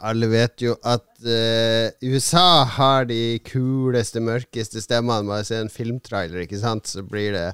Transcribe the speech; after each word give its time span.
Alle 0.00 0.28
vet 0.30 0.62
jo 0.62 0.76
at 0.86 1.06
uh, 1.26 1.88
USA 2.06 2.64
har 2.76 3.08
de 3.08 3.38
kuleste, 3.46 4.20
mørkeste 4.22 4.82
stemmene. 4.84 5.26
Bare 5.26 5.46
se 5.46 5.58
en 5.58 5.72
filmtrailer, 5.72 6.44
ikke 6.44 6.60
sant, 6.60 6.86
så 6.86 7.02
blir 7.02 7.32
det 7.34 7.46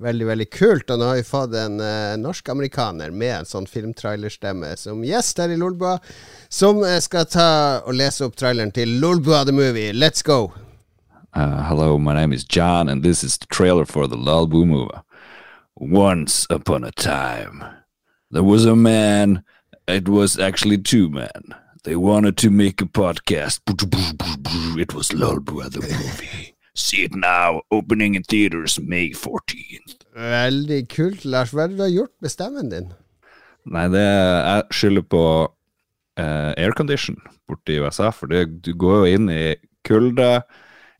veldig, 0.00 0.26
veldig 0.30 0.48
kult. 0.54 0.88
Og 0.90 1.00
nå 1.00 1.10
har 1.10 1.20
vi 1.20 1.26
fått 1.28 1.56
en 1.60 1.76
uh, 1.82 2.16
norsk-amerikaner 2.20 3.12
med 3.12 3.34
en 3.40 3.50
sånn 3.50 3.68
filmtrailerstemme 3.68 4.72
som 4.80 5.04
gjest 5.04 5.42
her 5.44 5.52
i 5.52 5.60
Lolbua, 5.60 5.98
som 6.48 6.80
uh, 6.84 6.96
skal 7.04 7.28
ta 7.28 7.50
og 7.84 7.94
lese 8.00 8.24
opp 8.24 8.40
traileren 8.40 8.72
til 8.72 8.96
Lolbua 9.02 9.44
the 9.44 9.56
Movie. 9.56 9.92
Let's 9.92 10.24
go! 10.24 10.54
Uh, 11.36 11.62
hello, 11.68 11.98
my 11.98 12.14
name 12.14 12.32
is 12.32 12.44
John, 12.44 12.88
and 12.88 13.04
this 13.04 13.22
is 13.22 13.38
the 13.38 13.46
trailer 13.46 13.84
for 13.84 14.08
the 14.08 14.16
Lulboo 14.16 14.66
movie. 14.66 15.00
Once 15.76 16.46
upon 16.50 16.84
a 16.84 16.90
time, 16.90 17.62
there 18.30 18.42
was 18.42 18.66
a 18.66 18.74
man 18.74 19.42
It 19.90 20.08
was 20.08 20.38
actually 20.38 20.78
two 20.78 21.08
men. 21.08 21.54
They 21.82 21.96
wanted 21.96 22.36
to 22.38 22.50
make 22.50 22.82
a 22.82 22.86
podcast. 22.86 23.60
It 24.78 24.94
was 24.94 25.12
Lull 25.12 25.40
Brother 25.40 25.80
movie. 25.80 26.54
See 26.74 27.04
it 27.04 27.14
now, 27.14 27.62
opening 27.70 28.14
in 28.14 28.22
theaters 28.22 28.78
May 28.78 29.10
14th. 29.10 30.04
Veldig 30.14 30.88
kult, 30.92 31.24
Lars. 31.24 31.54
Hva 31.54 31.64
er 31.64 31.72
det 31.72 31.78
du 31.78 31.84
har 31.86 31.94
gjort 31.94 32.12
med 32.20 32.32
stemmen 32.32 32.68
din? 32.72 32.90
Nei, 33.64 33.86
det 33.92 34.04
jeg 34.04 34.66
skylder 34.76 35.06
på 35.08 35.24
uh, 35.48 36.52
aircondition 36.60 37.16
borte 37.48 37.74
i 37.74 37.80
USA, 37.80 38.10
for 38.12 38.28
det, 38.28 38.44
du 38.64 38.74
går 38.76 39.00
jo 39.00 39.16
inn 39.16 39.32
i 39.32 39.56
kulde 39.86 40.28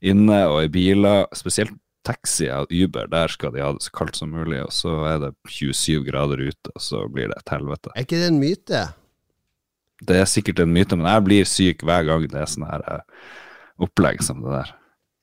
inne 0.00 0.40
og 0.48 0.64
i 0.64 0.72
biler, 0.72 1.26
spesielt 1.36 1.76
taxi 2.08 2.48
og 2.48 2.72
Uber, 2.72 3.10
der 3.12 3.28
skal 3.28 3.52
de 3.52 3.60
ha 3.60 3.74
det 3.76 3.84
så 3.84 3.92
kaldt 4.00 4.16
som 4.16 4.32
mulig, 4.32 4.62
og 4.64 4.72
så 4.72 4.94
er 5.10 5.20
det 5.26 5.34
27 5.52 6.06
grader 6.08 6.40
ute, 6.48 6.72
og 6.72 6.80
så 6.82 7.04
blir 7.12 7.28
det 7.28 7.36
et 7.36 7.52
helvete. 7.52 7.92
Er 7.94 8.08
ikke 8.08 8.22
det 8.22 8.30
en 8.32 8.40
myte? 8.40 8.86
Det 10.08 10.16
er 10.16 10.28
sikkert 10.28 10.62
en 10.62 10.72
myte, 10.72 10.96
men 10.96 11.08
jeg 11.10 11.24
blir 11.26 11.48
syk 11.48 11.84
hver 11.86 12.06
gang 12.08 12.26
det 12.30 12.40
er 12.40 12.48
sånn 12.48 12.68
her 12.68 12.84
uh, 12.88 13.24
opplegg 13.84 14.22
som 14.24 14.40
det 14.44 14.54
der. 14.54 14.76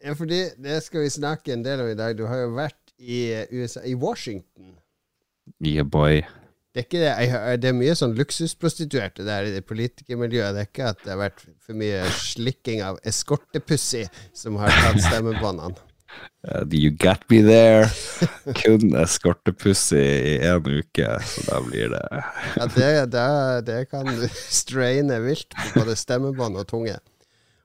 Ja, 0.06 0.14
fordi 0.18 0.44
det 0.62 0.82
skal 0.86 1.06
vi 1.06 1.14
snakke 1.14 1.56
en 1.56 1.64
del 1.66 1.82
om 1.82 1.90
i 1.90 1.98
dag. 1.98 2.14
Du 2.18 2.28
har 2.30 2.44
jo 2.44 2.52
vært 2.58 2.94
i 2.98 3.22
USA, 3.52 3.82
i 3.86 3.96
Washington. 3.98 4.76
Yeah, 5.64 5.88
boy. 5.88 6.22
Det 6.78 6.84
er, 6.94 7.18
det, 7.18 7.62
det 7.64 7.70
er 7.72 7.78
mye 7.78 7.96
sånn 7.98 8.14
luksusprostituerte 8.18 9.26
der 9.26 9.48
i 9.48 9.54
det 9.56 9.64
politikermiljøet. 9.66 10.54
Det 10.54 10.62
er 10.62 10.70
ikke 10.70 10.90
at 10.92 11.00
det 11.02 11.14
har 11.16 11.22
vært 11.24 11.46
for 11.66 11.80
mye 11.80 12.04
slikking 12.14 12.84
av 12.86 13.00
eskortepussy 13.08 14.04
som 14.38 14.60
har 14.62 14.70
tatt 14.84 15.02
stemmebåndene. 15.08 15.87
Uh, 16.48 16.64
you 16.72 16.92
got 16.92 17.26
me 17.30 17.42
there. 17.44 17.90
Kun 18.62 18.96
eskortepussy 19.02 20.00
i 20.00 20.38
én 20.48 20.72
uke, 20.80 21.10
så 21.28 21.44
da 21.50 21.60
blir 21.66 21.92
det 21.92 22.04
Ja, 22.14 22.70
det, 22.76 22.90
det, 23.12 23.28
det 23.68 23.82
kan 23.92 24.08
straine 24.32 25.20
vilt 25.26 25.52
på 25.58 25.82
både 25.82 25.98
stemmebånd 26.00 26.60
og 26.62 26.68
tunge. 26.70 26.98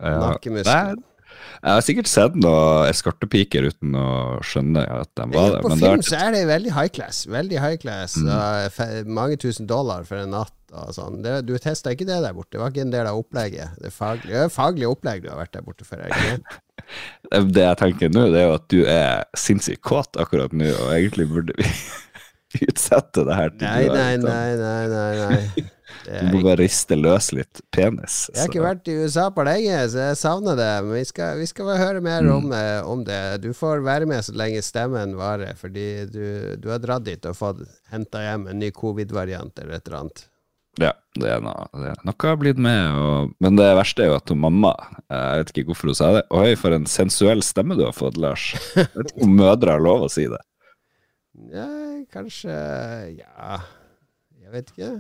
Ja, 0.03 0.19
Nakkemuskler. 0.19 1.01
Jeg 1.63 1.77
har 1.77 1.85
sikkert 1.87 2.09
sett 2.11 2.35
noen 2.39 2.89
eskortepiker 2.91 3.69
uten 3.71 3.95
å 3.99 4.09
skjønne 4.47 4.83
at 4.83 5.11
de 5.19 5.27
var 5.31 5.55
det. 5.55 5.61
På 5.65 5.77
film 5.79 6.03
så 6.07 6.19
er 6.19 6.35
det 6.35 6.43
veldig 6.51 6.73
high 6.75 6.91
class. 6.93 7.23
Veldig 7.31 7.61
high 7.63 7.79
class. 7.83 8.17
Mm. 8.19 9.13
mange 9.15 9.39
tusen 9.41 9.71
dollar 9.71 10.07
for 10.09 10.25
en 10.25 10.35
natt 10.35 10.55
og 10.73 10.91
sånn. 10.97 11.21
Det, 11.25 11.39
du 11.47 11.55
testa 11.63 11.95
ikke 11.95 12.09
det 12.09 12.19
der 12.25 12.35
borte? 12.35 12.57
Det 12.57 12.63
var 12.63 12.75
ikke 12.75 12.87
en 12.87 12.95
del 12.95 13.09
av 13.09 13.21
opplegget? 13.21 13.79
Det 13.83 13.93
faglige, 13.95 14.49
faglige 14.53 14.91
opplegg 14.91 15.23
du 15.25 15.31
har 15.31 15.39
vært 15.39 15.55
der 15.55 15.67
borte 15.67 15.87
for? 15.87 16.03
Ikke? 16.03 16.59
det 17.31 17.67
jeg 17.67 17.81
tenker 17.81 18.13
nå, 18.13 18.29
det 18.33 18.43
er 18.43 18.49
jo 18.49 18.57
at 18.59 18.67
du 18.73 18.81
er 18.85 19.27
sinnssykt 19.39 19.83
kåt 19.87 20.19
akkurat 20.21 20.55
nå, 20.57 20.71
og 20.85 20.95
egentlig 20.97 21.29
burde 21.31 21.57
vi 21.59 21.69
utsette 22.69 23.25
det 23.29 23.39
her 23.39 23.55
til 23.55 23.69
nei, 23.69 23.85
du 23.87 23.95
nei, 23.97 24.17
nei, 24.21 24.51
nei, 24.61 24.83
nei, 24.93 25.13
nei. 25.23 25.71
Du 26.03 26.33
må 26.33 26.41
bare 26.43 26.63
riste 26.63 26.97
løs 26.99 27.31
litt 27.37 27.61
penis. 27.75 28.27
Jeg 28.33 28.41
har 28.41 28.51
ikke 28.51 28.65
vært 28.65 28.89
i 28.91 28.97
USA 29.05 29.29
på 29.35 29.45
lenge, 29.47 29.77
så 29.93 30.09
jeg 30.09 30.19
savner 30.19 30.59
det. 30.59 30.71
Men 30.87 30.97
vi 30.97 31.05
skal, 31.09 31.39
vi 31.39 31.47
skal 31.47 31.71
høre 31.79 32.03
mer 32.05 32.25
mm. 32.27 32.33
om, 32.35 32.55
eh, 32.57 32.89
om, 32.89 33.05
det. 33.07 33.21
Du 33.45 33.53
får 33.57 33.85
være 33.87 34.09
med 34.11 34.25
så 34.27 34.35
lenge 34.37 34.65
stemmen 34.67 35.15
varer, 35.19 35.55
fordi 35.59 35.87
du, 36.11 36.25
du 36.59 36.71
har 36.73 36.83
dratt 36.83 37.07
dit 37.07 37.29
og 37.29 37.39
fått 37.39 37.63
henta 37.93 38.25
hjem 38.25 38.49
en 38.51 38.63
ny 38.63 38.73
covid-variant 38.75 39.63
eller 39.63 39.79
et 39.79 39.87
eller 39.87 40.01
annet. 40.01 40.27
Ja, 40.81 40.95
det 41.21 41.29
er 41.29 41.43
noe, 41.45 41.67
det 41.77 41.91
er 41.91 41.99
noe 42.09 42.17
har 42.25 42.39
blitt 42.41 42.61
med. 42.63 42.95
Og, 42.97 43.33
men 43.45 43.59
det 43.59 43.69
verste 43.77 44.07
er 44.07 44.13
jo 44.13 44.17
at 44.17 44.33
mamma 44.33 44.73
Jeg 45.03 45.43
vet 45.43 45.53
ikke 45.53 45.67
hvorfor 45.69 45.93
hun 45.93 45.99
sa 45.99 46.09
det. 46.17 46.23
Oi, 46.33 46.55
for 46.57 46.77
en 46.77 46.89
sensuell 46.89 47.45
stemme 47.45 47.77
du 47.77 47.85
har 47.85 47.97
fått, 47.97 48.17
Lars. 48.21 48.53
Jeg 48.79 48.89
vet 48.95 49.13
ikke 49.13 49.29
om 49.29 49.37
mødre 49.37 49.77
har 49.77 49.85
lov 49.85 50.07
å 50.07 50.13
si 50.13 50.25
det. 50.33 50.41
Ja, 51.53 51.69
kanskje 52.13 52.57
Ja, 53.19 53.61
jeg 54.41 54.55
vet 54.55 54.73
ikke. 54.73 54.93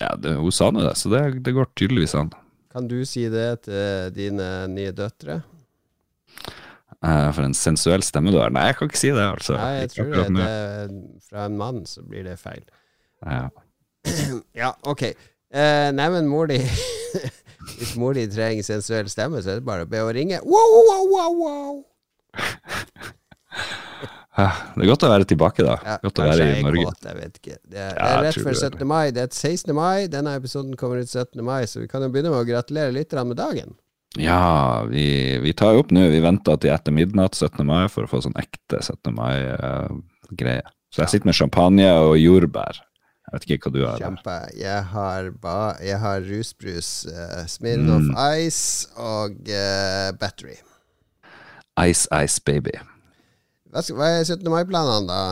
Ja, 0.00 0.12
det, 0.16 0.36
hun 0.40 0.52
sa 0.54 0.70
nå 0.72 0.84
det, 0.84 0.94
så 0.96 1.10
det, 1.12 1.24
det, 1.44 1.52
går 1.56 1.68
tydeligvis 1.76 2.16
an. 2.16 2.30
Kan 2.72 2.88
du 2.88 3.02
si 3.08 3.26
det 3.32 3.66
til 3.66 4.14
dine 4.16 4.46
nye 4.72 4.94
døtre? 4.96 5.42
Uh, 7.04 7.28
for 7.36 7.44
en 7.44 7.56
sensuell 7.56 8.04
stemme 8.04 8.32
du 8.32 8.38
har? 8.40 8.52
Nei, 8.52 8.70
jeg 8.70 8.78
kan 8.78 8.88
ikke 8.88 9.00
si 9.02 9.12
det, 9.12 9.24
altså. 9.24 9.58
Nei, 9.60 9.74
jeg 9.82 9.92
tror 9.92 10.14
det, 10.14 10.24
det, 10.38 11.18
fra 11.28 11.44
en 11.50 11.58
mann 11.60 11.84
så 11.88 12.04
blir 12.04 12.24
det 12.24 12.38
feil. 12.40 12.64
Ja. 13.24 13.48
ja, 14.62 14.74
ok. 14.82 15.06
Uh, 15.54 15.90
nei, 15.94 16.08
men 16.16 16.28
mor 16.28 16.50
di 16.50 16.58
Hvis 17.78 17.94
mor 17.98 18.14
di 18.16 18.26
trenger 18.28 18.66
sensuell 18.66 19.08
stemme, 19.10 19.40
så 19.42 19.54
er 19.54 19.60
det 19.60 19.66
bare 19.66 19.86
å 19.86 19.88
be 19.88 20.00
henne 20.00 20.14
ringe. 20.14 20.40
Wow, 20.44 20.74
wow, 20.88 21.04
wow, 21.10 21.32
wow. 21.40 21.74
Det 24.34 24.82
er 24.82 24.88
godt 24.90 25.04
å 25.06 25.10
være 25.12 25.26
tilbake, 25.30 25.62
da. 25.62 25.76
Ja, 25.86 25.94
godt 26.02 26.18
å 26.18 26.26
være 26.26 26.46
i 26.56 26.62
Norge. 26.66 26.88
Kåt, 26.88 27.06
jeg 27.06 27.18
vet 27.20 27.36
ikke. 27.38 27.56
Det 27.62 27.78
er, 27.78 27.92
ja, 27.92 28.02
det 28.02 28.14
er 28.14 28.24
rett 28.26 28.40
før 28.42 28.56
17. 28.58 28.80
mai. 28.90 29.04
Det 29.14 29.22
er 29.22 29.30
16. 29.30 29.74
mai. 29.78 30.08
Denne 30.10 30.32
episoden 30.40 30.74
kommer 30.80 30.98
ut 30.98 31.10
17. 31.10 31.38
mai, 31.46 31.60
så 31.70 31.84
vi 31.84 31.86
kan 31.90 32.02
jo 32.02 32.10
begynne 32.10 32.32
med 32.34 32.42
å 32.42 32.48
gratulere 32.48 32.94
lytterne 32.96 33.28
med 33.30 33.38
dagen. 33.38 33.76
Ja, 34.18 34.82
vi, 34.90 35.38
vi 35.42 35.54
tar 35.54 35.74
jo 35.74 35.84
opp 35.84 35.94
nå. 35.94 36.08
Vi 36.10 36.22
venter 36.22 36.58
til 36.62 36.74
etter 36.74 36.94
midnatt 36.94 37.38
17. 37.38 37.62
mai 37.66 37.86
for 37.92 38.06
å 38.06 38.10
få 38.10 38.24
sånn 38.26 38.34
ekte 38.42 38.82
17. 38.82 39.14
mai-greie. 39.14 40.66
Uh, 40.66 40.74
så 40.94 41.04
jeg 41.04 41.14
sitter 41.14 41.30
med 41.30 41.38
champagne 41.38 41.86
og 42.02 42.18
jordbær. 42.18 42.82
Jeg 43.24 43.34
vet 43.34 43.46
ikke 43.48 43.70
hva 43.70 43.72
du 43.74 43.80
har. 43.86 44.02
Kjempe. 44.02 44.36
Jeg 44.60 44.84
har, 44.92 45.30
ba, 45.42 45.56
jeg 45.82 45.98
har 46.02 46.24
rusbrus, 46.28 46.90
uh, 47.08 47.42
Smirnoff 47.48 48.10
mm. 48.10 48.18
Ice 48.44 48.90
og 49.00 49.38
uh, 49.48 50.10
Battery. 50.20 50.58
Ice 51.80 52.06
Ice 52.20 52.42
Baby. 52.44 52.76
Hva, 53.72 53.82
hva 53.96 54.10
er 54.20 54.26
17. 54.28 54.44
mai-planene, 54.52 55.08
da? 55.08 55.22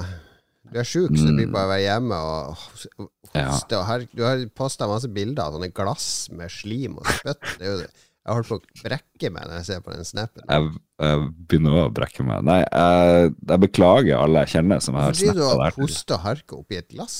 Du 0.73 0.79
er 0.81 0.89
sjuk, 0.89 1.13
så 1.13 1.29
du 1.29 1.37
blir 1.37 1.51
bare 1.53 1.67
bare 1.67 1.71
være 1.75 1.85
hjemme 1.85 2.17
og 2.17 2.57
hoste. 2.57 3.77
Ja. 3.77 3.83
Her, 3.91 4.07
du 4.17 4.25
har 4.25 4.41
posta 4.57 4.89
masse 4.89 5.11
bilder 5.13 5.45
av 5.45 5.59
sånne 5.59 5.69
glass 5.77 6.07
med 6.33 6.53
slim 6.53 6.97
og 6.97 7.11
spytt. 7.19 7.45
Det 7.61 7.67
er 7.67 7.71
jo 7.71 7.77
det. 7.83 7.91
Jeg 8.23 8.37
holder 8.39 8.49
på 8.49 8.57
å 8.57 8.83
brekke 8.87 9.31
meg 9.35 9.47
når 9.51 9.57
jeg 9.59 9.67
ser 9.67 9.81
på 9.83 9.93
den 9.93 10.07
snappen. 10.07 10.45
Jeg, 10.47 10.75
jeg 11.03 11.23
begynner 11.51 11.79
å 11.81 11.87
brekke 11.93 12.25
meg. 12.25 12.45
Nei, 12.47 12.61
jeg, 12.63 13.33
jeg 13.51 13.63
beklager 13.65 14.21
alle 14.23 14.45
jeg 14.45 14.55
kjenner 14.55 14.85
som 14.85 14.97
har 14.97 15.11
snappa 15.11 15.35
der. 15.35 15.41
Fordi 15.43 15.59
du 15.59 15.65
har 15.65 15.79
hosta 15.81 16.17
og 16.17 16.23
harka 16.29 16.61
oppi 16.61 16.79
et 16.79 16.87
glass? 16.95 17.17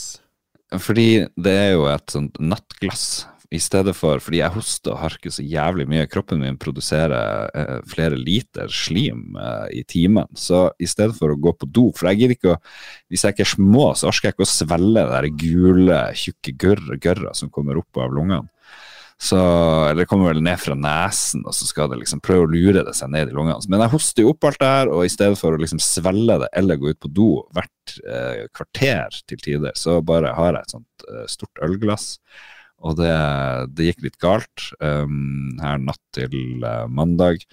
Fordi 0.81 1.27
det 1.37 1.53
er 1.53 1.71
jo 1.75 1.87
et 1.91 2.15
sånt 2.15 2.41
nattglass. 2.41 3.27
I 3.53 3.59
stedet 3.61 3.93
for 3.93 4.17
Fordi 4.25 4.39
jeg 4.41 4.55
hoster 4.55 4.95
og 4.95 5.03
harker 5.03 5.33
så 5.35 5.45
jævlig 5.45 5.85
mye. 5.91 6.07
Kroppen 6.09 6.41
min 6.41 6.57
produserer 6.61 7.51
eh, 7.53 7.83
flere 7.89 8.17
liter 8.17 8.71
slim 8.73 9.37
eh, 9.37 9.81
i 9.81 9.83
timen. 9.85 10.31
Så 10.33 10.71
i 10.81 10.89
stedet 10.89 11.19
for 11.19 11.35
å 11.35 11.37
gå 11.37 11.53
på 11.61 11.69
do 11.69 11.91
For 11.97 12.09
jeg 12.09 12.23
gidder 12.23 12.39
ikke 12.39 12.55
å 12.55 12.61
Hvis 13.13 13.27
jeg 13.27 13.37
ikke 13.37 13.45
er 13.45 13.53
små, 13.53 13.87
så 13.99 14.09
orker 14.09 14.31
jeg 14.31 14.39
ikke 14.39 14.49
å 14.49 14.53
svelge 14.55 14.97
det 14.97 15.07
der 15.13 15.29
gule, 15.45 16.01
tjukke 16.17 16.57
gørra 17.05 17.35
som 17.37 17.53
kommer 17.53 17.77
opp 17.83 18.01
av 18.01 18.15
lungene. 18.17 18.49
Så, 19.23 19.39
eller 19.39 20.03
det 20.03 20.09
kommer 20.11 20.33
vel 20.33 20.43
ned 20.43 20.59
fra 20.59 20.75
nesen, 20.75 21.45
og 21.47 21.55
så 21.55 21.69
skal 21.69 21.93
det 21.93 22.01
liksom 22.01 22.23
prøve 22.25 22.49
å 22.49 22.51
lure 22.51 22.83
det 22.83 22.95
seg 22.99 23.13
ned 23.15 23.31
i 23.31 23.37
lungene. 23.37 23.71
Men 23.71 23.85
jeg 23.85 23.95
hoster 23.95 24.25
jo 24.25 24.33
opp 24.33 24.49
alt 24.49 24.59
det 24.59 24.71
her, 24.73 24.91
og 24.91 25.05
i 25.07 25.13
stedet 25.13 25.39
for 25.39 25.55
å 25.55 25.61
liksom 25.63 25.83
svelge 25.83 26.41
det 26.43 26.49
eller 26.59 26.81
gå 26.81 26.91
ut 26.91 27.03
på 27.03 27.11
do 27.15 27.29
hvert 27.55 27.95
eh, 28.03 28.49
kvarter 28.51 29.21
til 29.31 29.45
tider, 29.45 29.79
så 29.79 30.01
bare 30.03 30.35
har 30.35 30.57
jeg 30.57 30.67
et 30.67 30.75
sånt 30.75 31.07
eh, 31.07 31.29
stort 31.31 31.63
ølglass 31.63 32.17
og 32.83 32.99
det, 32.99 33.13
det, 33.77 33.89
gikk 33.91 34.01
litt 34.09 34.19
galt 34.23 34.65
um, 34.83 35.55
her 35.63 35.79
natt 35.79 36.01
til 36.17 36.65
uh, 36.67 36.89
mandag. 36.91 37.45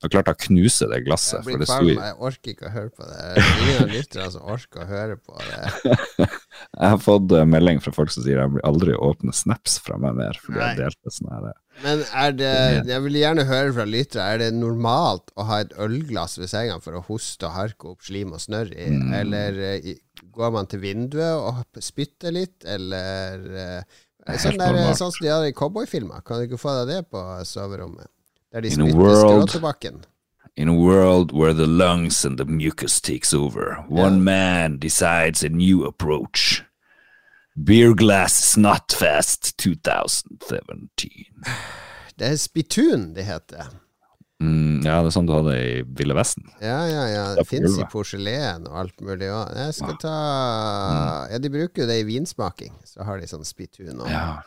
Da 0.00 0.08
klarte 0.08 0.32
jeg 0.32 0.38
å 0.38 0.44
knuse 0.46 0.88
det 0.88 1.02
glasset. 1.04 1.42
Jeg, 1.44 1.60
blir 1.60 1.68
farlig, 1.68 1.96
jeg 2.00 2.16
orker 2.30 2.54
ikke 2.54 2.70
å 2.70 2.72
høre 2.72 2.92
på 2.96 3.08
det. 3.10 3.44
Ingen 3.44 3.82
av 3.82 3.92
lytterne 3.92 4.30
som 4.32 4.48
orker 4.56 4.86
å 4.86 4.88
høre 4.88 5.18
på 5.20 5.36
det. 5.44 6.30
jeg 6.76 6.92
har 6.92 7.00
fått 7.00 7.32
uh, 7.32 7.46
melding 7.48 7.80
fra 7.82 7.92
folk 7.96 8.12
som 8.12 8.24
sier 8.24 8.38
jeg 8.42 8.52
blir 8.52 8.64
aldri 8.68 8.94
åpne 8.94 9.32
snaps 9.34 9.78
fra 9.82 9.96
meg 10.00 10.18
mer. 10.18 10.36
fordi 10.42 10.60
Nei. 10.60 10.66
jeg 10.68 10.80
delte 10.82 11.14
sånn 11.14 11.30
her 11.32 11.46
uh, 11.48 11.56
men 11.78 12.02
er 12.02 12.32
det, 12.34 12.50
jeg 12.90 13.02
vil 13.04 13.16
gjerne 13.20 13.44
høre 13.46 13.70
fra 13.76 13.84
lyttere, 13.86 14.24
er 14.26 14.40
det 14.42 14.48
normalt 14.56 15.30
å 15.38 15.46
ha 15.46 15.60
et 15.62 15.76
ølglass 15.78 16.34
ved 16.40 16.50
senga 16.50 16.80
for 16.82 16.98
å 16.98 17.04
hoste 17.06 17.46
og 17.46 17.54
harke 17.54 17.92
opp 17.92 18.02
slim 18.02 18.34
og 18.34 18.42
snørr 18.42 18.72
i, 18.74 18.88
mm. 18.96 19.12
eller 19.20 19.60
uh, 19.62 19.88
går 20.34 20.54
man 20.56 20.66
til 20.70 20.82
vinduet 20.82 21.38
og 21.38 21.82
spytter 21.82 22.34
litt, 22.34 22.60
eller 22.66 23.86
Sånn, 24.28 24.58
der, 24.60 24.76
sånn 24.92 25.08
som 25.08 25.24
de 25.24 25.30
har 25.32 25.46
i 25.46 25.54
cowboyfilmer. 25.56 26.20
Kan 26.20 26.36
du 26.42 26.44
ikke 26.44 26.58
få 26.60 26.74
deg 26.82 26.90
det 26.90 26.98
på 27.08 27.20
soverommet? 27.48 28.10
Der 28.52 28.66
de 28.66 28.72
spytter 28.74 29.14
skråtobakken. 29.22 30.02
In 30.58 30.66
a 30.68 30.74
world 30.74 31.30
where 31.30 31.54
the 31.54 31.68
lungs 31.68 32.24
and 32.24 32.36
the 32.36 32.44
mucus 32.44 33.00
takes 33.00 33.32
over, 33.32 33.84
one 33.88 34.14
yeah. 34.14 34.24
man 34.24 34.78
decides 34.78 35.44
a 35.44 35.48
new 35.48 35.84
approach. 35.84 36.64
Beer 37.54 37.94
Glass 37.94 38.34
Snotfest 38.56 39.56
2017. 39.56 41.10
Det 42.18 42.26
er 42.26 42.36
Spitun 42.36 43.14
det 43.14 43.22
heter. 43.22 43.68
Mm, 44.42 44.80
ja, 44.82 44.96
det 44.98 45.06
er 45.06 45.14
sånn 45.14 45.28
du 45.28 45.36
hadde 45.36 45.54
i 45.54 45.84
Ville 46.00 46.16
Vesten. 46.18 46.48
Ja, 46.58 46.80
ja, 46.90 47.04
ja. 47.06 47.22
Det 47.38 47.44
fins 47.46 47.76
i 47.78 47.86
porselen 47.92 48.66
og 48.66 48.80
alt 48.82 48.98
mulig 48.98 49.28
òg. 49.30 49.54
Jeg 49.54 49.76
skal 49.78 49.94
ta 50.02 50.16
Mm. 50.88 51.30
Ja, 51.30 51.38
de 51.38 51.52
bruker 51.54 51.84
jo 51.84 51.86
det 51.92 52.00
i 52.02 52.06
vinsmaking. 52.10 52.74
Så 52.82 53.06
har 53.06 53.22
de 53.22 53.30
sånn 53.30 53.46
Spitun 53.46 54.00
og 54.02 54.10
Ja. 54.10 54.42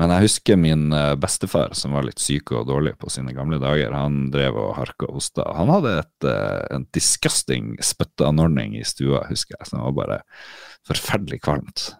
Men 0.00 0.10
jeg 0.10 0.26
husker 0.26 0.58
min 0.58 0.88
eh, 0.94 1.12
bestefar, 1.22 1.74
som 1.78 1.94
var 1.94 2.06
litt 2.06 2.18
syk 2.22 2.50
og 2.56 2.66
dårlig 2.66 2.96
på 2.98 3.10
sine 3.14 3.30
gamle 3.36 3.60
dager. 3.62 3.94
Han 3.94 4.28
drev 4.34 4.56
og 4.58 4.72
harka 4.80 5.06
hosta. 5.06 5.44
Han 5.54 5.70
hadde 5.70 5.92
et, 6.00 6.26
eh, 6.30 6.62
en 6.74 6.86
disgusting 6.96 7.76
spytteanordning 7.78 8.74
i 8.80 8.82
stua, 8.86 9.22
husker 9.30 9.54
jeg, 9.60 9.68
som 9.70 9.84
var 9.86 9.94
bare 10.00 10.16
forferdelig 10.88 11.38
kvalmt. 11.46 11.92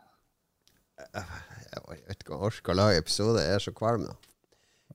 Jeg 1.14 1.82
vet 2.08 2.18
ikke 2.18 2.34
om 2.34 2.40
jeg 2.40 2.48
orker 2.50 2.74
å 2.74 2.78
lage 2.80 2.98
episode, 3.04 3.44
jeg 3.44 3.60
er 3.60 3.62
så 3.62 3.74
kvalm 3.74 4.08
nå. 4.08 4.16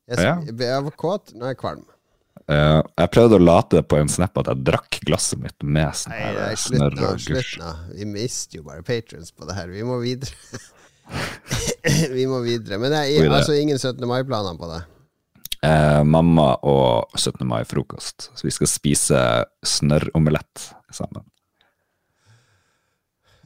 Jeg, 0.09 0.19
Ja. 0.25 0.35
jeg 0.43 0.83
var 0.83 0.95
kåt, 0.99 1.33
nå 1.35 1.45
er 1.47 1.53
jeg 1.53 1.61
kvalm. 1.61 1.85
Uh, 2.49 2.81
jeg 2.97 3.11
prøvde 3.13 3.37
å 3.37 3.43
late 3.43 3.81
på 3.85 3.99
en 3.99 4.09
snap 4.09 4.37
at 4.41 4.47
jeg 4.49 4.63
drakk 4.65 4.99
glasset 5.05 5.37
mitt 5.37 5.61
med 5.61 5.91
sånn 5.93 6.15
snørr 6.57 6.95
og 7.11 7.19
gusj. 7.21 7.59
Vi 7.93 8.07
mister 8.09 8.57
jo 8.57 8.63
bare 8.65 8.81
patrons 8.81 9.29
på 9.31 9.45
det 9.45 9.55
her. 9.55 9.67
Vi 9.69 9.83
må 9.85 9.99
videre. 10.01 10.33
vi 12.17 12.25
må 12.29 12.41
videre. 12.45 12.79
Men 12.81 12.93
det 12.93 13.01
er 13.03 13.27
God 13.27 13.37
altså 13.39 13.57
ingen 13.57 13.79
17. 13.79 14.05
mai-planer 14.09 14.57
på 14.59 14.69
det. 14.71 14.81
Eh, 15.65 16.01
mamma 16.07 16.53
og 16.67 17.17
17. 17.19 17.43
mai-frokost. 17.47 18.29
Så 18.35 18.47
vi 18.47 18.53
skal 18.55 18.71
spise 18.71 19.23
snørromelett 19.65 20.69
sammen. 20.95 21.25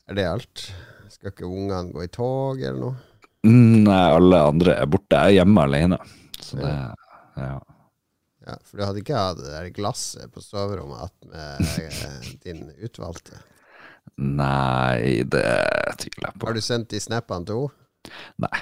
Er 0.10 0.20
det 0.20 0.28
alt? 0.30 0.68
Skal 1.14 1.32
ikke 1.32 1.48
ungene 1.48 1.94
gå 1.94 2.04
i 2.06 2.12
tog 2.12 2.62
eller 2.62 2.80
noe? 2.80 2.96
Mm, 3.44 3.84
Nei, 3.88 4.02
alle 4.16 4.42
andre 4.52 4.76
er 4.80 4.90
borte. 4.92 5.20
Jeg 5.20 5.34
er 5.34 5.42
hjemme 5.42 5.64
alene. 5.68 6.00
Så 6.40 6.60
det 6.60 6.74
ja. 7.34 7.56
Ja, 8.44 8.58
For 8.68 8.76
du 8.76 8.84
hadde 8.84 9.00
ikke 9.00 9.16
hatt 9.16 9.40
det 9.40 9.52
der 9.54 9.70
glasset 9.76 10.32
på 10.34 10.42
soverommet 10.44 11.06
attmed 11.08 11.80
eh, 11.80 12.32
din 12.46 12.66
utvalgte? 12.84 13.40
Nei, 14.18 15.24
det 15.26 15.46
tviler 16.00 16.28
jeg 16.28 16.40
på. 16.40 16.48
Har 16.48 16.58
du 16.58 16.62
sendt 16.64 16.92
de 16.94 17.00
snappene 17.02 17.48
til 17.50 17.64
henne? 17.66 17.80
Nei, 18.44 18.62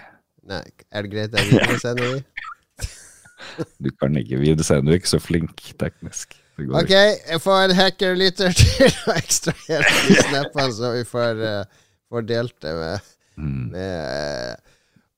Nei. 0.52 0.64
Er 0.92 1.06
det 1.06 1.12
greit 1.12 1.36
jeg 1.38 1.50
videresender 1.52 2.16
de? 2.16 2.88
du 3.84 3.90
kan 4.00 4.16
ikke 4.18 4.40
videresende. 4.42 4.88
Du 4.90 4.96
er 4.96 5.00
ikke 5.02 5.12
så 5.16 5.20
flink 5.22 5.62
teknisk. 5.80 6.38
Ok, 6.62 6.92
jeg 6.94 7.40
får 7.42 7.64
en 7.66 7.76
hackerlytter 7.78 8.54
til 8.58 8.92
å 9.10 9.16
ekstrahere 9.18 9.94
de 10.10 10.18
snappene, 10.28 10.74
så 10.78 10.92
vi 10.94 11.06
får, 11.10 11.40
uh, 11.42 11.88
får 12.12 12.28
delt 12.30 12.58
det 12.62 12.76
med, 12.78 13.10
Mm. 13.42 13.70
med 13.72 14.52
uh, 14.52 14.76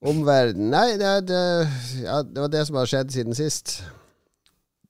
omverdenen. 0.07 0.69
Nei, 0.71 0.93
det, 1.01 1.13
det, 1.27 1.39
ja, 2.03 2.19
det 2.23 2.43
var 2.45 2.51
det 2.53 2.61
som 2.69 2.77
har 2.79 2.87
skjedd 2.87 3.11
siden 3.11 3.35
sist. 3.35 3.79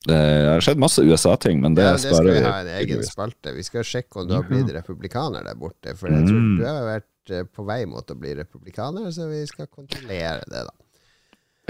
Det 0.06 0.18
har 0.50 0.60
skjedd 0.66 0.82
masse 0.84 1.00
USA-ting, 1.06 1.62
men 1.64 1.76
det 1.78 1.84
Ja, 1.86 1.94
det 1.96 2.02
skal 2.04 2.16
sparer 2.18 2.34
vi 2.34 2.40
vi. 2.40 2.46
ha 2.46 2.58
en 2.60 2.72
egen 2.82 3.04
spalte. 3.08 3.54
Vi 3.56 3.64
skal 3.64 3.84
sjekke 3.88 4.20
om 4.22 4.28
du 4.28 4.34
har 4.36 4.44
blitt 4.44 4.72
republikaner 4.76 5.44
der 5.48 5.56
borte. 5.56 5.96
For 5.96 6.12
jeg 6.12 6.26
tror 6.28 6.42
Mm. 6.44 6.58
du 6.60 6.66
har 6.68 6.84
vært 6.90 7.32
eh, 7.32 7.44
på 7.48 7.64
vei 7.66 7.86
mot 7.86 8.04
å 8.12 8.16
bli 8.20 8.34
republikaner, 8.36 9.08
så 9.16 9.30
vi 9.32 9.46
skal 9.48 9.68
kontrollere 9.68 10.44
det, 10.50 10.66
da. 10.68 10.74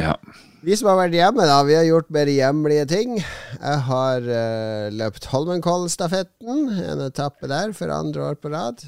Ja. 0.01 0.15
Vi 0.63 0.75
som 0.79 0.87
har 0.87 0.95
vært 0.95 1.13
hjemme, 1.17 1.43
da, 1.45 1.57
vi 1.67 1.75
har 1.75 1.83
gjort 1.83 2.07
mer 2.15 2.29
hjemlige 2.31 2.85
ting. 2.87 3.17
Jeg 3.19 3.79
har 3.89 4.23
uh, 4.23 4.85
løpt 4.95 5.25
Holmenkollstafetten, 5.27 6.69
en 6.87 7.01
etappe 7.03 7.49
der 7.51 7.73
for 7.75 7.91
andre 7.93 8.29
år 8.29 8.37
på 8.39 8.51
rad. 8.53 8.79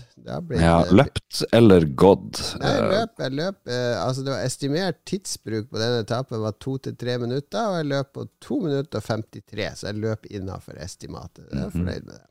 Blitt 0.48 0.64
ja, 0.64 0.78
eh, 0.86 0.94
løpt 0.96 1.42
eller 1.54 1.86
gått. 2.00 2.40
Nei, 2.62 2.72
Eh, 2.76 2.88
løp, 2.96 3.12
jeg 3.22 3.36
løp 3.38 3.58
uh, 3.70 4.06
Altså 4.06 4.24
det 4.26 4.32
var 4.34 4.46
estimert 4.48 5.02
tidsbruk 5.06 5.68
på 5.70 5.82
denne 5.82 6.00
etappen 6.06 6.42
var 6.42 6.56
to 6.64 6.78
til 6.82 6.96
tre 6.98 7.18
minutter, 7.22 7.60
og 7.70 7.78
jeg 7.82 7.90
løp 7.92 8.14
på 8.16 8.26
to 8.42 8.62
minutter 8.64 9.04
og 9.04 9.06
53, 9.06 9.68
så 9.82 9.92
jeg 9.92 10.00
løp 10.02 10.26
innafor 10.32 10.80
estimatet. 10.82 11.44
Jeg 11.52 11.60
er 11.60 11.68
Mhm. 11.68 11.76
fornøyd 11.76 12.06
med 12.08 12.16
det. 12.16 12.26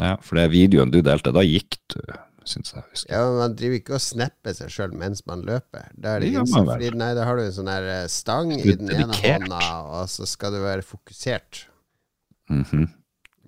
Ja, 0.00 0.14
for 0.24 0.36
det 0.36 0.44
er 0.44 0.52
videoen 0.54 0.92
du 0.92 1.00
delte, 1.04 1.32
da 1.32 1.40
gikk 1.44 1.76
du, 1.92 2.00
syns 2.48 2.72
jeg. 2.74 2.82
husker. 2.90 3.12
Ja, 3.14 3.20
men 3.28 3.38
Man 3.42 3.54
driver 3.58 3.76
ikke 3.78 3.94
og 3.98 4.02
snapper 4.04 4.54
seg 4.56 4.72
sjøl 4.72 4.92
mens 4.98 5.24
man 5.26 5.42
løper. 5.46 5.88
Da 5.94 6.16
er 6.16 6.24
det 6.24 6.32
ja, 6.32 6.42
man 6.52 6.66
fordi, 6.70 6.90
nei, 6.98 7.12
da 7.18 7.24
har 7.28 7.36
du 7.38 7.44
en 7.44 7.54
sånn 7.56 7.70
her 7.72 7.86
eh, 7.96 8.06
stang 8.12 8.52
i 8.56 8.62
den 8.76 8.90
ene 8.90 9.14
hånda, 9.20 9.62
og 9.98 10.08
så 10.12 10.26
skal 10.28 10.52
du 10.56 10.60
være 10.64 10.82
fokusert. 10.86 11.66
Mm 12.50 12.88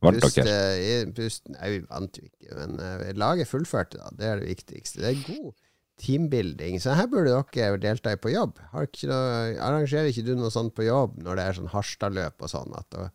Vant 0.05 0.21
Pust, 0.21 0.37
eh, 0.37 0.79
i- 0.85 1.13
pust 1.17 1.47
Nei, 1.49 1.69
vi 1.73 1.79
vant 1.89 2.19
jo 2.19 2.27
ikke, 2.27 2.51
men 2.59 2.75
uh, 2.77 3.07
laget 3.17 3.49
fullførte, 3.49 3.97
da. 3.97 4.11
Det 4.13 4.27
er 4.29 4.43
det 4.43 4.51
viktigste. 4.51 5.01
Det 5.01 5.13
er 5.15 5.23
god 5.39 5.55
teambuilding. 6.03 6.77
Så 6.83 6.93
her 6.99 7.07
burde 7.09 7.33
dere 7.55 7.79
delta 7.81 8.13
i 8.13 8.19
på 8.21 8.33
jobb. 8.35 8.59
Har 8.75 8.85
ikke 8.85 9.09
noe, 9.09 9.55
arrangerer 9.65 10.11
ikke 10.11 10.27
du 10.27 10.35
noe 10.37 10.51
sånt 10.53 10.75
på 10.77 10.85
jobb 10.85 11.17
når 11.25 11.39
det 11.41 11.47
er 11.49 11.57
sånn 11.57 11.71
Harstad-løp 11.73 12.45
og 12.45 12.53
sånn, 12.53 12.75
at 12.77 12.99
å 13.01 13.07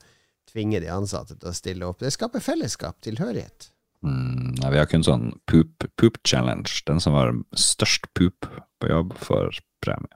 tvinge 0.50 0.80
de 0.82 0.90
ansatte 0.90 1.38
til 1.38 1.52
å 1.52 1.54
stille 1.54 1.86
opp? 1.86 2.00
Det 2.02 2.10
skaper 2.16 2.42
fellesskap, 2.42 2.98
tilhørighet. 3.06 3.70
Mm, 4.06 4.54
nei, 4.62 4.70
vi 4.72 4.78
har 4.80 4.86
kun 4.88 5.04
sånn 5.04 5.34
poop, 5.50 5.84
poop 6.00 6.18
challenge. 6.24 6.82
Den 6.88 7.02
som 7.04 7.14
har 7.18 7.34
størst 7.60 8.06
poop 8.16 8.48
på 8.80 8.88
jobb, 8.90 9.14
får 9.20 9.60
premie. 9.84 10.16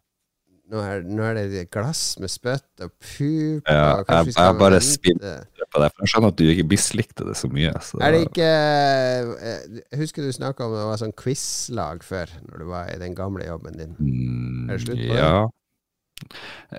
Nå 0.73 0.79
er, 0.81 1.01
nå 1.05 1.21
er 1.27 1.35
det 1.51 1.65
glass 1.69 2.15
med 2.23 2.31
spytt 2.31 2.81
og 2.81 2.93
poop 3.03 3.67
Ja, 3.69 3.99
og 3.99 4.07
jeg- 4.07 4.33
jeg 4.33 4.55
bare 4.57 4.79
spiller 4.81 5.43
på 5.69 5.81
det, 5.83 5.89
for 5.91 6.01
Jeg 6.01 6.09
skjønner 6.09 6.27
at 6.31 6.35
du 6.39 6.43
ikke 6.49 6.67
mislikte 6.71 7.25
det 7.27 7.35
så 7.37 7.49
mye. 7.51 7.73
Så 7.83 7.99
Er 8.01 8.11
det 8.15 8.21
ikke 8.31 8.47
eh, 8.47 9.81
Jeg 9.91 9.99
husker 9.99 10.23
du 10.23 10.31
snakka 10.31 10.65
om 10.65 10.71
det 10.73 10.85
var 10.87 10.97
sånn 10.97 11.13
quizlag 11.13 12.01
før, 12.01 12.25
når 12.49 12.57
du 12.57 12.65
var 12.65 12.87
i 12.89 12.97
den 12.97 13.13
gamle 13.13 13.45
jobben 13.45 13.77
din. 13.77 13.95
Mm, 13.99 14.69
Er 14.69 14.77
det 14.77 14.87
slutt 14.87 14.97
på 14.97 15.13
det? 15.13 15.19
ja. 15.19 15.47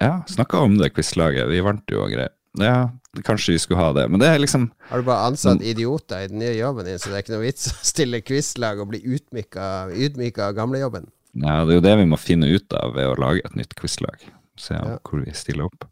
Ja, 0.01 0.23
snakka 0.27 0.63
om 0.65 0.79
det 0.79 0.95
quizlaget. 0.95 1.49
Vi 1.51 1.61
vant 1.61 1.85
jo 1.93 2.03
og 2.03 2.11
greier. 2.11 2.33
Ja, 2.59 2.91
kanskje 3.27 3.55
vi 3.57 3.59
skulle 3.59 3.81
ha 3.83 3.93
det. 3.97 4.05
Men 4.11 4.21
det 4.23 4.29
er 4.31 4.39
liksom 4.39 4.69
Har 4.91 5.01
du 5.03 5.07
bare 5.09 5.27
ansatt 5.31 5.63
idioter 5.67 6.23
i 6.25 6.29
den 6.31 6.39
nye 6.39 6.55
jobben 6.55 6.87
din, 6.87 6.99
så 7.03 7.11
det 7.11 7.17
er 7.19 7.25
ikke 7.25 7.35
noe 7.35 7.47
vits 7.47 7.67
å 7.73 7.77
stille 7.83 8.21
quizlag 8.23 8.79
og 8.83 8.93
bli 8.93 9.01
ydmyka 9.03 10.49
av 10.49 10.55
gamlejobben? 10.59 11.09
Ja, 11.35 11.65
det 11.67 11.75
er 11.75 11.81
jo 11.81 11.85
det 11.89 11.97
vi 11.99 12.07
må 12.13 12.19
finne 12.23 12.47
ut 12.55 12.73
av 12.79 12.95
ved 12.95 13.09
å 13.11 13.17
lage 13.19 13.43
et 13.45 13.57
nytt 13.59 13.75
quizlag. 13.75 14.23
Se 14.57 14.75
Ja. 14.79 14.99
hvor 15.03 15.25
vi 15.25 15.33
stiller 15.35 15.67
opp. 15.67 15.89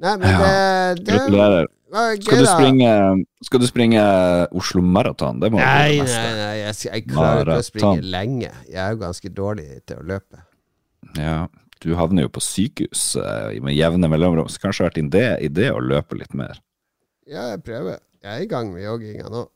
Nei, 0.00 0.16
men 0.16 0.26
det, 0.26 1.04
det 1.04 1.12
Gratulerer. 1.14 1.66
gøy, 1.92 2.20
Skal 2.24 2.38
du 2.40 2.46
springe, 2.48 2.92
skal 3.44 3.60
du 3.60 3.66
springe 3.68 4.02
Oslo 4.56 4.80
Maraton? 4.82 5.40
Det 5.42 5.50
må 5.52 5.58
Nei, 5.60 5.98
du 6.00 6.04
nei, 6.08 6.30
nei, 6.38 6.54
jeg, 6.64 6.76
jeg 6.88 7.04
klarer 7.10 7.50
ikke 7.52 7.58
å 7.60 7.66
springe 7.66 8.02
lenge. 8.10 8.50
Jeg 8.70 8.80
er 8.80 8.94
jo 8.94 9.00
ganske 9.02 9.32
dårlig 9.36 9.66
til 9.86 10.00
å 10.00 10.06
løpe. 10.08 10.40
Ja, 11.18 11.46
du 11.80 11.94
havner 11.96 12.26
jo 12.26 12.32
på 12.32 12.42
sykehus 12.44 13.14
eh, 13.20 13.56
med 13.64 13.76
jevne 13.76 14.10
mellomrom, 14.12 14.48
så 14.52 14.60
kanskje 14.62 14.82
det 14.82 14.84
har 14.84 14.90
vært 14.90 15.00
en 15.02 15.10
idé, 15.10 15.26
idé 15.48 15.70
å 15.72 15.80
løpe 15.82 16.18
litt 16.18 16.34
mer. 16.36 16.60
Ja, 17.30 17.50
jeg 17.54 17.62
prøver. 17.64 18.00
Jeg 18.20 18.32
er 18.34 18.44
i 18.44 18.50
gang 18.50 18.72
med 18.74 18.84
jogginga 18.84 19.30
nå. 19.32 19.46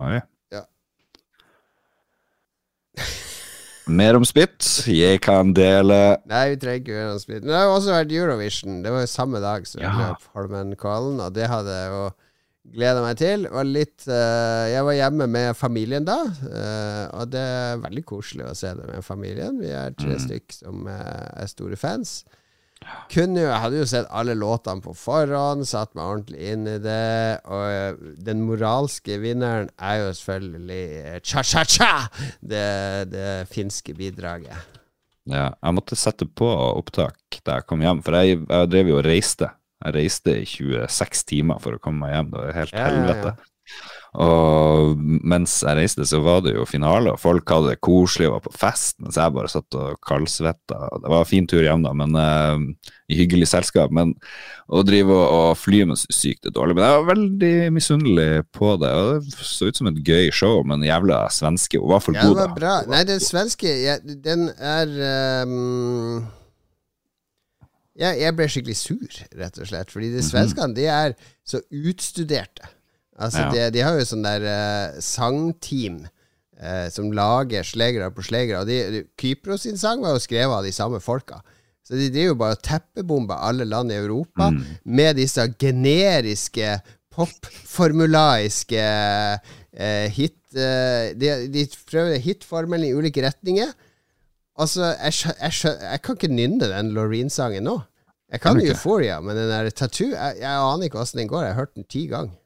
Oi. 0.00 0.20
Ja. 0.54 0.62
Mer 3.90 4.16
om 4.20 4.24
spytt. 4.28 4.62
Jeg 4.86 5.18
kan 5.24 5.50
dele 5.56 5.96
Nei, 6.30 6.44
vi 6.52 6.58
trenger 6.62 6.80
ikke 6.80 6.94
mer 6.94 7.08
om 7.16 7.20
spytt. 7.20 7.42
Men 7.42 7.50
det 7.50 7.56
har 7.58 7.64
jo 7.66 7.72
også 7.74 7.94
vært 7.96 8.12
Eurovision. 8.14 8.76
Det 8.84 8.92
var 8.94 9.02
jo 9.02 9.10
samme 9.10 9.40
dag 9.42 9.66
som 9.66 9.82
Ja. 9.82 10.12
Holmenkollen, 10.36 11.18
og 11.24 11.34
det 11.34 11.48
hadde 11.50 11.76
jo 11.90 12.02
gleda 12.74 13.02
meg 13.04 13.16
til. 13.20 13.46
Var 13.50 13.66
litt, 13.68 14.04
uh, 14.08 14.66
jeg 14.70 14.84
var 14.86 14.96
hjemme 14.98 15.26
med 15.30 15.56
familien 15.58 16.06
da, 16.06 16.18
uh, 16.26 17.06
og 17.20 17.30
det 17.32 17.42
er 17.42 17.80
veldig 17.82 18.04
koselig 18.08 18.46
å 18.50 18.56
se 18.58 18.74
det 18.78 18.86
med 18.90 19.06
familien. 19.06 19.58
Vi 19.62 19.72
er 19.74 19.96
tre 19.98 20.16
Mm. 20.16 20.22
stykk 20.26 20.52
som 20.60 20.86
uh, 20.86 21.40
er 21.40 21.50
store 21.50 21.76
fans. 21.80 22.20
Kunne 23.12 23.42
jo, 23.42 23.48
jeg 23.50 23.60
hadde 23.60 23.76
jo 23.82 23.86
sett 23.90 24.06
alle 24.08 24.32
låtene 24.40 24.80
på 24.80 24.94
forhånd, 24.96 25.66
satt 25.68 25.92
meg 25.98 26.06
ordentlig 26.06 26.40
inn 26.54 26.62
i 26.64 26.78
det. 26.80 27.42
Og 27.44 28.00
den 28.24 28.40
moralske 28.48 29.18
vinneren 29.20 29.68
er 29.76 29.98
jo 30.00 30.14
selvfølgelig 30.16 31.20
cha-cha-cha! 31.20 31.90
Det, 32.40 32.64
det 33.12 33.28
finske 33.52 33.92
bidraget. 33.98 34.56
Ja, 35.28 35.50
jeg 35.60 35.76
måtte 35.76 35.98
sette 36.00 36.24
på 36.24 36.48
opptak 36.48 37.42
da 37.44 37.58
jeg 37.60 37.68
kom 37.68 37.84
hjem, 37.84 38.00
for 38.02 38.16
jeg, 38.16 38.40
jeg 38.48 38.70
drev 38.72 38.88
jo 38.94 38.96
og 39.02 39.04
reiste. 39.04 39.50
Jeg 39.84 39.94
reiste 39.96 40.34
i 40.42 40.44
26 40.48 41.24
timer 41.30 41.60
for 41.62 41.76
å 41.76 41.82
komme 41.82 42.04
meg 42.06 42.16
hjem. 42.16 42.30
Det 42.34 42.44
var 42.44 42.58
helt 42.62 42.74
Ja, 42.76 42.78
ja, 42.78 42.84
ja. 42.84 42.98
helvete. 43.00 43.36
Og 44.18 44.96
mens 44.98 45.52
jeg 45.62 45.76
reiste, 45.78 46.02
så 46.10 46.18
var 46.24 46.40
det 46.42 46.56
jo 46.56 46.64
finale, 46.66 47.12
og 47.12 47.20
folk 47.22 47.46
hadde 47.54 47.68
det 47.70 47.80
koselig 47.86 48.26
og 48.26 48.32
var 48.34 48.42
på 48.48 48.52
fest, 48.58 48.96
mens 48.98 49.14
jeg 49.20 49.34
bare 49.36 49.50
satt 49.52 49.76
og 49.78 50.00
kaldsvetta. 50.02 50.80
Det 51.04 51.12
var 51.12 51.22
en 51.22 51.28
fin 51.30 51.46
tur 51.46 51.62
hjem, 51.62 51.84
da, 51.86 51.92
men 51.94 52.16
uh, 52.18 52.88
i 53.06 53.20
hyggelig 53.20 53.46
selskap. 53.52 53.94
Men 53.94 54.16
å 54.66 54.82
drive 54.82 55.14
og, 55.14 55.36
og 55.36 55.60
fly 55.62 55.84
med 55.92 56.02
sykt 56.02 56.50
er 56.50 56.56
dårlig. 56.56 56.74
Men 56.80 56.88
jeg 56.88 56.96
var 56.98 57.08
veldig 57.12 57.52
misunnelig 57.78 58.28
på 58.58 58.72
det. 58.82 58.90
og 58.90 59.22
Det 59.30 59.46
så 59.52 59.70
ut 59.70 59.78
som 59.78 59.92
et 59.92 60.02
gøy 60.02 60.34
show, 60.34 60.58
men 60.66 60.82
jævla 60.90 61.22
svenske. 61.30 61.78
Hun 61.78 61.94
var 61.94 62.02
for 62.02 62.18
Ja, 62.18 62.26
det 62.26 62.32
god, 62.34 62.42
var 62.42 62.50
da. 62.50 62.58
bra. 62.58 62.74
Nei, 62.90 63.04
den 63.06 63.22
svenske, 63.22 63.76
den 64.26 64.48
er 64.58 64.98
ehm, 65.14 66.26
jeg, 68.00 68.18
jeg 68.22 68.34
ble 68.38 68.46
skikkelig 68.48 68.76
sur, 68.80 69.16
rett 69.38 69.58
og 69.60 69.68
slett. 69.68 69.90
Fordi 69.92 70.08
de 70.14 70.22
svenskene, 70.24 70.74
de 70.76 70.86
er 70.88 71.14
så 71.46 71.60
utstuderte. 71.70 72.70
Altså, 73.20 73.42
Ja. 73.44 73.50
de, 73.52 73.66
de 73.76 73.82
har 73.84 73.98
jo 74.00 74.06
sånn 74.08 74.24
der 74.24 74.44
uh, 74.48 75.00
sangteam 75.04 75.98
uh, 76.08 76.86
som 76.92 77.10
lager 77.12 77.66
slegere 77.68 78.08
på 78.16 78.24
slegere. 78.24 78.62
Og 78.62 78.70
de, 78.70 78.78
de, 78.94 79.02
Kypros 79.20 79.66
sin 79.66 79.76
sang 79.80 80.00
var 80.00 80.14
jo 80.16 80.22
skrevet 80.24 80.56
av 80.56 80.64
de 80.64 80.72
samme 80.72 81.02
folka. 81.04 81.42
Så 81.84 81.98
de 81.98 82.08
driver 82.14 82.30
jo 82.32 82.38
bare 82.40 82.56
og 82.56 82.62
teppebomber 82.64 83.40
alle 83.50 83.66
land 83.68 83.92
i 83.92 83.98
Europa 84.00 84.48
Mm. 84.54 84.62
med 84.84 85.16
disse 85.20 85.44
generiske 85.60 86.78
popformulaiske 87.10 88.80
uh, 88.80 90.06
hit 90.16 90.36
de, 90.50 91.28
de 91.54 91.62
prøver 91.86 92.16
hitformelen 92.18 92.88
i 92.88 92.94
ulike 92.98 93.22
retninger. 93.22 93.68
Altså, 94.58 94.88
jeg, 94.98 95.12
jeg, 95.14 95.36
jeg, 95.62 95.74
jeg 95.92 96.00
kan 96.02 96.16
ikke 96.18 96.30
nynne 96.34 96.66
den 96.72 96.88
Loreen-sangen 96.96 97.62
nå. 97.68 97.76
Jeg 98.30 98.42
kan 98.44 98.54
Kan? 98.54 98.66
Euphoria, 98.70 99.18
men 99.20 99.36
den 99.36 99.50
der 99.50 99.70
Tattoo 99.70 100.12
Jeg, 100.12 100.38
jeg 100.38 100.50
aner 100.50 100.86
ikke 100.86 101.00
åssen 101.02 101.18
den 101.18 101.30
går. 101.30 101.44
Jeg 101.44 101.54
har 101.54 101.60
hørt 101.64 101.74
den 101.74 101.88
ti 101.90 102.06
ganger. 102.06 102.36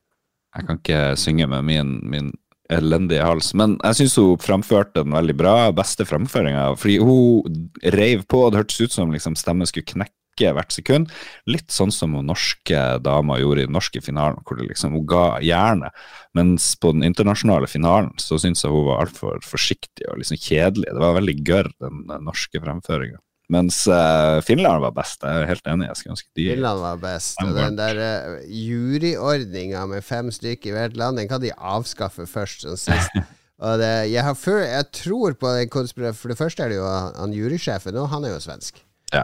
Jeg 0.55 0.67
kan 0.67 0.79
ikke 0.79 1.17
synge 1.19 1.47
med 1.51 1.65
min, 1.67 1.95
min 2.09 2.33
elendige 2.73 3.25
hals, 3.27 3.53
men 3.59 3.77
jeg 3.83 3.99
syns 3.99 4.19
hun 4.21 4.41
framførte 4.41 5.03
den 5.03 5.15
veldig 5.15 5.37
bra. 5.37 5.55
Beste 5.77 6.07
framføringa. 6.09 6.69
Fordi 6.81 6.99
hun 7.03 7.73
reiv 7.83 8.23
på, 8.31 8.45
og 8.45 8.53
det 8.53 8.63
hørtes 8.63 8.81
ut 8.81 8.95
som 8.95 9.13
liksom 9.13 9.37
stemmen 9.37 9.69
skulle 9.69 9.89
knekke 9.91 10.53
hvert 10.55 10.73
sekund. 10.75 11.11
Litt 11.51 11.75
sånn 11.75 11.93
som 11.95 12.15
hun 12.17 12.31
norske 12.31 12.81
dama 13.05 13.37
gjorde 13.43 13.65
i 13.65 13.69
den 13.69 13.77
norske 13.77 14.01
finalen, 14.03 14.41
hvor 14.47 14.63
liksom, 14.63 14.97
hun 14.97 15.07
ga 15.11 15.27
jernet. 15.45 16.07
Mens 16.39 16.73
på 16.81 16.95
den 16.95 17.05
internasjonale 17.07 17.69
finalen 17.71 18.15
så 18.23 18.39
syns 18.41 18.65
jeg 18.65 18.73
hun 18.73 18.89
var 18.89 19.05
altfor 19.05 19.43
forsiktig 19.47 20.09
og 20.09 20.23
liksom 20.23 20.41
kjedelig. 20.41 20.89
Det 20.91 21.03
var 21.03 21.19
veldig 21.19 21.39
gørr, 21.45 21.71
den 21.83 22.07
norske 22.25 22.63
fremføringa. 22.63 23.21
Mens 23.53 23.83
uh, 23.91 24.41
Finland 24.45 24.81
var 24.81 24.95
best. 24.97 25.21
Jeg 25.21 25.43
er 25.43 25.51
helt 25.51 25.67
enig. 25.69 25.89
Jeg 25.91 26.01
skulle 26.01 26.15
ønske 26.17 26.31
de 26.39 26.49
Finland 26.55 26.81
var 26.81 27.01
best. 27.03 27.41
Og 27.45 27.53
den 27.59 27.77
der 27.77 28.01
uh, 28.01 28.37
juryordninga 28.49 29.85
med 29.91 30.05
fem 30.07 30.31
stykker 30.33 30.73
i 30.73 30.77
hvert 30.79 30.97
land, 30.97 31.21
den 31.21 31.29
kan 31.29 31.43
de 31.43 31.53
avskaffe 31.53 32.27
først 32.31 32.65
som 32.65 32.79
sist. 32.81 33.19
Og 33.65 33.79
det, 33.79 33.91
jeg, 34.11 34.25
har 34.27 34.35
før, 34.35 34.65
jeg 34.67 34.87
tror 34.93 35.37
på 35.39 35.51
den 35.55 35.69
konspirasjonen 35.71 36.19
For 36.19 36.33
det 36.33 36.39
første 36.41 36.65
er 36.65 36.73
det 36.73 36.79
jo 36.81 36.89
han, 36.91 37.35
jurysjefen, 37.37 37.97
og 38.03 38.09
han 38.11 38.27
er 38.27 38.35
jo 38.35 38.41
svensk. 38.43 38.81
Ja. 39.15 39.23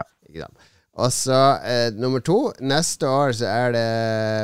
Og 1.01 1.11
så 1.11 1.39
eh, 1.67 1.89
nummer 1.95 2.23
to. 2.23 2.37
Neste 2.63 3.09
år 3.09 3.35
så 3.35 3.49
er 3.51 3.75
det 3.75 3.87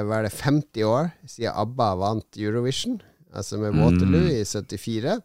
Hva 0.07 0.19
er 0.19 0.27
det 0.27 0.36
50 0.36 0.84
år 0.88 1.10
siden 1.27 1.55
ABBA 1.55 1.89
vant 2.01 2.39
Eurovision. 2.39 3.00
Altså 3.36 3.60
med 3.62 3.75
Waterloo 3.79 4.27
i 4.31 4.43
74. 4.43 5.22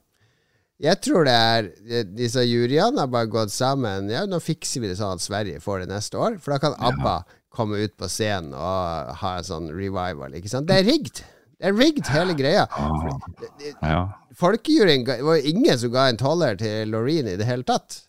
Jeg 0.82 0.98
tror 1.04 1.26
det 1.28 1.34
er 1.36 1.68
Disse 2.16 2.42
juryene 2.46 3.04
har 3.04 3.10
bare 3.12 3.30
gått 3.30 3.52
sammen. 3.54 4.08
Ja, 4.10 4.24
nå 4.26 4.40
fikser 4.42 4.82
vi 4.82 4.90
det 4.90 4.96
sånn 4.98 5.18
at 5.18 5.24
Sverige 5.24 5.60
får 5.62 5.84
det 5.84 5.92
neste 5.92 6.18
år. 6.18 6.38
For 6.42 6.54
da 6.54 6.58
kan 6.62 6.78
ABBA 6.78 7.16
komme 7.52 7.82
ut 7.84 7.94
på 8.00 8.08
scenen 8.10 8.54
og 8.56 9.12
ha 9.20 9.36
en 9.38 9.46
sånn 9.46 9.68
revival. 9.74 10.34
Ikke 10.38 10.50
sant? 10.50 10.70
Det 10.70 10.80
er 10.80 10.88
rigged! 10.88 11.22
Det 11.62 11.70
er 11.70 11.76
rigged, 11.78 12.08
hele 12.10 12.34
greia. 12.34 12.64
Ah, 12.74 13.86
ja. 13.86 13.98
Folkejuryen 14.34 15.04
Det 15.06 15.20
var 15.22 15.44
ingen 15.46 15.78
som 15.78 15.92
ga 15.94 16.08
en 16.10 16.18
toller 16.18 16.56
til 16.58 16.90
Loreen 16.90 17.28
i 17.30 17.36
det 17.38 17.46
hele 17.46 17.62
tatt. 17.62 18.00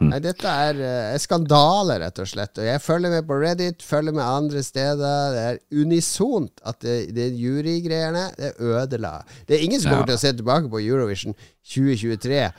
Nei, 0.00 0.18
dette 0.22 0.46
er, 0.46 0.78
eh, 0.78 1.14
er 1.14 1.18
skandale, 1.18 1.96
rett 2.02 2.18
og 2.22 2.28
slett. 2.30 2.58
Og 2.60 2.66
jeg 2.68 2.80
følger 2.84 3.10
med 3.10 3.26
på 3.26 3.38
Reddit, 3.40 3.82
følger 3.82 4.14
med 4.14 4.22
andre 4.22 4.62
steder. 4.62 5.32
Det 5.34 5.42
er 5.48 5.58
unisont 5.82 6.60
at 6.64 6.78
det, 6.84 7.14
det 7.16 7.32
jurygreiene 7.38 8.28
det 8.38 8.52
ødela. 8.60 9.24
Det 9.48 9.58
er 9.58 9.64
ingen 9.66 9.80
som 9.80 9.90
kommer 9.90 10.06
Ja. 10.06 10.12
til 10.12 10.18
å 10.20 10.22
se 10.22 10.32
tilbake 10.38 10.70
på 10.70 10.80
Eurovision 10.84 11.34
2023 11.66 12.52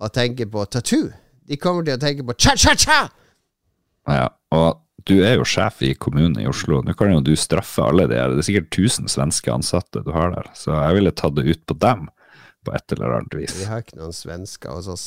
og 0.00 0.12
tenke 0.12 0.46
på 0.50 0.64
tattoo. 0.70 1.12
De 1.46 1.56
kommer 1.56 1.84
til 1.84 1.96
å 1.98 2.00
tenke 2.00 2.24
på 2.26 2.34
cha-cha-cha! 2.34 3.10
Ja, 4.08 4.28
og 4.54 4.80
du 5.06 5.20
er 5.22 5.36
jo 5.36 5.44
sjef 5.46 5.82
i 5.86 5.92
kommunen 5.94 6.38
i 6.40 6.46
Oslo. 6.48 6.80
Nå 6.82 6.94
kan 6.98 7.12
jo 7.12 7.20
du 7.20 7.34
straffe 7.38 7.84
alle 7.84 8.06
de 8.10 8.14
her. 8.18 8.30
Det 8.34 8.42
er 8.42 8.48
sikkert 8.48 8.70
1000 8.72 9.10
svenske 9.12 9.52
ansatte 9.52 10.02
du 10.06 10.12
har 10.14 10.30
der, 10.34 10.48
så 10.54 10.74
jeg 10.80 10.94
ville 11.00 11.12
tatt 11.14 11.34
det 11.38 11.46
ut 11.46 11.66
på 11.66 11.76
dem 11.78 12.08
på 12.66 12.74
et 12.74 12.92
eller 12.96 13.18
annet 13.20 13.34
vis. 13.38 13.54
Vi 13.60 13.68
har 13.70 13.82
ikke 13.84 13.98
noen 14.00 14.14
svensker 14.16 14.70
hos 14.74 14.88
oss. 14.90 15.06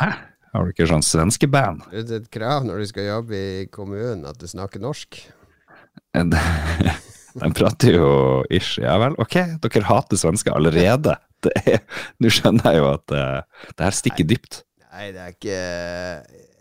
Hæ? 0.00 0.12
Har 0.54 0.64
du 0.68 0.70
ikke 0.70 0.86
sånn 0.86 1.02
svenske 1.02 1.48
band? 1.50 1.82
Det 1.90 2.04
er 2.06 2.20
et 2.22 2.30
krav 2.32 2.62
når 2.66 2.84
du 2.84 2.86
skal 2.92 3.08
jobbe 3.08 3.34
i 3.38 3.64
kommunen, 3.74 4.22
at 4.30 4.38
du 4.38 4.46
snakker 4.46 4.82
norsk. 4.82 5.18
De 7.34 7.48
prater 7.58 7.96
jo 7.96 8.08
ish. 8.54 8.76
Ja 8.78 8.94
vel, 9.02 9.16
ok, 9.18 9.34
dere 9.64 9.82
hater 9.88 10.20
svensker 10.20 10.54
allerede. 10.54 11.16
Er- 11.66 11.82
Nå 12.22 12.30
skjønner 12.32 12.70
jeg 12.70 12.78
jo 12.80 12.86
at 12.92 13.12
eh, 13.18 13.66
det 13.74 13.84
her 13.88 13.96
stikker 13.98 14.28
dypt. 14.30 14.60
Nei, 14.94 15.08
det 15.12 15.24
er 15.24 15.32
ikke 15.34 15.58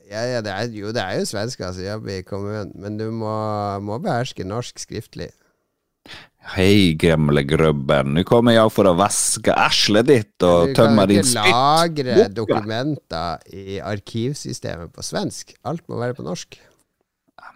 ja, 0.10 0.24
ja, 0.28 0.42
det 0.46 0.52
er, 0.52 0.74
Jo, 0.74 0.90
det 0.94 1.02
er 1.06 1.20
jo 1.22 1.30
svensker 1.30 1.72
som 1.78 1.86
jobber 1.86 2.18
i 2.18 2.26
kommunen, 2.26 2.74
men 2.82 2.98
du 3.00 3.06
må, 3.14 3.32
må 3.86 4.00
beherske 4.04 4.46
norsk 4.46 4.82
skriftlig. 4.82 5.30
Hei, 6.52 6.92
gamle 7.00 7.46
grubben, 7.48 8.12
nå 8.18 8.26
kommer 8.28 8.52
jeg 8.52 8.72
for 8.76 8.90
å 8.90 8.92
vaske 9.00 9.54
eslet 9.64 10.10
ditt 10.10 10.44
og 10.44 10.74
tømme 10.76 11.06
din 11.08 11.24
spytt. 11.24 11.40
Du 11.40 11.40
kan 11.40 11.48
ikke 11.48 12.04
lagre 12.04 12.16
Boka. 12.18 12.34
dokumenter 12.36 13.46
i 13.56 13.80
arkivsystemet 13.80 14.92
på 14.92 15.06
svensk. 15.08 15.56
Alt 15.64 15.88
må 15.88 16.02
være 16.02 16.18
på 16.18 16.26
norsk. 16.28 16.60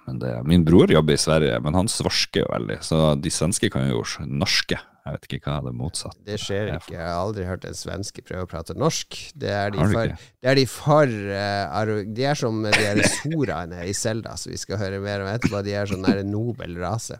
Men 0.07 0.21
det, 0.21 0.31
min 0.47 0.63
bror 0.63 0.87
jobber 0.91 1.17
i 1.17 1.19
Sverige, 1.19 1.59
men 1.63 1.75
han 1.75 1.91
svorsker 1.91 2.45
jo 2.45 2.51
veldig, 2.53 2.77
så 2.87 3.01
de 3.19 3.31
svenske 3.33 3.69
kan 3.73 3.89
jo 3.91 4.05
norske. 4.23 4.79
Jeg 5.07 5.15
vet 5.15 5.27
ikke 5.27 5.51
hva 5.51 5.59
det 5.63 5.71
er 5.71 5.77
motsatt. 5.79 6.17
Det 6.27 6.37
skjer 6.39 6.71
ikke. 6.73 6.95
Jeg 6.95 7.03
har 7.03 7.19
aldri 7.19 7.45
hørt 7.47 7.67
en 7.67 7.75
svenske 7.77 8.23
prøve 8.23 8.47
å 8.47 8.49
prate 8.51 8.75
norsk. 8.75 9.19
Det 9.35 9.51
er 9.51 9.71
de 9.75 9.83
for, 9.83 10.15
det 10.15 10.51
er 10.51 10.59
de, 10.59 10.65
for 10.67 11.11
uh, 11.31 11.91
De 12.07 12.27
er 12.27 12.39
som 12.39 12.63
de 12.63 13.11
soraene 13.19 13.83
i 13.87 13.95
Selda, 13.95 14.35
som 14.39 14.51
vi 14.51 14.59
skal 14.59 14.79
høre 14.81 15.03
mer 15.03 15.23
om 15.23 15.31
etterpå. 15.31 15.63
De 15.63 15.75
er 15.75 15.91
sånn 15.91 16.07
nobel 16.27 16.75
rase. 16.81 17.19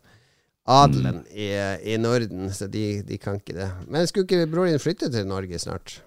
Adelen 0.68 1.22
Mm. 1.24 1.28
i, 1.32 1.48
i 1.94 1.98
Norden, 1.98 2.50
så 2.54 2.68
de, 2.68 3.02
de 3.08 3.18
kan 3.18 3.40
ikke 3.40 3.54
det. 3.56 3.70
Men 3.88 4.08
skulle 4.08 4.26
ikke 4.28 4.48
broren 4.52 4.74
din 4.76 4.80
flytte 4.84 5.10
til 5.14 5.26
Norge 5.30 5.60
snart? 5.60 6.02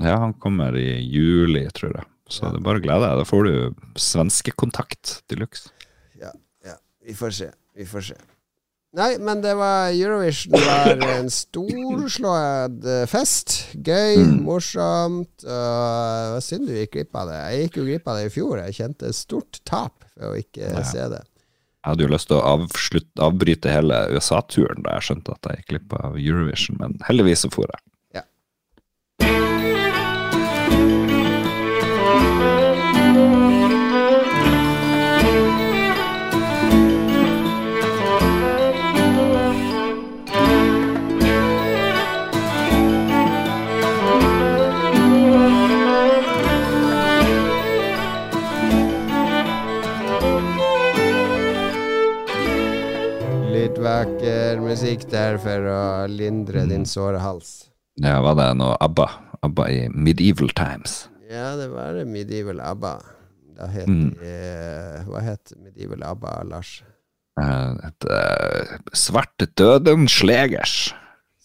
Ja, 0.00 0.18
han 0.20 0.34
kommer 0.40 0.76
i 0.76 0.98
juli, 1.00 1.64
tror 1.72 1.94
jeg. 1.96 2.04
Så 2.28 2.48
det 2.50 2.60
er 2.60 2.64
bare 2.64 2.80
å 2.80 2.84
glede 2.84 3.08
deg. 3.08 3.18
Da 3.22 3.24
får 3.28 3.44
du 3.48 3.54
svenskekontakt 4.00 5.22
de 5.28 5.36
luxe. 5.40 5.70
Ja, 6.20 6.30
ja. 6.64 6.76
Vi 7.04 7.14
får 7.16 7.30
se. 7.36 7.48
Vi 7.76 7.84
får 7.88 8.06
se. 8.12 8.18
Nei, 8.92 9.14
men 9.24 9.40
det 9.40 9.54
var 9.56 9.88
Eurovision 9.96 10.52
var 10.52 11.00
en 11.16 11.30
storslått 11.32 12.84
eh, 12.84 13.06
fest. 13.08 13.54
Gøy, 13.74 14.18
Mm. 14.20 14.42
morsomt. 14.44 15.44
Uh, 15.44 16.34
det 16.36 16.42
synd 16.44 16.68
du 16.68 16.74
gikk 16.76 16.92
glipp 16.98 17.16
av 17.16 17.28
det. 17.30 17.38
Jeg 17.54 17.62
gikk 17.66 17.76
jo 17.80 17.84
glipp 17.88 18.08
av 18.12 18.18
det 18.20 18.26
i 18.28 18.32
fjor. 18.34 18.58
Jeg 18.66 18.76
kjente 18.80 19.08
et 19.08 19.16
stort 19.16 19.60
tap 19.64 20.04
ved 20.16 20.28
å 20.28 20.36
ikke 20.36 20.68
Ja. 20.74 20.82
se 20.84 21.08
det. 21.08 21.22
Jeg 21.82 21.90
hadde 21.90 22.04
jo 22.04 22.12
lyst 22.12 22.28
til 22.30 22.38
å 22.38 22.44
avslutte, 22.46 23.24
avbryte 23.26 23.72
hele 23.72 23.96
USA-turen 24.14 24.84
da 24.84 24.96
jeg 24.96 25.08
skjønte 25.08 25.34
at 25.34 25.48
jeg 25.48 25.62
gikk 25.62 25.72
glipp 25.72 25.96
av 25.98 26.18
Eurovision, 26.20 26.78
men 26.78 26.94
heldigvis 27.08 27.42
så 27.42 27.50
for 27.50 27.66
jeg. 27.66 27.82
Vakker 53.82 54.60
musikk 54.62 55.04
der 55.10 55.38
for 55.42 55.66
å 55.72 55.80
lindre 56.10 56.64
din 56.70 56.84
såre 56.88 57.18
hals. 57.22 57.68
Ja, 58.00 58.20
var 58.24 58.34
det 58.38 58.50
noe 58.60 58.76
ABBA? 58.80 59.08
ABBA 59.42 59.66
i 59.74 59.80
medieval 59.90 60.48
times. 60.56 61.08
Ja, 61.28 61.56
det 61.58 61.68
var 61.72 61.96
Medieval 62.06 62.60
ABBA. 62.60 62.94
Da 63.56 63.66
het 63.68 63.88
Mm. 63.88 64.14
eh, 64.22 65.02
Hva 65.06 65.20
het 65.22 65.52
Medieval 65.62 66.02
ABBA, 66.02 66.42
Lars? 66.44 66.82
Eh, 67.40 67.74
Et 67.88 68.04
uh, 68.10 68.78
svarte 68.92 69.46
døden 69.56 70.06
slegers. 70.08 70.94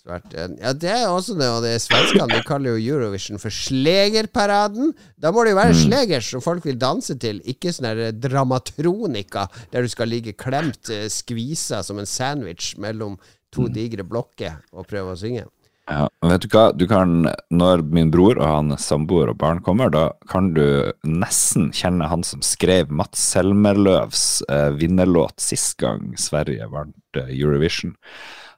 Svart, 0.07 0.31
ja, 0.31 0.71
det 0.71 0.87
er 0.87 1.09
også 1.11 1.33
det, 1.35 1.47
og 1.51 1.65
det 1.65 1.73
er 1.75 1.81
svenskene. 1.83 2.29
De 2.31 2.43
kaller 2.47 2.77
jo 2.77 2.93
Eurovision 2.95 3.41
for 3.43 3.51
Slegerparaden. 3.51 4.93
Da 5.19 5.33
må 5.35 5.43
det 5.43 5.51
jo 5.51 5.57
være 5.59 5.73
Mm. 5.75 5.81
slegers 5.83 6.29
som 6.31 6.39
folk 6.41 6.63
vil 6.63 6.77
danse 6.79 7.17
til, 7.19 7.41
ikke 7.43 7.73
sånn 7.75 7.89
der 7.91 8.11
dramatronika 8.15 9.49
der 9.71 9.81
du 9.83 9.89
skal 9.91 10.07
ligge 10.07 10.31
klemt, 10.33 10.89
eh, 10.89 11.09
skvisa 11.11 11.83
som 11.83 11.99
en 11.99 12.05
sandwich 12.05 12.77
mellom 12.77 13.17
to 13.51 13.63
Mm. 13.67 13.73
digre 13.73 14.03
blokker 14.07 14.57
og 14.71 14.87
prøve 14.87 15.11
å 15.11 15.17
synge. 15.19 15.45
Ja, 15.89 16.07
vet 16.21 16.41
du 16.41 16.47
hva, 16.49 16.71
du 16.75 16.85
kan, 16.87 17.27
når 17.49 17.81
min 17.91 18.09
bror 18.11 18.37
og 18.37 18.45
hans 18.45 18.81
samboer 18.87 19.29
og 19.29 19.37
barn 19.37 19.61
kommer, 19.61 19.89
da 19.89 20.11
kan 20.27 20.53
du 20.53 20.91
nesten 21.05 21.71
kjenne 21.71 22.07
han 22.09 22.23
som 22.23 22.41
skrev 22.41 22.89
Mats 22.89 23.19
Selmerløvs 23.33 24.41
eh, 24.49 24.69
vinnerlåt 24.71 25.39
sist 25.39 25.77
gang 25.77 26.13
Sverige 26.17 26.69
vant 26.69 26.93
eh, 27.15 27.27
Eurovision. 27.29 27.95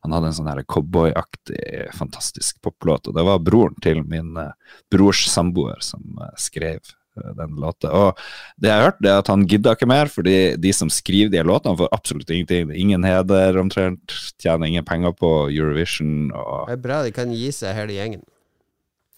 Han 0.06 0.16
hadde 0.16 0.30
en 0.32 0.38
sånn 0.38 0.62
cowboyaktig, 0.70 1.90
fantastisk 1.98 2.62
poplåt, 2.64 3.10
og 3.10 3.18
det 3.18 3.26
var 3.28 3.42
broren 3.44 3.76
til 3.84 4.00
min 4.08 4.38
eh, 4.40 4.56
brors 4.92 5.26
samboer 5.28 5.82
som 5.84 6.22
eh, 6.24 6.32
skrev 6.40 6.80
eh, 6.80 7.32
den 7.36 7.58
låta. 7.60 7.92
Og 7.92 8.22
det 8.56 8.72
jeg 8.72 8.78
har 8.80 8.88
hørt, 8.88 9.02
er 9.04 9.20
at 9.20 9.32
han 9.32 9.44
gidder 9.50 9.76
ikke 9.76 9.90
mer, 9.92 10.12
fordi 10.12 10.38
de 10.62 10.72
som 10.76 10.92
skriver 10.94 11.34
de 11.34 11.44
låtene, 11.44 11.76
får 11.82 11.92
absolutt 11.96 12.32
ingenting. 12.32 12.72
Ingen 12.72 13.04
heder, 13.08 13.60
omtrent. 13.60 14.16
Tjener 14.40 14.72
ingen 14.72 14.88
penger 14.88 15.12
på 15.20 15.34
Eurovision. 15.52 16.32
og 16.32 16.72
Det 16.72 16.80
er 16.80 16.86
bra 16.88 17.04
de 17.04 17.16
kan 17.16 17.36
gi 17.36 17.52
seg 17.56 17.76
hele 17.76 18.00
gjengen. 18.00 18.24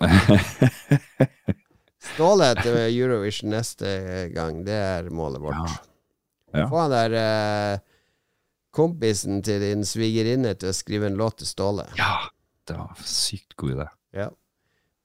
Ståle 2.12 2.48
til 2.58 2.80
Eurovision 2.88 3.54
neste 3.54 3.88
gang, 4.34 4.64
det 4.66 4.74
er 4.82 5.14
målet 5.14 5.44
vårt. 5.44 5.62
Ja. 5.62 5.80
Ja. 6.52 6.68
Få 6.68 6.82
han 6.82 6.92
der 6.92 7.14
eh, 7.16 7.80
kompisen 8.76 9.42
til 9.46 9.64
din 9.64 9.88
svigerinne 9.88 10.54
til 10.60 10.72
å 10.72 10.76
skrive 10.76 11.10
en 11.12 11.20
låt 11.20 11.42
til 11.42 11.50
Ståle. 11.50 11.88
ja, 12.00 12.30
det 12.68 12.78
var 12.78 13.02
sykt 13.08 13.58
god 13.60 13.76
idé. 13.76 13.90
Ja. 14.16 14.30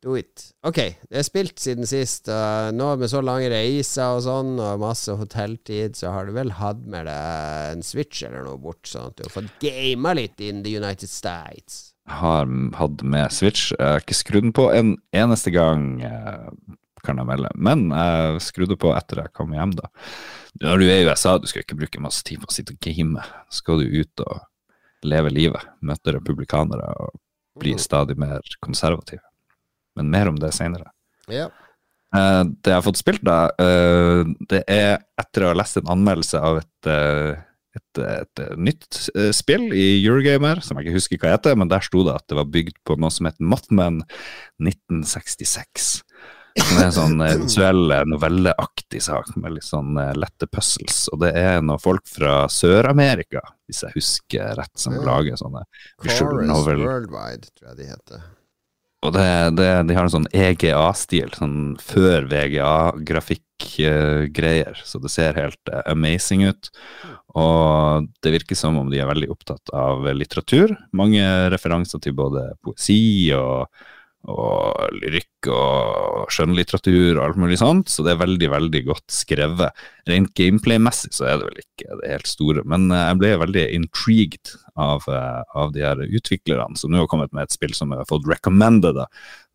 Do 0.05 0.13
it. 0.15 0.53
Ok, 0.67 0.77
det 1.09 1.19
er 1.19 1.25
spilt 1.27 1.59
siden 1.59 1.89
sist. 1.89 2.29
Uh, 2.29 2.69
nå 2.71 2.93
med 3.01 3.11
så 3.11 3.23
lange 3.25 3.49
reiser 3.51 4.19
og 4.19 4.23
sånn, 4.27 4.53
og 4.61 4.83
masse 4.83 5.15
hotelltid, 5.19 5.97
så 5.99 6.13
har 6.15 6.29
du 6.29 6.35
vel 6.37 6.53
hatt 6.61 6.85
med 6.87 7.09
deg 7.09 7.73
en 7.73 7.83
Switch 7.87 8.23
eller 8.27 8.45
noe 8.47 8.61
bort, 8.61 8.85
sånn 8.87 9.09
at 9.11 9.17
du 9.19 9.25
har 9.27 9.35
fått 9.35 9.57
gama 9.65 10.13
litt 10.19 10.43
in 10.45 10.63
the 10.67 10.77
United 10.77 11.11
States. 11.11 11.97
Har 12.07 12.47
hatt 12.79 13.03
med 13.03 13.35
Switch. 13.35 13.73
Jeg 13.73 13.83
har 13.83 14.05
ikke 14.05 14.21
skrudd 14.21 14.47
den 14.47 14.55
på 14.55 14.69
en 14.71 14.95
eneste 15.17 15.51
gang, 15.51 15.89
eh, 16.07 16.45
kan 17.03 17.19
jeg 17.19 17.27
melde. 17.27 17.51
Men 17.59 17.89
jeg 17.91 18.45
skrudde 18.47 18.79
på 18.79 18.93
etter 18.95 19.25
jeg 19.25 19.35
kom 19.35 19.57
hjem, 19.57 19.75
da. 19.81 19.91
Når 20.63 20.81
du 20.81 20.87
er 20.89 21.03
i 21.03 21.07
USA, 21.09 21.37
du 21.39 21.47
skal 21.51 21.65
ikke 21.65 21.79
bruke 21.79 22.03
masse 22.03 22.25
tid 22.27 22.41
på 22.43 22.49
å 22.49 22.55
sitte 22.55 22.75
og 22.77 22.81
game. 22.83 23.23
Så 23.51 23.63
skal 23.63 23.83
du 23.83 24.01
ut 24.01 24.25
og 24.25 25.07
leve 25.07 25.33
livet. 25.33 25.69
Møte 25.85 26.17
republikanere 26.17 26.91
og 27.03 27.17
bli 27.61 27.77
stadig 27.81 28.17
mer 28.21 28.45
konservativ. 28.65 29.23
Men 29.97 30.11
mer 30.13 30.31
om 30.33 30.41
det 30.41 30.53
seinere. 30.57 30.91
Ja. 31.33 31.49
Eh, 32.15 32.43
det 32.45 32.73
jeg 32.73 32.79
har 32.79 32.87
fått 32.87 33.01
spilt, 33.01 33.25
da, 33.27 33.51
eh, 33.61 34.23
det 34.51 34.63
er 34.71 35.01
etter 35.19 35.45
å 35.45 35.53
ha 35.53 35.59
lest 35.59 35.81
en 35.81 35.93
anmeldelse 35.97 36.41
av 36.41 36.61
et, 36.61 36.91
eh, 36.93 37.43
et, 37.77 38.01
et, 38.01 38.43
nytt 38.57 39.01
spill 39.37 39.69
i 39.77 40.01
Eurogamer, 40.01 40.63
som 40.65 40.79
jeg 40.79 40.87
ikke 40.87 40.97
husker 40.97 41.21
hva 41.21 41.35
heter, 41.35 41.59
men 41.59 41.69
der 41.69 41.85
sto 41.85 42.05
det 42.07 42.15
at 42.17 42.25
det 42.31 42.39
var 42.39 42.49
bygd 42.49 42.79
på 42.89 42.97
noe 43.01 43.13
som 43.13 43.29
het 43.29 43.37
Mothman 43.41 44.01
1966. 44.63 46.06
Som 46.57 46.79
er 46.81 46.87
en 46.87 46.93
sånn 46.97 47.19
eh, 47.21 47.35
visuell 47.43 47.91
eh, 47.93 48.05
novelleaktig 48.09 49.03
sak 49.05 49.27
med 49.37 49.53
litt 49.59 49.67
sånn 49.67 49.99
eh, 50.01 50.15
lette 50.17 50.47
puzzles. 50.49 51.03
Og 51.13 51.21
det 51.21 51.35
er 51.37 51.59
noen 51.61 51.79
folk 51.83 52.07
fra 52.09 52.47
Sør-Amerika, 52.53 53.41
hvis 53.69 53.83
jeg 53.85 53.93
husker 53.99 54.55
rett, 54.57 54.73
som 54.81 54.95
Ja. 54.97 55.03
lager 55.05 55.37
sånne 55.37 55.65
visual 56.03 56.47
novel. 56.49 56.81
Worldwide, 56.87 57.45
tror 57.59 57.69
jeg 57.75 57.79
de 57.83 57.87
heter. 57.93 58.21
Og 59.07 59.13
det, 59.15 59.27
det, 59.61 59.69
de 59.87 59.95
har 59.95 60.05
en 60.09 60.15
sånn 60.17 60.27
EGA-stil, 60.35 61.29
sånn 61.37 61.77
før 61.79 62.25
VGA-grafikk-greier, 62.33 64.75
så 64.85 64.99
det 65.03 65.11
ser 65.13 65.37
helt 65.39 65.69
amazing 65.87 66.43
ut. 66.49 66.71
Og 67.37 68.07
det 68.25 68.33
virker 68.39 68.57
som 68.59 68.79
om 68.81 68.89
de 68.91 68.99
er 69.03 69.09
veldig 69.11 69.29
opptatt 69.33 69.71
av 69.77 69.97
litteratur. 70.17 70.69
Mange 70.97 71.23
referanser 71.53 71.99
til 72.03 72.15
både 72.19 72.43
poesi 72.65 73.33
og, 73.37 73.67
og 74.27 74.97
lyrikk 74.99 75.49
og 75.53 76.33
skjønnlitteratur 76.35 77.17
og 77.17 77.23
alt 77.23 77.41
mulig 77.41 77.59
sånt, 77.61 77.91
så 77.93 78.03
det 78.05 78.15
er 78.15 78.23
veldig, 78.25 78.49
veldig 78.53 78.83
godt 78.89 79.15
skrevet. 79.15 79.85
Rent 80.11 80.33
gameplay-messig 80.39 81.13
så 81.15 81.29
er 81.29 81.41
det 81.41 81.49
vel 81.51 81.63
ikke 81.63 81.99
det 82.01 82.13
helt 82.13 82.31
store, 82.31 82.67
men 82.69 82.89
eh, 82.91 83.07
jeg 83.11 83.21
ble 83.23 83.33
veldig 83.45 83.65
intrigued 83.79 84.55
av, 84.75 85.07
eh, 85.11 85.43
av 85.63 85.75
de 85.77 85.87
her 85.87 86.03
utviklerne, 86.07 86.79
som 86.79 86.93
nå 86.93 87.05
har 87.05 87.11
kommet 87.13 87.35
med 87.37 87.47
et 87.47 87.57
spill 87.57 87.75
som 87.77 87.95
jeg 87.95 88.03
har 88.03 88.11
fått 88.11 88.29
recommended. 88.31 89.03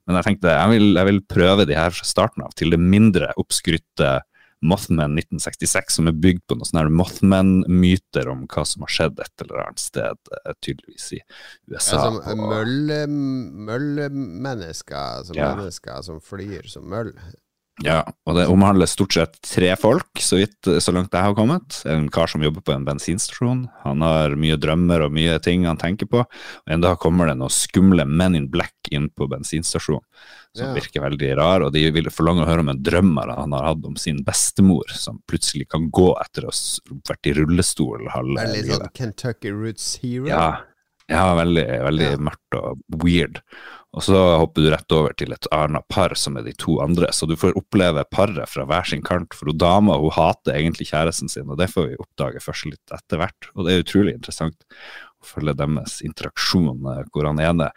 Men 0.08 0.20
jeg 0.20 0.30
tenkte 0.30 0.56
jeg 0.56 0.74
vil, 0.74 0.90
jeg 0.98 1.10
vil 1.12 1.24
prøve 1.36 1.68
de 1.70 1.78
her 1.78 1.94
fra 1.96 2.08
starten 2.08 2.48
av, 2.48 2.56
til 2.58 2.74
det 2.74 2.82
mindre 2.82 3.34
oppskrytte 3.42 4.20
Mothman 4.62 5.16
1966, 5.18 5.96
som 5.98 6.08
er 6.08 6.14
bygd 6.22 6.44
på 6.48 6.56
noen 6.58 6.66
sånne 6.70 6.92
Mothman-myter 6.94 8.28
om 8.30 8.44
hva 8.46 8.64
som 8.68 8.82
har 8.86 8.92
skjedd 8.94 9.20
et 9.24 9.42
eller 9.46 9.64
annet 9.64 9.80
sted, 9.82 10.18
eh, 10.38 10.54
tydeligvis 10.62 11.08
i 11.18 11.20
USA. 11.72 11.98
Ja, 11.98 12.02
og- 12.12 12.38
mølle, 12.38 13.00
møllemennesker, 13.10 15.26
som 15.26 15.36
Ja. 15.36 15.56
mennesker 15.56 16.02
som 16.04 16.20
flyr 16.20 16.68
som 16.70 16.84
møll. 16.90 17.14
Ja, 17.84 18.04
og 18.30 18.36
det 18.38 18.44
omhandler 18.52 18.86
stort 18.90 19.14
sett 19.16 19.38
tre 19.42 19.72
folk, 19.80 20.12
så 20.22 20.38
vidt 20.38 20.68
så 20.84 20.94
langt 20.94 21.14
jeg 21.16 21.24
har 21.26 21.34
kommet. 21.38 21.80
En 21.90 22.10
kar 22.14 22.28
som 22.30 22.44
jobber 22.46 22.62
på 22.62 22.74
en 22.76 22.86
bensinstasjon. 22.86 23.64
Han 23.84 24.02
har 24.06 24.36
mye 24.38 24.58
drømmer 24.62 25.06
og 25.08 25.16
mye 25.16 25.40
ting 25.42 25.66
han 25.66 25.80
tenker 25.82 26.06
på. 26.12 26.22
Og 26.22 26.74
en 26.76 26.84
dag 26.84 27.00
kommer 27.02 27.26
det 27.32 27.38
noen 27.40 27.50
skumle 27.54 28.06
Men 28.06 28.36
in 28.38 28.50
Black 28.54 28.74
inn 28.92 29.10
på 29.10 29.28
bensinstasjonen, 29.32 30.06
som 30.56 30.68
Ja. 30.68 30.74
virker 30.76 31.02
veldig 31.02 31.36
rar, 31.38 31.62
og 31.64 31.72
de 31.74 31.90
vil 31.92 32.10
forlange 32.12 32.44
å 32.44 32.48
høre 32.50 32.60
om 32.60 32.70
en 32.70 32.84
drøm 32.84 33.18
han 33.18 33.52
har 33.54 33.64
hatt 33.72 33.86
om 33.86 33.96
sin 33.96 34.24
bestemor, 34.24 34.84
som 34.94 35.22
plutselig 35.28 35.70
kan 35.70 35.90
gå 35.90 36.12
etter 36.22 36.44
å 36.46 36.52
ha 36.52 36.98
vært 37.10 37.26
i 37.32 37.34
rullestol 37.34 38.10
halve 38.12 38.48
litt 38.54 38.66
sånn 38.68 38.94
Kentucky 38.94 39.50
Roots 39.52 39.98
Hero? 40.04 40.28
Ja, 40.28 40.58
ja 41.10 41.36
veldig, 41.36 41.66
veldig 41.88 42.12
Ja. 42.12 42.18
mørkt 42.18 42.54
og 42.62 42.80
weird. 43.04 43.42
Og 43.92 44.06
så 44.06 44.20
hopper 44.40 44.64
du 44.64 44.70
rett 44.72 44.94
over 44.96 45.16
til 45.20 45.34
et 45.36 45.48
annet 45.52 45.84
par 45.92 46.14
som 46.16 46.38
er 46.40 46.46
de 46.48 46.54
to 46.56 46.78
andre, 46.84 47.10
så 47.12 47.28
du 47.28 47.34
får 47.40 47.58
oppleve 47.60 48.06
paret 48.08 48.48
fra 48.48 48.64
hver 48.68 48.88
sin 48.88 49.04
kant. 49.04 49.36
For 49.36 49.52
hun 49.52 49.60
dama 49.60 49.98
hun 50.00 50.14
hater 50.16 50.56
egentlig 50.56 50.88
kjæresten 50.94 51.32
sin, 51.32 51.50
og 51.52 51.60
det 51.60 51.68
får 51.74 51.90
vi 51.90 52.00
oppdage 52.00 52.44
først 52.44 52.70
litt 52.70 52.96
etter 52.96 53.20
hvert. 53.20 53.50
Og 53.56 53.68
det 53.68 53.74
er 53.74 53.84
utrolig 53.84 54.16
interessant 54.16 54.64
å 55.22 55.28
følge 55.34 55.58
deres 55.60 56.00
interaksjon, 56.08 56.80
eh, 56.94 57.04
hvor 57.12 57.28
han 57.28 57.44
ene 57.44 57.72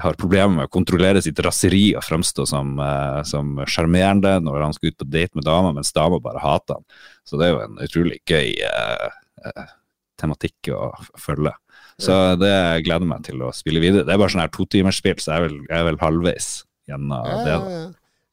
har 0.00 0.16
problemer 0.16 0.54
med 0.54 0.68
å 0.68 0.72
kontrollere 0.72 1.20
sitt 1.24 1.40
raseri 1.44 1.90
og 1.96 2.04
fremstå 2.06 2.46
som 2.48 2.78
eh, 2.80 3.66
sjarmerende 3.68 4.38
når 4.44 4.64
han 4.66 4.76
skal 4.76 4.92
ut 4.92 5.00
på 5.02 5.08
date 5.12 5.36
med 5.36 5.46
dama, 5.46 5.74
mens 5.76 5.92
dama 5.92 6.20
bare 6.22 6.40
hater 6.42 6.80
han. 6.80 6.86
Så 7.28 7.38
det 7.38 7.48
er 7.48 7.54
jo 7.54 7.64
en 7.66 7.82
utrolig 7.84 8.20
gøy 8.28 8.54
eh, 8.66 9.08
eh, 9.44 9.74
tematikk 10.20 10.72
å 10.72 10.92
følge. 11.20 11.52
Så 12.00 12.36
det 12.40 12.84
gleder 12.86 13.06
meg 13.06 13.24
til 13.26 13.42
å 13.42 13.50
spille 13.52 13.80
videre. 13.82 14.04
Det 14.06 14.14
er 14.14 14.18
bare 14.22 14.32
sånn 14.32 14.40
her 14.44 14.52
totimersspill, 14.54 15.18
så 15.20 15.32
jeg 15.34 15.38
er, 15.42 15.48
vel, 15.48 15.58
jeg 15.68 15.78
er 15.80 15.84
vel 15.90 16.00
halvveis 16.00 16.48
gjennom 16.88 17.26
Ja, 17.28 17.36
det. 17.44 17.50
ja, 17.52 17.58
da. 17.58 17.82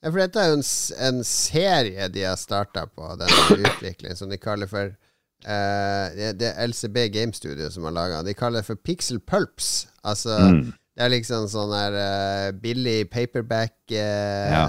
ja. 0.03 0.09
for 0.11 0.19
dette 0.23 0.39
er 0.39 0.47
jo 0.53 0.57
en, 0.61 0.65
en 1.09 1.23
serie 1.27 2.07
de 2.09 2.23
har 2.23 2.39
starta 2.39 2.85
på, 2.87 3.09
denne 3.19 3.59
utviklingen, 3.59 4.15
som 4.17 4.29
de 4.31 4.37
kaller 4.41 4.67
for 4.71 4.95
Uh, 5.39 6.11
det, 6.17 6.33
det 6.41 6.49
er 6.49 6.65
LCB 6.67 6.97
Game 7.15 7.31
Studio 7.31 7.69
som 7.71 7.85
har 7.87 7.93
laga. 7.95 8.17
De 8.27 8.33
kaller 8.35 8.59
det 8.59 8.67
for 8.67 8.75
Pixel 8.75 9.21
Pulps. 9.23 9.87
Altså 10.03 10.35
Mm. 10.35 10.73
Det 10.99 11.05
er 11.05 11.13
liksom 11.13 11.45
sånn 11.47 11.71
her 11.71 11.95
uh, 11.95 12.51
billig 12.59 13.05
paperback 13.09 13.71
uh, 13.87 14.51
Ja. 14.51 14.65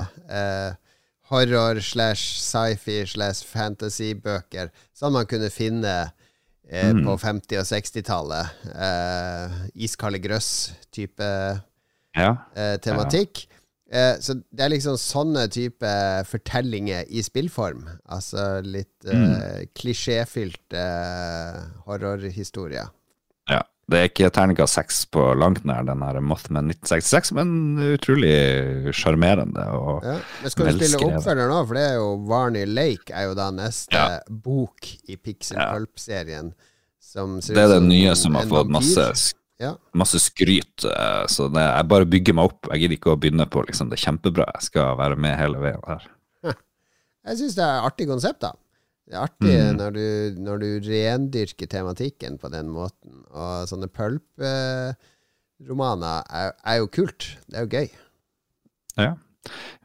horror 1.30 1.80
slash 1.82 2.38
sci-fi 2.38 3.00
slash 3.06 3.42
fantasy-bøker 3.50 4.70
som 4.94 5.12
man 5.18 5.26
kunne 5.26 5.50
finne 5.50 6.12
eh, 6.70 6.92
Mm. 6.94 7.04
på 7.04 7.16
50- 7.18 7.58
og 7.58 7.66
60-tallet. 7.66 8.46
Eh, 8.74 9.54
Iskalde 9.84 10.20
grøss-type 10.22 11.30
Ja. 12.16 12.36
eh, 12.54 12.76
tematikk. 12.78 13.46
Eh, 13.92 14.16
så 14.22 14.36
det 14.54 14.60
er 14.64 14.68
liksom 14.70 14.94
sånne 14.96 15.48
type 15.50 15.90
fortellinger 16.30 17.04
i 17.10 17.22
spillform. 17.26 17.88
Altså 18.08 18.62
litt 18.62 19.04
eh, 19.04 19.66
klisjéfylte 19.74 20.78
eh, 20.78 21.60
horrorhistorie. 21.86 22.76
ja. 22.84 22.88
Det 23.90 23.98
er 23.98 24.06
ikke 24.08 24.28
terningkast 24.30 24.76
seks 24.78 25.00
på 25.10 25.22
langt 25.34 25.64
nær 25.66 25.82
den 25.88 26.02
her 26.06 26.20
Mothman 26.22 26.68
1966, 26.70 27.32
men 27.34 27.48
utrolig 27.96 28.92
sjarmerende. 28.94 29.64
og 29.74 30.04
Ja. 30.06 30.18
Men 30.44 30.50
skal 30.54 30.66
du 30.70 30.78
spille 30.78 31.00
oppfølger 31.18 31.50
nå? 31.50 31.60
For 31.66 31.74
det 31.74 31.82
er 31.88 31.94
jo 31.98 32.08
Varney 32.30 32.64
Lake 32.70 33.10
er 33.10 33.26
jo 33.30 33.34
da 33.34 33.48
neste 33.50 33.92
Ja. 33.98 34.20
bok 34.30 34.86
i 35.08 35.16
Pixel 35.16 35.58
Pulp-serien. 35.58 36.52
Det 37.02 37.58
er 37.58 37.68
det 37.74 37.82
nye 37.88 38.14
som 38.14 38.34
har 38.38 38.44
fått 38.46 38.70
masse, 38.70 39.34
masse 39.92 40.20
skryt. 40.22 40.84
eh, 40.84 41.26
Så 41.26 41.48
det, 41.52 41.60
jeg 41.60 41.88
bare 41.88 42.06
bygger 42.06 42.34
meg 42.34 42.44
opp. 42.44 42.68
Jeg 42.70 42.80
gidder 42.84 42.96
ikke 42.96 43.12
å 43.16 43.20
begynne 43.20 43.46
på 43.50 43.66
liksom, 43.66 43.90
det 43.90 43.98
er 43.98 44.06
kjempebra. 44.12 44.46
Jeg 44.54 44.62
skal 44.70 44.96
være 44.96 45.16
med 45.18 45.36
hele 45.36 45.58
veien 45.58 45.82
her. 45.86 46.06
Jeg 47.26 47.36
syns 47.36 47.54
det 47.56 47.64
er 47.66 47.82
artig 47.84 48.06
konsept, 48.08 48.40
da. 48.40 48.52
Det 49.10 49.16
er 49.18 49.24
artig 49.26 49.50
Mm. 49.58 49.76
når, 49.80 49.90
du, 49.96 50.06
når 50.46 50.60
du 50.62 50.68
rendyrker 50.86 51.66
tematikken 51.66 52.36
på 52.38 52.46
den 52.52 52.68
måten. 52.70 53.24
Og 53.34 53.66
sånne 53.66 53.88
pulp-romaner 55.60 56.22
er, 56.30 56.52
er 56.64 56.76
jo 56.80 56.86
kult. 56.94 57.26
Det 57.50 57.56
er 57.58 57.66
jo 57.66 57.72
gøy. 57.74 57.88
Ja. 59.00 59.12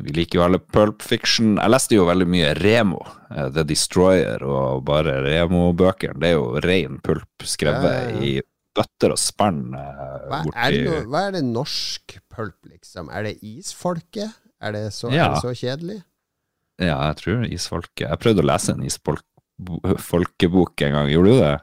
Vi 0.04 0.12
liker 0.12 0.40
jo 0.40 0.44
alle 0.46 0.60
Pulp 0.60 1.02
Fiction. 1.06 1.56
Jeg 1.58 1.72
leste 1.72 1.96
jo 1.96 2.06
veldig 2.10 2.28
mye 2.28 2.50
Remo, 2.60 3.00
eh, 3.32 3.48
The 3.56 3.64
Destroyer 3.70 4.44
og 4.44 4.84
bare 4.88 5.14
Remo-bøkene. 5.26 6.20
Det 6.22 6.28
er 6.30 6.36
jo 6.36 6.60
ren 6.66 7.00
pulp 7.04 7.46
skrevet 7.48 7.88
Ja, 7.88 8.10
ja, 8.12 8.20
i 8.20 8.42
bøtter 8.76 9.16
og 9.16 9.22
spann. 9.22 9.62
eh, 9.74 10.28
Hva 10.30 10.42
er, 10.68 10.72
det 10.76 11.06
hva 11.08 11.20
er 11.30 11.32
det 11.38 11.44
norsk 11.48 12.18
pulp, 12.30 12.60
liksom? 12.68 13.10
Er 13.10 13.24
det 13.30 13.38
isfolket? 13.42 14.36
Er 14.62 14.72
det 14.76 14.86
så, 14.94 15.10
Ja. 15.14 15.26
er 15.26 15.30
det 15.38 15.44
så 15.48 15.54
kjedelig? 15.56 16.04
Ja, 16.82 16.98
jeg 17.08 17.16
tror 17.22 17.46
isfolket 17.48 18.10
Jeg 18.10 18.20
prøvde 18.20 18.44
å 18.44 18.50
lese 18.50 18.74
en 18.76 18.84
isfolkebok 18.84 20.82
en 20.88 20.98
gang. 20.98 21.12
Gjorde 21.14 21.32
du 21.32 21.40
det? 21.40 21.56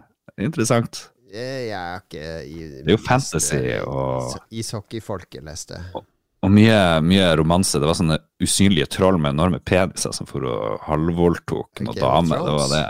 Interessant. 0.47 1.09
Eh, 1.33 1.69
Jeg 1.69 1.77
er 1.77 2.01
ikke 2.01 2.25
i 2.45 2.57
Det 2.83 2.87
er 2.87 2.97
jo 2.97 3.03
fantasy 3.03 3.61
og, 3.87 4.39
Ishockeyfolket 4.53 5.45
leste. 5.45 5.81
og 5.97 6.51
mye, 6.51 7.01
mye 7.05 7.37
romanse. 7.39 7.79
Det 7.81 7.89
var 7.89 7.97
sånne 7.99 8.19
usynlige 8.43 8.89
troll 8.97 9.19
med 9.21 9.37
enorme 9.37 9.61
peniser 9.61 10.13
som 10.17 10.27
for 10.29 10.45
å 10.45 10.79
halvvoldtok 10.89 11.85
noen 11.85 11.93
okay, 11.93 12.03
damer. 12.03 12.47
Det 12.49 12.55
var 12.59 12.73
det. 12.73 12.87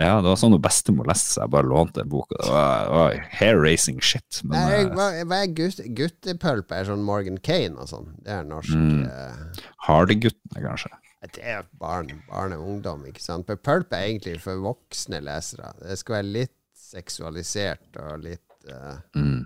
Ja, 0.00 0.14
det 0.24 0.30
var 0.30 0.38
sånn 0.40 0.54
hun 0.56 0.62
bestemor 0.64 1.04
leste, 1.10 1.34
så 1.34 1.42
jeg 1.42 1.52
bare 1.52 1.68
lånte 1.68 2.00
en 2.00 2.08
bok. 2.08 2.30
det 2.32 2.48
var 2.48 3.18
hair-racing 3.36 4.00
shit. 4.00 4.40
Men 4.46 4.56
Nei, 4.56 4.78
eh, 4.78 4.88
hva, 4.96 5.10
hva 5.28 5.42
er 5.44 5.52
gutt, 5.58 5.82
guttepølpe? 5.98 6.78
Er 6.78 6.88
sånn 6.88 7.04
Morgan 7.04 7.36
Kane 7.44 7.76
og 7.76 7.90
sånn? 7.90 8.08
Det 8.24 8.32
er 8.32 8.48
norsk. 8.48 8.72
Mm. 8.72 9.04
eh, 9.10 9.66
Hardy-guttene, 9.84 10.64
kanskje. 10.64 10.94
Det 11.20 11.42
er 11.44 11.66
barn, 11.76 12.08
barn 12.30 12.54
og 12.56 12.62
ungdom, 12.64 13.02
ikke 13.10 13.20
sant? 13.20 13.48
Men 13.48 13.58
pulp 13.60 13.92
er 13.92 14.06
egentlig 14.06 14.38
for 14.40 14.62
voksne 14.64 15.20
lesere. 15.20 15.74
Det 15.82 15.98
skal 16.00 16.16
være 16.20 16.30
litt 16.38 16.56
seksualisert 16.80 18.00
og 18.00 18.24
litt 18.24 18.70
uh, 18.70 18.96
Mm. 19.16 19.44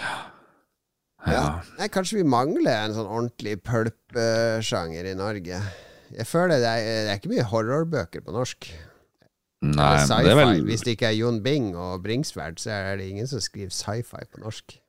ja. 0.00 0.16
Ja. 1.28 1.44
Nei, 1.76 1.88
kanskje 1.92 2.22
vi 2.22 2.24
mangler 2.24 2.86
en 2.86 2.94
sånn 2.96 3.08
ordentlig 3.08 3.58
pulp-sjanger 3.66 5.10
i 5.10 5.16
Norge. 5.18 5.58
Jeg 6.16 6.26
føler 6.26 6.62
det 6.62 6.70
er, 6.70 6.86
det 7.04 7.10
er 7.12 7.18
ikke 7.20 7.32
mye 7.34 7.48
horrorbøker 7.50 8.24
på 8.24 8.32
norsk. 8.34 8.70
Nei, 9.60 9.90
det 10.08 10.30
er 10.32 10.38
vel 10.38 10.62
Hvis 10.64 10.86
det 10.86 10.94
ikke 10.96 11.10
er 11.10 11.18
Jon 11.18 11.42
Bing 11.44 11.74
og 11.76 12.00
Bringsværd, 12.06 12.56
så 12.62 12.72
er 12.72 12.96
det 12.96 13.10
ingen 13.12 13.28
som 13.28 13.42
skriver 13.44 13.74
sci-fi 13.74 14.24
på 14.32 14.40
norsk. 14.40 14.79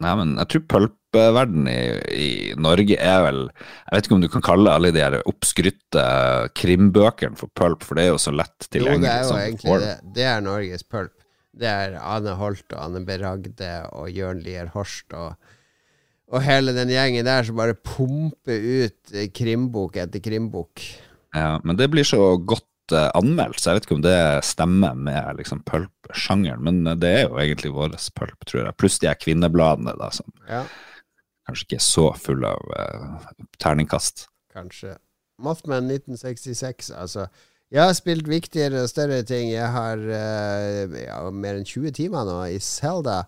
Nei, 0.00 0.12
men 0.16 0.32
jeg 0.40 0.48
tror 0.52 0.62
pølpeverden 0.72 1.68
i, 1.68 1.80
i 2.16 2.28
Norge 2.56 2.96
er 2.96 3.24
vel 3.26 3.40
Jeg 3.50 3.92
vet 3.92 4.06
ikke 4.06 4.16
om 4.16 4.22
du 4.24 4.30
kan 4.32 4.44
kalle 4.46 4.72
alle 4.72 4.92
de 4.96 5.02
her 5.02 5.18
oppskrytte 5.28 6.04
krimbøkene 6.56 7.36
for 7.36 7.52
pulp, 7.56 7.84
for 7.84 7.98
det 7.98 8.06
er 8.06 8.14
jo 8.14 8.22
så 8.22 8.32
lett 8.32 8.68
tilgjengelig. 8.70 9.04
Jo, 9.04 9.04
det 9.04 9.12
er 9.12 9.26
jo 9.26 9.40
egentlig 9.44 9.72
form. 9.72 9.84
det. 9.84 10.14
Det 10.16 10.26
er 10.30 10.46
Norges 10.46 10.86
pulp. 10.88 11.16
Det 11.60 11.68
er 11.68 11.98
Ane 11.98 12.36
Holt 12.38 12.72
og 12.72 12.80
Anne 12.80 13.04
Beragde 13.04 13.72
og 13.98 14.08
Jørn 14.14 14.40
Lier 14.44 14.70
Horst 14.72 15.12
og, 15.18 15.34
og 16.30 16.44
hele 16.46 16.72
den 16.76 16.92
gjengen 16.94 17.26
der 17.26 17.44
som 17.44 17.58
bare 17.58 17.74
pumper 17.74 18.62
ut 18.86 19.12
eh, 19.12 19.28
krimbok 19.34 19.98
etter 20.00 20.22
krimbok. 20.22 20.84
Ja, 21.34 21.58
men 21.66 21.76
det 21.78 21.90
blir 21.92 22.06
så 22.06 22.22
godt 22.38 22.69
eh, 22.96 23.08
anmeldt, 23.18 23.60
så 23.60 23.70
jeg 23.70 23.78
vet 23.78 23.86
ikke 23.88 23.96
om 23.98 24.04
det 24.04 24.18
stemmer 24.46 24.96
med 24.98 25.38
liksom 25.40 25.62
pulp-sjangeren, 25.68 26.62
men 26.66 26.80
eh, 26.86 26.98
det 27.00 27.12
er 27.16 27.22
jo 27.26 27.38
egentlig 27.42 27.72
vår 27.76 27.96
pulp, 28.16 28.46
tror 28.48 28.62
jeg. 28.62 28.76
Pluss 28.80 28.98
de 29.02 29.10
her 29.10 29.18
kvinnebladene, 29.20 29.94
da, 30.00 30.10
som 30.14 30.30
Ja, 30.48 30.64
kanskje 31.48 31.66
ikke 31.66 31.80
er 31.80 31.86
så 31.86 32.06
fulle 32.20 32.50
av 32.54 32.74
uh, 32.76 33.30
terningkast. 33.62 34.26
kanskje. 34.52 34.96
Mothman 35.40 35.88
1966, 35.88 36.90
altså. 36.94 37.26
Jeg 37.70 37.86
har 37.86 37.94
spilt 37.94 38.28
viktigere 38.28 38.82
og 38.82 38.90
større 38.90 39.22
ting. 39.22 39.52
Jeg 39.52 39.70
har 39.70 39.98
uh, 39.98 40.96
ja, 41.00 41.20
mer 41.30 41.58
enn 41.58 41.66
20 41.66 41.94
timer 41.96 42.26
nå 42.26 42.38
i 42.50 42.58
Zelda. 42.58 43.22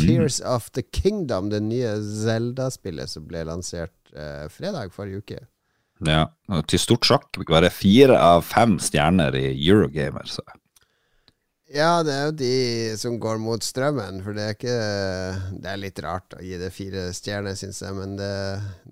Tears 0.00 0.40
of 0.40 0.70
the 0.72 0.82
Kingdom, 0.82 1.50
det 1.52 1.60
nye 1.60 1.98
Zelda-spillet 2.00 3.12
som 3.12 3.26
ble 3.28 3.44
lansert 3.44 3.92
fredag 4.52 4.94
forrige 4.96 5.20
uke. 5.20 5.40
Ja, 6.08 6.26
og 6.50 6.66
til 6.70 6.80
stort 6.82 7.06
sjakk 7.06 7.38
var 7.48 7.64
det 7.64 7.72
fire 7.74 8.18
av 8.18 8.42
fem 8.46 8.78
stjerner 8.82 9.36
i 9.38 9.46
Eurogamer, 9.54 10.26
så 10.26 10.44
Ja, 11.72 12.02
det 12.04 12.12
er 12.12 12.26
jo 12.26 12.32
de 12.36 12.56
som 13.00 13.16
går 13.20 13.38
mot 13.40 13.64
strømmen, 13.64 14.20
for 14.24 14.36
det 14.36 14.44
er 14.44 14.56
ikke 14.56 14.74
Det 15.62 15.70
er 15.70 15.80
litt 15.80 16.02
rart 16.04 16.36
å 16.36 16.42
gi 16.44 16.58
det 16.60 16.68
fire 16.74 17.06
stjerner, 17.16 17.56
syns 17.56 17.80
jeg, 17.84 17.96
men 17.96 18.18
det, 18.18 18.34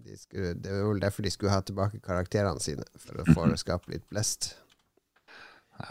de 0.06 0.16
skulle, 0.16 0.54
det 0.56 0.72
er 0.72 0.86
vel 0.86 1.02
derfor 1.02 1.26
de 1.26 1.34
skulle 1.34 1.52
ha 1.52 1.60
tilbake 1.66 2.00
karakterene 2.04 2.62
sine, 2.62 2.86
for 2.96 3.20
å 3.20 3.28
få 3.34 3.46
det 3.50 3.60
skape 3.60 3.92
litt 3.92 4.06
blest. 4.08 4.54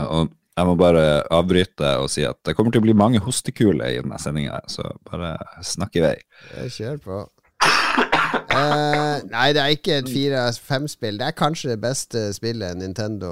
Og 0.05 0.32
jeg 0.60 0.67
må 0.67 0.75
bare 0.79 1.03
avbryte 1.32 1.93
og 2.01 2.10
si 2.12 2.25
at 2.27 2.39
det 2.45 2.55
kommer 2.58 2.73
til 2.73 2.82
å 2.82 2.88
bli 2.88 2.95
mange 2.97 3.21
hostekuler 3.23 3.93
i 3.93 3.99
denne 4.01 4.17
sendinga, 4.21 4.60
så 4.67 4.89
bare 5.08 5.36
snakk 5.65 5.95
i 5.99 6.03
vei. 6.03 6.15
Jeg 6.58 6.73
kjør 6.75 7.03
på. 7.05 7.19
Eh, 8.29 9.21
nei, 9.29 9.47
det 9.55 9.61
er 9.61 9.73
ikke 9.73 9.97
et 10.01 10.09
fire 10.09 10.43
av 10.49 10.57
fem-spill. 10.61 11.19
Det 11.19 11.27
er 11.29 11.37
kanskje 11.37 11.73
det 11.73 11.81
beste 11.83 12.23
spillet 12.35 12.77
Nintendo 12.79 13.31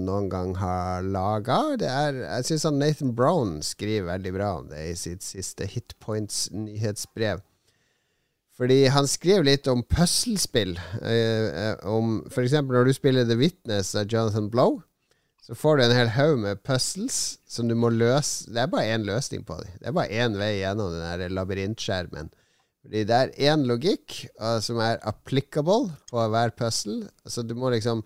noen 0.00 0.28
gang 0.32 0.54
har 0.60 1.04
laga. 1.06 1.58
Jeg 1.80 2.46
syns 2.48 2.66
Nathan 2.72 3.14
Brown 3.16 3.58
skriver 3.64 4.08
veldig 4.12 4.32
bra 4.36 4.52
om 4.60 4.70
det 4.72 4.86
i 4.90 4.94
sitt 4.98 5.24
siste 5.26 5.68
Hitpoints-nyhetsbrev. 5.70 7.44
Fordi 8.54 8.84
han 8.94 9.08
skriver 9.10 9.48
litt 9.48 9.68
om 9.70 9.82
puslespill. 9.90 10.76
Eh, 11.02 11.48
eh, 11.50 11.86
om 11.90 12.20
F.eks. 12.30 12.54
når 12.62 12.90
du 12.90 12.94
spiller 12.94 13.26
The 13.26 13.38
Witness 13.38 13.94
av 13.98 14.06
Jonathan 14.06 14.50
Blow, 14.50 14.78
så 15.44 15.56
får 15.58 15.76
du 15.76 15.84
en 15.84 15.96
hel 15.98 16.12
haug 16.14 16.38
med 16.40 16.62
puzzles 16.64 17.40
som 17.50 17.68
du 17.68 17.74
må 17.76 17.90
løse. 17.92 18.46
Det 18.48 18.62
er 18.62 18.70
bare 18.72 18.94
én 18.94 19.04
løsning 19.04 19.42
på 19.44 19.58
dem. 19.60 19.74
Det 19.80 19.90
er 19.90 19.96
bare 19.96 20.22
én 20.22 20.38
vei 20.40 20.54
gjennom 20.62 20.94
den 20.94 21.34
labyrintskjermen. 21.36 22.30
Fordi 22.84 23.02
det 23.08 23.16
er 23.16 23.52
én 23.52 23.64
logikk 23.64 24.18
uh, 24.36 24.58
som 24.60 24.78
er 24.84 25.00
applicable 25.08 25.88
på 26.10 26.28
hver 26.34 26.52
puzzle. 26.56 27.08
Så 27.24 27.42
du 27.42 27.54
må 27.56 27.72
liksom 27.72 28.04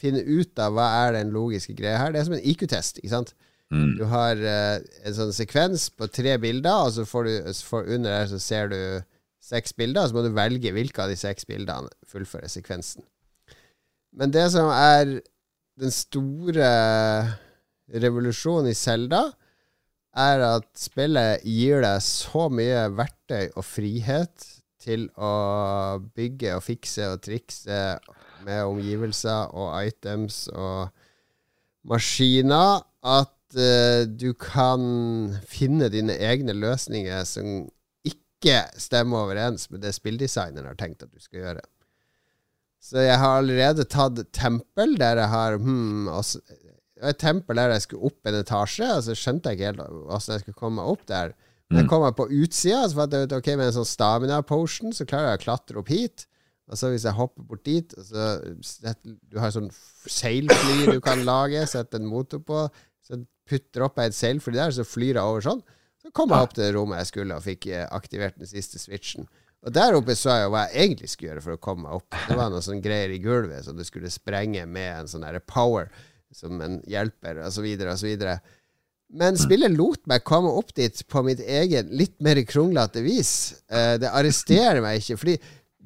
finne 0.00 0.22
ut 0.24 0.58
av 0.62 0.76
hva 0.76 0.86
er 1.02 1.16
den 1.18 1.32
logiske 1.34 1.74
greia 1.76 1.98
her. 1.98 2.14
Det 2.14 2.22
er 2.22 2.28
som 2.28 2.36
en 2.38 2.46
IQ-test, 2.52 3.02
ikke 3.02 3.12
sant? 3.12 3.34
Mm. 3.74 3.96
Du 3.98 4.04
har 4.10 4.38
uh, 4.38 4.78
en 5.06 5.16
sånn 5.16 5.34
sekvens 5.34 5.88
på 5.94 6.08
tre 6.14 6.36
bilder, 6.42 6.86
og 6.86 6.94
så 6.94 7.06
får 7.06 7.26
du 7.26 7.34
for 7.66 7.86
under 7.86 8.20
der 8.20 8.30
så 8.30 8.38
ser 8.42 8.70
du 8.70 8.80
seks 9.50 9.74
bilder, 9.74 10.04
og 10.04 10.10
så 10.10 10.18
må 10.18 10.24
du 10.24 10.34
velge 10.36 10.72
hvilke 10.74 11.02
av 11.02 11.10
de 11.10 11.18
seks 11.18 11.46
bildene 11.48 11.90
fullfører 12.10 12.50
sekvensen. 12.50 13.02
Men 14.14 14.34
det 14.34 14.46
som 14.54 14.70
er 14.74 15.20
den 15.80 15.94
store 15.94 16.70
revolusjonen 17.90 18.70
i 18.70 18.78
Selda, 18.78 19.28
er 20.16 20.42
at 20.42 20.66
spillet 20.78 21.44
gir 21.46 21.84
deg 21.84 22.00
så 22.02 22.48
mye 22.52 22.88
verktøy 22.98 23.52
og 23.54 23.64
frihet 23.66 24.46
til 24.80 25.06
å 25.20 25.32
bygge 26.16 26.54
og 26.56 26.64
fikse 26.64 27.10
og 27.12 27.20
trikse 27.24 27.80
med 28.46 28.62
omgivelser 28.64 29.52
og 29.52 29.74
items 29.84 30.46
og 30.54 30.88
maskiner 31.90 32.80
at 33.06 33.58
uh, 33.58 34.06
du 34.08 34.32
kan 34.38 34.80
finne 35.48 35.90
dine 35.92 36.16
egne 36.16 36.56
løsninger 36.56 37.24
som 37.28 37.68
ikke 38.06 38.64
stemmer 38.80 39.26
overens 39.26 39.68
med 39.70 39.84
det 39.84 39.92
spilldesigneren 39.96 40.70
har 40.72 40.80
tenkt 40.80 41.04
at 41.04 41.12
du 41.12 41.20
skal 41.20 41.44
gjøre. 41.44 41.64
Så 42.80 43.02
jeg 43.04 43.18
har 43.20 43.42
allerede 43.42 43.84
tatt 43.84 44.22
tempel, 44.32 44.94
der 44.96 45.20
jeg 45.20 45.28
har 45.28 45.58
hmm, 45.60 46.08
også, 46.08 46.40
et 47.00 47.20
tempel 47.20 47.58
der 47.58 47.72
jeg 47.74 47.86
skulle 47.86 48.10
opp 48.10 48.28
en 48.28 48.40
etasje, 48.40 48.88
og 48.96 49.04
så 49.06 49.16
skjønte 49.16 49.50
jeg 49.50 49.58
ikke 49.58 49.70
helt 49.70 49.84
hvordan 49.86 50.34
jeg 50.34 50.44
skulle 50.44 50.58
komme 50.58 50.80
meg 50.80 50.92
opp 50.92 51.06
der. 51.08 51.32
Men 51.70 51.84
jeg 51.84 51.90
kom 51.92 52.02
meg 52.02 52.16
på 52.18 52.26
utsida, 52.26 52.82
så 52.90 52.98
fant 52.98 53.14
jeg 53.14 53.28
ut 53.28 53.36
ok, 53.36 53.48
med 53.54 53.68
en 53.68 53.76
sånn 53.78 53.88
stamina 53.88 54.40
potion 54.46 54.94
så 54.96 55.06
klarer 55.08 55.32
jeg 55.32 55.40
å 55.40 55.44
klatre 55.44 55.80
opp 55.80 55.92
hit. 55.92 56.26
Og 56.70 56.78
så 56.78 56.90
hvis 56.92 57.06
jeg 57.06 57.18
hopper 57.18 57.46
bort 57.46 57.64
dit 57.66 57.94
så 58.06 58.36
Du 59.02 59.40
har 59.42 59.50
sånn 59.50 59.72
seilfly 60.06 60.86
du 60.86 61.00
kan 61.02 61.24
lage, 61.26 61.64
sette 61.66 61.98
en 61.98 62.06
motor 62.06 62.42
på, 62.46 62.64
så 63.06 63.18
putter 63.50 63.86
opp 63.86 63.98
jeg 63.98 64.12
et 64.12 64.18
seilfly 64.18 64.54
der, 64.58 64.74
så 64.74 64.86
flyr 64.86 65.16
jeg 65.18 65.24
over 65.24 65.46
sånn. 65.46 65.62
Så 66.00 66.12
kom 66.16 66.32
jeg 66.32 66.46
opp 66.46 66.54
til 66.56 66.64
det 66.64 66.74
rommet 66.76 67.02
jeg 67.02 67.10
skulle, 67.10 67.36
og 67.36 67.44
fikk 67.44 67.66
eh, 67.70 67.86
aktivert 67.92 68.38
den 68.38 68.48
siste 68.50 68.80
switchen. 68.80 69.26
Og 69.60 69.74
der 69.76 69.92
oppe 69.92 70.14
så 70.16 70.32
jeg 70.32 70.46
jo 70.46 70.52
hva 70.54 70.62
jeg 70.70 70.86
egentlig 70.86 71.10
skulle 71.12 71.34
gjøre 71.34 71.44
for 71.44 71.56
å 71.56 71.60
komme 71.60 71.84
meg 71.84 71.98
opp. 71.98 72.14
Det 72.28 72.36
var 72.38 72.48
noen 72.52 72.64
sånne 72.64 72.84
greier 72.84 73.12
i 73.12 73.20
gulvet 73.20 73.66
som 73.66 73.76
du 73.76 73.84
skulle 73.84 74.12
sprenge 74.12 74.62
med 74.64 75.02
en 75.02 75.10
sånn 75.10 75.26
derre 75.26 75.42
power 75.44 75.90
som 76.34 76.60
en 76.62 76.80
hjelper, 76.88 77.42
så 77.50 77.62
videre. 77.64 78.38
Men 79.10 79.38
spillet 79.38 79.74
lot 79.74 80.04
meg 80.10 80.22
komme 80.26 80.52
opp 80.54 80.74
dit 80.76 81.00
på 81.10 81.22
mitt 81.26 81.40
egen, 81.42 81.90
litt 81.98 82.16
mer 82.22 82.38
kronglete 82.46 83.02
vis. 83.02 83.32
Eh, 83.70 83.96
det 83.98 84.10
arresterer 84.10 84.82
meg 84.84 85.00
ikke, 85.00 85.18
fordi 85.18 85.36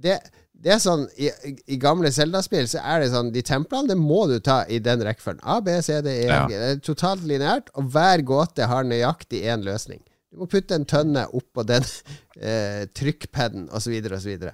det, 0.04 0.18
det 0.52 0.74
er 0.74 0.82
sånn 0.82 1.06
I, 1.16 1.30
i 1.72 1.78
gamle 1.80 2.10
Zelda-spill 2.12 2.66
så 2.68 2.82
er 2.82 3.04
det 3.04 3.12
sånn 3.12 3.28
De 3.32 3.44
templene 3.46 3.92
det 3.92 3.96
må 3.96 4.24
du 4.28 4.36
ta 4.44 4.62
i 4.68 4.80
den 4.82 5.04
rekkefølgen. 5.06 5.40
A, 5.40 5.60
B, 5.64 5.78
C, 5.84 6.00
D, 6.04 6.18
E, 6.24 6.28
Ja. 6.28 6.42
G. 6.50 6.58
Det 6.58 6.74
er 6.74 6.82
totalt 6.84 7.24
lineært, 7.28 7.72
og 7.78 7.88
hver 7.94 8.24
gåte 8.28 8.68
har 8.68 8.84
nøyaktig 8.88 9.44
én 9.48 9.64
løsning. 9.64 10.04
Du 10.34 10.42
må 10.42 10.50
putte 10.50 10.76
en 10.76 10.84
tønne 10.84 11.24
oppå 11.32 11.64
den 11.64 11.86
eh, 12.42 12.84
trykkpaden, 12.92 13.70
osv., 13.72 13.96
osv. 14.18 14.48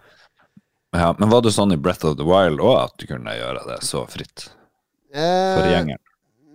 Ja, 0.91 1.11
men 1.19 1.31
var 1.31 1.43
det 1.43 1.55
sånn 1.55 1.75
i 1.75 1.79
Breath 1.81 2.07
of 2.07 2.19
the 2.19 2.27
Wild 2.27 2.63
òg 2.63 2.77
at 2.85 2.97
du 3.03 3.07
kunne 3.11 3.35
gjøre 3.35 3.67
det 3.67 3.83
så 3.87 4.05
fritt? 4.11 4.51
Eh, 5.11 5.59
Forgjengeren? 5.59 6.07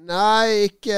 Nei, 0.06 0.68
ikke, 0.68 0.98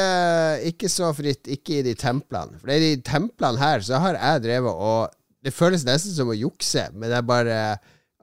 ikke 0.68 0.90
så 0.92 1.14
fritt. 1.16 1.48
Ikke 1.48 1.80
i 1.80 1.86
de 1.86 1.94
templene. 1.98 2.60
For 2.60 2.74
i 2.74 2.80
de 2.84 2.96
templene 3.08 3.62
her 3.62 3.86
så 3.86 4.02
har 4.04 4.20
jeg 4.20 4.44
drevet 4.48 4.74
og 4.74 5.14
Det 5.46 5.54
føles 5.56 5.86
nesten 5.88 6.12
som 6.12 6.32
å 6.34 6.36
jukse, 6.36 6.90
men 6.94 7.08
det 7.08 7.22
er 7.22 7.28
bare 7.28 7.60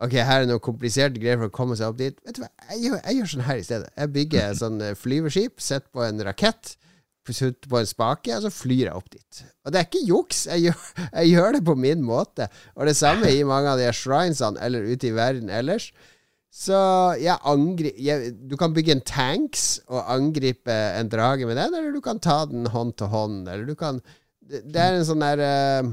Ok, 0.03 0.16
her 0.18 0.42
er 0.42 0.49
noen 0.51 0.61
kompliserte 0.61 1.20
greier 1.23 1.38
for 1.38 1.49
å 1.49 1.55
komme 1.55 1.77
seg 1.79 1.92
opp 1.92 2.01
dit. 2.01 2.16
Vet 2.27 2.37
du 2.37 2.42
hva, 2.42 2.49
jeg 2.73 2.81
gjør, 2.83 2.97
jeg 2.99 3.16
gjør 3.16 3.29
sånn 3.31 3.44
her 3.47 3.61
i 3.61 3.64
stedet. 3.64 3.92
Jeg 3.94 4.11
bygger 4.16 4.57
sånn 4.61 4.81
flyveskip, 4.83 5.05
flyverskip, 5.05 5.62
setter 5.64 5.94
på 5.94 6.03
en 6.05 6.25
rakett, 6.27 6.73
putter 7.25 7.70
på 7.70 7.79
en 7.79 7.88
spake, 7.88 8.35
og 8.35 8.44
så 8.44 8.51
flyr 8.53 8.83
jeg 8.88 8.99
opp 8.99 9.07
dit. 9.14 9.44
Og 9.64 9.73
det 9.73 9.81
er 9.81 9.87
ikke 9.88 10.03
juks. 10.11 10.42
Jeg 10.51 10.66
gjør, 10.66 10.83
jeg 11.20 11.31
gjør 11.31 11.57
det 11.57 11.62
på 11.70 11.77
min 11.87 12.03
måte. 12.05 12.51
Og 12.75 12.90
det 12.90 12.97
samme 12.99 13.31
i 13.38 13.47
mange 13.49 13.70
av 13.73 13.81
de 13.81 13.88
shrinesene 13.94 14.61
eller 14.66 14.90
ute 14.90 15.09
i 15.09 15.14
verden 15.16 15.55
ellers. 15.62 15.92
Så 16.55 16.77
jeg 17.19 17.35
angriper 17.51 17.99
jeg, 17.99 18.35
Du 18.47 18.55
kan 18.61 18.75
bygge 18.77 18.95
en 18.95 19.03
tanks 19.03 19.81
og 19.90 20.05
angripe 20.12 20.75
en 21.01 21.11
drage 21.11 21.49
med 21.49 21.59
den, 21.59 21.75
eller 21.75 21.97
du 21.97 22.03
kan 22.05 22.23
ta 22.23 22.45
den 22.47 22.69
hånd 22.71 22.95
til 23.01 23.11
hånd, 23.11 23.49
eller 23.49 23.67
du 23.67 23.75
kan 23.79 23.99
Det, 24.38 24.61
det 24.71 24.81
er 24.81 24.99
en 24.99 25.07
sånn 25.09 25.25
der 25.25 25.43
uh, 25.43 25.90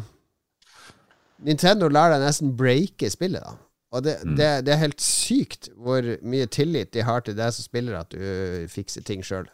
Nintendo 1.42 1.88
lar 1.90 2.12
deg 2.14 2.22
nesten 2.22 2.52
breake 2.54 3.10
spillet, 3.10 3.42
da. 3.42 3.56
Og 3.92 4.04
det, 4.06 4.20
det, 4.38 4.50
det 4.68 4.72
er 4.72 4.84
helt 4.86 5.02
sykt 5.04 5.72
hvor 5.76 6.06
mye 6.24 6.48
tillit 6.48 6.94
de 6.96 7.02
har 7.04 7.24
til 7.26 7.36
deg 7.36 7.52
som 7.56 7.66
spiller, 7.66 7.98
at 7.98 8.14
du 8.14 8.68
fikser 8.72 9.04
ting 9.04 9.24
sjøl. 9.26 9.50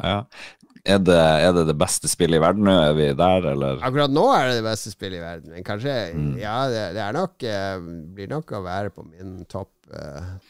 Ja. 0.00 0.22
Er 0.88 1.00
det, 1.02 1.16
er 1.16 1.50
det 1.52 1.66
det 1.68 1.76
beste 1.76 2.08
spillet 2.08 2.38
i 2.38 2.40
verden 2.40 2.64
nå? 2.64 2.72
Er 2.72 2.94
vi 2.96 3.10
der, 3.12 3.50
eller? 3.50 3.82
Akkurat 3.84 4.12
nå 4.12 4.22
er 4.32 4.46
det 4.48 4.54
det 4.62 4.64
beste 4.64 4.94
spillet 4.94 5.18
i 5.18 5.24
verden, 5.24 5.52
men 5.52 5.66
kanskje 5.66 5.96
Mm. 6.14 6.30
Ja, 6.40 6.56
det, 6.72 6.86
det 6.96 7.02
er 7.04 7.12
nok 7.18 7.44
eh, 7.44 7.82
blir 8.16 8.30
nok 8.30 8.54
å 8.56 8.62
være 8.64 8.94
på 8.94 9.04
min 9.04 9.44
topp 9.50 9.74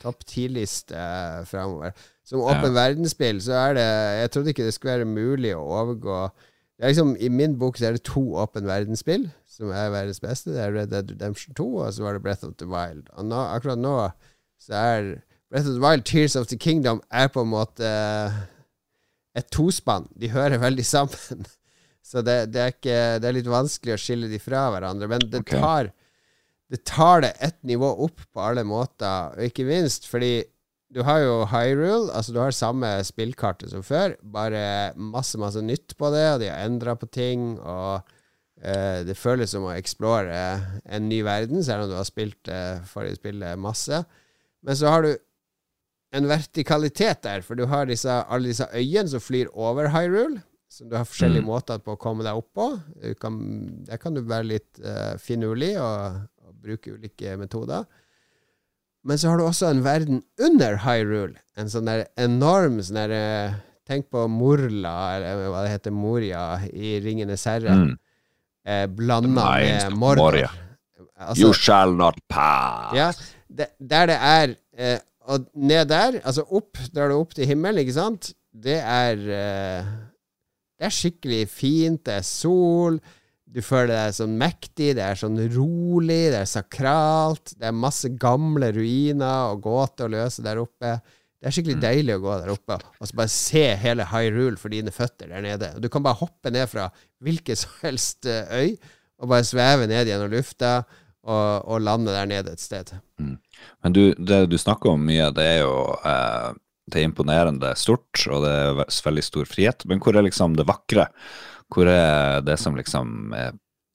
topp 0.02 0.24
ti-liste 0.28 0.94
uh, 0.96 1.42
framover. 1.48 1.96
Som 2.26 2.44
åpen 2.46 2.76
verdensspill 2.76 3.40
så 3.42 3.56
er 3.58 3.74
det 3.74 3.88
Jeg 4.20 4.30
trodde 4.30 4.52
ikke 4.52 4.66
det 4.68 4.74
skulle 4.76 5.00
være 5.00 5.08
mulig 5.08 5.50
å 5.56 5.64
overgå 5.80 6.20
det 6.80 6.86
er 6.86 6.92
liksom, 6.94 7.10
I 7.20 7.28
min 7.28 7.58
bok 7.60 7.76
så 7.76 7.90
er 7.90 7.96
det 7.98 8.06
to 8.08 8.22
åpen 8.40 8.64
verdensspill 8.64 9.26
som 9.52 9.68
er 9.76 9.90
verdens 9.92 10.22
beste. 10.22 10.54
Det 10.54 10.62
er 10.64 10.72
Red 10.72 10.88
Dead 10.94 11.10
Redemption 11.12 11.52
2, 11.58 11.66
og 11.82 11.90
så 11.92 12.06
var 12.06 12.16
det 12.16 12.22
Breath 12.24 12.46
of 12.46 12.54
the 12.56 12.68
Wild. 12.70 13.10
Og 13.20 13.26
nå, 13.28 13.36
akkurat 13.36 13.76
nå 13.76 13.92
så 14.64 14.78
er 14.78 15.10
Breath 15.52 15.68
of 15.68 15.74
the 15.74 15.82
Wild, 15.82 16.06
Tears 16.08 16.38
of 16.40 16.48
the 16.48 16.56
Kingdom, 16.56 17.02
er 17.12 17.28
på 17.28 17.44
en 17.44 17.52
måte 17.52 17.84
eh, 17.84 18.38
et 19.36 19.50
tospann. 19.52 20.08
De 20.16 20.32
hører 20.32 20.62
veldig 20.62 20.86
sammen. 20.86 21.44
Så 22.10 22.24
det, 22.24 22.38
det, 22.54 22.62
er 22.62 22.72
ikke, 22.72 22.98
det 23.20 23.28
er 23.28 23.36
litt 23.36 23.52
vanskelig 23.52 23.94
å 23.94 24.00
skille 24.00 24.30
de 24.32 24.40
fra 24.40 24.64
hverandre. 24.72 25.10
Men 25.12 25.28
det 25.28 25.42
okay. 25.44 25.60
tar 25.60 25.92
det 26.70 26.84
tar 26.86 27.24
det 27.24 27.32
ett 27.42 27.58
nivå 27.66 27.88
opp 28.06 28.22
på 28.30 28.42
alle 28.44 28.62
måter, 28.66 29.34
og 29.34 29.42
ikke 29.48 29.66
minst 29.68 30.06
fordi 30.10 30.44
du 30.90 31.02
har 31.06 31.20
jo 31.22 31.34
Hyrule, 31.46 32.10
altså 32.14 32.34
du 32.34 32.40
har 32.42 32.54
samme 32.54 32.88
spillkartet 33.06 33.70
som 33.70 33.82
før, 33.86 34.16
bare 34.22 34.90
masse, 34.98 35.38
masse 35.38 35.62
nytt 35.62 35.94
på 35.98 36.10
det, 36.14 36.24
og 36.32 36.40
de 36.42 36.48
har 36.50 36.64
endra 36.66 36.96
på 36.98 37.06
ting, 37.14 37.52
og 37.62 38.00
eh, 38.58 39.02
det 39.06 39.14
føles 39.18 39.52
som 39.54 39.68
å 39.68 39.74
explore 39.76 40.40
en 40.90 41.06
ny 41.10 41.20
verden, 41.26 41.62
selv 41.62 41.86
om 41.86 41.92
du 41.92 41.96
har 41.98 42.08
spilt 42.08 42.50
eh, 42.50 42.82
forrige 42.90 43.20
spillet 43.20 43.58
masse. 43.62 44.02
Men 44.66 44.78
så 44.78 44.90
har 44.90 45.06
du 45.06 45.12
en 46.18 46.26
vertikalitet 46.26 47.22
der, 47.22 47.46
for 47.46 47.54
du 47.54 47.68
har 47.70 47.86
disse, 47.86 48.10
alle 48.10 48.50
disse 48.50 48.66
øyene 48.74 49.10
som 49.12 49.22
flyr 49.22 49.52
over 49.54 49.92
Hyrule, 49.94 50.42
som 50.70 50.90
du 50.90 50.96
har 50.98 51.06
forskjellige 51.06 51.42
Mm. 51.42 51.50
måter 51.50 51.78
på 51.82 51.94
å 51.94 51.98
komme 51.98 52.26
deg 52.26 52.38
opp 52.38 52.50
på. 52.54 52.66
Du 53.02 53.14
kan, 53.14 53.38
der 53.86 53.98
kan 53.98 54.14
du 54.14 54.22
være 54.22 54.46
litt 54.56 54.78
eh, 54.82 55.14
finurlig 55.22 55.76
og 55.82 56.20
bruke 56.62 56.92
ulike 56.94 57.36
metoder. 57.40 57.84
Men 59.04 59.16
så 59.18 59.30
har 59.32 59.40
du 59.40 59.44
også 59.46 59.70
en 59.70 59.82
verden 59.84 60.22
under 60.44 60.76
Hyrule. 60.84 61.38
En 61.56 61.70
sånn 61.72 61.88
der 61.88 62.06
enorm 62.20 62.80
sånn 62.84 62.98
der 63.00 63.14
eh, 63.16 63.58
Tenk 63.90 64.06
på 64.12 64.22
Morla, 64.30 65.16
eller 65.16 65.48
hva 65.50 65.64
det 65.64 65.70
heter, 65.72 65.90
Moria 65.90 66.42
i 66.70 66.92
Ringenes 67.02 67.42
herre, 67.48 67.72
Mm. 67.74 67.94
eh, 68.64 68.84
blanda 68.86 69.46
med 69.58 69.96
Mordor. 69.98 70.20
Moria. 70.30 70.50
Altså, 71.18 71.40
You 71.42 71.52
shall 71.52 71.96
not 71.98 72.20
pass. 72.28 72.94
ja, 72.94 73.08
det, 73.50 73.66
der 73.80 74.06
det 74.12 74.16
er 74.20 74.54
eh, 74.78 74.98
Og 75.30 75.44
ned 75.54 75.88
der, 75.90 76.20
altså 76.24 76.42
opp, 76.50 76.78
drar 76.94 77.08
du 77.10 77.14
opp 77.18 77.34
til 77.34 77.46
himmelen, 77.46 77.82
ikke 77.82 77.92
sant? 77.98 78.30
Det 78.54 78.78
er 78.80 79.18
eh, 79.18 79.90
Det 80.78 80.86
er 80.88 80.94
skikkelig 80.96 81.42
fint, 81.48 82.04
det 82.06 82.14
er 82.20 82.22
sol. 82.26 83.00
Du 83.50 83.58
føler 83.66 83.90
deg 83.96 84.14
sånn 84.14 84.36
mektig, 84.38 84.92
det 84.98 85.02
er 85.02 85.18
sånn 85.18 85.38
rolig, 85.54 86.30
det 86.30 86.44
er 86.44 86.50
sakralt. 86.50 87.56
Det 87.58 87.66
er 87.66 87.74
masse 87.74 88.12
gamle 88.20 88.70
ruiner 88.76 89.54
og 89.54 89.64
gåter 89.64 90.06
å 90.06 90.14
løse 90.14 90.44
der 90.44 90.60
oppe. 90.62 90.98
Det 91.40 91.48
er 91.48 91.56
skikkelig 91.56 91.80
deilig 91.80 92.18
å 92.18 92.22
gå 92.22 92.32
der 92.42 92.52
oppe 92.52 92.76
og 92.76 93.08
så 93.08 93.16
bare 93.16 93.32
se 93.32 93.62
hele 93.80 94.04
Hyrule 94.10 94.60
for 94.60 94.72
dine 94.72 94.92
føtter 94.92 95.30
der 95.32 95.42
nede. 95.44 95.72
Du 95.80 95.88
kan 95.92 96.04
bare 96.04 96.20
hoppe 96.20 96.52
ned 96.52 96.68
fra 96.68 96.90
hvilken 97.24 97.58
som 97.58 97.78
helst 97.86 98.28
eh, 98.28 98.50
øy 98.50 98.74
og 99.20 99.32
bare 99.32 99.46
sveve 99.48 99.88
ned 99.88 100.08
gjennom 100.08 100.32
lufta 100.32 100.80
og, 100.80 101.64
og 101.68 101.80
lande 101.84 102.12
der 102.12 102.28
nede 102.28 102.54
et 102.54 102.62
sted. 102.62 102.92
Men 103.20 103.96
du, 103.96 104.02
det 104.16 104.44
du 104.52 104.56
snakker 104.60 104.94
om 104.94 105.02
mye, 105.08 105.28
det 105.36 105.46
er 105.56 105.58
jo 105.62 105.74
eh, 105.98 106.52
det 106.90 107.00
er 107.00 107.08
imponerende 107.08 107.72
stort, 107.78 108.24
og 108.28 108.44
det 108.44 108.52
er 108.52 108.80
veldig 109.06 109.24
stor 109.24 109.48
frihet. 109.48 109.86
Men 109.88 110.00
hvor 110.02 110.16
er 110.16 110.26
liksom 110.26 110.56
det 110.58 110.66
vakre? 110.68 111.08
Hvor 111.70 111.86
er 111.92 112.40
det 112.46 112.58
som 112.58 112.74
liksom 112.78 113.34
er 113.36 113.52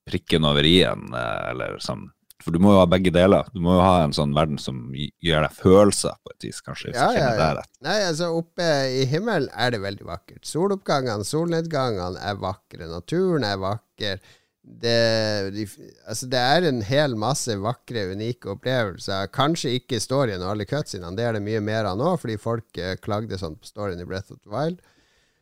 prikken 0.07 0.45
over 0.47 0.63
i-en, 0.67 1.07
eh, 1.13 1.49
eller 1.51 1.79
sånn 1.83 2.07
For 2.45 2.51
du 2.53 2.59
må 2.61 2.73
jo 2.75 2.81
ha 2.81 2.85
begge 2.85 3.09
deler. 3.15 3.47
Du 3.55 3.61
må 3.63 3.73
jo 3.77 3.81
ha 3.81 4.03
en 4.03 4.11
sånn 4.13 4.33
verden 4.35 4.59
som 4.61 4.91
gi- 4.93 5.07
gir 5.23 5.39
deg 5.41 5.53
følelser 5.55 6.13
på 6.21 6.33
et 6.33 6.43
vis, 6.45 6.59
kanskje. 6.61 6.91
hvis 6.91 6.99
Ja, 6.99 7.07
du 7.09 7.17
ja, 7.17 7.29
ja. 7.31 7.37
Det 7.39 7.47
rett. 7.57 7.69
Nei, 7.81 7.95
altså 8.05 8.27
oppe 8.37 8.67
i 9.01 9.05
himmelen 9.09 9.47
er 9.55 9.71
det 9.71 9.79
veldig 9.81 10.05
vakkert. 10.05 10.43
Soloppgangene, 10.45 11.25
solnedgangene 11.25 12.19
er 12.21 12.35
vakre. 12.35 12.85
Naturen 12.91 13.43
er 13.47 13.57
vakker. 13.57 14.19
Det, 14.61 15.53
de, 15.55 15.65
altså 16.09 16.27
det 16.29 16.39
er 16.41 16.67
en 16.69 16.81
hel 16.85 17.15
masse 17.15 17.55
vakre, 17.61 18.03
unike 18.13 18.49
opplevelser. 18.55 19.27
Kanskje 19.33 19.75
ikke 19.79 19.99
storyen 20.03 20.41
og 20.43 20.51
alle 20.55 20.65
cutsidene, 20.69 21.15
det 21.17 21.25
er 21.25 21.33
det 21.39 21.43
mye 21.45 21.61
mer 21.65 21.85
av 21.85 21.97
nå, 21.97 22.11
fordi 22.21 22.37
folk 22.41 22.77
eh, 22.77 22.95
klagde 23.01 23.39
sånn 23.41 23.57
på 23.61 23.65
storyen 23.71 24.01
i 24.01 24.07
Breath 24.09 24.31
of 24.33 24.39
the 24.43 24.49
Wild. 24.53 24.81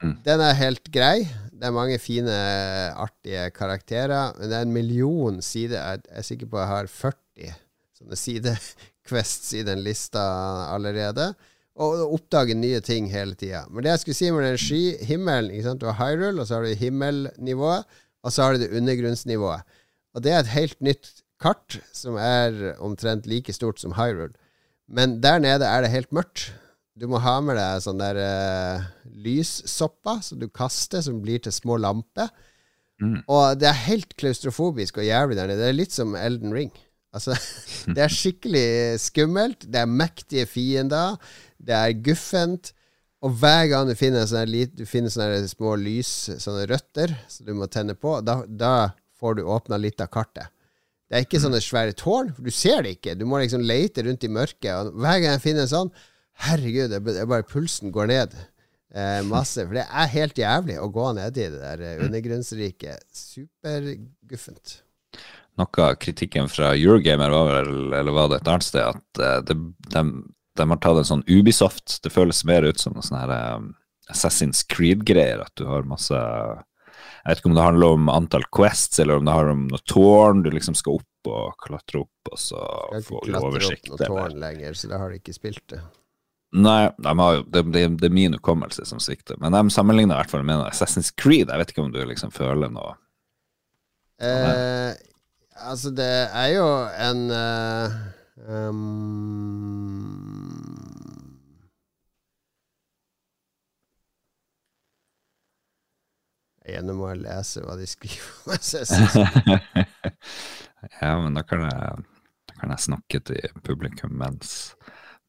Mm. 0.04 0.18
Den 0.26 0.44
er 0.44 0.60
helt 0.60 0.92
grei. 0.92 1.24
Det 1.54 1.70
er 1.70 1.76
mange 1.76 1.98
fine, 2.02 2.34
artige 3.00 3.48
karakterer. 3.56 4.34
Men 4.38 4.50
det 4.52 4.58
er 4.58 4.68
en 4.68 4.76
million 4.76 5.42
sider. 5.42 5.80
Jeg 5.80 6.04
er 6.10 6.28
sikker 6.28 6.50
på 6.52 6.60
jeg 6.60 6.72
har 6.72 6.92
40 6.92 7.54
sånne 7.98 8.20
sidequests 8.20 9.54
i 9.56 9.64
den 9.66 9.84
lista 9.86 10.24
allerede. 10.74 11.32
Og 11.74 12.04
oppdage 12.18 12.54
nye 12.58 12.82
ting 12.86 13.08
hele 13.10 13.38
tida. 13.40 13.64
Men 13.72 13.86
det 13.86 13.96
jeg 13.96 14.04
skulle 14.04 14.20
si 14.20 14.32
med 14.34 14.46
den 14.46 14.60
skyhimmelen? 14.62 15.80
Du 15.80 15.88
har 15.90 15.98
Hyrule, 16.02 16.42
og 16.42 16.48
så 16.48 16.60
har 16.60 16.68
du 16.68 16.76
himmelnivået, 16.78 17.88
og 18.24 18.34
så 18.34 18.46
har 18.46 18.54
du 18.54 18.66
det 18.66 18.74
undergrunnsnivået. 18.78 19.64
Og 20.14 20.22
det 20.22 20.34
er 20.34 20.44
et 20.44 20.54
helt 20.54 20.78
nytt 20.86 21.24
kart 21.42 21.80
som 21.96 22.20
er 22.20 22.76
omtrent 22.84 23.26
like 23.28 23.56
stort 23.56 23.82
som 23.82 23.96
Hyrule. 23.98 24.36
Men 24.88 25.22
der 25.24 25.40
nede 25.42 25.66
er 25.66 25.82
det 25.82 25.94
helt 25.96 26.12
mørkt. 26.14 26.52
Du 26.94 27.08
må 27.10 27.18
ha 27.24 27.40
med 27.42 27.58
deg 27.58 27.82
sånn 27.82 28.02
der 28.02 28.20
uh, 28.22 28.84
lyssopper 29.26 30.22
som 30.22 30.42
du 30.42 30.46
kaster, 30.54 31.02
som 31.02 31.22
blir 31.24 31.42
til 31.42 31.56
små 31.56 31.80
lamper. 31.82 32.30
Mm. 33.02 33.24
Og 33.26 33.58
det 33.60 33.70
er 33.70 33.86
helt 33.88 34.14
klaustrofobisk 34.20 35.00
og 35.02 35.08
jævlig 35.08 35.40
der 35.40 35.50
nede. 35.50 35.64
Det 35.64 35.72
er 35.72 35.80
litt 35.80 35.96
som 35.96 36.14
Elden 36.20 36.54
Ring. 36.54 36.72
Altså, 37.14 37.34
det 37.96 38.06
er 38.06 38.14
skikkelig 38.14 38.68
skummelt. 39.02 39.66
Det 39.66 39.82
er 39.82 39.90
mektige 39.90 40.46
fiender. 40.50 41.18
Det 41.58 41.76
er 41.78 41.98
guffent. 42.06 42.74
Og 43.24 43.38
hver 43.40 43.70
gang 43.72 43.88
du 43.88 43.96
finner 43.98 44.28
sånne, 44.28 44.66
du 44.76 44.86
finner 44.86 45.14
sånne 45.14 45.48
små 45.48 45.78
lys, 45.80 46.12
sånne 46.44 46.68
røtter, 46.70 47.14
som 47.32 47.48
du 47.48 47.54
må 47.56 47.70
tenne 47.72 47.96
på, 47.96 48.18
da, 48.20 48.42
da 48.46 48.74
får 49.16 49.40
du 49.40 49.46
åpna 49.48 49.80
litt 49.80 50.04
av 50.04 50.12
kartet. 50.12 50.52
Det 51.08 51.16
er 51.16 51.26
ikke 51.28 51.40
sånne 51.40 51.62
svære 51.64 51.96
tårn, 51.96 52.34
for 52.36 52.44
du 52.44 52.52
ser 52.52 52.84
det 52.84 52.98
ikke. 52.98 53.14
Du 53.16 53.24
må 53.30 53.40
liksom 53.40 53.64
lete 53.64 54.04
rundt 54.04 54.26
i 54.28 54.32
mørket. 54.34 54.74
Og 54.76 55.00
hver 55.00 55.22
gang 55.22 55.38
jeg 55.38 55.44
finner 55.46 55.64
en 55.64 55.72
sånn, 55.72 55.92
herregud, 56.50 56.94
det 56.94 57.16
er 57.20 57.30
bare 57.30 57.48
pulsen 57.48 57.94
går 57.96 58.12
ned 58.12 58.36
eh, 58.94 59.22
masse. 59.28 59.66
For 59.66 59.78
det 59.78 59.86
er 59.88 60.14
helt 60.14 60.40
jævlig 60.40 60.80
å 60.82 60.90
gå 60.94 61.12
ned 61.18 61.38
i 61.38 61.48
det 61.50 61.62
der 61.62 61.84
eh, 61.84 62.02
undergrunnsriket. 62.06 63.06
Superguffent. 63.14 64.80
Noe 65.62 65.86
av 65.86 66.00
kritikken 66.02 66.50
fra 66.50 66.72
Eurogamer 66.74 67.34
var 67.34 67.52
vel, 67.52 67.94
eller 67.94 68.16
var 68.16 68.32
det 68.32 68.42
et 68.42 68.50
annet 68.50 68.66
sted, 68.66 68.82
at 68.82 69.22
eh, 69.22 69.40
det, 69.50 69.58
de, 69.94 70.04
de 70.58 70.68
har 70.74 70.82
tatt 70.82 71.02
en 71.04 71.10
sånn 71.12 71.26
Ubisoft. 71.30 72.00
Det 72.06 72.14
føles 72.14 72.44
mer 72.50 72.66
ut 72.66 72.82
som 72.82 72.96
noe 72.98 73.06
sånn 73.06 73.22
her 73.22 73.34
eh, 73.38 73.72
Assassin's 74.14 74.64
Creed-greier. 74.70 75.46
At 75.46 75.54
du 75.60 75.68
har 75.70 75.88
masse 75.88 76.18
Jeg 76.18 77.30
vet 77.30 77.42
ikke 77.42 77.52
om 77.54 77.58
det 77.58 77.66
handler 77.70 77.98
om 77.98 78.12
antall 78.12 78.46
quests, 78.54 79.00
eller 79.00 79.22
om 79.22 79.28
det 79.28 79.36
handler 79.38 79.58
om 79.58 79.66
noe 79.72 79.84
tårn 79.90 80.46
du 80.46 80.52
liksom 80.54 80.78
skal 80.78 81.00
opp 81.00 81.10
og 81.32 81.54
klatre 81.64 82.02
opp, 82.02 82.32
og 82.34 82.40
så 82.40 82.60
få 83.06 83.22
kan 83.24 83.30
ikke 83.30 83.30
klatre 83.30 83.70
opp 83.70 83.92
noe 83.94 84.08
tårn 84.10 84.42
lenger, 84.42 84.76
så 84.76 84.90
da 84.92 85.00
har 85.00 85.14
de 85.14 85.22
ikke 85.22 85.36
spilt 85.38 85.64
det. 85.72 85.80
Nei, 86.54 86.92
de 87.02 87.14
har 87.18 87.40
det, 87.50 87.64
det, 87.74 87.88
det 87.98 88.10
er 88.10 88.14
min 88.14 88.36
hukommelse 88.38 88.86
som 88.86 89.00
svikter. 89.02 89.40
Men 89.42 89.56
de 89.56 89.74
sammenligner 89.74 90.16
i 90.16 90.22
hvert 90.22 90.34
fall 90.34 90.46
med 90.46 90.62
Assassin's 90.68 91.10
Creed. 91.18 91.50
Jeg 91.50 91.62
vet 91.62 91.74
ikke 91.74 91.86
om 91.86 91.94
du 91.94 92.04
liksom 92.06 92.34
føler 92.34 92.70
noe 92.74 92.94
Eh, 94.24 94.94
altså, 95.68 95.90
det 95.92 96.30
er 96.30 96.48
jo 96.54 96.68
en 97.10 97.32
uh, 97.32 97.92
um, 98.70 100.14
Jeg 106.64 106.84
må 106.96 107.10
lese 107.20 107.60
hva 107.66 107.76
de 107.76 107.88
skriver 107.90 108.30
om 108.46 108.54
Assassin's 108.56 109.18
Creed. 109.18 109.90
Ja, 111.00 111.14
men 111.16 111.32
da 111.38 111.46
kan 111.48 111.62
jeg, 111.64 112.02
da 112.50 112.56
kan 112.60 112.72
jeg 112.74 112.84
snakke 112.84 113.20
til 113.24 113.54
publikum 113.64 114.18
mens, 114.20 114.74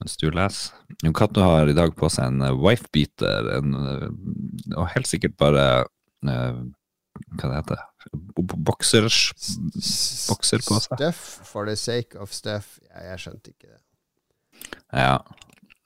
mens 0.02 0.16
du 0.20 0.28
leser. 0.30 0.74
Jon 1.02 1.14
Cato 1.16 1.42
har 1.44 1.70
i 1.70 1.76
dag 1.76 1.94
på 1.96 2.10
seg 2.12 2.30
en 2.30 2.42
wifebeater, 2.60 3.50
wife-beater, 3.50 4.08
eh, 4.08 4.78
og 4.78 4.90
helt 4.94 5.10
sikkert 5.10 5.36
bare 5.40 5.66
uh, 6.26 6.64
Hva 7.38 7.48
det 7.48 7.58
heter 7.60 7.78
det? 7.78 7.84
Boksers 8.66 9.18
Bokser 10.28 10.64
på 10.66 10.80
seg. 10.82 10.98
Stuff 10.98 11.22
for 11.46 11.70
the 11.70 11.76
sake 11.78 12.18
of 12.20 12.34
stuff. 12.34 12.78
Ja, 12.90 13.06
jeg 13.12 13.22
skjønte 13.22 13.54
ikke 13.54 13.70
det. 13.70 13.80
Ja. 14.92 15.18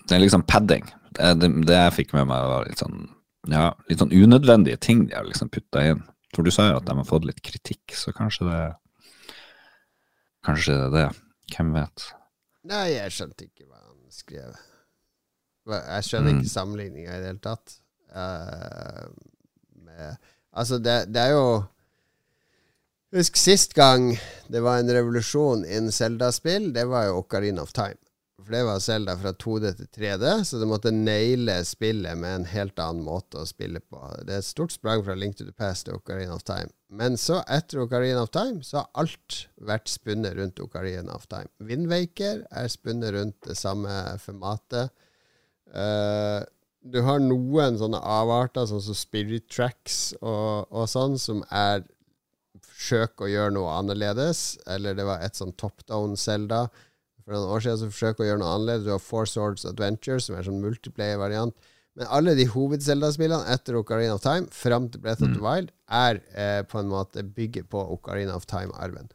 Det 0.08 0.16
er 0.16 0.24
liksom 0.24 0.46
padding. 0.48 0.88
Det, 1.12 1.34
det, 1.42 1.52
det 1.68 1.76
jeg 1.76 1.96
fikk 2.00 2.14
med 2.16 2.28
meg, 2.30 2.48
var 2.48 2.68
litt 2.68 2.80
sånn 2.80 3.06
Ja, 3.48 3.70
litt 3.88 4.00
sånn 4.02 4.12
unødvendige 4.12 4.80
ting 4.82 5.06
de 5.08 5.16
har 5.16 5.28
liksom 5.28 5.52
putta 5.52 5.84
inn. 5.92 6.02
For 6.34 6.44
du 6.44 6.52
sa 6.52 6.70
jo 6.70 6.80
at 6.80 6.88
de 6.88 6.96
har 6.96 7.08
fått 7.08 7.28
litt 7.28 7.40
kritikk, 7.44 7.94
så 7.96 8.12
kanskje 8.16 8.48
det 8.48 8.60
Kanskje 10.46 10.76
det 10.78 10.84
er 10.86 10.94
det. 10.94 11.08
Hvem 11.52 11.72
vet? 11.74 12.04
Nei, 12.68 12.86
jeg 12.94 13.14
skjønte 13.14 13.46
ikke 13.48 13.66
hva 13.66 13.77
skrev. 14.14 14.56
Jeg 15.68 16.04
skjønner 16.04 16.32
Mm. 16.32 16.38
ikke 16.38 16.50
sammenligninga 16.50 17.16
i 17.16 17.20
det 17.20 17.26
hele 17.26 17.44
tatt. 17.44 17.74
Uh, 18.08 19.08
med, 19.84 20.16
altså, 20.52 20.78
det, 20.78 21.12
det, 21.12 21.22
er 21.22 21.34
jo 21.36 21.62
Husk 23.12 23.36
sist 23.36 23.74
gang 23.74 24.18
det 24.48 24.62
var 24.64 24.78
en 24.78 24.92
revolusjon 24.92 25.64
innen 25.64 25.92
Zelda-spill, 25.92 26.74
det 26.74 26.88
var 26.88 27.06
jo 27.08 27.18
Ocarina 27.22 27.62
of 27.62 27.72
Time. 27.72 28.00
For 28.38 28.54
det 28.54 28.60
var 28.68 28.78
Zelda 28.78 29.16
fra 29.18 29.32
2D 29.34 29.70
til 29.80 29.88
3D, 29.96 30.26
så 30.46 30.60
det 30.60 30.66
måtte 30.70 30.92
naile 30.94 31.56
spillet 31.66 32.18
med 32.20 32.36
en 32.36 32.44
helt 32.46 32.78
annen 32.78 33.02
måte 33.02 33.40
å 33.40 33.48
spille 33.48 33.80
på. 33.82 33.98
Det 34.22 34.36
er 34.36 34.44
et 34.44 34.46
stort 34.46 34.76
sprang 34.76 35.02
fra 35.02 35.16
Link 35.18 35.34
to 35.40 35.46
the 35.46 35.54
Past 35.54 35.88
til 35.88 35.98
Ocarina 35.98 36.36
of 36.36 36.44
Time. 36.46 36.70
Men 36.86 37.18
så, 37.18 37.40
etter 37.50 37.82
Ocarina 37.82 38.22
of 38.22 38.30
Time, 38.34 38.62
så 38.62 38.84
har 38.84 39.02
alt 39.02 39.40
vært 39.58 39.90
spunnet 39.90 40.38
rundt 40.38 40.62
Ocarina 40.62 41.18
of 41.18 41.26
Time. 41.26 41.50
Windwaker 41.58 42.44
er 42.46 42.70
spunnet 42.70 43.16
rundt 43.18 43.36
det 43.48 43.58
samme 43.58 43.98
formatet. 44.22 44.94
Uh, 45.74 46.46
du 46.86 47.02
har 47.02 47.18
noen 47.18 47.76
sånne 47.80 47.98
avarter, 47.98 48.70
sånn 48.70 48.86
som 48.86 48.96
Spirit 48.96 49.50
Tracks 49.50 50.12
og, 50.22 50.70
og 50.70 50.86
sånn, 50.88 51.18
som 51.18 51.42
er 51.50 51.82
forsøk 52.62 53.26
å 53.26 53.28
gjøre 53.30 53.56
noe 53.58 53.74
annerledes. 53.80 54.60
Eller 54.70 54.94
det 54.94 55.06
var 55.10 55.26
et 55.26 55.38
sånn 55.38 55.56
top 55.58 55.82
down-Selda 55.90 56.68
for 57.28 57.36
noen 57.36 57.50
år 57.52 57.60
siden 57.60 57.80
så 57.82 57.90
forsøker 57.92 58.24
å 58.24 58.28
gjøre 58.30 58.40
noe 58.40 58.52
annerledes. 58.56 58.86
Du 58.86 58.94
har 58.94 59.02
Four 59.04 59.28
Swords 59.28 59.66
Adventure, 59.68 60.16
som 60.24 60.32
er 60.32 60.40
en 60.40 60.48
sånn 60.48 60.62
multiplayer-variant. 60.62 61.68
Men 61.98 62.08
alle 62.14 62.32
de 62.38 62.46
hoved-Zelda-spillene 62.48 63.52
etter 63.52 63.76
Ocarina 63.76 64.14
of 64.16 64.24
Time, 64.24 64.48
fram 64.54 64.86
til 64.88 65.02
Breath 65.04 65.20
of 65.20 65.34
the 65.34 65.42
mm. 65.42 65.44
Wild, 65.44 65.72
er 65.92 66.22
eh, 66.32 66.62
på 66.64 66.80
en 66.80 66.88
måte 66.88 67.24
bygget 67.26 67.68
på 67.68 67.82
Ocarina 67.98 68.36
of 68.38 68.48
Time-arven. 68.48 69.10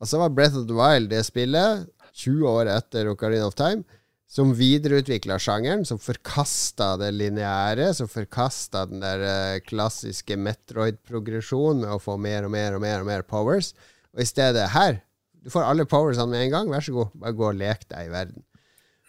Og 0.00 0.08
så 0.08 0.22
var 0.22 0.32
Breath 0.32 0.56
of 0.56 0.64
the 0.70 0.78
Wild 0.78 1.10
det 1.12 1.20
spillet, 1.28 1.84
20 2.16 2.48
år 2.48 2.70
etter 2.72 3.10
Ocarina 3.12 3.50
of 3.50 3.58
Time, 3.60 3.84
som 4.30 4.54
videreutvikla 4.56 5.36
sjangeren, 5.42 5.84
som 5.84 6.00
forkasta 6.00 6.94
det 7.02 7.10
lineære, 7.18 7.90
som 7.98 8.08
forkasta 8.08 8.86
den 8.88 9.04
der 9.04 9.26
eh, 9.26 9.60
klassiske 9.66 10.38
Metroid-progresjonen 10.40 11.84
med 11.84 11.96
å 11.98 12.00
få 12.00 12.16
mer 12.16 12.48
og 12.48 12.54
mer 12.54 12.78
og 12.78 12.84
mer 12.86 13.02
og 13.02 13.10
mer 13.10 13.26
powers. 13.26 13.74
Og 14.14 14.24
i 14.24 14.30
stedet 14.32 14.70
her 14.72 15.02
du 15.44 15.50
får 15.52 15.66
alle 15.66 15.86
powersene 15.88 16.30
med 16.30 16.46
en 16.46 16.54
gang. 16.54 16.72
Vær 16.72 16.84
så 16.84 16.94
god, 16.94 17.12
bare 17.20 17.36
gå 17.36 17.46
og 17.48 17.60
lek 17.60 17.86
deg 17.88 18.08
i 18.08 18.12
verden. 18.12 18.42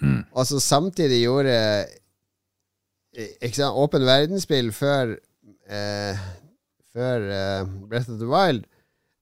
Mm. 0.02 0.22
Og 0.32 0.48
så 0.50 0.60
samtidig 0.64 1.22
gjorde 1.24 1.56
eh, 3.14 3.34
ikke 3.42 3.58
sant, 3.60 3.78
Åpen 3.78 4.06
verdensspill 4.08 4.72
før 4.74 5.14
eh, 5.70 6.22
Før 6.92 7.28
eh, 7.30 7.68
Breath 7.90 8.10
of 8.10 8.18
the 8.18 8.30
Wild 8.30 8.66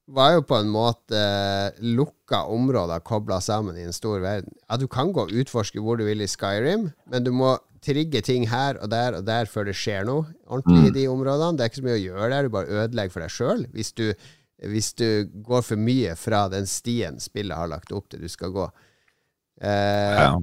var 0.10 0.34
jo 0.34 0.45
på 0.50 0.58
en 0.58 0.69
måte 0.74 1.17
eh, 1.17 1.82
lukka 1.86 2.43
områder 2.50 3.04
kobla 3.06 3.38
sammen 3.43 3.78
i 3.78 3.86
en 3.86 3.93
stor 3.93 4.22
verden. 4.24 4.56
Ja, 4.65 4.78
du 4.82 4.88
kan 4.89 5.12
gå 5.13 5.28
og 5.28 5.34
utforske 5.41 5.84
hvor 5.84 6.00
du 6.00 6.06
vil 6.08 6.24
i 6.26 6.30
Skyrim, 6.30 6.89
men 7.12 7.26
du 7.26 7.30
må 7.36 7.58
trigge 7.86 8.22
ting 8.26 8.48
her 8.50 8.80
og 8.82 8.89
der 8.91 9.19
og 9.19 9.28
der 9.28 9.48
før 9.48 9.69
det 9.69 9.78
skjer 9.78 10.08
noe 10.10 10.26
ordentlig 10.50 10.82
mm. 10.82 10.88
i 10.89 10.95
de 10.98 11.06
områdene. 11.12 11.58
Det 11.58 11.63
er 11.63 11.72
ikke 11.72 11.82
så 11.82 11.86
mye 11.86 12.00
å 12.00 12.04
gjøre 12.08 12.32
der, 12.34 12.48
du 12.48 12.56
bare 12.56 12.82
ødelegger 12.82 13.13
for 13.13 13.26
deg 13.26 13.36
sjøl 13.36 13.63
hvis 13.76 13.93
du 13.95 14.06
hvis 14.67 14.93
du 15.00 15.30
går 15.45 15.63
for 15.65 15.80
mye 15.80 16.15
fra 16.19 16.48
den 16.52 16.67
stien 16.67 17.19
spillet 17.24 17.58
har 17.58 17.72
lagt 17.72 17.93
opp 17.95 18.10
til 18.12 18.24
du 18.24 18.32
skal 18.32 18.52
gå. 18.56 18.65
Eh, 19.62 20.19
ja. 20.19 20.34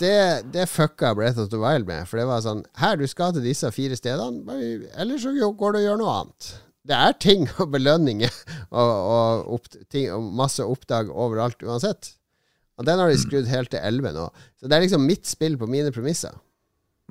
det, 0.00 0.18
det 0.52 0.68
fucka 0.68 1.14
Breath 1.16 1.40
of 1.40 1.50
the 1.52 1.60
Wild 1.60 1.88
med, 1.88 2.06
for 2.08 2.20
det 2.20 2.26
var 2.28 2.42
sånn 2.44 2.64
Her, 2.80 2.98
du 3.00 3.06
skal 3.08 3.32
til 3.32 3.46
disse 3.46 3.70
fire 3.72 3.96
stedene, 3.96 4.60
eller 4.96 5.20
så 5.20 5.32
går 5.32 5.76
du 5.76 5.80
og 5.80 5.86
gjør 5.86 6.00
noe 6.02 6.16
annet. 6.20 6.52
Det 6.86 6.96
er 6.96 7.16
ting 7.22 7.48
og 7.60 7.72
belønninger 7.74 8.32
og, 8.70 8.92
og, 8.92 9.50
opp, 9.58 9.72
ting, 9.92 10.08
og 10.14 10.30
masse 10.36 10.64
oppdag 10.64 11.10
overalt 11.12 11.64
uansett. 11.66 12.14
Og 12.76 12.84
den 12.84 13.00
har 13.00 13.08
de 13.08 13.16
skrudd 13.16 13.48
helt 13.48 13.72
til 13.72 13.80
11 13.80 14.12
nå. 14.12 14.26
Så 14.60 14.68
det 14.68 14.76
er 14.76 14.84
liksom 14.84 15.06
mitt 15.08 15.24
spill 15.28 15.56
på 15.56 15.68
mine 15.70 15.92
premisser. 15.94 16.34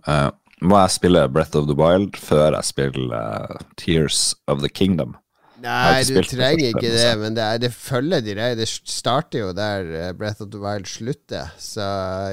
Uh, 0.06 0.30
må 0.62 0.78
jeg 0.84 0.94
spille 0.94 1.26
Breath 1.34 1.58
of 1.58 1.66
the 1.70 1.78
Wild 1.78 2.20
før 2.22 2.54
jeg 2.54 2.70
spiller 2.70 3.56
uh, 3.56 3.64
Tears 3.82 4.36
of 4.48 4.62
the 4.62 4.70
Kingdom? 4.70 5.16
Nei, 5.66 6.04
du 6.06 6.20
trenger 6.22 6.70
ikke 6.70 6.92
det, 6.94 7.10
men 7.20 7.36
det, 7.38 7.44
er, 7.44 7.60
det 7.64 7.72
følger 7.74 8.22
direkte. 8.22 8.62
Det 8.62 8.68
starter 8.70 9.42
jo 9.42 9.52
der 9.58 9.92
eh, 9.98 10.12
Breath 10.18 10.44
of 10.46 10.52
the 10.54 10.62
Wild 10.62 10.88
slutter. 10.90 11.52
Så 11.62 11.86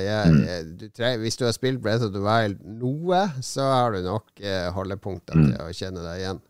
ja, 0.03 0.23
mm. 0.29 0.77
du 0.81 0.87
trenger, 0.93 1.23
hvis 1.25 1.41
du 1.41 1.47
har 1.49 1.57
spilt 1.57 1.83
Breath 1.83 2.05
of 2.05 2.13
the 2.15 2.23
Wild 2.23 2.61
noe, 2.63 3.25
så 3.45 3.69
har 3.73 3.97
du 3.97 4.03
nok 4.05 4.43
eh, 4.45 4.69
holdepunkter 4.77 5.39
mm. 5.39 5.47
til 5.49 5.61
å 5.65 5.71
kjenne 5.81 6.05
deg 6.05 6.25
igjen. 6.25 6.43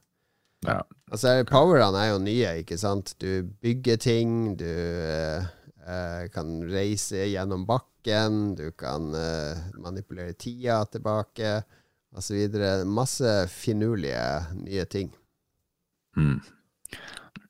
Ja. 0.66 0.80
Altså, 1.12 1.34
powerne 1.48 2.02
er 2.02 2.12
jo 2.12 2.22
nye, 2.22 2.54
ikke 2.62 2.78
sant. 2.80 3.14
Du 3.22 3.42
bygger 3.62 3.98
ting, 4.02 4.56
du 4.58 4.68
eh, 4.68 5.50
eh 5.82 6.24
kan 6.34 6.60
reise 6.70 7.26
gjennom 7.28 7.66
bakken, 7.68 8.56
du 8.58 8.70
kan 8.78 9.10
eh, 9.14 9.62
manipulere 9.82 10.34
tida 10.38 10.82
tilbake, 10.90 11.60
osv. 12.16 12.58
Masse 12.86 13.36
finurlige 13.52 14.24
nye 14.62 14.86
ting. 14.90 15.12
Mm. 16.16 16.40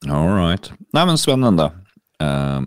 All 0.08 0.32
right. 0.34 0.72
Nei, 0.92 1.04
men 1.06 1.18
spennende. 1.20 1.68
Uh, 2.22 2.62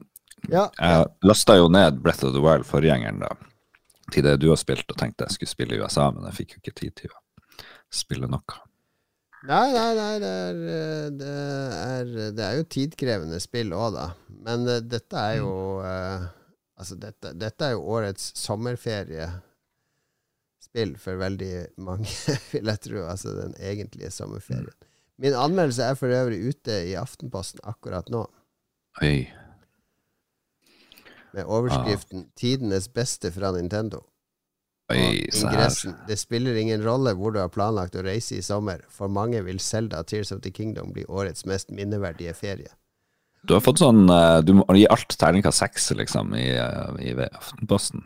ja. 0.51 0.69
Jeg 0.77 1.05
lasta 1.25 1.57
jo 1.59 1.67
ned 1.71 1.99
Breath 2.03 2.25
of 2.25 2.33
the 2.35 2.41
Wild, 2.43 2.65
forgjengeren, 2.67 3.19
da, 3.23 3.29
til 4.13 4.23
det 4.27 4.37
du 4.43 4.49
har 4.51 4.59
spilt, 4.61 4.87
og 4.91 4.97
tenkte 4.99 5.23
jeg 5.27 5.33
skulle 5.35 5.51
spille 5.51 5.75
i 5.75 5.81
USA, 5.81 6.05
men 6.13 6.25
jeg 6.29 6.37
fikk 6.39 6.49
jo 6.55 6.59
ikke 6.63 6.79
tid 6.79 6.93
til 7.01 7.09
å 7.11 7.17
spille 7.93 8.27
noe. 8.31 8.61
Nei, 9.45 9.67
nei, 9.75 9.91
nei, 9.93 10.13
det 10.21 10.29
er, 10.33 10.53
det 11.19 11.31
er, 11.31 12.05
det 12.33 12.45
er 12.45 12.53
jo 12.57 12.63
tidkrevende 12.77 13.39
spill 13.43 13.69
òg, 13.77 13.89
da. 13.97 14.05
Men 14.47 14.59
uh, 14.69 14.79
dette 14.81 15.15
er 15.21 15.35
jo 15.41 15.51
uh, 15.83 16.21
Altså, 16.75 16.97
dette, 16.99 17.29
dette, 17.39 17.63
er 17.63 17.71
jo 17.71 17.87
årets 17.95 18.33
sommerferiespill 18.35 20.97
for 20.99 21.15
veldig 21.21 21.79
mange, 21.79 22.09
vil 22.51 22.67
jeg 22.67 22.79
tro. 22.83 23.05
Altså 23.07 23.31
den 23.37 23.55
egentlige 23.63 24.11
sommerferien. 24.11 24.75
Min 25.21 25.35
anmeldelse 25.37 25.83
er 25.83 25.95
for 25.95 26.11
øvrig 26.11 26.41
ute 26.49 26.81
i 26.89 26.95
Aftenposten 26.99 27.63
akkurat 27.63 28.09
nå. 28.11 28.25
Oi. 29.01 29.27
Med 31.35 31.47
overskriften 31.47 32.25
ah. 32.25 32.31
'Tidenes 32.35 32.87
beste 32.87 33.31
fra 33.31 33.51
Nintendo'. 33.55 34.03
Oi, 34.91 35.25
ingressen 35.33 35.95
'Det 36.07 36.19
spiller 36.19 36.55
ingen 36.55 36.83
rolle 36.85 37.15
hvor 37.15 37.31
du 37.31 37.39
har 37.39 37.49
planlagt 37.49 37.95
å 37.95 38.03
reise 38.05 38.37
i 38.37 38.41
sommer. 38.41 38.83
For 38.89 39.07
mange 39.07 39.41
vil 39.43 39.59
Selda 39.59 40.03
Tears 40.03 40.31
of 40.31 40.41
the 40.41 40.51
Kingdom 40.51 40.93
bli 40.93 41.05
årets 41.05 41.45
mest 41.45 41.71
minneverdige 41.71 42.33
ferie'. 42.33 42.75
Du 43.45 43.53
har 43.53 43.61
fått 43.61 43.79
sånn 43.79 44.09
eh, 44.09 44.41
Du 44.41 44.53
må 44.57 44.65
gi 44.73 44.87
alt 44.89 45.17
terningkast 45.19 45.61
seks, 45.61 45.91
liksom, 45.91 46.35
i, 46.35 46.49
eh, 46.49 47.01
i 47.11 47.15
Aftenposten. 47.29 48.05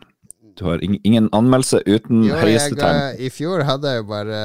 Du 0.56 0.66
har 0.66 0.82
ingen 0.82 1.28
anmeldelse 1.32 1.80
uten 1.86 2.24
jo, 2.26 2.34
høyeste 2.36 2.76
tegn. 2.76 3.16
I 3.18 3.30
fjor 3.32 3.64
hadde 3.64 3.88
jeg 3.88 4.02
jo 4.02 4.08
bare 4.10 4.40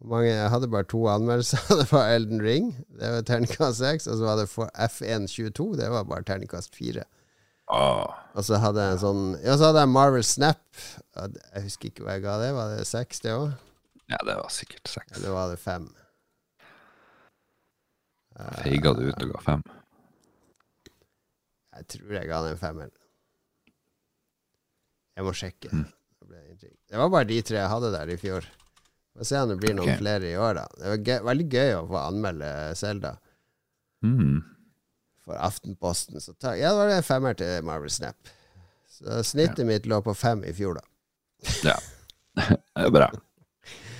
mange, 0.00 0.30
jeg 0.30 0.50
hadde 0.52 0.70
bare 0.72 0.88
to 0.88 1.04
anmeldelser. 1.12 1.62
Det 1.80 1.86
var 1.92 2.12
Elden 2.14 2.42
Ring, 2.44 2.72
det 2.98 3.12
var 3.14 3.24
terningkast 3.28 3.82
6. 3.82 4.06
Og 4.06 4.20
så 4.20 4.24
var 4.24 4.36
det 4.40 4.48
for 4.48 4.70
F122, 4.74 5.76
det 5.80 5.90
var 5.92 6.06
bare 6.08 6.26
terningkast 6.28 6.76
4. 6.76 7.04
Oh. 7.70 8.08
Og 8.34 8.44
så 8.44 8.58
hadde 8.58 8.82
jeg 8.82 8.96
en 8.96 8.98
sånn 8.98 9.26
Ja, 9.44 9.54
så 9.54 9.68
hadde 9.68 9.84
jeg 9.84 9.92
Marvel 9.92 10.24
Snap. 10.26 10.62
Jeg 11.14 11.66
husker 11.68 11.90
ikke 11.90 12.02
hva 12.02 12.16
jeg 12.16 12.24
ga 12.24 12.38
det. 12.42 12.48
Var 12.56 12.72
det 12.74 12.86
6, 12.88 13.20
det 13.22 13.34
òg? 13.36 13.52
Ja, 14.10 14.18
det 14.26 14.34
var 14.40 14.50
sikkert 14.50 14.90
6. 14.90 15.18
Eller 15.20 15.36
var 15.36 15.52
det 15.52 15.60
5? 15.62 15.86
Feiga 18.64 18.94
du 18.96 19.04
ut 19.06 19.22
og 19.26 19.34
ga 19.36 19.44
5? 19.46 19.62
Jeg 21.80 21.86
tror 21.94 22.16
jeg 22.16 22.28
ga 22.28 22.40
den 22.44 22.56
en 22.56 22.60
femmer. 22.60 22.90
Jeg 25.16 25.26
må 25.26 25.32
sjekke. 25.36 25.70
Mm. 25.72 25.86
Det 26.90 26.98
var 26.98 27.12
bare 27.12 27.28
de 27.28 27.38
tre 27.46 27.60
jeg 27.60 27.70
hadde 27.70 27.92
der 27.94 28.10
i 28.12 28.18
fjor. 28.20 28.46
Få 29.20 29.24
se 29.28 29.40
om 29.40 29.50
det 29.50 29.56
blir 29.60 29.74
noen 29.76 29.90
okay. 29.90 29.98
flere 30.00 30.28
i 30.30 30.36
år, 30.40 30.54
da. 30.56 30.62
Det 30.80 30.86
var 30.88 31.00
gøy, 31.04 31.16
veldig 31.28 31.44
gøy 31.52 31.74
å 31.76 31.80
få 31.90 31.96
anmelde 32.00 32.52
Selda. 32.80 33.10
Mm. 34.00 34.38
For 35.26 35.36
Aftenposten. 35.36 36.22
Så 36.24 36.32
ta, 36.40 36.54
ja, 36.56 36.70
det 36.72 36.78
var 36.78 36.92
en 36.94 37.04
femmer 37.04 37.36
til 37.36 37.66
Marvel 37.68 37.92
Snap. 37.92 38.30
Så 38.88 39.20
snittet 39.28 39.60
ja. 39.60 39.68
mitt 39.68 39.90
lå 39.92 40.00
på 40.06 40.14
fem 40.16 40.40
i 40.48 40.54
fjor, 40.56 40.80
da. 40.80 40.86
ja. 41.68 41.76
Det 42.80 42.86
er 42.86 42.96
bra. 42.96 43.10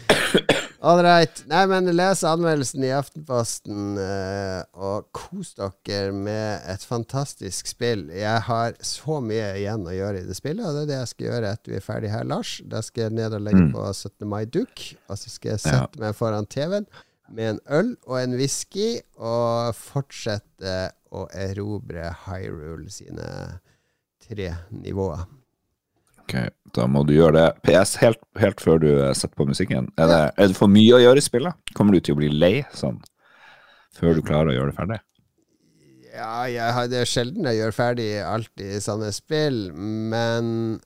Ålreit. 0.80 1.42
Nei, 1.50 1.66
men 1.68 1.90
les 1.92 2.22
anmeldelsen 2.24 2.84
i 2.86 2.92
Aftenposten, 2.96 3.98
uh, 4.00 4.62
og 4.72 5.10
kos 5.12 5.52
dere 5.58 6.14
med 6.16 6.64
et 6.72 6.84
fantastisk 6.88 7.68
spill. 7.68 8.06
Jeg 8.16 8.46
har 8.46 8.78
så 8.84 9.18
mye 9.20 9.50
igjen 9.60 9.84
å 9.84 9.92
gjøre 9.92 10.22
i 10.22 10.28
det 10.28 10.38
spillet, 10.38 10.64
og 10.64 10.78
det 10.78 10.86
er 10.86 10.88
det 10.88 11.00
jeg 11.02 11.10
skal 11.12 11.26
gjøre 11.26 11.50
etter 11.52 11.74
vi 11.74 11.76
er 11.76 11.84
ferdig 11.84 12.12
her, 12.14 12.24
Lars. 12.32 12.54
Da 12.64 12.80
skal 12.86 13.06
jeg 13.06 13.16
ned 13.18 13.36
og 13.36 13.44
legge 13.44 13.66
mm. 13.66 13.74
på 13.76 13.84
17. 13.92 14.28
mai-dukk, 14.32 14.86
og 15.10 15.20
så 15.20 15.32
skal 15.34 15.52
jeg 15.54 15.64
sette 15.66 16.00
meg 16.00 16.16
foran 16.16 16.48
TV-en 16.48 16.88
med 17.30 17.52
en 17.52 17.60
øl 17.76 17.92
og 18.08 18.16
en 18.22 18.38
whisky, 18.40 18.94
og 19.20 19.76
fortsette 19.76 20.78
å 21.12 21.26
erobre 21.36 22.08
Hyrule 22.24 22.88
sine 22.94 23.28
tre 24.24 24.54
nivåer. 24.72 25.28
Ok, 26.30 26.50
da 26.76 26.86
må 26.86 27.02
du 27.02 27.14
gjøre 27.16 27.34
det. 27.34 27.46
PS, 27.66 27.96
helt, 28.04 28.20
helt 28.38 28.62
før 28.62 28.78
du 28.82 28.90
eh, 28.92 29.12
setter 29.18 29.34
på 29.34 29.48
musikken. 29.48 29.90
Er 29.98 30.10
det, 30.10 30.18
er 30.36 30.50
det, 30.52 30.58
for 30.58 30.70
mye 30.70 30.94
å 30.94 31.02
gjøre 31.02 31.18
i 31.18 31.24
spillet? 31.26 31.72
Kommer 31.74 31.96
du 31.96 32.04
til 32.04 32.14
å 32.14 32.20
bli 32.20 32.30
lei 32.30 32.60
sånn 32.76 33.00
før 33.98 34.14
du 34.14 34.22
klarer 34.22 34.52
å 34.52 34.54
gjøre 34.54 34.70
det 34.70 34.78
ferdig? 34.78 35.00
Ja, 36.14 36.36
jeg, 36.50 36.90
det 36.92 37.02
er 37.02 37.10
sjelden 37.10 37.48
jeg 37.50 37.58
gjør 37.58 37.74
ferdig 37.74 38.08
alt 38.22 38.62
i 38.62 38.78
sånne 38.82 39.10
spill, 39.14 39.58
men 39.74 40.78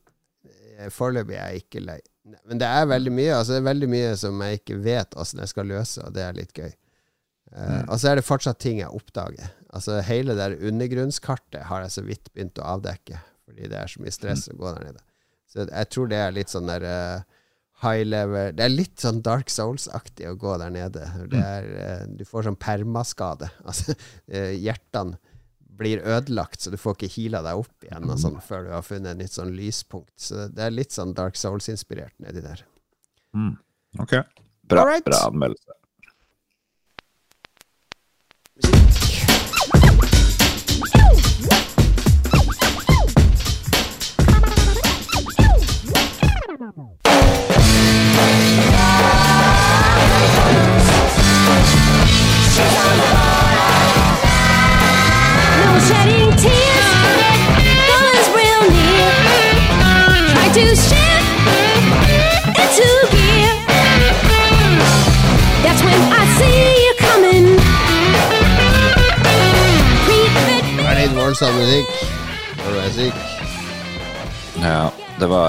foreløpig 0.95 1.37
er 1.37 1.53
jeg 1.53 1.65
ikke 1.65 1.85
lei. 1.85 2.01
Men 2.49 2.61
det 2.61 2.69
er 2.73 2.87
veldig 2.89 3.13
mye 3.13 3.33
Altså 3.37 3.53
det 3.53 3.59
er 3.59 3.67
veldig 3.67 3.89
mye 3.93 4.13
som 4.17 4.39
jeg 4.41 4.61
ikke 4.63 4.79
vet 4.81 5.17
åssen 5.21 5.43
jeg 5.43 5.53
skal 5.53 5.69
løse, 5.69 6.01
og 6.07 6.15
det 6.17 6.25
er 6.25 6.39
litt 6.39 6.57
gøy. 6.57 6.71
Uh, 7.55 7.83
Og 7.85 7.99
så 8.01 8.11
er 8.11 8.19
det 8.19 8.27
fortsatt 8.27 8.59
ting 8.65 8.81
jeg 8.81 8.89
oppdager. 8.91 9.51
Altså 9.77 10.01
Hele 10.07 10.33
det 10.33 10.41
der 10.41 10.71
undergrunnskartet 10.71 11.69
har 11.69 11.85
jeg 11.85 11.93
så 11.99 12.07
vidt 12.07 12.33
begynt 12.33 12.61
å 12.63 12.71
avdekke, 12.79 13.21
fordi 13.45 13.69
det 13.71 13.79
er 13.81 13.93
så 13.93 14.01
mye 14.03 14.15
stress 14.15 14.49
å 14.49 14.57
gå 14.57 14.73
der 14.73 14.89
nede. 14.89 15.05
Så 15.55 15.69
jeg 15.69 15.91
tror 15.95 16.11
det 16.11 16.19
er 16.19 16.35
litt 16.35 16.51
sånn 16.51 16.67
der 16.67 16.85
uh, 16.85 17.45
high 17.85 18.03
level 18.07 18.55
Det 18.57 18.65
er 18.65 18.73
litt 18.73 19.03
sånn 19.03 19.21
Dark 19.25 19.53
Souls-aktig 19.53 20.27
å 20.31 20.39
gå 20.41 20.57
der 20.61 20.73
nede. 20.75 21.07
Det 21.31 21.43
er, 21.43 21.69
uh, 21.79 22.03
du 22.11 22.25
får 22.27 22.49
sånn 22.49 22.59
permaskade. 22.59 23.51
Altså 23.69 23.95
uh, 23.95 24.53
hjertene 24.53 25.21
blir 25.75 26.03
ødelagt, 26.07 26.61
så 26.63 26.71
du 26.71 26.79
får 26.79 26.95
ikke 26.95 27.15
heala 27.17 27.41
deg 27.43 27.59
opp 27.65 27.87
igjen 27.87 28.07
og 28.07 28.19
sånn, 28.23 28.37
før 28.47 28.69
du 28.69 28.69
har 28.71 28.85
funnet 28.87 29.17
et 29.17 29.25
nytt 29.25 29.35
sånn 29.35 29.57
lyspunkt. 29.57 30.13
Så 30.23 30.47
det 30.55 30.63
er 30.63 30.75
litt 30.75 30.95
sånn 30.95 31.17
Dark 31.19 31.35
Souls-inspirert 31.39 32.15
nedi 32.23 32.45
der. 32.45 32.63
Mm. 33.35 33.57
Ok. 33.99 34.15
Bra, 34.71 34.85
bra 35.03 35.19
anmeldelse. 35.27 35.74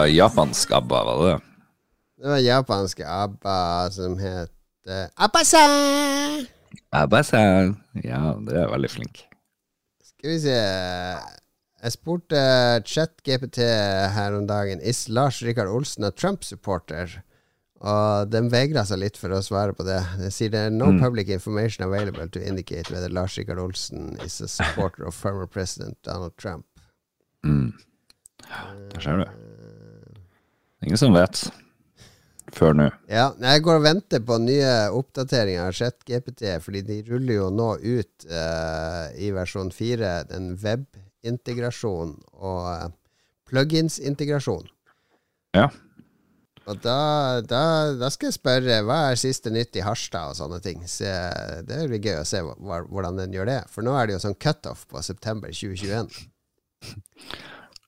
Var 0.06 0.12
japansk 0.14 0.72
ABBA, 0.72 1.04
var 1.04 1.18
det 1.18 1.30
det? 1.32 1.40
Det 2.18 2.30
var 2.30 2.38
japanske 2.40 3.06
ABBA 3.10 3.90
som 3.92 4.18
het 4.22 4.52
ABBA-san. 5.16 6.46
ABBA-san. 6.94 7.72
Ja, 8.04 8.36
det 8.46 8.60
er 8.60 8.70
veldig 8.70 8.92
flink. 8.92 9.24
Skal 10.06 10.36
vi 10.36 10.40
se 10.44 10.58
Jeg 11.86 11.94
spurte 11.94 12.42
ChatGPT 12.86 13.64
her 14.14 14.38
om 14.38 14.46
dagen 14.48 14.82
Is 14.82 15.08
Lars 15.10 15.42
Rikard 15.42 15.74
Olsen 15.74 16.06
a 16.06 16.12
Trump-supporter? 16.12 17.18
Og 17.82 18.30
den 18.30 18.52
vegra 18.54 18.86
seg 18.86 19.02
litt 19.02 19.18
for 19.18 19.34
å 19.34 19.42
svare 19.46 19.74
på 19.74 19.86
det. 19.86 20.04
Den 20.22 20.34
sier 20.34 20.54
det 20.54 20.68
er 20.68 20.74
no 20.74 20.92
public 21.02 21.34
information 21.34 21.86
available 21.86 22.30
to 22.30 22.42
indicate 22.42 22.94
whether 22.94 23.10
Lars 23.10 23.40
Rikard 23.42 23.60
Olsen 23.62 24.20
is 24.26 24.38
a 24.42 24.48
supporter 24.48 25.10
of 25.10 25.18
former 25.18 25.50
president 25.50 25.98
Donald 26.06 26.38
Trump. 26.38 26.66
Mm. 27.46 27.74
Der 28.94 29.02
ser 29.02 29.26
du. 29.26 29.45
Ingen 30.84 31.00
som 31.00 31.16
vet. 31.16 31.46
Før 32.56 32.76
nå. 32.78 32.90
Ja, 33.10 33.30
jeg 33.42 33.64
går 33.66 33.80
og 33.80 33.86
venter 33.88 34.22
på 34.24 34.38
nye 34.44 34.74
oppdateringer 34.96 35.66
av 35.66 35.74
ChatGPT, 35.76 36.46
fordi 36.64 36.84
de 36.86 37.00
ruller 37.08 37.40
jo 37.40 37.48
nå 37.54 37.72
ut 37.82 38.28
uh, 38.30 39.10
i 39.18 39.32
versjon 39.36 39.72
4 39.74 40.12
en 40.38 40.52
webintegrasjon 40.62 42.14
og 42.36 42.62
uh, 42.70 42.86
plugins-integrasjon. 43.50 44.70
Ja. 45.58 45.72
Og 46.66 46.80
da, 46.82 47.42
da, 47.46 47.64
da 47.98 48.08
skal 48.14 48.32
jeg 48.32 48.38
spørre 48.40 48.80
hva 48.86 49.02
er 49.12 49.20
siste 49.22 49.52
nytt 49.54 49.78
i 49.78 49.84
Harstad 49.86 50.34
og 50.34 50.40
sånne 50.40 50.62
ting. 50.66 50.86
Se, 50.90 51.10
det 51.66 51.84
blir 51.90 52.02
gøy 52.02 52.22
å 52.22 52.30
se 52.30 52.42
hva, 52.46 52.80
hvordan 52.90 53.22
den 53.22 53.36
gjør 53.36 53.52
det. 53.52 53.60
For 53.74 53.86
nå 53.86 53.94
er 53.98 54.08
det 54.08 54.18
jo 54.18 54.24
sånn 54.24 54.40
cutoff 54.42 54.86
på 54.90 55.04
september 55.06 55.54
2021. 55.54 56.10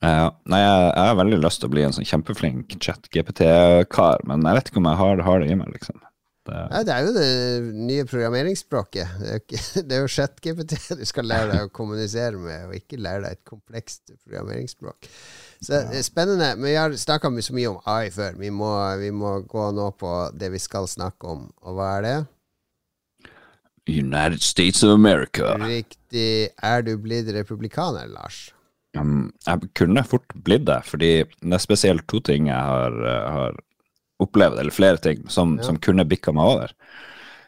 Ja, 0.04 0.28
nei, 0.45 0.60
jeg, 0.62 0.82
jeg 0.93 1.10
har 1.10 1.16
veldig 1.18 1.39
lyst 1.41 1.62
til 1.62 1.70
å 1.70 1.74
bli 1.74 1.86
en 1.88 1.95
sånn 1.95 2.06
kjempeflink 2.06 2.76
chat-GPT-kar, 2.84 4.22
men 4.30 4.45
jeg 4.45 4.60
vet 4.60 4.70
ikke 4.70 4.84
om 4.84 4.91
jeg 4.91 5.02
har, 5.02 5.24
har 5.26 5.41
det 5.41 5.50
i 5.50 5.58
meg, 5.58 5.72
liksom. 5.74 6.04
Det, 6.48 6.60
Ja, 6.72 6.84
det 6.86 6.93
er 6.93 7.08
jo 7.08 7.16
det 7.16 7.32
nye 7.89 8.06
programmeringsspråket. 8.08 9.18
Det 9.20 9.98
er 9.98 10.04
jo, 10.06 10.12
ChatGPT 10.18 10.78
du 11.02 11.04
skal 11.08 11.28
lære 11.28 11.50
deg 11.52 11.66
å 11.66 11.74
kommunisere 11.74 12.38
med, 12.39 12.70
og 12.70 12.78
ikke 12.78 13.02
lære 13.02 13.26
deg 13.26 13.36
et 13.39 13.50
komplekst 13.50 14.14
programmeringsspråk. 14.22 15.10
Så 15.60 15.82
det 15.89 16.00
er 16.00 16.06
spennende. 16.06 16.54
Men 16.56 16.70
vi 16.70 16.78
har 16.78 16.93
snakka 16.93 17.34
så 17.41 17.58
mye 17.58 17.74
om 17.74 17.82
AI 17.89 18.12
før. 18.14 18.38
Vi 18.38 18.52
må, 18.54 18.72
vi 19.02 19.10
må 19.12 19.39
gå 19.50 19.70
nå 19.74 19.89
på 19.98 20.14
det 20.38 20.52
vi 20.54 20.62
skal 20.62 20.88
snakke 20.88 21.34
om. 21.34 21.48
Og 21.66 21.80
hva 21.80 21.95
er 21.98 22.06
det? 22.06 22.18
United 23.88 24.43
States 24.43 24.84
of 24.84 24.93
America. 24.93 25.56
Riktig. 25.64 26.52
Er 26.62 26.86
du 26.86 26.93
blitt 27.02 27.32
republikaner, 27.34 28.06
Lars? 28.12 28.52
Um, 28.96 29.32
jeg 29.46 29.72
kunne 29.78 30.04
fort 30.08 30.32
blitt 30.46 30.66
det, 30.70 30.80
fordi 30.88 31.12
det 31.26 31.58
er 31.58 31.64
spesielt 31.64 32.08
to 32.10 32.22
ting 32.24 32.48
jeg 32.50 32.58
har, 32.58 32.96
eh, 33.04 33.28
har 33.36 33.60
opplevd, 34.24 34.62
eller 34.62 34.74
flere 34.74 35.02
ting, 35.02 35.28
som, 35.30 35.58
som 35.64 35.78
kunne 35.82 36.08
bikka 36.08 36.34
meg 36.34 36.56
over. 36.56 36.74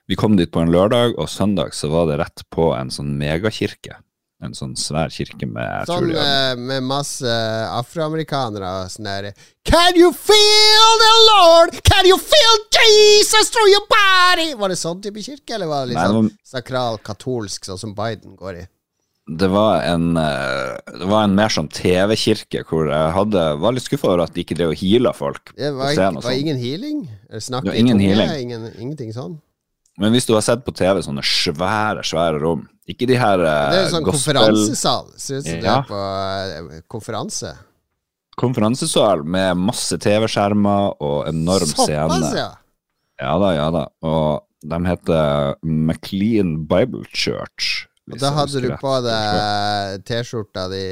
Vi 0.10 0.18
kom 0.20 0.36
dit 0.38 0.52
på 0.52 0.62
en 0.62 0.72
lørdag, 0.74 1.16
og 1.18 1.30
søndag 1.30 1.74
så 1.78 1.90
var 1.90 2.10
det 2.10 2.20
rett 2.22 2.44
på 2.54 2.72
en 2.76 2.92
sånn 2.94 3.16
megakirke. 3.18 4.00
En 4.40 4.54
sånn 4.56 4.72
svær 4.80 5.12
kirke 5.12 5.44
med 5.52 5.90
Sånn 5.90 6.14
eh, 6.16 6.54
med 6.56 6.86
masse 6.88 7.28
afroamerikanere 7.76 8.70
og 8.86 8.94
sånn 8.94 9.10
der 9.10 9.34
Can 9.68 10.00
you 10.00 10.14
feel 10.16 10.94
the 11.02 11.12
Lord? 11.28 11.76
Can 11.84 12.08
you 12.08 12.16
feel 12.16 12.62
Jesus 12.72 13.52
through 13.52 13.68
your 13.68 13.84
body? 13.92 14.54
Var 14.56 14.72
det 14.72 14.80
sånn 14.80 15.02
type 15.04 15.26
kirke, 15.26 15.58
eller 15.58 15.68
var 15.68 15.84
det 15.84 15.92
litt 15.92 16.00
Nei, 16.00 16.08
sånn 16.16 16.32
sakral 16.56 17.02
katolsk, 17.04 17.68
sånn 17.68 17.82
som 17.84 17.96
Biden 17.98 18.38
går 18.40 18.62
i? 18.62 18.66
Det 19.30 19.48
var 19.54 19.84
en, 19.86 20.18
eh, 20.18 20.78
det 20.98 21.06
var 21.06 21.24
en 21.28 21.36
mer 21.38 21.52
sånn 21.54 21.68
TV-kirke 21.70 22.64
hvor 22.66 22.88
jeg 22.90 23.12
hadde, 23.14 23.44
var 23.62 23.76
litt 23.76 23.86
skuffa 23.86 24.08
over 24.10 24.24
at 24.26 24.34
de 24.34 24.42
ikke 24.42 24.56
drev 24.58 24.72
og 24.74 24.80
heala 24.82 25.12
folk 25.14 25.52
Det 25.54 25.70
på 25.70 25.78
var, 25.78 25.92
og 25.94 26.16
var 26.16 26.24
sånn. 26.26 26.40
ingen 26.40 26.58
healing? 26.58 27.04
Det 27.30 27.44
var 27.52 27.78
ingen 27.78 28.00
healing. 28.02 28.32
Ingen, 28.42 28.66
ingenting 28.80 29.14
sånn? 29.14 29.36
Men 30.00 30.14
hvis 30.16 30.26
du 30.26 30.34
har 30.34 30.42
sett 30.42 30.64
på 30.66 30.72
TV 30.74 31.02
sånne 31.04 31.22
svære, 31.22 32.02
svære 32.08 32.40
rom 32.42 32.62
Ikke 32.88 33.06
de 33.06 33.18
her 33.20 33.38
gospel... 33.38 33.70
Det 33.70 33.78
er 33.78 33.84
jo 33.84 33.92
sånn 33.94 34.06
gospel- 34.08 34.40
konferansesal. 34.40 35.10
Ser 35.20 35.42
ut 35.42 35.46
som 35.46 35.60
det 35.60 35.62
du 35.62 35.68
er 35.76 35.84
på 35.90 36.00
eh, 36.80 36.82
konferanse. 36.90 37.52
konferansesal 38.40 39.24
med 39.28 39.58
masse 39.60 39.98
TV-skjermer 40.00 40.96
og 41.04 41.28
enorm 41.30 41.68
scene. 41.70 42.08
Såpass, 42.10 42.34
ja! 42.40 42.50
Ja 43.20 43.34
da, 43.38 43.50
ja 43.58 43.68
da. 43.76 43.84
Og 44.08 44.46
de 44.64 44.80
heter 44.88 45.56
McLean 45.64 46.66
Bible 46.66 47.04
Church. 47.12 47.86
Og 48.10 48.16
hvis 48.16 48.24
da 48.24 48.32
hadde 48.34 48.62
du 48.64 48.70
på 48.82 48.92
deg 49.06 50.04
T-skjorta 50.10 50.64
di 50.72 50.84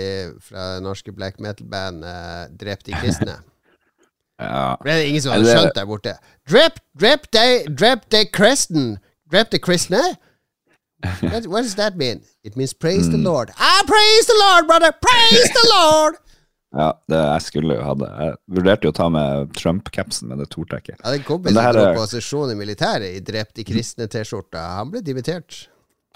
fra 0.45 0.65
det 0.75 0.83
norske 0.85 1.13
black 1.17 1.39
metal-band 1.41 2.05
eh, 2.05 2.43
Drep 2.61 2.83
de 2.87 2.93
kristne. 3.01 3.39
Ja. 4.37 4.75
For 4.77 4.85
det 4.85 5.07
ingen 5.09 5.21
som 5.25 5.31
hadde 5.33 5.49
skjønt 5.49 5.73
der 5.73 5.85
borte. 5.89 6.11
Drep, 6.45 6.75
drep 7.01 7.23
de, 7.33 7.45
drep 7.73 8.03
de 8.13 8.19
kristen. 8.29 8.83
Drep 9.33 9.49
de 9.49 9.57
kristne? 9.57 10.01
What, 11.23 11.47
what 11.49 11.63
does 11.65 11.73
that 11.79 11.97
mean? 11.97 12.21
It 12.43 12.55
means 12.55 12.73
praise 12.73 13.07
Mm. 13.09 13.11
the 13.15 13.17
Lord. 13.17 13.49
I 13.57 13.81
praise 13.87 14.25
the 14.29 14.37
Lord, 14.37 14.67
brother! 14.69 14.91
Praise 15.01 15.49
the 15.57 15.65
Lord! 15.73 16.15
ja, 16.81 16.91
det 17.09 17.17
jeg 17.23 17.41
skulle 17.47 17.79
jo 17.79 17.83
ha 17.87 17.93
det. 17.97 18.11
Jeg 18.27 18.35
vurderte 18.59 18.85
jo 18.85 18.93
å 18.93 18.97
ta 18.99 19.09
med 19.09 19.53
Trump-capsen, 19.57 20.29
men 20.29 20.37
det 20.41 20.49
torde 20.53 20.77
jeg 20.77 20.85
ikke. 20.85 20.99
Ja, 21.01 21.15
den 21.17 21.25
kompisen 21.25 21.57
som 21.57 21.73
dro 21.79 21.87
på 21.97 22.05
sesjon 22.13 22.53
i 22.53 22.57
militæret 22.61 23.17
i 23.17 23.23
Drept 23.25 23.55
de 23.57 23.65
kristne-T-skjorta. 23.71 24.67
Han 24.77 24.93
ble 24.93 25.01
dimittert. 25.05 25.63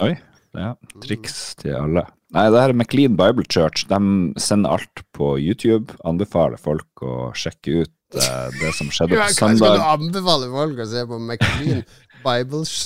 Oi, 0.06 0.14
ja. 0.58 0.74
Triks 1.04 1.56
til 1.62 1.76
alle. 1.78 2.06
Nei, 2.32 2.45
det 2.52 2.62
her 2.64 2.72
er 2.72 2.78
McLean 2.78 3.18
Bible 3.20 3.43
Church. 3.47 3.86
De 3.89 3.99
sender 4.39 4.78
alt 4.78 5.04
på 5.16 5.34
YouTube. 5.39 5.95
Anbefaler 6.08 6.60
folk 6.62 7.04
å 7.04 7.32
sjekke 7.36 7.84
ut 7.84 8.20
eh, 8.20 8.47
det 8.60 8.72
som 8.78 8.91
skjedde 8.93 9.20
Hva 9.20 9.28
søndag. 9.32 9.60
skal 9.60 9.80
du 9.80 9.89
anbefale 9.95 10.52
folk 10.54 10.80
å 10.84 10.88
se 10.93 11.04
på 11.10 11.20
McLean 11.20 11.84
Bibles? 12.28 12.78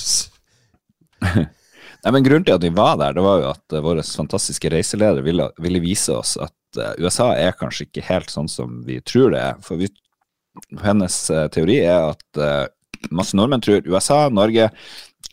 Nei, 1.26 2.12
men 2.14 2.26
Grunnen 2.26 2.46
til 2.46 2.58
at 2.58 2.66
vi 2.66 2.74
var 2.76 3.00
der, 3.02 3.16
det 3.18 3.24
var 3.26 3.40
jo 3.42 3.48
at 3.50 3.74
uh, 3.74 3.82
vår 3.82 4.02
fantastiske 4.06 4.70
reiseleder 4.70 5.26
ville, 5.26 5.48
ville 5.62 5.82
vise 5.82 6.14
oss 6.14 6.36
at 6.38 6.78
eh, 6.78 6.92
USA 7.02 7.32
er 7.34 7.56
kanskje 7.58 7.88
ikke 7.88 8.04
helt 8.06 8.30
sånn 8.30 8.50
som 8.52 8.84
vi 8.86 9.00
tror 9.02 9.34
det 9.34 9.42
er. 9.42 9.56
For 9.66 9.82
vi, 9.82 9.90
hennes 10.84 11.18
eh, 11.34 11.48
teori 11.56 11.80
er 11.82 12.12
at 12.12 12.42
eh, 12.42 12.68
masse 13.10 13.38
nordmenn 13.38 13.64
tror 13.66 13.90
USA, 13.90 14.28
Norge, 14.30 14.70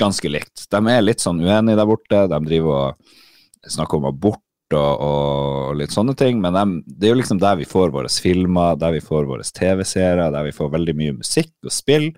ganske 0.01 0.31
likt. 0.31 0.65
De 0.73 0.81
er 0.91 1.05
litt 1.05 1.23
sånn 1.23 1.43
uenige 1.43 1.79
der 1.79 1.89
borte. 1.89 2.25
De 2.31 2.41
driver 2.47 2.79
og 2.79 3.73
snakker 3.73 4.01
om 4.01 4.09
abort 4.11 4.43
og, 4.73 5.05
og 5.05 5.77
litt 5.77 5.93
sånne 5.93 6.15
ting, 6.17 6.41
men 6.41 6.55
de, 6.57 6.65
det 6.89 7.09
er 7.09 7.13
jo 7.13 7.19
liksom 7.21 7.41
der 7.43 7.59
vi 7.61 7.69
får 7.69 7.93
våre 7.93 8.09
filmer, 8.09 8.79
der 8.81 8.95
vi 8.95 9.03
får 9.05 9.29
våre 9.29 9.45
TV-seere, 9.45 10.31
der 10.33 10.47
vi 10.49 10.55
får 10.57 10.73
veldig 10.73 10.95
mye 10.97 11.19
musikk 11.19 11.53
og 11.67 11.75
spill. 11.75 12.09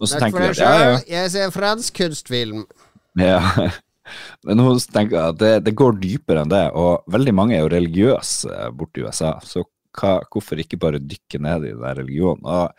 Og 0.00 0.08
så 0.08 0.16
Takk 0.16 0.30
tenker 0.30 0.46
vi 0.46 0.50
at 0.54 0.62
ja, 0.62 0.72
ja. 0.80 0.98
Jeg 1.20 1.32
ser 1.34 1.52
fransk 1.52 2.00
kunstfilm. 2.00 2.64
Ja. 3.20 3.40
Men 4.46 4.58
nå 4.58 4.72
tenker 4.90 5.18
jeg 5.18 5.34
at 5.34 5.40
det, 5.42 5.52
det 5.68 5.76
går 5.78 6.00
dypere 6.00 6.44
enn 6.44 6.50
det, 6.50 6.64
og 6.78 7.04
veldig 7.12 7.36
mange 7.36 7.56
er 7.56 7.64
jo 7.64 7.74
religiøse 7.74 8.48
borti 8.48 8.78
borte 8.80 9.02
i 9.02 9.06
USA, 9.06 9.34
så 9.44 9.66
hva, 9.98 10.16
hvorfor 10.30 10.60
ikke 10.62 10.78
bare 10.80 11.02
dykke 11.02 11.40
ned 11.42 11.66
i 11.68 11.74
den 11.74 11.98
religionen? 12.00 12.46
Og 12.46 12.70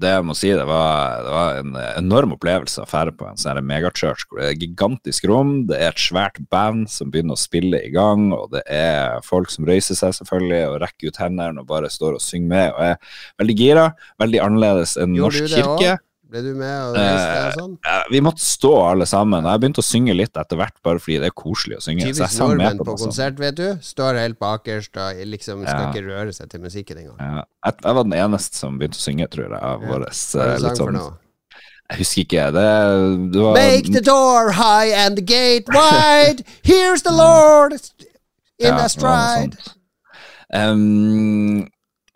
Det 0.00 0.10
jeg 0.12 0.24
må 0.28 0.34
si, 0.36 0.50
det 0.54 0.64
var, 0.68 1.22
det 1.24 1.32
var 1.32 1.58
en 1.60 1.76
enorm 1.98 2.34
opplevelse 2.36 2.82
å 2.82 2.88
fære 2.88 3.14
på 3.16 3.26
en 3.28 3.40
sånn 3.40 3.60
megachurch. 3.64 4.26
Det 4.36 4.44
er 4.44 4.52
et 4.52 4.62
gigantisk 4.62 5.26
rom, 5.28 5.54
det 5.68 5.78
er 5.80 5.92
et 5.92 6.00
svært 6.00 6.38
band 6.52 6.88
som 6.92 7.10
begynner 7.12 7.36
å 7.36 7.40
spille 7.40 7.80
i 7.84 7.90
gang, 7.94 8.28
og 8.36 8.52
det 8.54 8.62
er 8.70 9.24
folk 9.26 9.52
som 9.52 9.68
røyser 9.68 9.98
seg 9.98 10.14
selvfølgelig 10.20 10.60
og 10.68 10.78
rekker 10.84 11.10
ut 11.10 11.20
hendene 11.20 11.64
og 11.64 11.68
bare 11.72 11.90
står 11.92 12.18
og 12.18 12.24
synger 12.24 12.52
med 12.52 12.76
og 12.76 12.86
er 12.90 13.18
veldig 13.42 13.58
gira. 13.58 13.88
Veldig 14.20 14.44
annerledes 14.44 14.96
enn 15.00 15.16
Gjorde 15.16 15.42
norsk 15.42 15.56
kirke. 15.56 15.74
også? 15.74 15.98
Ble 16.30 16.40
du 16.44 16.50
med 16.54 16.94
og 16.94 16.96
sånn? 17.56 17.72
Eh, 17.90 18.02
Vi 18.12 18.20
måtte 18.22 18.38
stå 18.44 18.70
alle 18.92 19.06
sammen. 19.10 19.42
Jeg 19.50 19.60
begynte 19.64 19.82
å 19.82 19.86
synge 19.86 20.14
litt 20.14 20.36
etter 20.38 20.56
hvert, 20.60 20.76
bare 20.86 21.00
fordi 21.02 21.16
det 21.18 21.30
er 21.32 21.34
koselig 21.34 21.78
å 21.80 21.82
synge. 21.82 22.04
Typisk 22.06 22.38
nordmenn 22.38 22.78
på 22.78 22.84
på 22.86 22.94
konsert, 23.00 23.38
vet 23.42 23.56
du. 23.58 23.66
Står 23.82 24.14
helt 24.20 24.38
bakerst 24.38 24.94
og 24.96 25.18
liksom 25.26 25.64
skal 25.66 25.80
Ja. 25.80 25.88
ikke 25.90 26.04
røre 26.06 26.32
seg 26.32 26.48
til 26.52 26.60
musikken 26.60 26.98
engang. 27.02 27.18
Ja, 27.18 27.42
jeg, 27.66 27.74
jeg 27.82 27.94
var 27.98 28.04
den 28.04 28.12
eneste 28.20 28.56
som 28.56 28.78
begynte 28.78 29.00
å 29.00 29.02
synge, 29.02 29.26
tror 29.28 29.48
jeg, 29.50 29.58
av 29.60 29.82
Ja. 29.82 29.88
våre 29.88 30.06
Hva 30.14 30.44
er 30.46 30.54
det 30.54 30.62
litt 30.68 30.78
sånn? 30.78 31.00
Jeg 31.90 31.98
husker 31.98 32.22
ikke. 32.22 32.44
Det, 32.54 33.32
det 33.32 33.40
var 33.42 33.54
Make 33.58 33.92
the 33.92 34.00
door 34.00 34.52
high 34.52 34.92
and 34.94 35.16
the 35.18 35.22
gate 35.26 35.66
wide. 35.74 36.44
Here's 36.62 37.02
the 37.02 37.10
Lord 37.10 37.72
in 38.60 38.68
Ja, 38.70 38.76
a 38.84 38.88
stride. 38.88 39.56
sånt. 39.58 39.74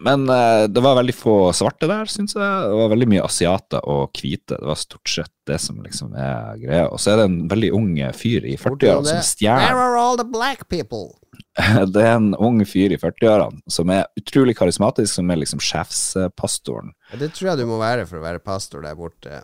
Men 0.04 0.28
eh, 0.28 0.66
det 0.68 0.82
var 0.84 0.98
veldig 0.98 1.14
få 1.16 1.34
svarte 1.56 1.88
der, 1.88 2.08
syns 2.10 2.36
jeg. 2.36 2.44
Det 2.68 2.76
var 2.76 2.90
veldig 2.92 3.08
mye 3.14 3.24
asiater 3.24 3.86
og 3.88 4.12
hvite. 4.18 4.58
Det 4.58 4.68
var 4.68 4.76
stort 4.80 5.08
sett 5.08 5.32
det 5.48 5.56
som 5.62 5.80
liksom 5.84 6.12
er 6.12 6.60
greia. 6.60 6.86
Og 6.92 7.00
så 7.00 7.14
er 7.14 7.22
det 7.22 7.28
en 7.30 7.38
veldig 7.48 7.70
ung 7.76 7.90
fyr 8.12 8.44
i 8.44 8.58
40-årene 8.60 9.14
som 9.14 9.24
stjeler 9.24 9.64
Where 9.64 9.86
are 9.86 10.00
all 10.00 10.20
the 10.20 10.28
black 10.28 10.68
people? 10.68 11.14
Det 11.94 12.02
er 12.02 12.16
en 12.18 12.34
ung 12.36 12.60
fyr 12.68 12.92
i 12.92 13.00
40-årene 13.00 13.64
som 13.70 13.90
er 13.94 14.06
utrolig 14.20 14.56
karismatisk, 14.58 15.12
som 15.16 15.30
er 15.30 15.40
liksom 15.40 15.62
sjefspastoren. 15.62 16.92
Det 17.16 17.30
tror 17.34 17.52
jeg 17.52 17.62
du 17.62 17.68
må 17.70 17.80
være 17.80 18.04
for 18.10 18.20
å 18.20 18.24
være 18.26 18.42
pastor 18.44 18.84
der 18.84 18.98
borte. 18.98 19.40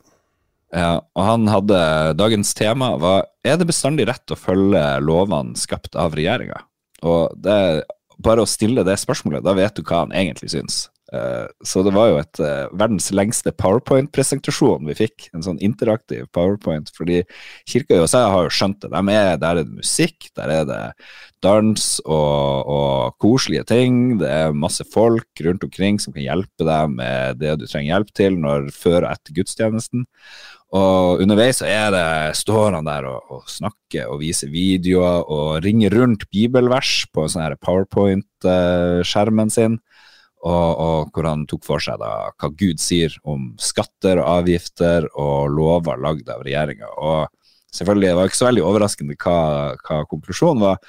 Ja, 0.70 1.00
og 1.00 1.24
han 1.26 1.48
hadde 1.50 1.78
Dagens 2.14 2.52
tema 2.54 2.92
var 3.02 3.24
Er 3.42 3.56
det 3.58 3.66
bestandig 3.66 4.04
rett 4.06 4.30
å 4.30 4.38
følge 4.38 4.82
lovene 5.02 5.58
skapt 5.58 5.96
av 5.98 6.14
regjeringa? 6.14 6.60
Og 7.02 7.32
det 7.42 7.56
bare 8.22 8.44
å 8.44 8.48
stille 8.48 8.84
det 8.86 8.98
spørsmålet, 9.00 9.44
da 9.46 9.56
vet 9.56 9.76
du 9.76 9.84
hva 9.84 10.04
han 10.04 10.16
egentlig 10.16 10.52
syns. 10.52 10.86
Eh, 11.12 11.46
så 11.66 11.82
det 11.82 11.90
var 11.90 12.06
jo 12.06 12.18
et 12.20 12.40
eh, 12.44 12.68
verdens 12.78 13.08
lengste 13.14 13.50
powerpoint-presentasjon 13.58 14.86
vi 14.86 14.94
fikk. 14.98 15.26
En 15.34 15.42
sånn 15.42 15.58
interaktiv 15.64 16.28
powerpoint. 16.34 16.92
Fordi 16.94 17.22
kirka 17.68 17.96
i 17.96 18.04
USA 18.04 18.22
har 18.30 18.46
jo 18.46 18.54
skjønt 18.54 18.84
det. 18.84 18.92
De 18.94 19.16
er, 19.16 19.32
der 19.42 19.50
er 19.50 19.64
det 19.64 19.80
musikk, 19.80 20.30
der 20.38 20.54
er 20.54 20.68
det 20.68 20.80
dans 21.42 21.88
og, 22.04 22.70
og 22.76 23.18
koselige 23.22 23.66
ting. 23.72 23.98
Det 24.22 24.30
er 24.30 24.56
masse 24.56 24.86
folk 24.92 25.44
rundt 25.46 25.66
omkring 25.66 25.98
som 26.02 26.14
kan 26.14 26.24
hjelpe 26.26 26.68
deg 26.68 26.94
med 26.94 27.42
det 27.42 27.58
du 27.58 27.66
trenger 27.66 27.96
hjelp 27.96 28.14
til 28.22 28.38
når, 28.38 28.70
før 28.76 29.02
og 29.02 29.10
etter 29.16 29.38
gudstjenesten. 29.40 30.06
Og 30.70 31.22
underveis 31.24 31.58
så 31.58 31.66
er 31.66 31.88
det, 31.90 32.06
står 32.38 32.76
han 32.76 32.86
der 32.86 33.06
og, 33.10 33.32
og 33.34 33.48
snakker 33.50 34.10
og 34.12 34.20
viser 34.22 34.52
videoer 34.52 35.24
og 35.26 35.64
ringer 35.64 35.96
rundt 35.98 36.28
bibelvers 36.30 37.08
på 37.10 37.26
sånn 37.30 37.56
powerpoint-skjermen 37.58 39.50
sin. 39.50 39.80
Og, 40.40 40.70
og 40.80 41.10
hvor 41.12 41.26
han 41.28 41.42
tok 41.50 41.66
for 41.66 41.82
seg 41.84 41.98
da 42.00 42.30
hva 42.30 42.48
Gud 42.56 42.80
sier 42.80 43.12
om 43.28 43.50
skatter 43.60 44.22
og 44.22 44.38
avgifter 44.38 45.10
og 45.10 45.50
lover 45.52 46.00
lagd 46.00 46.30
av 46.32 46.46
regjeringa. 46.46 46.88
Og 46.96 47.74
selvfølgelig 47.76 48.08
det 48.08 48.16
var 48.16 48.30
ikke 48.30 48.40
så 48.40 48.48
veldig 48.48 48.64
overraskende 48.70 49.18
hva, 49.20 49.36
hva 49.82 50.00
konklusjonen 50.08 50.64
var. 50.64 50.80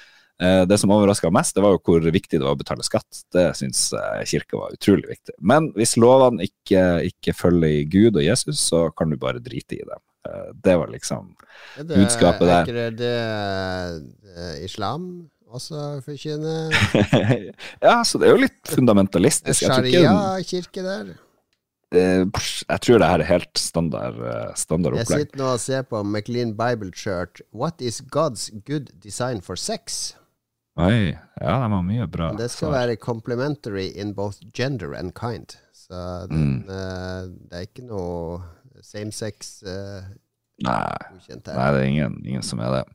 Eh, 0.42 0.64
Det 0.66 0.78
som 0.82 0.90
overraska 0.94 1.30
mest, 1.34 1.54
det 1.56 1.62
var 1.62 1.76
jo 1.76 1.82
hvor 1.86 2.02
viktig 2.12 2.40
det 2.40 2.46
var 2.46 2.56
å 2.56 2.60
betale 2.62 2.84
skatt. 2.86 3.24
Det 3.34 3.52
syns 3.60 3.92
eh, 3.94 4.24
kirka 4.26 4.58
var 4.58 4.74
utrolig 4.74 5.12
viktig. 5.12 5.36
Men 5.40 5.70
hvis 5.78 5.98
lovene 6.02 6.48
ikke, 6.48 6.86
ikke 7.12 7.36
følger 7.38 7.84
Gud 7.92 8.18
og 8.18 8.26
Jesus, 8.26 8.62
så 8.72 8.88
kan 8.98 9.12
du 9.14 9.20
bare 9.22 9.42
drite 9.44 9.78
i 9.78 9.84
dem. 9.86 10.02
Eh, 10.26 10.48
Det 10.64 10.78
var 10.82 10.90
liksom 10.90 11.36
Er 11.78 11.84
det, 11.84 11.98
Budskapet 11.98 12.42
er 12.48 12.52
der. 12.52 12.66
ikke 12.66 12.88
det, 12.98 12.98
det 12.98 14.64
islam 14.66 15.06
også 15.52 16.02
forkynner? 16.06 16.72
Ja, 17.86 18.00
så 18.08 18.18
det 18.18 18.30
er 18.30 18.34
jo 18.38 18.42
litt 18.46 18.72
fundamentalistisk. 18.72 19.68
Sharia-kirke 19.68 20.82
der? 20.86 21.14
jeg 21.92 22.80
tror 22.86 23.02
det 23.02 23.08
her 23.10 23.20
er 23.20 23.28
helt 23.28 23.60
standard, 23.60 24.16
standard 24.56 24.94
opplegg. 24.96 25.10
Jeg 25.12 25.26
sitter 25.28 25.42
nå 25.42 25.50
og 25.52 25.60
ser 25.60 25.82
på 25.84 26.00
McLean 26.08 26.54
Bible 26.56 26.94
Church. 26.96 27.42
What 27.52 27.82
is 27.84 28.00
God's 28.00 28.48
good 28.64 28.94
design 29.04 29.42
for 29.44 29.60
sex? 29.60 30.16
Oi, 30.80 31.12
ja, 31.42 31.56
de 31.60 31.72
har 31.74 31.84
mye 31.84 32.08
bra. 32.08 32.32
Det 32.40 32.48
skal 32.54 32.72
være 32.72 32.96
complimentary 32.96 33.90
in 33.92 34.14
both 34.16 34.40
gender 34.56 34.96
and 34.96 35.14
kind. 35.18 35.58
Så 35.76 36.28
den, 36.32 36.64
eh, 36.70 37.28
det 37.52 37.58
er 37.58 37.68
ikke 37.68 37.84
noe 37.90 38.40
same-sex 38.82 39.60
uh, 39.68 40.08
Nei, 40.64 40.96
godkjent 41.12 41.50
her. 41.52 41.58
nei, 41.58 41.68
det 41.76 41.82
er 41.82 41.90
ingen, 41.90 42.16
ingen 42.26 42.46
som 42.46 42.64
er 42.64 42.80
det. 42.80 42.86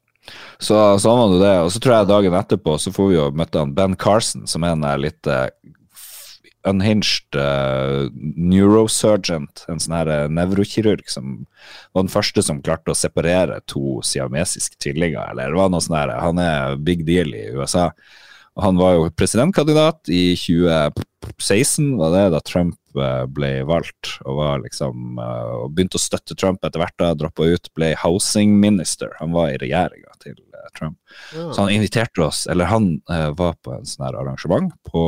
Så 0.59 0.79
sånn 1.03 1.20
var 1.20 1.35
det 1.35 1.43
det. 1.45 1.55
Og 1.66 1.70
så 1.74 1.83
tror 1.83 1.99
jeg 1.99 2.09
dagen 2.11 2.39
etterpå 2.39 2.79
så 2.83 2.93
får 2.95 3.11
vi 3.11 3.18
jo 3.18 3.27
møte 3.37 3.62
han 3.62 3.74
Ben 3.77 3.95
Carson, 4.01 4.47
som 4.51 4.64
er 4.66 4.74
en 4.74 4.87
der 4.87 5.03
litt 5.03 5.31
eh, 5.31 5.47
unhinged 6.67 7.39
uh, 7.39 8.09
neurosurgeon, 8.12 9.49
en 9.71 9.83
sånn 9.83 9.97
her 9.97 10.11
eh, 10.12 10.29
nevrokirurg 10.33 11.07
som 11.11 11.39
var 11.95 12.05
den 12.05 12.12
første 12.12 12.45
som 12.45 12.62
klarte 12.64 12.93
å 12.93 12.99
separere 12.99 13.61
to 13.71 14.01
siamesiske 14.07 14.79
tvillinger, 14.83 15.33
eller 15.33 15.53
det 15.53 15.61
var 15.61 15.73
noe 15.73 15.85
sånn 15.85 15.99
her, 15.99 16.14
han 16.23 16.41
er 16.43 16.79
big 16.83 17.07
deal 17.09 17.35
i 17.35 17.49
USA. 17.57 17.91
Og 18.57 18.64
han 18.64 18.79
var 18.81 18.95
jo 18.97 19.09
presidentkandidat 19.12 20.09
i 20.09 20.33
2016, 20.41 21.91
var 22.01 22.14
det 22.14 22.23
da 22.33 22.41
Trump 22.41 22.79
eh, 22.97 23.25
ble 23.29 23.51
valgt, 23.69 24.14
og 24.25 24.39
var 24.39 24.62
liksom 24.62 25.21
eh, 25.21 25.51
og 25.59 25.75
begynte 25.77 26.01
å 26.01 26.03
støtte 26.03 26.37
Trump 26.41 26.64
etter 26.64 26.81
hvert, 26.81 26.97
da 27.03 27.12
droppa 27.19 27.51
ut, 27.53 27.69
ble 27.77 27.93
housing 28.01 28.57
minister. 28.62 29.12
Han 29.21 29.37
var 29.37 29.53
i 29.53 29.61
regjeringa 29.61 30.17
til 30.25 30.39
eh, 30.39 30.71
Trump. 30.79 30.97
Ja. 31.35 31.51
Så 31.51 31.67
han 31.67 31.75
inviterte 31.75 32.25
oss, 32.31 32.47
eller 32.49 32.73
han 32.73 32.95
eh, 33.12 33.29
var 33.37 33.61
på 33.61 33.77
en 33.77 33.85
sånn 33.85 34.09
her 34.09 34.17
arrangement 34.23 34.73
på 34.89 35.05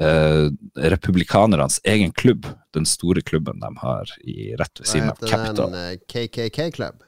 eh, 0.00 0.48
republikanernes 0.90 1.80
egen 1.84 2.12
klubb, 2.12 2.46
den 2.74 2.84
store 2.86 3.22
klubben 3.22 3.60
de 3.60 3.70
har 3.80 4.10
i 4.24 4.54
rett 4.58 4.80
ved 4.80 4.86
siden 4.90 5.10
av 5.10 5.16
heter 5.20 5.28
Capitol. 5.36 5.70
den 5.70 5.74
eh, 5.74 5.98
KKK 6.08 6.70
Club? 6.74 7.02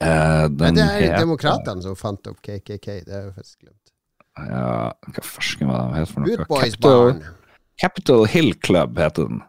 Eh, 0.00 0.48
den 0.48 0.74
det 0.76 0.84
er 0.84 1.00
heter- 1.00 1.18
demokratene 1.24 1.82
som 1.82 1.96
fant 1.96 2.26
opp 2.26 2.40
KKK. 2.42 2.86
Det 3.06 3.12
har 3.12 3.22
jeg 3.30 3.34
faktisk 3.34 3.58
glemt. 3.64 3.82
Ja, 4.36 4.92
hva 5.08 5.22
farsken 5.24 5.68
var 5.72 5.86
de 5.92 6.00
het 6.02 6.08
for 6.12 6.20
noe? 6.20 6.46
Boys 6.48 6.74
Capitol- 6.76 7.12
Barn. 7.12 7.22
Capitol 7.80 8.26
Hill 8.26 8.54
Club 8.64 8.98
heter 8.98 9.28
den. 9.28 9.42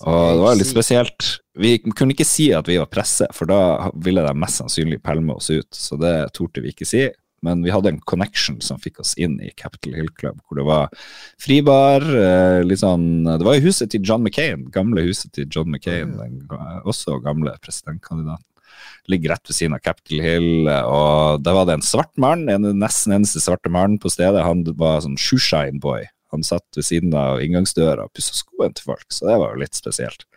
Og 0.00 0.32
det 0.36 0.40
var 0.40 0.54
litt 0.56 0.66
spesielt. 0.70 1.26
Vi 1.60 1.74
kunne 1.92 2.14
ikke 2.14 2.24
si 2.24 2.46
at 2.56 2.66
vi 2.68 2.78
var 2.80 2.86
presse, 2.88 3.26
for 3.36 3.44
da 3.50 3.90
ville 4.00 4.22
de 4.24 4.32
mest 4.34 4.56
sannsynlig 4.62 5.02
pælme 5.04 5.34
oss 5.36 5.50
ut. 5.52 5.68
Så 5.76 5.98
det 6.00 6.32
torde 6.32 6.62
vi 6.64 6.72
ikke 6.72 6.86
si. 6.88 7.02
Men 7.46 7.62
vi 7.64 7.72
hadde 7.72 7.94
en 7.94 8.02
connection 8.04 8.58
som 8.64 8.80
fikk 8.80 9.00
oss 9.00 9.14
inn 9.20 9.38
i 9.40 9.50
Capital 9.56 9.96
Hill 9.96 10.10
Club, 10.20 10.42
hvor 10.44 10.60
det 10.60 10.66
var 10.68 10.92
fribar. 11.40 12.04
eh, 12.04 12.76
sånn, 12.76 13.24
det 13.24 13.46
var 13.46 13.56
i 13.56 13.64
huset 13.64 13.92
til 13.92 14.04
John 14.04 14.22
McCain, 14.22 14.68
gamle 14.74 15.06
huset 15.06 15.32
til 15.36 15.48
John 15.48 15.70
McCain, 15.72 16.16
den, 16.18 16.44
også 16.84 17.20
gamle 17.24 17.56
presidentkandidaten. 17.64 18.46
Ligger 19.10 19.34
rett 19.34 19.48
ved 19.48 19.56
siden 19.56 19.74
av 19.74 19.82
Capitol 19.82 20.22
Hill, 20.22 20.68
og 20.68 21.42
der 21.42 21.56
var 21.56 21.66
det 21.66 21.78
en 21.78 21.84
svart 21.84 22.12
mann, 22.20 22.46
en, 22.52 22.68
nesten 22.78 23.16
eneste 23.16 23.42
svarte 23.42 23.72
mann 23.72 23.98
på 24.00 24.12
stedet. 24.12 24.44
Han 24.44 24.62
var 24.78 25.02
sånn 25.04 25.18
shoeshine 25.20 25.80
boy. 25.82 26.04
Han 26.30 26.44
satt 26.46 26.78
ved 26.78 26.86
siden 26.86 27.14
av 27.18 27.40
inngangsdøra 27.42 28.06
og 28.06 28.14
pussa 28.14 28.36
skoene 28.36 28.76
til 28.76 28.92
folk, 28.92 29.08
så 29.10 29.26
det 29.26 29.40
var 29.40 29.54
jo 29.56 29.64
litt 29.64 29.78
spesielt. 29.78 30.28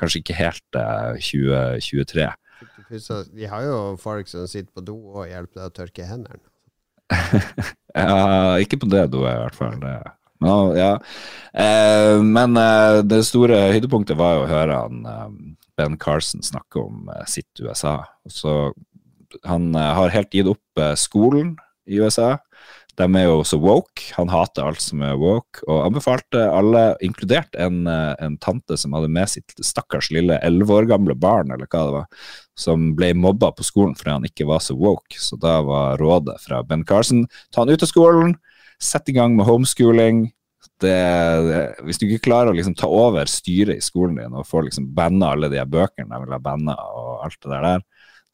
Kanskje 0.00 0.22
ikke 0.22 0.38
helt 0.38 0.78
eh, 0.78 1.20
2023. 1.28 2.26
Vi 2.90 3.48
har 3.50 3.66
jo 3.66 3.80
folk 4.00 4.30
som 4.30 4.46
sitter 4.50 4.70
på 4.74 4.84
do 4.86 4.96
og 5.14 5.28
hjelper 5.28 5.60
deg 5.60 5.66
å 5.68 5.76
tørke 5.82 6.08
hendene. 6.08 6.40
Ja, 7.98 8.58
ikke 8.60 8.76
på 8.82 8.86
det 8.92 9.06
doet, 9.10 9.32
i 9.32 9.40
hvert 9.40 9.56
fall. 9.56 9.78
Det. 9.80 9.94
Men, 10.44 10.76
ja. 10.76 10.90
eh, 11.56 12.20
men 12.22 12.56
eh, 12.60 13.00
det 13.02 13.22
store 13.26 13.56
høydepunktet 13.72 14.18
var 14.20 14.36
jo 14.36 14.42
å 14.44 14.50
høre 14.50 14.76
han 14.84 15.00
eh, 15.08 15.30
Ben 15.80 15.96
Carson 15.98 16.44
snakke 16.44 16.84
om 16.84 17.08
eh, 17.10 17.24
sitt 17.26 17.64
USA. 17.64 17.96
Så, 18.30 18.52
han 19.48 19.72
eh, 19.74 19.94
har 19.98 20.14
helt 20.14 20.34
gitt 20.34 20.50
opp 20.52 20.82
eh, 20.82 20.94
skolen 21.00 21.56
i 21.88 21.98
USA. 21.98 22.36
De 22.98 23.06
er 23.14 23.28
jo 23.28 23.42
så 23.46 23.58
woke. 23.62 24.08
Han 24.16 24.30
hater 24.32 24.66
alt 24.66 24.82
som 24.82 25.02
er 25.06 25.18
woke, 25.20 25.62
og 25.68 25.84
anbefalte 25.84 26.42
alle, 26.50 26.96
inkludert 27.04 27.54
en, 27.54 27.84
eh, 27.86 28.14
en 28.24 28.36
tante 28.42 28.76
som 28.80 28.96
hadde 28.96 29.10
med 29.14 29.30
sitt 29.30 29.54
stakkars 29.62 30.10
lille 30.14 30.40
elleve 30.42 30.80
år 30.80 30.88
gamle 30.90 31.14
barn, 31.14 31.52
eller 31.54 31.70
hva 31.70 31.84
det 31.86 31.94
var, 31.94 32.08
som 32.58 32.90
ble 32.98 33.12
mobba 33.14 33.52
på 33.54 33.66
skolen 33.66 33.94
fordi 33.98 34.16
han 34.16 34.26
ikke 34.26 34.48
var 34.50 34.64
så 34.64 34.74
woke. 34.78 35.14
Så 35.14 35.38
da 35.38 35.60
var 35.62 36.02
rådet 36.02 36.40
fra 36.42 36.64
Ben 36.66 36.82
Carson 36.84 37.26
ta 37.54 37.62
han 37.62 37.70
ut 37.70 37.86
av 37.86 37.92
skolen, 37.92 38.34
sett 38.82 39.08
i 39.08 39.14
gang 39.14 39.36
med 39.38 39.46
homeschooling. 39.46 40.26
Det, 40.82 40.90
det, 41.46 41.62
hvis 41.86 41.98
du 41.98 42.06
ikke 42.06 42.28
klarer 42.28 42.50
å 42.50 42.56
liksom 42.56 42.74
ta 42.78 42.86
over 42.90 43.30
styret 43.30 43.78
i 43.78 43.82
skolen 43.82 44.18
din 44.18 44.34
og 44.34 44.46
få 44.46 44.62
liksom 44.66 44.90
banna 44.94 45.32
alle 45.34 45.50
de 45.50 45.62
bøkene 45.66 46.06
de 46.06 46.20
vil 46.22 46.34
ha 46.34 46.38
banna 46.42 46.74
og 46.94 47.24
alt 47.26 47.38
det 47.42 47.50
der, 47.50 47.82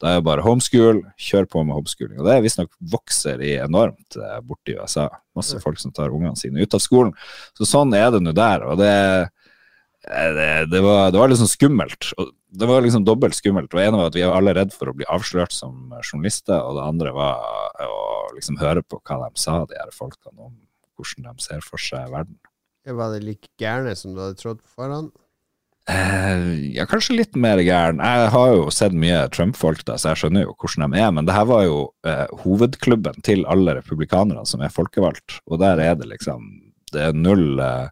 da 0.01 0.11
er 0.11 0.19
det 0.19 0.25
bare 0.27 0.43
homeschool, 0.43 1.03
kjør 1.21 1.47
på 1.51 1.63
med 1.63 1.77
homeschooling. 1.77 2.19
Og 2.19 2.27
det 2.27 2.41
visstnok 2.43 2.73
vokser 2.91 3.39
i 3.41 3.55
enormt 3.63 4.17
borti 4.17 4.47
borte 4.49 4.73
i 4.73 4.77
USA. 4.79 5.07
Masse 5.37 5.59
folk 5.63 5.79
som 5.79 5.93
tar 5.95 6.11
ungene 6.13 6.35
sine 6.39 6.59
ut 6.59 6.75
av 6.75 6.83
skolen. 6.83 7.13
Så 7.55 7.67
sånn 7.69 7.95
er 7.95 8.09
det 8.11 8.21
nå 8.25 8.35
der. 8.35 8.65
Og 8.67 8.79
det 8.81 8.93
Eh, 10.07 10.33
Det, 10.33 10.65
det, 10.65 10.81
var, 10.81 11.11
det 11.11 11.17
var 11.17 11.29
liksom 11.31 11.47
skummelt. 11.49 12.11
Og 12.17 12.31
det 12.55 12.67
var 12.69 12.81
liksom 12.81 13.05
dobbelt 13.05 13.35
skummelt. 13.35 13.71
Det 13.71 13.85
ene 13.85 13.99
var 13.99 14.11
at 14.11 14.17
vi 14.17 14.23
var 14.25 14.37
alle 14.37 14.53
redd 14.55 14.73
for 14.73 14.91
å 14.91 14.95
bli 14.95 15.07
avslørt 15.11 15.53
som 15.53 15.93
journalister, 16.03 16.59
og 16.61 16.77
det 16.77 16.85
andre 16.85 17.13
var 17.15 17.41
å 17.83 18.03
liksom 18.35 18.59
høre 18.61 18.83
på 18.85 19.01
hva 19.01 19.25
de 19.25 19.41
sa, 19.41 19.63
de 19.67 19.77
her 19.79 19.91
folkene, 19.95 20.37
om 20.37 20.53
hvordan 20.95 21.31
de 21.33 21.43
ser 21.43 21.65
for 21.65 21.81
seg 21.81 22.11
verden. 22.13 22.37
Var 22.85 23.15
det 23.15 23.23
like 23.25 23.49
gærne 23.59 23.95
som 23.97 24.13
du 24.13 24.21
hadde 24.21 24.37
trodd 24.39 24.61
på 24.61 24.75
forhånd? 24.77 25.11
Eh, 25.89 26.73
ja, 26.73 26.85
kanskje 26.89 27.19
litt 27.19 27.35
mer 27.37 27.61
gæren. 27.61 27.99
Jeg 28.01 28.29
har 28.33 28.53
jo 28.55 28.69
sett 28.73 28.95
mye 28.97 29.25
Trump-folk, 29.33 29.83
da, 29.85 29.99
så 30.01 30.11
jeg 30.11 30.23
skjønner 30.23 30.47
jo 30.47 30.55
hvordan 30.57 30.95
de 30.95 31.01
er. 31.01 31.11
Men 31.13 31.27
det 31.27 31.35
her 31.35 31.45
var 31.49 31.65
jo 31.67 31.79
eh, 32.07 32.25
hovedklubben 32.41 33.21
til 33.25 33.45
alle 33.51 33.77
republikanerne 33.77 34.45
som 34.49 34.63
er 34.65 34.73
folkevalgt, 34.73 35.39
og 35.45 35.61
der 35.61 35.83
er 35.83 35.97
det 35.99 36.09
liksom 36.09 36.47
Det 36.93 37.01
er 37.01 37.17
null 37.17 37.59
eh, 37.59 37.89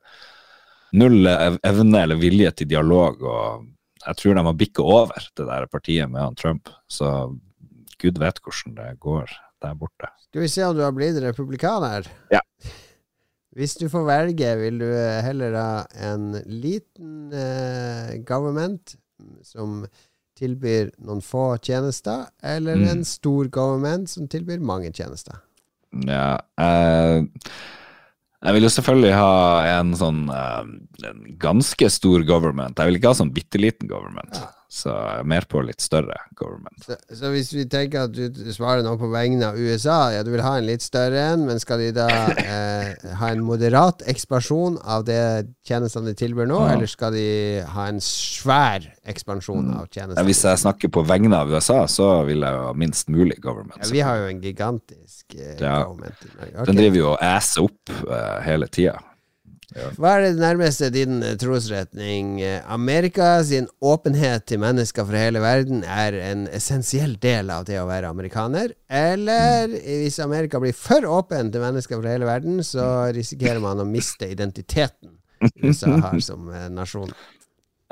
Null 0.94 1.26
evne 1.26 2.04
eller 2.06 2.20
vilje 2.22 2.52
til 2.54 2.68
dialog, 2.70 3.24
og 3.26 3.64
jeg 4.04 4.18
tror 4.20 4.36
de 4.38 4.44
har 4.46 4.54
bikka 4.54 4.84
over 4.86 5.26
det 5.34 5.46
der 5.48 5.66
partiet 5.66 6.12
med 6.12 6.22
han 6.22 6.36
Trump. 6.38 6.70
Så 6.86 7.08
gud 7.98 8.20
vet 8.22 8.38
hvordan 8.38 8.76
det 8.78 9.00
går 9.02 9.32
der 9.64 9.74
borte. 9.80 10.12
Skal 10.28 10.44
vi 10.44 10.52
se 10.54 10.62
om 10.68 10.76
du 10.78 10.84
har 10.86 10.94
blitt 10.94 11.18
republikaner? 11.24 12.06
Ja. 12.30 12.44
Hvis 13.54 13.76
du 13.78 13.86
får 13.92 14.06
velge, 14.08 14.50
vil 14.58 14.80
du 14.82 14.88
eh, 14.90 15.20
heller 15.22 15.54
ha 15.54 15.86
en 16.10 16.32
liten 16.50 17.30
eh, 17.38 18.16
government 18.26 18.96
som 19.46 19.84
tilbyr 20.40 20.90
noen 21.06 21.22
få 21.22 21.54
tjenester, 21.62 22.26
eller 22.42 22.76
Mm. 22.82 22.88
en 22.90 23.04
stor 23.06 23.48
government 23.54 24.10
som 24.10 24.28
tilbyr 24.28 24.60
mange 24.60 24.90
tjenester? 24.92 25.38
Ja, 26.08 26.40
eh, 26.58 27.22
jeg 28.44 28.54
vil 28.58 28.66
jo 28.66 28.72
selvfølgelig 28.74 29.14
ha 29.14 29.36
en 29.80 29.94
sånn 29.94 30.24
eh, 30.34 30.64
en 31.12 31.22
ganske 31.38 31.90
stor 31.94 32.26
government. 32.26 32.76
Jeg 32.82 32.90
vil 32.90 32.98
ikke 32.98 33.14
ha 33.14 33.20
sånn 33.22 33.34
bitte 33.36 33.62
liten 33.62 33.88
government. 33.88 34.42
Så 34.74 34.90
er 34.90 35.22
mer 35.30 35.46
på 35.46 35.60
litt 35.62 35.84
større 35.86 36.16
government. 36.34 36.80
Så, 36.82 36.96
så 37.14 37.30
hvis 37.30 37.52
vi 37.54 37.68
tenker 37.70 38.08
at 38.08 38.16
du 38.16 38.48
svarer 38.56 38.82
noe 38.82 38.98
på 38.98 39.06
vegne 39.12 39.52
av 39.52 39.60
USA, 39.62 40.08
ja, 40.16 40.24
du 40.26 40.32
vil 40.34 40.42
ha 40.42 40.56
en 40.58 40.66
litt 40.66 40.82
større 40.82 41.20
en, 41.36 41.44
men 41.46 41.60
skal 41.62 41.78
de 41.84 41.92
da 41.94 42.08
eh, 42.42 42.88
ha 43.20 43.30
en 43.30 43.44
moderat 43.46 44.02
ekspansjon 44.10 44.80
av 44.82 45.06
det 45.06 45.20
tjenestene 45.70 46.10
de 46.10 46.16
tilbyr 46.24 46.50
nå, 46.50 46.58
Ja. 46.64 46.74
eller 46.74 46.90
skal 46.90 47.14
de 47.14 47.28
ha 47.76 47.86
en 47.92 48.02
svær 48.02 48.90
ekspansjon 49.06 49.70
av 49.76 49.86
Ja, 49.86 49.92
tjenestene? 50.00 50.26
hvis 50.32 50.42
jeg 50.50 50.64
snakker 50.66 50.90
på 50.98 51.06
vegne 51.06 51.38
av 51.44 51.54
USA, 51.54 51.84
så 51.86 52.10
vil 52.26 52.42
jeg 52.42 52.58
jo 52.58 52.66
ha 52.66 52.74
minst 52.74 53.14
mulig 53.14 53.38
government. 53.46 53.78
ja, 53.86 53.92
vi 53.94 54.02
har 54.10 54.24
jo 54.24 54.30
en 54.34 54.42
gigantisk 54.42 55.38
eh, 55.38 55.54
Ja. 55.62 55.84
government 55.84 56.16
i 56.26 56.34
Norge. 56.34 56.54
Okay. 56.56 56.66
Den 56.72 56.82
driver 56.82 56.98
jo 57.04 57.10
og 57.14 57.20
æser 57.22 57.62
opp 57.70 57.94
eh, 58.10 58.38
hele 58.50 58.68
tida. 58.74 58.98
Hva 59.98 60.12
er 60.18 60.26
det 60.26 60.42
nærmeste 60.42 60.90
din 60.94 61.24
eh, 61.26 61.36
trosretning? 61.42 62.36
Eh, 62.44 62.60
Amerika 62.72 63.36
sin 63.46 63.68
åpenhet 63.82 64.46
til 64.50 64.62
mennesker 64.64 65.08
fra 65.10 65.24
hele 65.26 65.42
verden 65.44 65.84
er 65.88 66.18
en 66.20 66.46
essensiell 66.54 67.16
del 67.24 67.50
av 67.54 67.66
det 67.70 67.80
å 67.82 67.88
være 67.90 68.12
amerikaner? 68.14 68.76
Eller 68.90 69.74
hvis 69.74 70.20
Amerika 70.24 70.62
blir 70.62 70.76
for 70.78 71.06
åpen 71.10 71.52
til 71.54 71.64
mennesker 71.66 72.02
fra 72.02 72.16
hele 72.16 72.30
verden, 72.30 72.62
så 72.66 73.10
risikerer 73.16 73.62
man 73.64 73.82
å 73.82 73.90
miste 73.90 74.30
identiteten 74.30 75.18
USA 75.64 75.98
har 76.00 76.20
som 76.20 76.50
eh, 76.54 76.70
nasjon? 76.74 77.14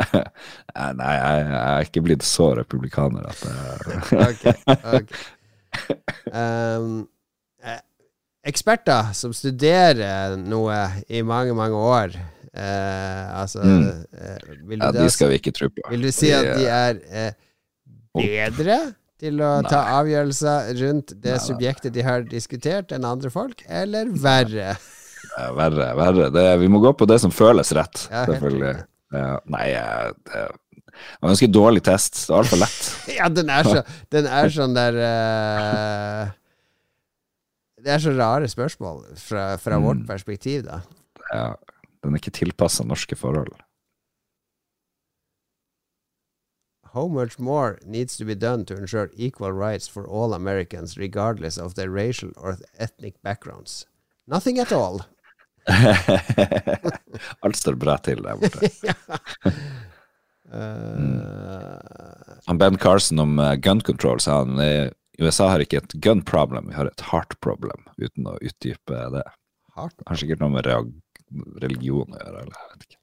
Eh, 0.02 0.92
Nei, 0.98 1.12
jeg, 1.14 1.42
jeg 1.46 1.58
er 1.62 1.86
ikke 1.86 2.02
blitt 2.02 2.24
så 2.26 2.48
republikaner 2.58 3.28
at 3.30 3.42
jeg 3.46 4.00
Ok, 4.26 4.46
ok. 4.98 5.12
Um, 6.32 6.34
eh, 6.34 7.21
eksperter 8.48 9.12
som 9.18 9.34
studerer 9.36 10.38
noe 10.40 10.78
i 11.10 11.22
mange, 11.22 11.54
mange 11.58 11.78
år 11.78 12.16
eh, 12.54 13.26
Altså 13.42 13.62
Mm. 13.64 14.06
eh, 14.18 14.80
ja, 14.82 14.92
De 14.96 15.10
skal 15.14 15.30
vi 15.30 15.38
ikke 15.40 15.54
tro 15.56 15.70
på. 15.70 15.84
vil 15.92 16.02
du 16.08 16.12
si 16.12 16.32
at 16.34 16.50
de 16.58 16.66
er 16.68 16.98
eh, 17.12 17.32
bedre 18.18 18.80
til 19.22 19.38
å 19.46 19.52
ta 19.70 19.84
avgjørelser 20.00 20.72
rundt 20.82 21.14
det 21.22 21.36
Nei, 21.36 21.38
nei. 21.38 21.46
subjektet 21.46 21.94
de 21.94 22.02
har 22.02 22.24
diskutert, 22.26 22.92
enn 22.92 23.06
andre 23.06 23.30
folk, 23.30 23.62
eller 23.70 24.10
verre? 24.18 24.74
Ja, 25.38 25.52
verre, 25.56 25.86
verre. 25.96 26.26
Det, 26.34 26.42
vi 26.60 26.68
må 26.68 26.80
gå 26.82 26.90
på 26.98 27.06
det 27.08 27.20
som 27.22 27.32
føles 27.32 27.70
rett, 27.78 28.08
Ja, 28.12 28.26
selvfølgelig. 28.26 28.72
Ja, 29.14 29.28
nei, 29.54 29.68
eh, 29.78 30.10
det 30.26 30.42
var 31.22 31.30
en 31.30 31.32
ganske 31.36 31.48
dårlig 31.54 31.84
test. 31.86 32.18
Det 32.26 32.34
var 32.34 32.42
altfor 32.42 32.60
lett. 32.64 32.90
Ja, 33.20 33.30
den 33.30 33.52
er, 33.54 33.64
så, 33.70 33.84
den 34.12 34.28
er 34.28 34.50
sånn 34.58 34.74
der 34.76 34.98
eh, 35.06 36.34
Det 37.82 37.90
er 37.96 37.98
så 38.04 38.12
rare 38.18 38.48
spørsmål 38.48 39.04
fra, 39.18 39.56
fra 39.58 39.78
Mm. 39.80 39.84
vårt 39.88 40.08
perspektiv, 40.08 40.64
da. 40.68 40.82
Ja, 41.34 41.54
den 42.04 42.14
er 42.14 42.20
ikke 42.22 42.32
tilpassa 42.32 42.84
norske 42.84 43.16
forhold. 43.18 43.54
How 46.94 47.08
much 47.08 47.40
more 47.40 47.78
needs 47.86 48.18
to 48.18 48.26
be 48.26 48.36
done 48.36 48.66
to 48.66 48.76
ensure 48.76 49.10
equal 49.16 49.52
rights 49.54 49.88
for 49.90 50.04
all 50.06 50.34
Americans, 50.34 50.98
regardless 50.98 51.58
of 51.58 51.74
their 51.76 51.90
racial 51.90 52.32
or 52.36 52.58
ethnic 52.80 53.16
backgrounds? 53.24 53.86
Nothing 54.28 54.60
at 54.60 54.72
all. 54.72 55.02
Alt 57.44 57.56
står 57.58 57.76
bra 57.80 57.98
til 57.98 58.22
der 58.24 58.36
borte. 58.36 58.70
Uh, 60.52 61.80
Han 62.48 62.58
Ben 62.60 62.76
Carson 62.78 63.20
om 63.24 63.38
eh, 63.40 63.54
gun 63.56 63.80
control 63.82 64.20
sa 64.20 64.42
han 64.42 64.60
eh, 64.60 64.90
USA 65.20 65.50
har 65.52 65.64
ikke 65.64 65.82
et 65.82 65.94
gun 66.04 66.22
problem, 66.26 66.70
vi 66.72 66.78
har 66.78 66.88
et 66.88 67.04
heart 67.12 67.36
problem, 67.44 67.84
uten 68.00 68.30
å 68.32 68.38
utdype 68.40 69.04
det. 69.16 69.26
Heart? 69.76 70.04
Har 70.08 70.20
sikkert 70.20 70.42
noe 70.44 70.54
med 70.56 70.68
religion 71.62 72.12
å 72.12 72.20
gjøre, 72.20 72.44
eller 72.46 72.58
jeg 72.58 72.72
vet 72.72 72.88
ikke. 72.88 72.98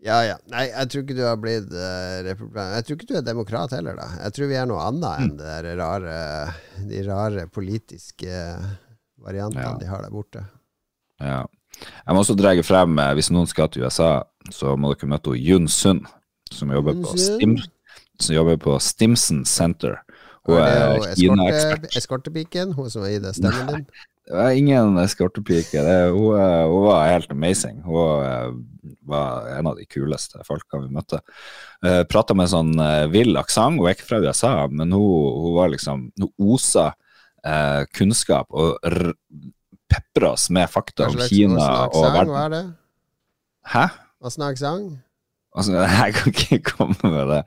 Ja, 0.00 0.18
ja. 0.24 0.36
Nei, 0.48 0.62
jeg 0.70 0.88
tror 0.92 1.02
ikke 1.04 1.16
du 1.18 1.24
har 1.26 1.40
blitt 1.40 1.72
uh, 1.76 2.20
republikaner. 2.24 2.78
Jeg 2.78 2.86
tror 2.86 2.96
ikke 2.96 3.08
du 3.10 3.16
er 3.18 3.24
demokrat 3.26 3.74
heller, 3.76 3.98
da. 4.00 4.06
Jeg 4.24 4.36
tror 4.36 4.48
vi 4.48 4.56
er 4.56 4.68
noe 4.70 4.84
annet 4.86 5.24
enn 5.24 5.34
det 5.36 5.48
der 5.50 5.76
rare, 5.80 6.14
de 6.88 7.02
rare 7.04 7.44
politiske 7.52 8.38
variantene 9.20 9.66
Ja. 9.66 9.74
de 9.80 9.90
har 9.90 10.00
der 10.06 10.14
borte. 10.14 10.46
Ja. 11.20 11.42
Jeg 11.80 12.16
må 12.16 12.22
også 12.22 12.36
dra 12.38 12.54
frem, 12.64 12.96
eh, 12.98 13.12
hvis 13.18 13.28
noen 13.32 13.48
skal 13.48 13.68
til 13.68 13.84
USA, 13.84 14.22
så 14.50 14.72
må 14.76 14.94
dere 14.94 15.10
møte 15.12 15.36
Jun 15.36 15.68
Sund, 15.68 16.08
som 16.50 16.72
jobber 16.72 16.96
på, 16.96 17.12
Yun 17.12 17.20
Stim, 17.20 17.56
som 18.18 18.34
jobber 18.34 18.56
på 18.56 18.78
Stimson 18.80 19.44
Center. 19.44 20.00
Og 20.48 20.56
jo 21.20 21.34
Kina-ekspert. 21.34 21.90
eskortepiken, 21.96 22.72
hun 22.76 22.88
som 22.92 23.04
deg 23.04 23.34
stemmen 23.36 23.68
din. 23.74 23.86
Det 24.30 24.36
var 24.38 24.54
ingen 24.54 24.98
eskortepike. 25.02 25.82
Hun, 26.14 26.38
eh, 26.38 26.64
hun 26.70 26.84
var 26.86 27.08
helt 27.10 27.32
amazing. 27.34 27.80
Hun 27.82 28.24
eh, 28.24 28.52
var 29.10 29.48
en 29.58 29.66
av 29.66 29.76
de 29.76 29.86
kuleste 29.90 30.44
folkene 30.46 30.86
vi 30.86 30.94
møtte. 30.94 31.20
Uh, 31.84 32.02
Prata 32.08 32.36
med 32.38 32.50
sånn 32.52 32.72
eh, 32.78 33.06
vill 33.10 33.34
aksent. 33.40 33.80
Hun 33.80 33.88
er 33.88 33.96
ikke 33.96 34.06
fra 34.06 34.20
USA, 34.22 34.52
men 34.70 34.94
hun, 34.94 35.02
hun 35.42 35.56
var 35.58 35.72
liksom 35.74 36.08
Hun 36.20 36.30
osa 36.54 36.92
eh, 37.44 37.82
kunnskap 37.96 38.50
og 38.54 38.78
pepra 39.90 40.34
oss 40.36 40.48
med 40.54 40.70
fakta 40.70 41.08
om 41.08 41.16
om 41.16 41.24
og 41.24 41.28
Kina 41.32 41.58
Hva 41.58 41.70
og 41.88 41.88
aksent 41.88 42.14
verden. 42.14 42.34
var 42.36 42.54
det? 42.54 42.64
Hæ? 43.74 43.86
Hva 44.20 44.30
slags 44.30 44.62
aksent? 44.62 44.98
Altså, 45.50 45.74
jeg 46.04 46.14
kan 46.14 46.30
ikke 46.30 46.58
komme 46.62 46.94
med 47.02 47.26
det. 47.32 47.40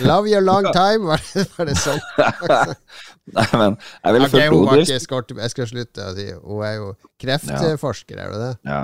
Love 0.00 0.30
you 0.32 0.40
long 0.40 0.64
time, 0.76 1.10
var 1.10 1.20
det, 1.20 1.44
var 1.58 1.68
det 1.68 1.76
sånn? 1.76 2.00
Nei, 3.36 3.46
men 3.56 3.76
jeg 3.76 4.16
ville 4.16 4.28
okay, 4.28 4.48
hun 4.52 4.66
var 4.68 4.80
ikke. 4.80 4.96
Jeg 4.96 5.52
skal 5.52 5.68
slutte 5.68 6.04
å 6.04 6.10
si 6.12 6.26
Hun 6.32 6.64
er 6.64 6.74
jo 6.76 6.90
kreftforsker, 7.20 8.18
er 8.20 8.34
det 8.34 8.40
det? 8.42 8.50
Ja. 8.68 8.82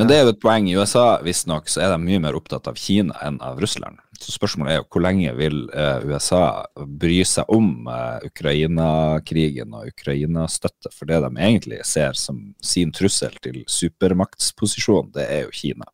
Men 0.00 0.08
det 0.08 0.16
er 0.16 0.24
jo 0.26 0.32
et 0.32 0.40
poeng. 0.44 0.68
I 0.68 0.76
USA 0.80 1.06
visstnok 1.24 1.68
så 1.72 1.84
er 1.84 1.92
de 1.92 2.00
mye 2.04 2.22
mer 2.24 2.36
opptatt 2.36 2.68
av 2.70 2.80
Kina 2.80 3.16
enn 3.24 3.40
av 3.44 3.60
Russland. 3.60 4.00
Så 4.22 4.36
spørsmålet 4.36 4.72
er 4.72 4.80
jo 4.80 4.86
hvor 4.92 5.02
lenge 5.02 5.32
vil 5.34 5.64
eh, 5.74 6.04
USA 6.06 6.42
bry 6.76 7.18
seg 7.26 7.48
om 7.52 7.88
eh, 7.90 8.28
Ukraina-krigen 8.28 9.74
og 9.76 9.88
Ukraina-støtte? 9.90 10.92
For 10.94 11.10
det 11.10 11.20
de 11.24 11.32
egentlig 11.32 11.80
ser 11.88 12.16
som 12.18 12.40
sin 12.62 12.92
trussel 12.94 13.34
til 13.42 13.62
supermaktsposisjon, 13.66 15.10
det 15.16 15.26
er 15.26 15.46
jo 15.48 15.56
Kina. 15.56 15.88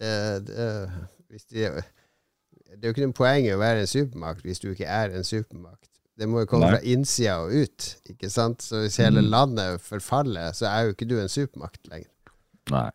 Det, 0.00 0.12
det, 0.48 0.66
hvis 1.28 1.44
de, 1.52 1.66
det 2.70 2.80
er 2.80 2.88
jo 2.88 2.94
ikke 2.94 3.04
noe 3.06 3.16
poeng 3.18 3.48
å 3.52 3.58
være 3.60 3.82
en 3.84 3.90
supermakt 3.90 4.46
hvis 4.46 4.62
du 4.62 4.70
ikke 4.72 4.88
er 4.88 5.12
en 5.18 5.26
supermakt. 5.28 5.86
Det 6.20 6.28
må 6.28 6.42
jo 6.42 6.48
komme 6.50 6.66
Nei. 6.68 6.72
fra 6.78 6.80
innsida 6.92 7.38
og 7.44 7.52
ut, 7.56 7.84
ikke 8.12 8.28
sant? 8.32 8.60
Så 8.64 8.82
hvis 8.82 8.96
hele 9.00 9.22
Mm. 9.24 9.30
landet 9.32 9.80
forfaller, 9.84 10.52
så 10.56 10.66
er 10.68 10.84
jo 10.88 10.94
ikke 10.94 11.08
du 11.08 11.14
en 11.20 11.28
supermakt 11.32 11.86
lenger. 11.88 12.10
Nei. 12.72 12.90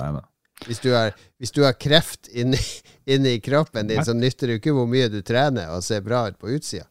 Nei 0.00 0.12
da. 0.18 0.22
Hvis 0.66 0.78
du 0.80 0.92
har, 0.94 1.10
hvis 1.42 1.50
du 1.52 1.62
har 1.66 1.74
kreft 1.74 2.28
inni, 2.32 2.56
inni 3.12 3.34
kroppen 3.44 3.88
din, 3.90 4.04
så 4.06 4.14
nytter 4.14 4.46
det 4.52 4.60
ikke 4.60 4.72
hvor 4.76 4.86
mye 4.88 5.08
du 5.12 5.18
trener 5.26 5.72
og 5.74 5.82
ser 5.84 6.00
bra 6.06 6.26
ut 6.30 6.38
på 6.40 6.52
utsida. 6.54 6.86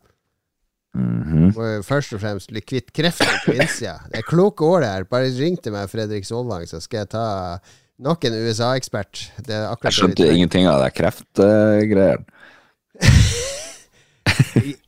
Mhm. 0.94 1.52
Du 1.54 1.60
må 1.62 1.68
jo 1.78 1.84
først 1.88 2.14
og 2.18 2.20
fremst 2.22 2.52
bli 2.52 2.62
kvitt 2.62 2.92
kreften 2.94 3.32
på 3.46 3.54
innsida. 3.56 4.02
Det 4.12 4.20
er 4.20 4.28
kloke 4.28 4.66
år 4.68 4.84
det 4.84 4.90
her. 4.92 5.04
Bare 5.08 5.30
ring 5.38 5.56
til 5.64 5.72
meg, 5.72 5.88
Fredrik 5.90 6.26
Solvang, 6.28 6.66
så 6.68 6.82
skal 6.84 7.06
jeg 7.06 7.10
ta 7.16 7.24
nok 8.02 8.26
en 8.28 8.36
USA-ekspert. 8.42 9.28
Er 9.48 9.70
Jeg 9.86 9.96
skjønte 9.98 10.28
ingenting 10.34 10.68
av 10.70 10.82
det 10.84 10.92
kreftgreiene. 10.98 12.26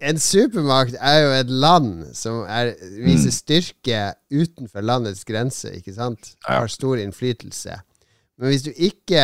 En 0.04 0.20
supermakt 0.20 0.96
er 1.00 1.18
jo 1.24 1.30
et 1.38 1.52
land 1.52 1.92
som 2.16 2.42
er, 2.50 2.74
viser 3.00 3.32
Mm. 3.32 3.36
styrke 3.38 4.00
utenfor 4.32 4.84
landets 4.84 5.24
grense, 5.26 5.72
ikke 5.72 5.94
sant? 5.96 6.34
Har 6.46 6.68
stor 6.68 7.00
innflytelse. 7.00 7.80
Men 8.38 8.50
hvis 8.52 8.66
du 8.66 8.72
ikke 8.76 9.24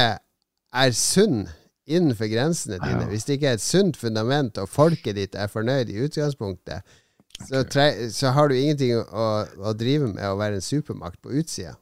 er 0.74 0.92
sunn 0.96 1.48
innenfor 1.90 2.30
grensene 2.32 2.80
dine, 2.80 3.06
hvis 3.10 3.26
det 3.26 3.38
ikke 3.38 3.48
er 3.52 3.58
et 3.60 3.66
sunt 3.66 3.98
fundament, 3.98 4.58
og 4.58 4.70
folket 4.70 5.16
ditt 5.18 5.36
er 5.36 5.48
fornøyd 5.52 5.90
i 5.90 6.00
utgangspunktet, 6.06 6.82
så, 7.48 7.64
tre, 7.64 8.10
så 8.12 8.32
har 8.36 8.48
du 8.50 8.56
ingenting 8.56 8.96
å, 9.00 9.28
å 9.64 9.74
drive 9.74 10.08
med 10.14 10.24
å 10.28 10.38
være 10.40 10.60
en 10.60 10.66
supermakt 10.66 11.22
på 11.22 11.32
utsida. 11.40 11.76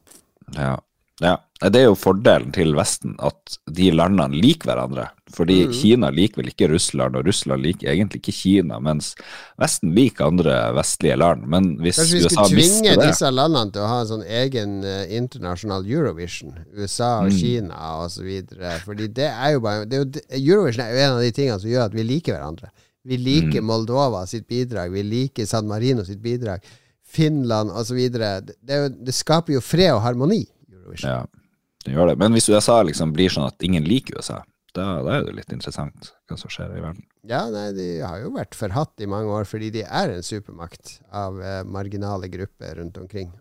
Ja. 0.54 0.76
Ja. 1.20 1.36
Det 1.58 1.74
er 1.80 1.88
jo 1.88 1.96
fordelen 1.98 2.52
til 2.54 2.70
Vesten, 2.78 3.16
at 3.18 3.56
de 3.74 3.88
landene 3.90 4.38
liker 4.38 4.68
hverandre. 4.70 5.08
Fordi 5.34 5.66
Mm. 5.66 5.72
Kina 5.74 6.10
liker 6.14 6.36
vel 6.40 6.50
ikke 6.52 6.68
Russland, 6.70 7.16
og 7.18 7.26
Russland 7.26 7.62
liker 7.62 7.88
egentlig 7.90 8.20
ikke 8.22 8.32
Kina, 8.36 8.78
mens 8.78 9.14
Vesten 9.58 9.90
liker 9.96 10.28
andre 10.28 10.54
vestlige 10.76 11.16
land. 11.18 11.42
Men 11.50 11.76
hvis 11.82 11.98
Kanskje 11.98 12.14
vi 12.14 12.22
USA 12.22 12.44
skulle 12.44 12.62
tvinge 12.62 12.94
disse 13.02 13.30
landene 13.34 13.72
til 13.74 13.82
å 13.82 13.88
ha 13.90 14.00
en 14.04 14.06
sånn 14.12 14.22
egen 14.24 14.84
eh, 14.84 15.16
internasjonal 15.18 15.84
Eurovision. 15.90 16.54
USA 16.76 17.18
og 17.24 17.32
Mm. 17.32 17.38
Kina 17.40 18.08
videre. 18.22 18.78
Fordi 18.84 19.08
det 19.08 19.26
er 19.32 19.50
jo 19.52 19.60
bare 19.60 19.84
det 19.84 19.98
er 19.98 20.04
jo, 20.04 20.52
Eurovision 20.54 20.84
er 20.86 20.92
jo 20.94 20.98
en 21.08 21.16
av 21.16 21.20
de 21.26 21.32
tingene 21.32 21.60
som 21.60 21.70
gjør 21.70 21.84
at 21.86 21.94
vi 21.94 22.02
liker 22.04 22.38
hverandre. 22.38 22.70
Vi 23.04 23.16
liker 23.16 23.60
Mm. 23.60 23.66
Moldova 23.66 24.26
sitt 24.26 24.46
bidrag, 24.46 24.92
vi 24.92 25.02
liker 25.02 25.44
San 25.46 25.66
Marino 25.66 26.04
sitt 26.04 26.22
bidrag, 26.22 26.60
Finland 27.04 27.70
osv. 27.70 27.96
Det, 28.12 28.52
det, 28.62 29.04
det 29.04 29.14
skaper 29.14 29.54
jo 29.54 29.60
fred 29.60 29.90
og 29.94 30.02
harmoni. 30.02 30.46
Eurovision. 30.88 31.10
Ja, 31.10 31.58
den 31.84 31.96
gjør 31.96 32.12
det. 32.12 32.18
Men 32.22 32.36
hvis 32.36 32.48
USA 32.48 32.80
liksom 32.86 33.12
blir 33.16 33.32
sånn 33.32 33.48
at 33.48 33.62
ingen 33.66 33.86
liker 33.86 34.18
USA, 34.18 34.40
da, 34.76 34.98
da 35.04 35.18
er 35.18 35.28
det 35.28 35.36
litt 35.36 35.52
interessant 35.54 36.12
hva 36.28 36.38
som 36.40 36.52
skjer 36.52 36.74
i 36.76 36.82
verden. 36.82 37.04
Ja, 37.28 37.44
nei, 37.52 37.70
de 37.76 37.88
har 38.04 38.20
jo 38.22 38.32
vært 38.36 38.56
forhatt 38.56 39.00
i 39.04 39.08
mange 39.10 39.32
år 39.34 39.48
fordi 39.48 39.70
de 39.74 39.84
er 39.84 40.12
en 40.14 40.24
supermakt 40.24 40.98
av 41.12 41.40
eh, 41.42 41.62
marginale 41.68 42.30
grupper 42.32 42.78
rundt 42.80 43.00
omkring. 43.00 43.32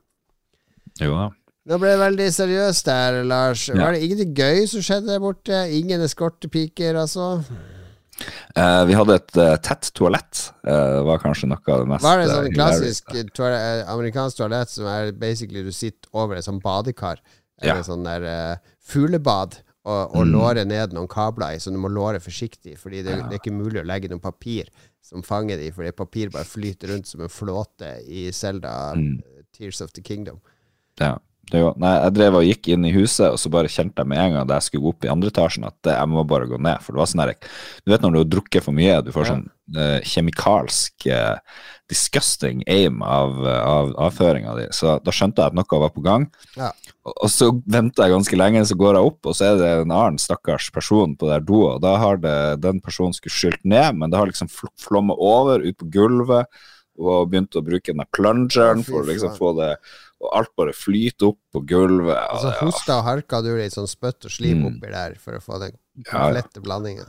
Jo 1.02 1.14
da. 1.16 1.28
Nå 1.68 1.78
ble 1.82 1.92
det 1.92 2.00
veldig 2.00 2.28
seriøst 2.32 2.88
der, 2.88 3.22
Lars. 3.28 3.66
Ja. 3.68 3.76
Var 3.82 3.96
det 3.96 4.06
ingenting 4.06 4.38
gøy 4.40 4.62
som 4.72 4.84
skjedde 4.88 5.12
der 5.12 5.20
borte? 5.20 5.66
Ingen 5.76 6.04
eskortepiker, 6.06 6.96
altså? 6.96 7.42
Eh, 8.58 8.84
vi 8.90 8.96
hadde 8.98 9.18
et 9.20 9.36
uh, 9.38 9.54
tett 9.62 9.90
toalett. 9.98 10.46
Uh, 10.66 11.04
var 11.06 11.20
kanskje 11.22 11.50
noe 11.52 11.60
av 11.62 11.84
det 11.84 11.90
mest 11.92 12.06
Var 12.08 12.22
det 12.22 12.26
eh, 12.26 12.32
sånn 12.34 12.56
klassisk 12.56 13.12
toal- 13.38 13.58
eh, 13.58 13.84
amerikansk 13.92 14.40
toalett 14.40 14.72
som 14.74 14.88
er 14.90 15.12
basically 15.12 15.62
du 15.66 15.74
sitter 15.76 16.10
over 16.18 16.40
et 16.40 16.48
sånt 16.48 16.64
badekar? 16.64 17.22
Eller 17.62 17.76
Ja. 17.82 17.84
sånn 17.84 18.04
der 18.06 18.22
uh, 18.28 18.58
fuglebad, 18.88 19.58
og, 19.88 20.16
og 20.16 20.26
Mm. 20.28 20.32
låre 20.36 20.66
ned 20.68 20.92
noen 20.94 21.08
kabler 21.08 21.56
i, 21.56 21.60
så 21.64 21.72
du 21.72 21.78
må 21.80 21.88
låre 21.90 22.20
forsiktig, 22.20 22.78
fordi 22.78 23.04
det, 23.06 23.16
det 23.30 23.38
er 23.38 23.40
ikke 23.40 23.54
mulig 23.56 23.80
å 23.82 23.86
legge 23.88 24.10
noe 24.12 24.20
papir 24.20 24.68
som 25.02 25.24
fanger 25.24 25.56
de, 25.58 25.72
fordi 25.72 25.94
papir 25.96 26.30
bare 26.30 26.44
flyter 26.44 26.90
rundt 26.92 27.08
som 27.08 27.22
en 27.24 27.30
flåte 27.32 27.94
i 28.08 28.30
Zelda 28.36 28.94
Mm. 28.96 29.22
Tears 29.56 29.80
of 29.82 29.94
the 29.94 30.02
Kingdom. 30.02 30.42
Ja. 31.00 31.18
Det 31.50 31.62
var, 31.64 31.78
nei, 31.80 31.94
jeg 32.04 32.14
drev 32.18 32.36
og 32.36 32.44
gikk 32.44 32.68
inn 32.74 32.84
i 32.84 32.92
huset, 32.92 33.32
og 33.32 33.38
så 33.40 33.50
bare 33.50 33.70
kjente 33.72 34.04
jeg 34.04 34.08
med 34.12 34.18
en 34.20 34.34
gang 34.34 34.48
da 34.50 34.56
jeg 34.60 34.64
skulle 34.68 34.84
gå 34.84 34.90
opp 34.92 35.06
i 35.06 35.08
andre 35.14 35.30
etasjen, 35.32 35.64
at 35.66 35.88
eh, 35.88 35.96
jeg 35.96 36.10
må 36.12 36.26
bare 36.28 36.46
gå 36.46 36.60
ned. 36.60 36.82
For 36.84 36.92
det 36.92 37.00
var 37.00 37.08
sånn 37.08 37.22
her 37.24 37.32
Du 37.86 37.92
vet 37.94 38.02
når 38.04 38.12
du 38.12 38.18
har 38.20 38.26
drukket 38.34 38.64
for 38.66 38.74
mye, 38.76 38.98
du 39.02 39.12
får 39.16 39.24
Ja. 39.26 39.32
sånn 39.32 39.46
eh, 39.80 40.02
kjemikalsk 40.04 41.08
eh, 41.08 41.38
disgusting 41.88 42.64
aim 42.68 43.02
av, 43.02 43.38
av 43.48 43.94
avføringa 44.08 44.56
di. 44.60 44.66
Så 44.76 44.98
da 45.04 45.12
skjønte 45.16 45.40
jeg 45.44 45.54
at 45.54 45.58
noe 45.58 45.80
var 45.84 45.94
på 45.96 46.04
gang. 46.04 46.26
Ja. 46.58 46.72
Og, 47.08 47.30
så 47.32 47.52
venter 47.66 48.04
jeg 48.08 48.16
ganske 48.18 48.40
lenge, 48.40 48.66
så 48.68 48.76
går 48.76 48.98
jeg 49.00 49.12
opp, 49.12 49.30
og 49.32 49.36
så 49.40 49.52
er 49.54 49.60
det 49.62 49.70
en 49.86 49.94
annen 49.96 50.18
stakkars 50.20 50.70
person 50.76 51.16
på 51.16 51.30
der 51.32 51.40
do. 51.48 51.62
Og 51.70 51.82
da 51.86 51.94
har 52.02 52.18
det, 52.20 52.34
den 52.66 52.82
personen 52.84 53.16
skulle 53.16 53.32
skylt 53.38 53.64
ned, 53.64 53.96
men 53.96 54.12
det 54.12 54.20
har 54.20 54.28
liksom 54.28 54.52
fl 54.52 54.68
flommet 54.84 55.16
over 55.18 55.64
ut 55.64 55.78
på 55.80 55.88
gulvet, 55.96 56.52
og 56.98 57.30
begynt 57.32 57.54
å 57.56 57.62
bruke 57.62 57.94
den 57.94 58.02
der 58.02 58.10
plungeren 58.12 58.84
for 58.84 59.04
å 59.04 59.08
liksom 59.08 59.36
få 59.38 59.52
det 59.60 59.76
Og 60.18 60.32
alt 60.34 60.50
bare 60.58 60.72
flyter 60.74 61.28
opp 61.28 61.38
på 61.54 61.60
gulvet. 61.70 62.18
Og 62.34 62.40
så 62.42 62.48
og 62.48 62.54
det- 62.56 62.62
hosta 62.66 62.96
og 62.98 63.04
harka 63.06 63.42
du 63.46 63.52
litt 63.56 63.72
sånn 63.76 63.86
spøtt 63.86 64.26
og 64.26 64.32
slim 64.34 64.64
Mm. 64.64 64.66
oppi 64.82 64.90
der 64.92 65.14
for 65.22 65.34
å 65.38 65.44
få 65.44 65.60
den 65.62 65.78
Ja, 65.78 66.02
ja. 66.04 66.18
komplette 66.18 66.60
blandinga. 66.60 67.06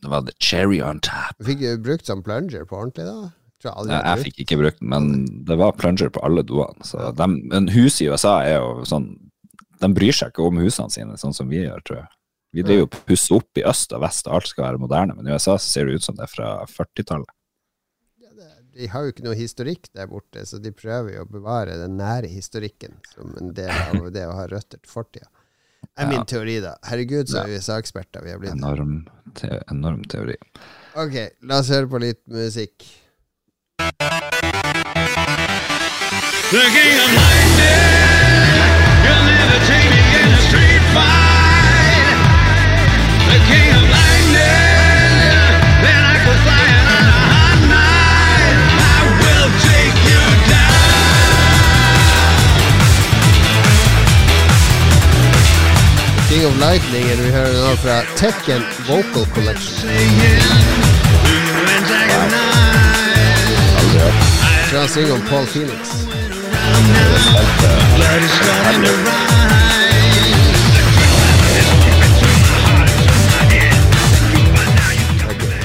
Det 0.00 0.08
var 0.08 0.20
the 0.22 0.30
cherry 0.38 0.80
on 0.80 1.00
top. 1.00 1.34
Fikk 1.42 1.58
du 1.58 1.76
brukt 1.82 2.06
sånn 2.06 2.22
plunger 2.22 2.64
på 2.64 2.78
ordentlig, 2.78 3.06
da? 3.10 3.32
Jeg 3.64 4.04
Jeg, 4.04 4.24
fikk 4.24 4.42
ikke 4.44 4.58
brukt 4.60 4.78
den, 4.80 4.88
men 4.88 5.44
det 5.44 5.56
var 5.58 5.72
plunger 5.72 6.10
på 6.14 6.20
alle 6.22 6.42
doene. 6.46 6.84
Så 6.86 7.10
dem- 7.16 7.40
men 7.50 7.66
huset 7.74 8.02
i 8.06 8.08
USA 8.12 8.40
er 8.44 8.58
jo 8.60 8.84
sånn 8.84 9.16
De 9.80 9.86
bryr 9.94 10.10
seg 10.12 10.32
ikke 10.32 10.42
om 10.46 10.56
husene 10.58 10.90
sine, 10.90 11.14
sånn 11.16 11.34
som 11.34 11.48
vi 11.48 11.60
gjør, 11.62 11.82
tror 11.86 11.96
jeg. 12.00 12.08
Vi 12.52 12.62
driver 12.62 12.80
jo 12.80 12.86
pusser 13.06 13.36
opp 13.36 13.58
i 13.60 13.62
øst 13.62 13.92
og 13.94 14.00
vest, 14.02 14.26
og 14.26 14.34
alt 14.34 14.46
skal 14.48 14.64
være 14.64 14.78
moderne, 14.82 15.14
men 15.14 15.26
i 15.28 15.30
USA 15.30 15.54
så 15.56 15.68
ser 15.68 15.86
det 15.86 15.94
ut 16.00 16.02
som 16.02 16.16
det 16.16 16.24
er 16.24 16.32
fra 16.32 16.48
40-tallet. 16.66 17.28
De 18.78 18.86
har 18.86 19.02
jo 19.06 19.12
ikke 19.12 19.24
noe 19.26 19.34
historikk 19.38 19.88
der 19.94 20.06
borte, 20.10 20.44
så 20.46 20.58
de 20.62 20.70
prøver 20.74 21.16
jo 21.16 21.24
å 21.24 21.30
bevare 21.30 21.74
den 21.80 21.96
nære 21.98 22.28
historikken 22.30 22.94
som 23.14 23.32
en 23.40 23.52
del 23.54 23.70
av 23.70 24.10
det 24.16 24.26
å 24.26 24.34
ha 24.38 24.46
røtter 24.50 24.78
til 24.78 24.90
fortida. 24.90 25.26
er 25.98 26.06
min 26.10 26.24
teori, 26.26 26.60
da. 26.62 26.76
Herregud, 26.86 27.26
så 27.30 27.44
er 27.44 27.56
USA-eksperter 27.58 28.22
vi 28.22 28.30
har 28.34 28.38
blitt. 28.42 28.54
Enorm, 28.54 29.00
te 29.34 29.60
enorm 29.70 30.02
teori. 30.10 30.36
Ok, 30.98 31.14
la 31.42 31.58
oss 31.62 31.70
høre 31.74 31.90
på 31.90 32.00
litt 32.02 32.22
musikk. 32.30 32.86
The 33.88 33.96
king 36.76 36.94
of 37.00 37.10
lightning, 37.16 38.60
you'll 39.04 39.24
never 39.32 39.58
take 39.64 39.88
me 39.88 40.00
in 40.20 40.28
a 40.28 40.40
street 40.44 40.84
fight. 40.92 42.16
The 43.32 43.38
king 43.48 43.68
of 43.72 43.84
lightning, 43.88 45.56
then 45.80 46.00
I 46.04 46.14
go 46.20 46.32
flying 46.44 46.86
on 46.96 47.04
a 47.08 47.20
hot 47.32 47.58
night. 47.72 48.56
I 48.76 49.00
will 49.24 49.50
take 49.64 49.98
you 50.10 50.22
down. 50.52 51.08
King 56.28 56.44
of 56.44 56.54
Lightning 56.58 57.10
er 57.10 57.16
vi 57.16 57.30
hører 57.30 57.52
nå 57.64 57.76
fra 57.76 58.02
Tekken 58.16 58.62
Vocal 58.86 59.24
Collection. 59.34 59.74
Singing, 59.80 60.42
antagonize. 61.76 62.67
Aldri 62.67 62.67
Så 64.70 64.78
han 64.78 64.88
synger 64.88 65.12
om 65.12 65.20
Paul 65.20 65.46
Phoenix. 65.46 65.88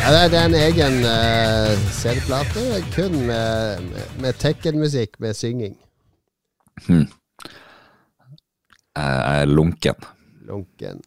Ja, 0.04 0.28
det 0.28 0.34
er- 0.38 0.45
en 0.45 0.54
egen 0.54 0.93
uh, 1.08 1.78
CD-plate, 1.91 2.64
kun 2.95 3.14
med, 3.28 3.80
med, 4.20 4.34
Tekken-musikk 4.34 5.20
med 5.20 5.34
synging. 5.34 5.78
Jeg 6.89 7.08
er 8.95 9.45
lunken. 9.45 9.95
Lunken. 10.47 10.99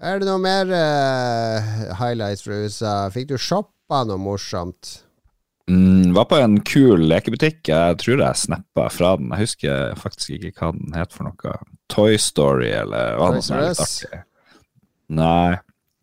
Er 0.00 0.18
det 0.20 0.28
noe 0.28 0.38
mer 0.38 0.70
uh, 0.70 1.94
highlights 1.98 2.42
fra 2.46 2.52
USA? 2.62 2.94
Fikk 3.10 3.28
du 3.32 3.36
shoppa 3.40 4.04
noe 4.06 4.18
morsomt? 4.20 5.00
Mm, 5.70 6.12
var 6.14 6.24
på 6.30 6.38
en 6.38 6.60
kul 6.62 7.08
lekebutikk. 7.10 7.64
Jeg 7.68 7.98
tror 7.98 8.22
jeg 8.22 8.38
snappa 8.38 8.86
fra 8.92 9.14
den. 9.18 9.32
Jeg 9.34 9.48
husker 9.48 9.96
faktisk 9.98 10.36
ikke 10.36 10.52
hva 10.60 10.74
den 10.76 10.94
het 10.94 11.14
for 11.14 11.26
noe. 11.26 11.54
Toy 11.90 12.18
Story, 12.22 12.70
eller 12.70 13.16
hva 13.18 13.30
det 13.32 13.40
noe 13.40 13.46
sånt 13.46 13.58
R 13.58 13.64
litt 13.70 13.80
Us? 13.80 13.96
artig? 14.06 14.20
Nei, 15.16 15.56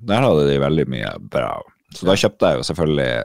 der 0.07 0.25
hadde 0.25 0.49
de 0.49 0.57
veldig 0.63 0.87
mye 0.91 1.13
bra. 1.31 1.53
Så 1.93 2.07
da 2.09 2.17
kjøpte 2.19 2.49
jeg 2.49 2.59
jo 2.59 2.67
selvfølgelig 2.69 3.23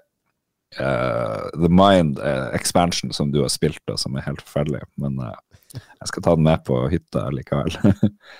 uh, 0.79 1.49
The 1.55 1.71
Mind 1.73 2.23
uh, 2.23 2.49
Expansion, 2.55 3.15
som 3.15 3.33
du 3.35 3.41
har 3.43 3.53
spilt, 3.53 3.83
og 3.91 3.99
som 3.99 4.19
er 4.19 4.27
helt 4.27 4.43
forferdelig. 4.45 4.85
Men 5.01 5.19
uh, 5.23 5.35
jeg 5.75 6.11
skal 6.13 6.25
ta 6.25 6.37
den 6.39 6.47
med 6.47 6.63
på 6.67 6.85
hytta 6.93 7.29
likevel. 7.35 7.75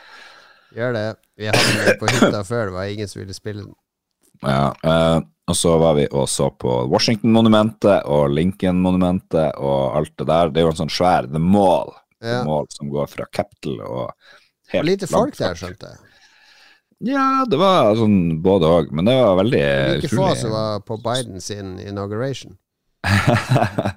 Gjør 0.77 0.95
det. 0.95 1.07
Vi 1.39 1.51
hadde 1.51 1.77
den 1.83 2.01
på 2.01 2.11
hytta 2.13 2.43
før, 2.47 2.69
det 2.69 2.79
var 2.79 2.95
ingen 2.95 3.11
som 3.11 3.23
ville 3.23 3.35
spille 3.35 3.67
den. 3.67 3.75
Ja, 4.45 4.73
eh, 4.85 5.21
og 5.49 5.57
så 5.57 5.79
var 5.81 5.95
vi 5.97 6.05
og 6.13 6.27
så 6.29 6.51
på 6.53 6.75
Washington-monumentet 6.93 8.05
og 8.13 8.35
Lincoln-monumentet 8.37 9.57
og 9.57 9.97
alt 9.97 10.13
det 10.21 10.27
der. 10.29 10.53
Det 10.53 10.61
er 10.61 10.69
jo 10.69 10.75
en 10.75 10.83
sånn 10.83 10.93
svær 10.93 11.29
The 11.31 11.41
Mall, 11.41 11.95
The 12.21 12.43
Mall 12.45 12.69
som 12.75 12.93
går 12.93 13.09
fra 13.09 13.25
Capital 13.33 13.81
og 13.81 14.13
helt 14.75 14.85
Og 14.85 14.91
lite 14.91 15.09
folk 15.09 15.39
der, 15.39 15.57
skjønte 15.57 15.95
jeg. 15.95 16.05
Ja, 17.09 17.47
det 17.49 17.59
var 17.61 17.95
sånn 17.97 18.41
både 18.43 18.69
òg, 18.69 18.89
men 18.93 19.07
det 19.07 19.15
var 19.17 19.39
veldig 19.39 19.67
Like 20.03 20.11
få 20.13 20.33
som 20.37 20.53
var 20.53 20.81
på 20.85 20.99
Bidens 21.01 21.49
inauguration. 21.55 22.59
ja, 23.07 23.93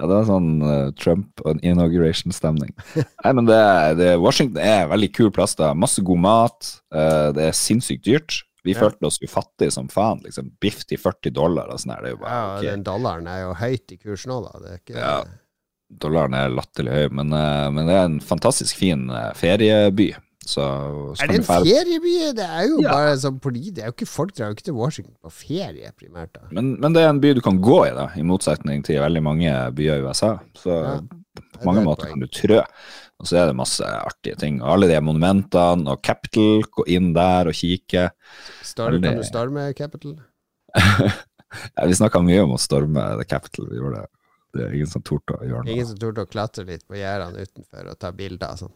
det 0.00 0.08
var 0.08 0.24
sånn 0.26 0.48
uh, 0.64 0.88
Trump 0.96 1.42
og 1.44 1.60
inauguration-stemning. 1.60 2.72
Nei, 2.96 3.32
men 3.36 3.48
det, 3.48 3.60
det, 4.00 4.14
Washington 4.22 4.62
er 4.64 4.86
en 4.86 4.92
veldig 4.94 5.10
kul 5.12 5.30
plass. 5.36 5.54
Det 5.58 5.68
er 5.68 5.76
Masse 5.78 6.02
god 6.02 6.22
mat. 6.24 6.70
Uh, 6.88 7.28
det 7.36 7.50
er 7.50 7.58
sinnssykt 7.58 8.06
dyrt. 8.08 8.40
Vi 8.66 8.74
Ja. 8.74 8.80
følte 8.82 9.06
oss 9.06 9.18
jo 9.22 9.28
fattige 9.30 9.70
som 9.72 9.86
faen. 9.88 10.20
liksom 10.26 10.50
Biff 10.60 10.82
til 10.90 10.98
40 10.98 11.30
dollar 11.32 11.70
og 11.70 11.78
sånn 11.78 11.94
her. 11.94 12.04
Er 12.04 12.08
Ja, 12.10 12.16
bare 12.16 12.44
og 12.50 12.58
ok. 12.58 12.70
den 12.70 12.82
dollaren 12.84 13.26
er 13.30 13.40
jo 13.46 13.54
høyt 13.54 13.92
i 13.92 13.96
kurs 14.02 14.26
nå, 14.26 14.42
da. 14.42 14.58
Det 14.58 14.70
er 14.74 14.78
ikke 14.82 14.98
Ja. 15.00 15.24
Dollaren 16.02 16.34
er 16.34 16.48
latterlig 16.50 16.90
høy, 16.92 17.08
men, 17.12 17.32
eh, 17.32 17.70
men 17.70 17.86
det 17.86 17.94
er 17.94 18.04
en 18.08 18.18
fantastisk 18.20 18.74
fin 18.74 19.08
eh, 19.08 19.32
ferieby. 19.38 20.14
Så, 20.46 20.62
så 21.16 21.22
Er 21.24 21.26
det 21.26 21.36
en 21.40 21.42
ferieby? 21.46 22.32
Det 22.34 22.44
er 22.46 22.68
jo 22.68 22.80
Ja. 22.82 22.90
bare 22.90 23.14
sånn. 23.16 23.40
Det 23.40 23.78
er 23.82 23.86
jo 23.86 23.92
ikke 23.92 24.06
folk 24.06 24.32
drar 24.34 24.48
jo 24.50 24.54
ikke 24.54 24.64
til 24.64 24.74
Washington 24.74 25.14
på 25.24 25.30
ferie, 25.30 25.90
primært. 25.98 26.32
da 26.34 26.40
Men, 26.52 26.78
men 26.80 26.92
det 26.92 27.02
er 27.02 27.08
en 27.10 27.20
by 27.20 27.32
du 27.34 27.40
kan 27.40 27.58
gå 27.60 27.86
i, 27.86 27.90
da 27.94 28.08
i 28.16 28.22
motsetning 28.22 28.82
til 28.84 29.00
veldig 29.00 29.22
mange 29.22 29.50
byer 29.74 29.98
i 29.98 30.06
USA. 30.06 30.38
Så. 30.54 31.02
På 31.58 31.64
mange 31.64 31.80
er 31.80 31.84
måter 31.84 32.08
kan 32.10 32.20
du 32.20 32.26
trø. 32.26 32.62
Og 33.16 33.28
så 33.28 33.38
er 33.40 33.48
det 33.48 33.56
masse 33.56 33.84
artige 33.86 34.36
ting. 34.40 34.58
Og 34.60 34.74
alle 34.74 34.90
de 34.90 34.98
monumentene 35.00 35.88
og 35.94 36.02
Capital, 36.04 36.66
gå 36.68 36.84
inn 36.92 37.14
der 37.16 37.48
og 37.48 37.56
kikke. 37.56 38.10
Storm, 38.66 39.00
kan 39.00 39.22
du 39.22 39.24
storme 39.26 39.70
Capital? 39.78 40.18
Ja, 41.76 41.86
vi 41.86 41.94
snakka 41.94 42.20
mye 42.26 42.42
om 42.42 42.56
å 42.56 42.60
storme 42.60 43.02
The 43.20 43.24
Capital, 43.28 43.68
vi 43.70 43.78
gjorde 43.78 44.02
det. 44.02 44.08
Det 44.56 44.64
er 44.64 44.74
ingen 44.76 44.90
som 44.90 45.04
torde 45.06 45.36
å 45.36 45.46
gjøre 45.46 45.62
noe. 45.62 45.72
Ingen 45.72 45.88
som 45.88 46.00
torde 46.00 46.24
å 46.24 46.28
klatre 46.28 46.64
litt 46.68 46.82
på 46.88 46.98
gjerdene 46.98 47.44
utenfor 47.46 47.92
og 47.92 47.98
ta 48.02 48.10
bilder 48.16 48.56
og 48.56 48.64
sånn. 48.64 48.74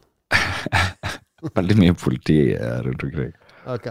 Veldig 1.58 1.76
mye 1.80 1.96
politi 1.98 2.38
eh, 2.54 2.78
rundt 2.86 3.04
omkring. 3.06 3.34
Ok. 3.74 3.88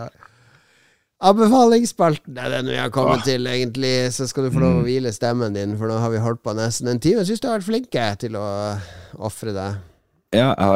Anbefalingsspalten 1.29 2.37
er 2.39 2.53
den 2.53 2.69
vi 2.71 2.77
har 2.79 2.91
kommet 2.95 3.25
til, 3.27 3.47
egentlig. 3.51 3.91
Så 4.15 4.29
skal 4.29 4.47
du 4.47 4.53
få 4.55 4.61
lov 4.63 4.77
å 4.79 4.85
hvile 4.85 5.11
stemmen 5.11 5.57
din, 5.57 5.75
for 5.79 5.91
nå 5.91 5.97
har 5.99 6.13
vi 6.13 6.21
holdt 6.23 6.45
på 6.45 6.53
nesten 6.55 6.93
en 6.93 7.01
time. 7.03 7.25
Jeg 7.25 7.33
syns 7.33 7.43
du 7.43 7.49
har 7.49 7.57
vært 7.57 7.67
flink 7.67 7.89
til 8.23 8.37
å 8.39 8.45
ofre 9.27 9.55
deg. 9.55 9.81
Ja, 10.35 10.49
jeg 10.59 10.67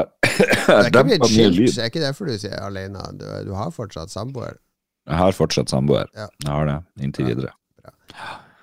har 0.66 0.90
Det 0.90 0.98
er 0.98 1.12
ikke 1.14 1.30
skilt, 1.30 1.58
lyd. 1.60 1.68
det 1.76 1.82
er 1.84 1.92
ikke 1.92 2.02
derfor 2.02 2.30
du 2.30 2.38
sier 2.42 2.58
alene. 2.64 3.04
Du, 3.20 3.26
du 3.50 3.54
har 3.58 3.70
fortsatt 3.76 4.10
samboer. 4.14 4.58
Jeg 5.06 5.20
har 5.20 5.36
fortsatt 5.36 5.70
samboer. 5.70 6.10
Ja. 6.16 6.28
Jeg 6.46 6.52
har 6.52 6.66
det, 6.70 6.78
inntil 7.06 7.30
videre. 7.30 7.52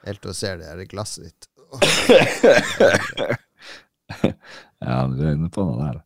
Helt 0.06 0.22
til 0.24 0.32
å 0.32 0.36
se 0.36 0.54
det 0.58 0.66
her 0.70 0.84
glasset 0.90 1.28
ditt. 1.28 1.42
Ja, 4.80 5.04
du 5.06 5.20
er 5.22 5.34
inne 5.36 5.50
på 5.52 5.62
noe 5.62 5.76
der. 5.78 5.98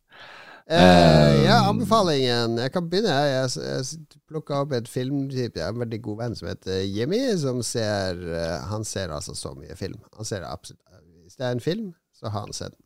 Eh, 0.65 1.43
ja, 1.45 1.61
anbefalingen. 1.69 2.57
Jeg 2.59 2.73
kan 2.73 2.89
begynne. 2.89 3.13
Jeg, 3.13 3.49
jeg, 3.55 3.85
jeg 3.87 4.19
plukka 4.29 4.63
opp 4.65 4.73
et 4.75 4.89
filmtype. 4.91 5.59
Jeg 5.59 5.63
har 5.63 5.75
en 5.75 5.83
veldig 5.83 6.01
god 6.05 6.19
venn 6.23 6.35
som 6.37 6.49
heter 6.49 6.81
Jimmy, 6.83 7.21
som 7.39 7.61
ser 7.65 8.19
eh, 8.35 8.65
Han 8.71 8.83
ser 8.87 9.13
altså 9.15 9.35
så 9.37 9.53
mye 9.57 9.77
film. 9.79 10.01
Han 10.17 10.27
ser 10.27 10.45
absolutt 10.47 10.81
Hvis 11.23 11.37
det 11.39 11.47
er 11.47 11.55
en 11.55 11.63
film, 11.63 11.93
så 12.17 12.29
har 12.29 12.47
han 12.47 12.53
sett 12.53 12.75
den. 12.75 12.83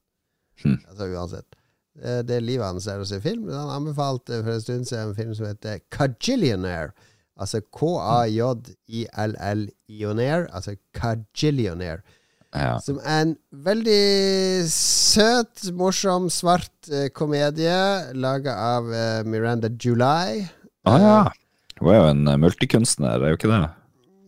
Hmm. 0.64 0.78
Altså 0.92 1.10
uansett. 1.16 1.59
Det, 1.96 2.28
det 2.30 2.36
er 2.38 2.46
livet 2.46 2.68
hans 2.68 2.88
er 2.90 3.00
å 3.02 3.08
se 3.08 3.20
film. 3.24 3.44
Han 3.52 3.78
anbefalte 3.80 4.44
for 4.44 4.52
en 4.56 4.64
stund 4.64 4.84
siden 4.90 5.08
en 5.10 5.18
film 5.18 5.34
som 5.38 5.46
heter 5.50 5.74
Kajillionaire. 5.94 6.92
Altså 7.40 7.58
K-a-j-i-l-l-ionaire. 7.72 10.48
Altså 10.54 10.72
Kajillionaire. 10.96 12.02
Ja. 12.50 12.80
Som 12.82 12.98
er 13.06 13.22
en 13.28 13.36
veldig 13.54 14.66
søt, 14.74 15.70
morsom, 15.78 16.30
svart 16.34 16.90
eh, 16.90 17.14
komedie 17.14 18.10
laga 18.18 18.56
av 18.78 18.90
eh, 18.90 19.22
Miranda 19.30 19.70
July. 19.70 20.50
Å 20.90 20.96
ja. 20.98 21.20
Hun 21.80 21.92
er 21.94 22.00
jo 22.00 22.08
en 22.10 22.28
eh, 22.28 22.42
multikunstner, 22.42 23.22
er 23.22 23.30
jo 23.36 23.38
ikke 23.38 23.54
det? 23.54 23.70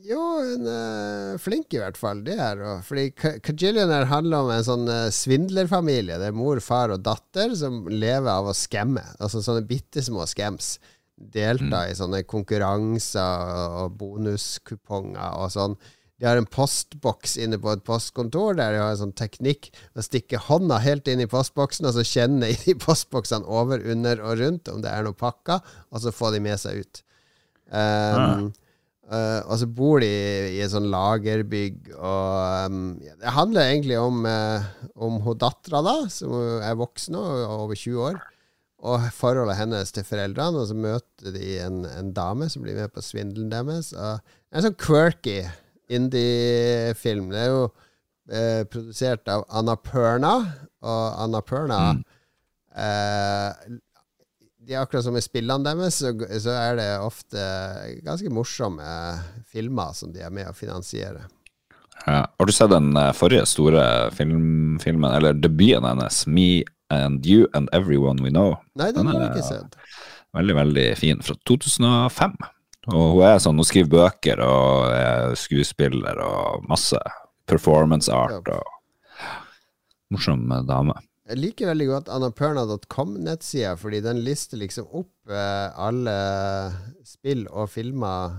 Jo, 0.02 0.20
hun 0.42 0.66
er 0.72 1.36
flink 1.42 1.74
i 1.76 1.80
hvert 1.82 1.98
fall, 2.00 2.24
det 2.26 2.38
er 2.42 2.58
hun. 2.64 2.80
Fordi 2.88 3.04
Ka- 3.14 3.36
Kajillionaire 3.44 4.08
handler 4.10 4.46
om 4.46 4.50
en 4.56 4.66
sånn 4.66 4.88
eh, 4.90 5.10
svindlerfamilie. 5.14 6.18
Det 6.22 6.32
er 6.32 6.38
mor, 6.38 6.62
far 6.64 6.94
og 6.96 7.04
datter 7.06 7.54
som 7.60 7.84
lever 7.92 8.32
av 8.32 8.50
å 8.50 8.56
skamme. 8.58 9.04
Altså 9.22 9.44
sånne 9.46 9.66
bitte 9.70 10.02
små 10.06 10.26
scams. 10.30 10.76
Delta 11.22 11.84
i 11.92 11.94
sånne 11.94 12.24
konkurranser 12.26 13.82
og 13.84 13.92
bonuskuponger 14.00 15.36
og 15.38 15.52
sånn. 15.54 15.76
De 16.22 16.26
har 16.30 16.38
en 16.38 16.50
postboks 16.50 17.36
inne 17.42 17.58
på 17.62 17.70
et 17.74 17.84
postkontor 17.86 18.58
der 18.58 18.74
de 18.76 18.82
har 18.82 18.92
en 18.96 19.00
sånn 19.04 19.14
teknikk 19.18 19.70
å 19.98 20.04
stikke 20.06 20.38
hånda 20.48 20.78
helt 20.82 21.08
inn 21.10 21.22
i 21.24 21.30
postboksen, 21.30 21.86
og 21.90 21.96
så 21.98 22.04
kjenne 22.06 22.50
i 22.54 22.58
de 22.62 22.76
postboksene 22.78 23.46
over, 23.50 23.82
under 23.90 24.22
og 24.22 24.38
rundt 24.42 24.70
om 24.70 24.82
det 24.86 24.90
er 24.94 25.06
noe 25.06 25.18
pakka, 25.18 25.60
og 25.90 26.04
så 26.04 26.14
få 26.14 26.30
de 26.34 26.42
med 26.46 26.62
seg 26.62 26.84
ut. 26.86 27.02
Um, 27.74 28.52
eh, 29.12 29.40
og 29.46 29.60
så 29.62 29.68
bor 29.68 30.02
de 30.04 30.10
i 30.56 30.60
et 30.64 30.72
sånn 30.74 30.90
lagerbygg, 30.92 31.92
og 31.98 32.72
um, 32.72 32.84
det 33.00 33.36
handler 33.36 33.70
egentlig 33.70 34.00
om, 34.00 34.26
uh, 34.26 34.68
om 34.96 35.20
hun 35.26 35.40
dattera, 35.42 35.84
da, 35.86 35.96
som 36.14 36.36
er 36.62 36.78
voksen 36.80 37.18
og 37.20 37.56
over 37.58 37.76
20 37.78 38.06
år, 38.10 38.22
og 38.82 39.10
forholdet 39.14 39.60
hennes 39.60 39.94
til 39.94 40.08
foreldrene, 40.08 40.64
og 40.64 40.72
så 40.72 40.78
møter 40.78 41.36
de 41.36 41.58
en, 41.62 41.84
en 41.86 42.14
dame 42.18 42.48
som 42.50 42.64
blir 42.66 42.80
med 42.80 42.94
på 42.96 43.04
svindelen 43.06 43.52
deres. 43.52 43.92
Og 43.94 44.34
en 44.50 44.66
sånn 44.66 44.80
quirky 44.82 45.44
indie-film. 45.92 47.30
Det 47.30 47.44
er 47.44 47.52
jo 47.52 47.68
uh, 47.68 48.64
produsert 48.72 49.30
av 49.30 49.46
Anna 49.54 49.78
Perna, 49.78 50.34
og 50.82 51.22
Anna 51.22 51.44
Perna 51.46 51.84
eh, 52.76 53.50
De 54.68 54.76
akkurat 54.78 55.04
som 55.04 55.18
i 55.18 55.22
spillene 55.24 55.66
deres, 55.66 55.98
så, 56.04 56.12
så 56.40 56.54
er 56.54 56.76
det 56.78 56.90
ofte 57.02 57.46
ganske 58.06 58.30
morsomme 58.34 58.86
filmer 59.50 59.96
som 59.98 60.12
de 60.14 60.22
er 60.22 60.34
med 60.34 60.52
å 60.52 60.54
finansiere. 60.58 61.26
Ja. 62.06 62.26
Har 62.38 62.46
du 62.46 62.54
sett 62.54 62.70
den 62.74 62.96
eh, 62.98 63.12
forrige 63.14 63.46
store 63.50 63.84
film, 64.18 64.78
filmen, 64.82 65.12
eller 65.12 65.38
debuten 65.38 65.86
hennes, 65.86 66.24
Me 66.28 66.64
and 66.94 67.26
You 67.26 67.48
and 67.58 67.70
Everyone 67.74 68.24
We 68.24 68.30
Know? 68.34 68.56
Nei, 68.78 68.92
den 68.92 69.06
Den 69.06 69.14
har 69.14 69.26
jeg 69.26 69.36
ikke 69.36 69.50
sett. 69.50 69.78
Veldig, 70.38 70.56
veldig 70.56 70.88
fin, 70.98 71.22
fra 71.26 71.36
2005. 71.50 72.38
Og 72.92 73.16
hun 73.16 73.26
er 73.28 73.42
sånn, 73.42 73.60
hun 73.62 73.68
skriver 73.68 73.92
bøker 73.92 74.42
og 74.46 74.94
er 74.96 75.36
skuespiller 75.38 76.22
og 76.26 76.66
masse 76.70 76.98
performance 77.50 78.10
art 78.14 78.48
og 78.50 79.18
morsom 80.12 80.48
dame. 80.68 80.96
Jeg 81.32 81.40
liker 81.40 81.70
veldig 81.72 81.86
godt 81.88 82.10
annapurna.com-nettsida, 82.12 83.76
fordi 83.80 84.02
den 84.04 84.20
lister 84.26 84.60
liksom 84.60 84.90
opp 85.00 85.32
eh, 85.32 85.68
alle 85.80 86.16
spill 87.08 87.46
og 87.48 87.70
filmer 87.72 88.34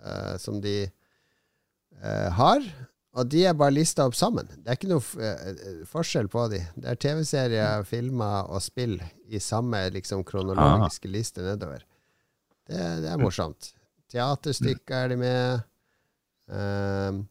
eh, 0.00 0.38
som 0.40 0.60
de 0.64 0.78
eh, 0.86 2.30
har. 2.38 2.64
Og 3.12 3.28
de 3.28 3.42
er 3.44 3.52
bare 3.60 3.74
lista 3.76 4.06
opp 4.08 4.16
sammen. 4.16 4.48
Det 4.56 4.70
er 4.72 4.78
ikke 4.78 4.88
noe 4.94 5.02
f- 5.04 5.18
eh, 5.20 5.82
forskjell 5.90 6.30
på 6.32 6.46
de. 6.54 6.62
Det 6.80 6.88
er 6.94 7.00
TV-serier, 7.04 7.84
filmer 7.84 8.48
og 8.48 8.62
spill 8.64 8.96
i 9.28 9.40
samme 9.44 9.82
liksom 9.92 10.24
kronologiske 10.24 11.10
liste 11.12 11.44
nedover. 11.44 11.84
Det, 12.64 12.80
det 13.04 13.10
er 13.12 13.20
morsomt. 13.20 13.74
Teaterstykker 14.12 14.96
er 15.04 15.12
de 15.12 15.20
med. 15.20 15.68
Um, 16.52 17.22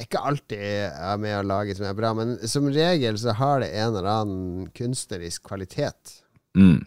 ikke 0.00 0.20
alltid 0.28 0.60
er 0.60 1.16
med 1.22 1.38
å 1.38 1.46
lage 1.46 1.76
som 1.76 1.86
er 1.88 1.96
bra, 1.96 2.12
men 2.16 2.36
som 2.48 2.68
regel 2.68 3.16
så 3.20 3.32
har 3.38 3.62
det 3.64 3.72
en 3.72 3.94
eller 3.94 4.10
annen 4.12 4.68
kunstnerisk 4.76 5.46
kvalitet. 5.48 6.18
Mm, 6.56 6.84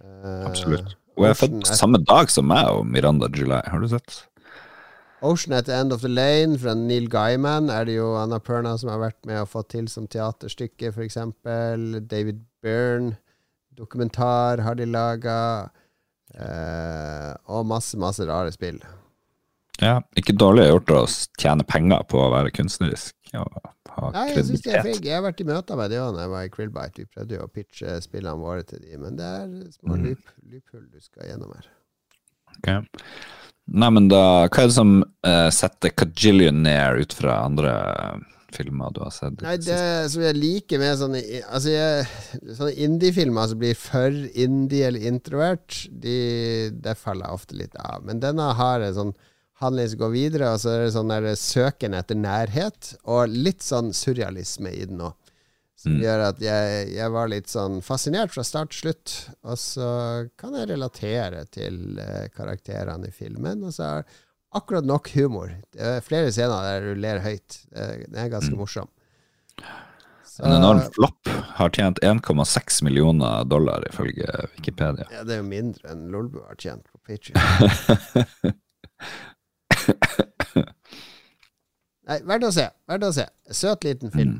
Uh, 0.00 0.46
absolutt. 0.48 0.96
Hun 1.16 1.26
er 1.26 1.34
har 1.34 1.36
født 1.36 1.68
samme 1.76 2.00
dag 2.08 2.30
som 2.32 2.46
meg 2.48 2.68
og 2.72 2.86
Miranda 2.88 3.28
July, 3.34 3.60
har 3.68 3.82
du 3.82 3.88
sett? 3.90 4.22
Ocean 5.20 5.52
at 5.52 5.66
the 5.68 5.74
End 5.76 5.92
of 5.92 6.00
the 6.00 6.08
Lane 6.08 6.56
fra 6.58 6.72
Neil 6.74 7.10
Gaiman 7.12 7.68
er 7.68 7.84
det 7.84 7.98
jo 7.98 8.14
Anna 8.16 8.38
Perna 8.40 8.72
som 8.80 8.88
har 8.88 9.02
vært 9.02 9.18
med 9.28 9.42
og 9.42 9.50
fått 9.52 9.74
til 9.74 9.90
som 9.92 10.06
teaterstykke, 10.08 10.94
f.eks. 10.94 11.18
David 12.08 12.40
Byrne. 12.64 13.18
Dokumentar 13.76 14.62
har 14.64 14.78
de 14.80 14.86
laga. 14.88 15.68
Eh, 16.32 17.34
og 17.52 17.68
masse, 17.68 17.98
masse 18.00 18.24
rare 18.24 18.52
spill. 18.54 18.80
Ja, 19.80 20.00
ikke 20.18 20.34
dårlig 20.36 20.66
gjort 20.68 20.90
å 20.92 21.02
tjene 21.40 21.64
penger 21.64 22.02
på 22.10 22.18
å 22.20 22.30
være 22.34 22.52
kunstnerisk 22.52 23.14
og 23.38 23.60
ha 23.90 24.10
Nei, 24.14 24.26
jeg 24.34 24.44
synes 24.44 24.62
de 24.64 24.70
er 24.70 24.80
kredibilitet. 24.80 24.82
flinke. 24.86 25.08
Jeg 25.08 25.16
har 25.16 25.24
vært 25.24 25.40
i 25.40 25.46
møter 25.48 25.78
med 25.78 25.90
de 25.92 25.98
òg 26.02 26.14
da 26.16 26.24
jeg 26.24 26.30
var 26.32 26.46
i 26.46 26.50
Krillbite. 26.52 26.98
Vi 27.02 27.08
prøvde 27.14 27.36
jo 27.36 27.44
å 27.46 27.50
pitche 27.52 27.94
spillene 28.04 28.38
våre 28.42 28.64
til 28.66 28.80
de, 28.84 28.96
men 29.00 29.16
det 29.18 29.26
er 29.26 29.52
små 29.76 29.96
Mm. 29.96 30.16
lyphull 30.50 30.84
du 30.90 31.00
skal 31.00 31.28
gjennom 31.30 31.52
her. 31.54 31.68
Ok. 32.58 32.68
Nei, 33.70 33.90
men 33.94 34.08
da, 34.10 34.48
hva 34.50 34.64
er 34.64 34.68
det 34.70 34.74
som 34.74 34.92
uh, 35.26 35.48
setter 35.54 35.92
Kajillionaire 35.94 37.00
ut 37.04 37.12
fra 37.14 37.36
andre 37.46 37.70
eh, 37.70 38.16
filmer 38.56 38.90
du 38.96 39.00
har 39.04 39.12
sett? 39.14 39.40
Nei, 39.46 39.56
det 39.62 40.10
som 40.10 40.22
jeg 40.24 40.34
liker 40.40 40.80
med 40.82 40.96
sånne, 40.98 41.20
altså 41.46 41.70
jeg, 41.70 42.08
sånne 42.58 42.72
indie-filmer 42.88 43.46
som 43.52 43.60
blir 43.62 43.78
for 43.78 44.10
indie 44.34 44.88
eller 44.90 45.06
introvert, 45.12 45.84
de, 46.02 46.16
det 46.74 46.96
faller 46.98 47.28
jeg 47.30 47.38
ofte 47.38 47.60
litt 47.62 47.76
av. 47.78 48.02
Men 48.08 48.18
denne 48.22 48.48
har 48.58 48.80
en 48.88 48.96
sånn 48.96 49.14
som 49.60 49.98
går 50.00 50.12
videre, 50.14 50.52
og 50.54 50.60
så 50.62 50.72
er 50.74 50.84
det 50.86 50.92
sånn 50.94 51.10
der 51.12 51.34
søken 51.36 51.94
etter 51.98 52.16
nærhet, 52.16 52.94
og 53.04 53.28
litt 53.28 53.60
sånn 53.64 53.92
surrealisme 53.96 54.72
i 54.72 54.84
den 54.88 55.00
òg. 55.04 55.14
Som 55.80 55.94
Mm. 55.96 56.00
gjør 56.04 56.20
at 56.28 56.40
jeg, 56.44 56.88
jeg 56.92 57.10
var 57.10 57.28
litt 57.32 57.46
sånn 57.48 57.78
fascinert 57.80 58.30
fra 58.34 58.42
start 58.44 58.68
til 58.74 58.80
slutt. 58.92 59.14
Og 59.48 59.56
så 59.56 60.28
kan 60.36 60.52
jeg 60.52 60.68
relatere 60.68 61.46
til 61.50 61.98
eh, 61.98 62.26
karakterene 62.36 63.08
i 63.08 63.10
filmen. 63.16 63.64
Og 63.64 63.72
så 63.72 63.86
er 64.00 64.04
akkurat 64.52 64.84
nok 64.84 65.08
humor. 65.14 65.54
Det 65.72 65.80
er 65.80 66.00
flere 66.04 66.28
scener 66.36 66.60
der 66.68 66.80
du 66.94 67.00
ler 67.00 67.20
høyt. 67.24 67.62
Det, 67.72 68.12
er 68.12 68.28
ganske 68.28 68.52
morsom. 68.60 68.88
Så- 70.26 70.44
En 70.44 70.52
enorm 70.58 70.82
flopp. 70.92 71.26
Har 71.56 71.70
tjent 71.70 71.98
1,6 72.04 72.82
millioner 72.82 73.44
dollar, 73.48 73.80
ifølge 73.88 74.28
Wikipedia. 74.58 75.08
Ja, 75.10 75.24
det 75.24 75.32
er 75.38 75.42
jo 75.42 75.48
mindre 75.48 75.88
enn 75.94 76.10
Lolbu 76.12 76.44
har 76.46 76.56
tjent 76.60 76.84
på 76.92 77.00
Patreon. 77.08 78.52
Nei, 82.10 82.18
verdt 82.26 82.46
å 82.48 82.52
se. 82.54 82.66
Verdt 82.90 83.06
å 83.06 83.12
se. 83.14 83.26
Søt 83.54 83.84
liten 83.86 84.10
film. 84.14 84.38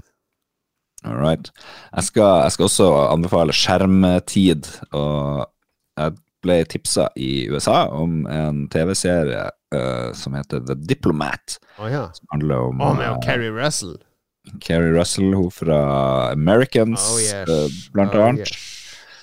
All 1.07 1.17
right. 1.17 1.51
Jeg 1.95 2.09
skal, 2.11 2.43
jeg 2.45 2.55
skal 2.57 2.67
også 2.69 2.89
anbefale 3.13 3.55
skjermtid. 3.57 4.69
Og 4.97 5.45
jeg 6.01 6.17
ble 6.45 6.59
tipsa 6.73 7.09
i 7.21 7.47
USA 7.53 7.85
om 7.95 8.25
en 8.33 8.65
TV-serie 8.73 9.47
uh, 9.77 10.11
som 10.17 10.35
heter 10.37 10.65
The 10.67 10.77
Diplomat. 10.89 11.59
Oh, 11.79 11.87
ja. 11.91 12.07
Som 12.17 12.27
handler 12.35 12.67
om 12.73 12.81
oh, 12.83 12.95
med 12.99 13.09
uh, 13.13 13.19
Carrie 13.25 13.53
Russell. 13.55 13.99
Carrie 14.65 14.93
Russell, 14.97 15.35
hun 15.37 15.51
fra 15.53 15.81
Americans, 16.33 17.01
Oh, 17.13 17.21
yes. 17.23 17.49
uh, 17.49 17.69
blant 17.95 18.17
Oh, 18.17 18.25
annet. 18.31 18.49
yes. 18.49 18.77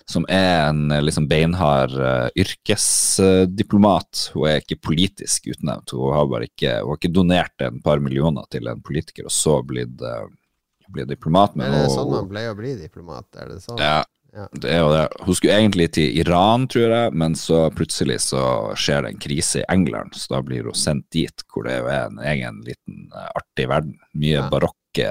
Som 0.07 0.23
er 0.31 0.69
en 0.69 0.91
eh, 0.91 1.01
liksom 1.03 1.25
beinhard 1.27 1.91
uh, 1.99 2.29
yrkesdiplomat. 2.39 4.29
hun 4.33 4.47
er 4.47 4.61
ikke 4.61 4.79
politisk 4.79 5.49
utnevnt. 5.51 5.91
Hun 5.91 6.13
har 6.15 6.27
bare 6.31 6.47
ikke, 6.47 6.77
hun 6.81 6.93
har 6.93 6.99
ikke 7.01 7.13
donert 7.15 7.65
en 7.65 7.81
par 7.83 7.99
millioner 7.99 8.45
til 8.51 8.67
en 8.71 8.81
politiker, 8.81 9.27
og 9.27 9.33
så 9.35 9.57
blitt, 9.67 9.99
uh, 10.01 10.27
blitt 10.93 11.09
diplomat. 11.11 11.55
Men 11.59 11.73
Er 11.73 11.83
det 11.87 11.95
sånn 11.95 12.11
man 12.13 12.29
pleier 12.31 12.53
å 12.55 12.59
bli 12.59 12.75
diplomat? 12.79 13.27
Er 13.35 13.49
det 13.51 13.59
sånn? 13.65 13.81
Ja, 13.83 14.03
Ja. 14.37 14.47
det 14.53 14.69
er 14.69 14.79
jo 14.83 14.89
det. 14.93 15.05
Hun 15.25 15.35
skulle 15.35 15.55
egentlig 15.57 15.91
til 15.97 16.17
Iran, 16.19 16.67
tror 16.67 16.91
jeg, 16.93 17.13
men 17.13 17.33
så 17.33 17.71
plutselig 17.73 18.19
så 18.21 18.41
skjer 18.77 19.01
det 19.03 19.09
en 19.13 19.19
krise 19.23 19.59
i 19.63 19.67
England, 19.73 20.13
så 20.13 20.35
da 20.35 20.41
blir 20.45 20.63
hun 20.67 20.73
sendt 20.77 21.07
dit, 21.15 21.43
hvor 21.51 21.63
det 21.65 21.79
jo 21.79 21.87
er 21.87 22.05
en 22.11 22.19
egen 22.19 22.59
liten 22.67 23.07
artig 23.35 23.67
verden. 23.71 23.97
Mye 24.13 24.37
Ja. 24.43 24.49
barokke, 24.51 25.09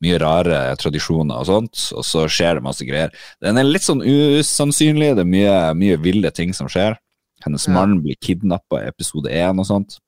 mye 0.00 0.16
rare 0.22 0.60
tradisjoner 0.80 1.36
og 1.42 1.46
sånt, 1.48 1.76
og 1.92 2.04
så 2.08 2.22
skjer 2.32 2.54
det 2.56 2.64
masse 2.64 2.84
greier. 2.88 3.10
Den 3.44 3.58
er 3.60 3.64
litt 3.68 3.84
sånn 3.84 4.00
usannsynlig, 4.04 5.10
det 5.18 5.24
er 5.26 5.34
mye, 5.34 5.56
mye 5.76 5.96
ville 6.00 6.30
ting 6.32 6.54
som 6.56 6.68
skjer. 6.72 6.96
Hennes 7.44 7.66
Ja. 7.68 7.72
mann 7.76 7.98
blir 8.04 8.16
kidnappa 8.20 8.80
i 8.84 8.88
episode 8.88 9.28
én 9.32 9.58
og 9.60 9.66
sånt. 9.68 9.98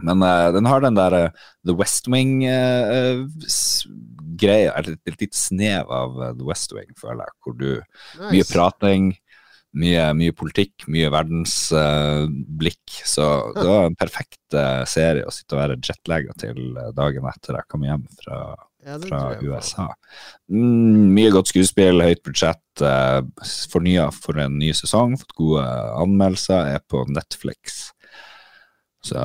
Men 0.00 0.22
uh, 0.22 0.52
den 0.54 0.64
har 0.70 0.80
den 0.80 0.94
der 0.94 1.12
uh, 1.12 1.28
The 1.66 1.74
West 1.74 2.06
Wing-greia, 2.06 2.46
eller 4.78 4.92
et, 4.94 5.00
et 5.10 5.20
litt 5.24 5.34
snev 5.34 5.88
av 5.90 6.20
eh, 6.22 6.34
The 6.38 6.44
West 6.46 6.70
Wing, 6.76 6.92
føler 7.00 7.24
jeg, 7.24 7.32
hvor 7.44 7.54
du 7.58 7.70
Mye 8.20 8.30
Nice. 8.44 8.52
prating, 8.52 9.08
mye, 9.78 10.04
mye 10.16 10.32
politikk, 10.36 10.86
mye 10.88 11.10
verdensblikk. 11.12 12.94
så 13.04 13.26
det 13.56 13.66
var 13.68 13.84
en 13.88 13.96
perfekt 13.98 14.54
eh, 14.56 14.84
serie 14.88 15.26
å 15.28 15.32
sitte 15.34 15.54
og 15.56 15.60
være 15.64 15.76
jetlagga 15.84 16.32
til 16.40 16.58
eh, 16.78 16.92
dagen 16.96 17.26
etter 17.32 17.54
jeg 17.58 17.66
kom 17.68 17.82
hjem 17.88 18.04
fra, 18.22 18.38
Ja, 18.86 18.96
fra. 19.02 19.20
USA. 19.42 19.88
Mm, 20.50 21.08
mye 21.16 21.32
godt 21.34 21.50
skuespill, 21.50 22.00
høyt 22.04 22.22
budsjett. 22.24 22.62
Eh, 22.84 23.20
Fornya 23.72 24.08
for 24.14 24.38
en 24.40 24.58
ny 24.60 24.70
sesong, 24.76 25.16
fått 25.20 25.34
gode 25.38 25.64
anmeldelser, 25.98 26.74
er 26.76 26.84
på 26.88 27.02
Netflix. 27.10 27.90
Så 29.04 29.18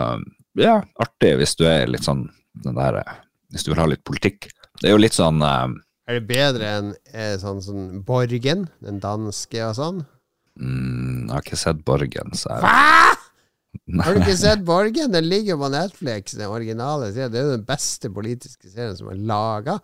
ja, 0.59 0.79
artig 1.01 1.31
hvis 1.39 1.55
du 1.57 1.63
er 1.69 1.87
litt 1.89 2.05
sånn 2.05 2.27
den 2.63 2.75
der 2.77 2.99
eh, 3.01 3.15
Hvis 3.53 3.63
du 3.65 3.71
vil 3.71 3.81
ha 3.81 3.87
litt 3.89 4.03
politikk. 4.05 4.49
Det 4.81 4.89
er 4.89 4.93
jo 4.93 5.01
litt 5.01 5.15
sånn 5.17 5.41
eh, 5.41 5.73
Er 6.09 6.19
det 6.19 6.27
bedre 6.29 6.69
enn 6.79 6.91
eh, 7.13 7.35
sånn, 7.41 7.61
sånn 7.65 8.03
Borgen, 8.05 8.67
den 8.83 8.99
danske 9.01 9.63
og 9.65 9.77
sånn? 9.79 10.03
mm, 10.59 11.25
Jeg 11.25 11.33
har 11.33 11.45
ikke 11.45 11.61
sett 11.63 11.81
Borgen, 11.85 12.33
så 12.37 12.53
jeg 12.57 12.65
Hva?! 12.67 13.22
Har 14.03 14.13
du 14.13 14.19
ikke 14.21 14.37
sett 14.37 14.61
Borgen? 14.65 15.11
Den 15.13 15.25
ligger 15.29 15.57
på 15.59 15.69
Netflix, 15.73 16.35
den 16.37 16.49
originale 16.53 17.09
serien. 17.13 17.31
Det 17.33 17.39
er 17.41 17.47
jo 17.49 17.55
den 17.57 17.65
beste 17.67 18.09
politiske 18.13 18.69
serien 18.69 18.95
som 18.97 19.09
er 19.11 19.17
laga. 19.19 19.79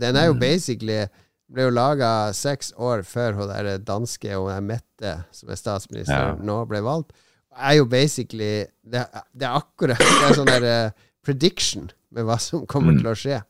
Den 0.00 0.16
er 0.18 0.30
jo 0.30 0.34
basically 0.38 1.04
ble 1.50 1.64
jo 1.66 1.70
laga 1.74 2.30
seks 2.34 2.72
år 2.78 3.02
før 3.06 3.34
hun 3.40 3.48
der 3.50 3.78
danske 3.82 4.30
og 4.38 4.48
der 4.52 4.60
Mette, 4.62 5.14
som 5.34 5.50
er 5.50 5.58
statsminister, 5.58 6.14
Ja. 6.30 6.34
nå 6.38 6.60
ble 6.70 6.80
valgt. 6.86 7.10
Er 7.58 7.74
jo 7.80 7.84
basically 7.90 8.66
Det, 8.86 9.02
det 9.34 9.42
er 9.48 9.56
akkurat 9.58 9.98
Det 9.98 10.28
er 10.28 10.36
sånn 10.38 10.46
der 10.46 10.62
eh, 10.70 10.90
prediction 11.26 11.90
med 12.14 12.24
hva 12.28 12.38
som 12.38 12.62
kommer 12.70 12.94
til 12.98 13.10
å 13.10 13.14
skje. 13.18 13.40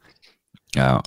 Ja. 0.77 1.03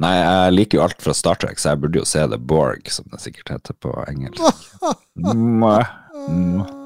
Nei, 0.00 0.14
jeg 0.16 0.52
liker 0.56 0.78
jo 0.78 0.84
alt 0.86 1.02
fra 1.04 1.12
Star 1.14 1.36
Trek, 1.40 1.58
så 1.60 1.74
jeg 1.74 1.80
burde 1.84 2.00
jo 2.00 2.08
se 2.08 2.24
The 2.28 2.38
Borg, 2.38 2.88
som 2.92 3.04
det 3.12 3.20
sikkert 3.20 3.52
heter 3.56 3.76
på 3.80 3.92
engelsk. 4.08 4.40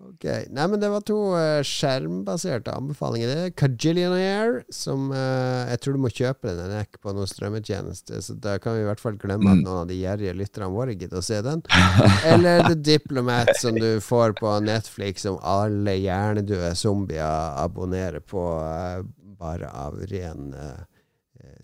Ok, 0.00 0.24
Nei, 0.52 0.64
men 0.68 0.80
det 0.80 0.88
var 0.92 1.02
to 1.04 1.16
uh, 1.32 1.60
skjermbaserte 1.64 2.72
anbefalinger. 2.72 3.28
Det 3.30 3.44
er 3.44 3.54
Cajillionaire, 3.56 4.62
som 4.72 5.10
uh, 5.12 5.68
jeg 5.70 5.80
tror 5.80 5.96
du 5.96 6.00
må 6.04 6.10
kjøpe 6.12 6.48
den. 6.48 6.58
Den 6.60 6.74
er 6.76 6.86
ikke 6.86 7.02
på 7.04 7.14
noen 7.16 7.28
strømmetjeneste, 7.30 8.20
så 8.24 8.36
da 8.36 8.56
kan 8.60 8.76
vi 8.76 8.82
i 8.82 8.88
hvert 8.88 9.02
fall 9.02 9.16
glemme 9.20 9.52
at 9.52 9.62
noen 9.62 9.82
av 9.82 9.88
de 9.88 9.96
gjerrige 10.00 10.36
lytterne 10.36 10.68
våre 10.74 10.96
gidder 10.96 11.20
å 11.20 11.24
se 11.24 11.40
den. 11.46 11.64
Eller 12.32 12.64
The 12.66 12.76
Diplomat, 12.76 13.54
som 13.60 13.76
du 13.76 14.00
får 14.04 14.36
på 14.40 14.54
Netflix, 14.66 15.24
som 15.28 15.40
alle 15.40 15.96
hjernedøde 16.00 16.72
zombier 16.80 17.56
abonnerer 17.60 18.20
på 18.20 18.44
uh, 18.60 19.00
bare 19.40 19.72
av 19.72 19.96
ren 20.10 20.52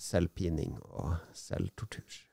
selvpining 0.00 0.78
og 0.96 1.16
selvtortur. 1.36 2.24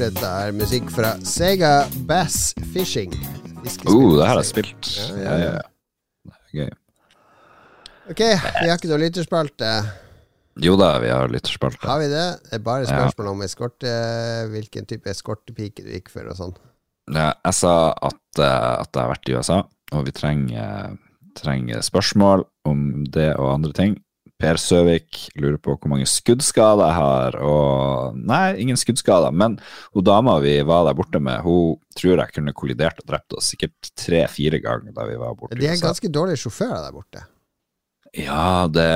Dette 0.00 0.24
er 0.24 0.54
musikk 0.56 0.88
fra 0.94 1.12
Sega 1.26 1.84
Bass 2.08 2.54
Fishing. 2.72 3.12
Uh, 3.84 4.16
det 4.16 4.24
her 4.24 4.30
har 4.30 4.38
jeg 4.40 4.48
spilt. 4.48 4.92
Ja, 4.96 5.08
Ja, 5.10 5.34
ja, 5.36 5.50
ja. 5.50 5.64
Det 6.24 6.36
er 6.36 6.54
Gøy. 6.60 6.70
Ok, 8.10 8.22
vi 8.24 8.70
har 8.70 8.78
ikke 8.78 8.90
noe 8.90 9.00
lytterspalte. 9.02 9.68
Jo 10.60 10.74
da, 10.80 10.94
vi 11.04 11.10
har 11.12 11.30
lytterspalte. 11.30 11.84
Har 11.84 12.00
vi 12.00 12.08
det? 12.10 12.24
Det 12.48 12.56
er 12.58 12.64
bare 12.64 12.88
spørsmål 12.88 13.28
om 13.34 13.44
eskorte, 13.44 13.92
hvilken 14.50 14.88
type 14.88 15.12
eskortepike 15.12 15.84
du 15.84 15.92
gikk 15.92 16.10
for 16.12 16.32
og 16.32 16.38
sånn. 16.40 16.56
Jeg 17.10 17.54
sa 17.56 17.74
at, 17.92 18.22
eh, 18.40 18.72
at 18.80 18.90
jeg 18.90 19.02
har 19.02 19.12
vært 19.12 19.30
i 19.30 19.36
USA, 19.36 19.60
og 19.92 20.04
vi 20.08 20.14
trenger, 20.16 20.96
trenger 21.38 21.84
spørsmål 21.84 22.46
om 22.70 23.04
det 23.12 23.34
og 23.36 23.52
andre 23.58 23.76
ting. 23.76 23.98
Per 24.40 24.60
Søvik 24.60 25.26
lurer 25.36 25.58
på 25.60 25.74
hvor 25.76 25.90
mange 25.92 26.06
skuddskader 26.08 26.86
jeg 26.88 26.96
har, 26.96 27.36
og 27.44 28.16
Nei, 28.16 28.54
ingen 28.62 28.78
skuddskader, 28.80 29.34
men 29.36 29.58
hun 29.94 30.06
dama 30.06 30.38
vi 30.40 30.54
var 30.66 30.86
der 30.88 30.96
borte 30.96 31.20
med, 31.22 31.42
hun 31.44 31.76
tror 31.98 32.22
jeg 32.22 32.34
kunne 32.36 32.54
kollidert 32.56 33.02
og 33.02 33.10
drept 33.10 33.36
oss 33.36 33.50
sikkert 33.52 33.92
tre-fire 34.00 34.62
ganger 34.64 34.96
da 34.96 35.04
vi 35.08 35.18
var 35.20 35.36
borte 35.36 35.58
De 35.60 35.68
er 35.68 35.80
ganske 35.82 36.08
dårlige 36.12 36.40
sjåfører 36.44 36.80
der 36.86 36.96
borte. 36.96 37.26
Ja, 38.16 38.66
det, 38.66 38.88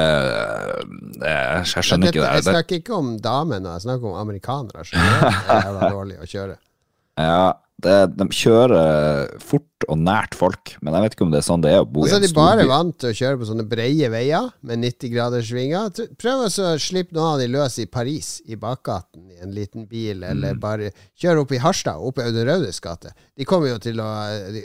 det 1.22 1.30
Jeg 1.30 1.84
skjønner 1.86 2.10
ikke 2.10 2.24
det. 2.24 2.30
Jeg 2.40 2.46
snakker 2.48 2.80
ikke 2.80 2.96
om 2.96 3.12
damer 3.22 3.60
nå, 3.62 3.76
jeg 3.76 3.84
snakker 3.84 4.10
om 4.10 4.16
amerikanere. 4.24 4.82
generelt. 4.88 5.36
Det 5.44 5.54
er 5.54 5.68
jævla 5.68 5.90
dårlig 5.98 6.18
å 6.18 6.30
kjøre. 6.30 6.56
Ja, 7.14 7.52
det, 7.82 7.94
de 8.16 8.24
kjører 8.30 9.32
fort 9.42 9.84
og 9.90 9.98
nært 9.98 10.36
folk, 10.38 10.76
men 10.80 10.94
jeg 10.94 11.02
vet 11.04 11.14
ikke 11.16 11.24
om 11.26 11.32
det 11.34 11.40
er 11.40 11.44
sånn 11.44 11.60
det 11.64 11.72
er 11.74 11.82
å 11.82 11.88
bo 11.90 12.04
altså, 12.04 12.16
i 12.16 12.22
en 12.22 12.28
storby. 12.28 12.32
de 12.32 12.38
bare 12.38 12.60
storby. 12.62 12.70
vant 12.70 12.98
til 13.02 13.10
å 13.10 13.16
kjøre 13.18 13.38
på 13.40 13.48
sånne 13.50 13.64
breie 13.68 14.08
veier 14.12 14.46
med 14.64 14.78
90-graderssvinger. 14.84 15.98
Prøv 16.22 16.44
å 16.46 16.50
slippe 16.80 17.16
noen 17.16 17.32
av 17.34 17.42
de 17.42 17.48
løs 17.50 17.78
i 17.82 17.86
Paris, 17.90 18.28
i 18.46 18.56
bakgaten, 18.56 19.26
i 19.34 19.40
en 19.44 19.52
liten 19.52 19.88
bil, 19.90 20.22
Mm. 20.22 20.28
eller 20.30 20.54
bare 20.62 20.92
kjøre 21.20 21.42
opp 21.42 21.52
i 21.52 21.58
Harstad, 21.60 21.98
opp 22.00 22.18
i 22.22 22.24
Audun 22.28 22.46
Raudes 22.48 22.80
gate. 22.80 23.12
De 23.36 23.44
kommer 23.44 23.68
jo 23.74 23.78
til 23.82 23.98
å 24.00 24.08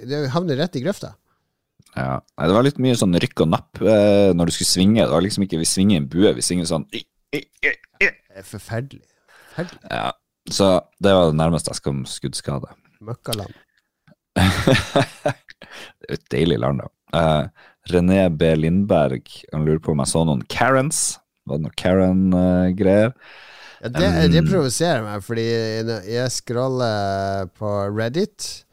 De, 0.07 0.21
havner 0.29 0.55
rett 0.61 0.75
i 0.77 0.83
grøfta. 0.85 1.15
Ja. 1.97 2.19
Det 2.37 2.53
var 2.53 2.63
litt 2.63 2.77
mye 2.79 2.95
sånn 2.95 3.17
rykk 3.19 3.41
og 3.41 3.49
napp 3.49 3.81
eh, 3.81 4.29
når 4.37 4.45
du 4.45 4.51
skulle 4.53 4.69
svinge. 4.69 5.01
Det 5.01 5.11
var 5.11 5.25
liksom 5.25 5.43
ikke 5.43 5.57
vi 5.59 5.65
svinger 5.67 5.97
en 5.97 6.07
bue, 6.07 6.31
vi 6.37 6.41
svinger 6.45 6.69
sånn 6.69 6.85
i, 6.93 7.01
i, 7.35 7.41
i. 7.65 7.73
Det 7.99 8.13
er 8.37 8.45
forferdelig. 8.47 9.01
Forferdelig. 9.49 9.89
Ja. 9.91 10.11
Så 10.49 10.69
det 11.01 11.11
var 11.13 11.31
det 11.33 11.37
nærmeste 11.41 11.73
jeg 11.73 11.83
kom 11.83 12.05
skuddskade. 12.07 12.69
Møkkaland. 13.05 13.55
det 14.39 16.07
er 16.09 16.15
et 16.15 16.29
deilig 16.31 16.59
land, 16.61 16.83
da. 16.83 16.89
Uh, 17.09 17.69
René 17.89 18.27
B. 18.29 18.53
Lindberg 18.55 19.29
han 19.51 19.65
lurer 19.65 19.81
på 19.83 19.93
om 19.95 20.03
jeg 20.03 20.11
så 20.11 20.23
noen 20.27 20.43
Karens. 20.51 21.19
Var 21.49 21.57
det 21.57 21.65
noen 21.65 21.77
Karen-greier? 21.79 23.13
Ja, 23.79 23.91
det, 23.95 24.09
det 24.33 24.43
provoserer 24.49 25.05
meg, 25.05 25.23
fordi 25.23 25.45
jeg 26.11 26.33
scroller 26.35 27.47
på 27.55 27.69
Reddit 27.95 28.65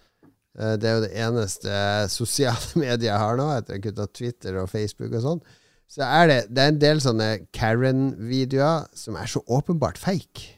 eh, 0.58 0.72
Det 0.74 0.88
er 0.88 0.96
jo 0.96 1.04
det 1.04 1.12
eneste 1.22 1.76
sosiale 2.10 2.72
mediet 2.82 3.06
jeg 3.06 3.22
har 3.22 3.38
nå, 3.38 3.46
etter 3.54 3.76
å 3.76 3.78
ha 3.78 3.84
kutta 3.84 4.08
Twitter 4.10 4.58
og 4.58 4.68
Facebook 4.72 5.14
og 5.14 5.22
sånn. 5.28 5.40
Så 5.86 6.02
er 6.02 6.26
det, 6.26 6.40
det 6.50 6.64
er 6.64 6.74
en 6.74 6.82
del 6.82 7.00
sånne 7.04 7.30
Karen-videoer 7.54 8.90
som 8.98 9.18
er 9.20 9.30
så 9.30 9.44
åpenbart 9.46 10.00
fake. 10.02 10.56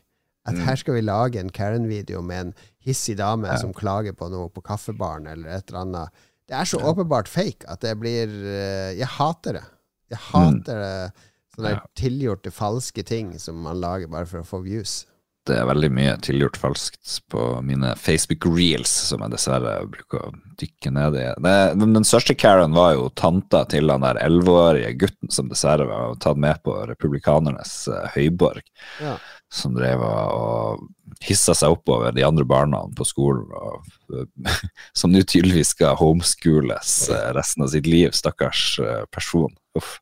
At 0.48 0.56
her 0.64 0.78
skal 0.80 0.96
vi 0.96 1.04
lage 1.04 1.36
en 1.36 1.52
Karen-video 1.52 2.22
med 2.24 2.40
en 2.40 2.52
hissig 2.88 3.16
dame 3.20 3.52
som 3.60 3.74
klager 3.76 4.16
på 4.16 4.30
noe 4.32 4.48
på 4.52 4.64
kaffebaren 4.66 5.28
eller 5.30 5.58
et 5.60 5.68
eller 5.70 5.84
annet. 5.84 6.24
Det 6.48 6.56
er 6.56 6.64
så 6.70 6.80
åpenbart 6.80 7.28
fake 7.28 7.68
at 7.68 7.82
det 7.84 7.92
blir 8.00 8.26
eh, 8.32 8.94
Jeg 8.96 9.10
hater 9.18 9.60
det. 9.60 9.66
Jeg 10.10 10.22
hater 10.30 10.80
det. 10.80 11.26
Sånne 11.58 11.74
Ja. 11.76 11.80
tilgjorte 11.98 12.50
falske 12.54 13.02
ting 13.04 13.32
som 13.42 13.60
man 13.64 13.80
lager 13.82 14.08
bare 14.08 14.26
for 14.30 14.40
å 14.40 14.46
få 14.46 14.62
views. 14.64 15.04
det 15.48 15.56
er 15.56 15.64
veldig 15.64 15.88
mye 15.96 16.14
tilgjort 16.20 16.58
falskt 16.60 17.22
på 17.32 17.40
mine 17.64 17.94
Facebook 17.96 18.44
reels, 18.52 18.90
som 19.08 19.22
jeg 19.24 19.32
dessverre 19.32 19.78
bruker 19.88 20.26
å 20.26 20.32
dykke 20.60 20.90
ned 20.92 21.14
i. 21.16 21.22
Det, 21.40 21.54
den 21.80 22.04
største 22.04 22.34
Karen 22.36 22.74
var 22.76 22.92
jo 22.98 23.06
tanta 23.16 23.62
til 23.72 23.88
han 23.88 24.04
der 24.04 24.20
elleveårige 24.26 24.90
gutten 25.00 25.32
som 25.32 25.48
dessverre 25.48 25.86
var 25.88 26.18
tatt 26.20 26.36
med 26.36 26.60
på 26.62 26.74
republikanernes 26.90 27.88
eh, 27.88 28.10
høyborg, 28.18 28.60
Ja. 29.00 29.16
som 29.48 29.72
drev 29.74 30.04
og 30.04 30.84
hissa 31.24 31.54
seg 31.56 31.74
oppover 31.74 32.14
de 32.14 32.24
andre 32.26 32.44
barna 32.48 32.80
på 32.96 33.06
skolen, 33.06 33.48
og, 33.52 33.88
eh, 34.14 34.60
som 34.98 35.12
nå 35.12 35.24
tydeligvis 35.24 35.74
skal 35.74 35.98
homeschooles 36.00 36.94
eh, 37.12 37.28
resten 37.36 37.66
av 37.66 37.72
sitt 37.74 37.88
liv, 37.90 38.12
stakkars 38.16 38.64
eh, 38.84 39.04
person. 39.14 39.52
Uff. 39.78 39.98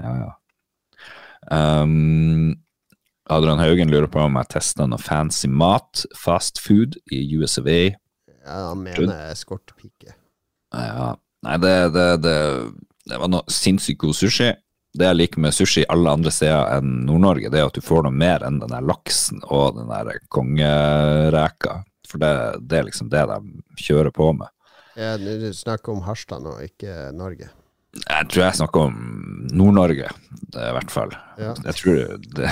Ja, 0.00 0.14
ja. 0.22 0.30
Um, 1.50 2.54
Adrian 3.30 3.58
Haugen 3.58 3.90
lurer 3.90 4.06
på 4.10 4.20
om 4.22 4.36
jeg 4.38 4.50
testa 4.54 4.86
noe 4.86 5.00
fancy 5.00 5.48
mat, 5.50 6.04
fast 6.18 6.60
food, 6.62 6.98
i 7.10 7.24
US 7.38 7.58
of 7.58 7.68
A. 7.70 7.92
Ja, 8.42 8.58
han 8.70 8.82
mener 8.82 9.30
eskortepike. 9.30 10.14
Ja, 10.74 11.12
nei, 11.46 11.56
det, 11.62 11.74
det, 11.94 12.06
det, 12.24 12.36
det 13.10 13.20
var 13.22 13.30
noe 13.30 13.52
sinnssykt 13.52 14.00
god 14.02 14.18
sushi. 14.18 14.52
Det 14.92 15.08
jeg 15.08 15.16
liker 15.16 15.40
med 15.40 15.56
sushi 15.56 15.86
alle 15.88 16.12
andre 16.12 16.32
steder 16.34 16.74
enn 16.76 17.06
Nord-Norge, 17.08 17.48
det 17.52 17.60
er 17.60 17.70
at 17.70 17.78
du 17.78 17.84
får 17.84 18.04
noe 18.04 18.12
mer 18.12 18.44
enn 18.44 18.58
den 18.60 18.74
der 18.74 18.84
laksen 18.84 19.40
og 19.48 19.78
den 19.78 19.88
der 19.88 20.20
kongereka. 20.32 21.78
For 22.08 22.20
det, 22.20 22.32
det 22.68 22.78
er 22.78 22.88
liksom 22.90 23.08
det 23.12 23.24
de 23.30 23.38
kjører 23.80 24.12
på 24.12 24.32
med. 24.36 24.52
Ja, 24.98 25.16
Du 25.16 25.52
snakker 25.56 25.94
om 25.94 26.02
Harstad 26.04 26.44
nå, 26.44 26.58
ikke 26.66 27.08
Norge. 27.16 27.48
Jeg 27.92 28.28
tror 28.32 28.40
jeg 28.40 28.56
snakker 28.56 28.86
om 28.88 29.00
Nord-Norge, 29.52 30.08
er 30.56 30.68
i 30.70 30.74
hvert 30.78 30.92
fall. 30.92 31.10
Ja. 31.36 31.52
Jeg 31.66 31.76
tror 31.76 31.98
det, 32.38 32.50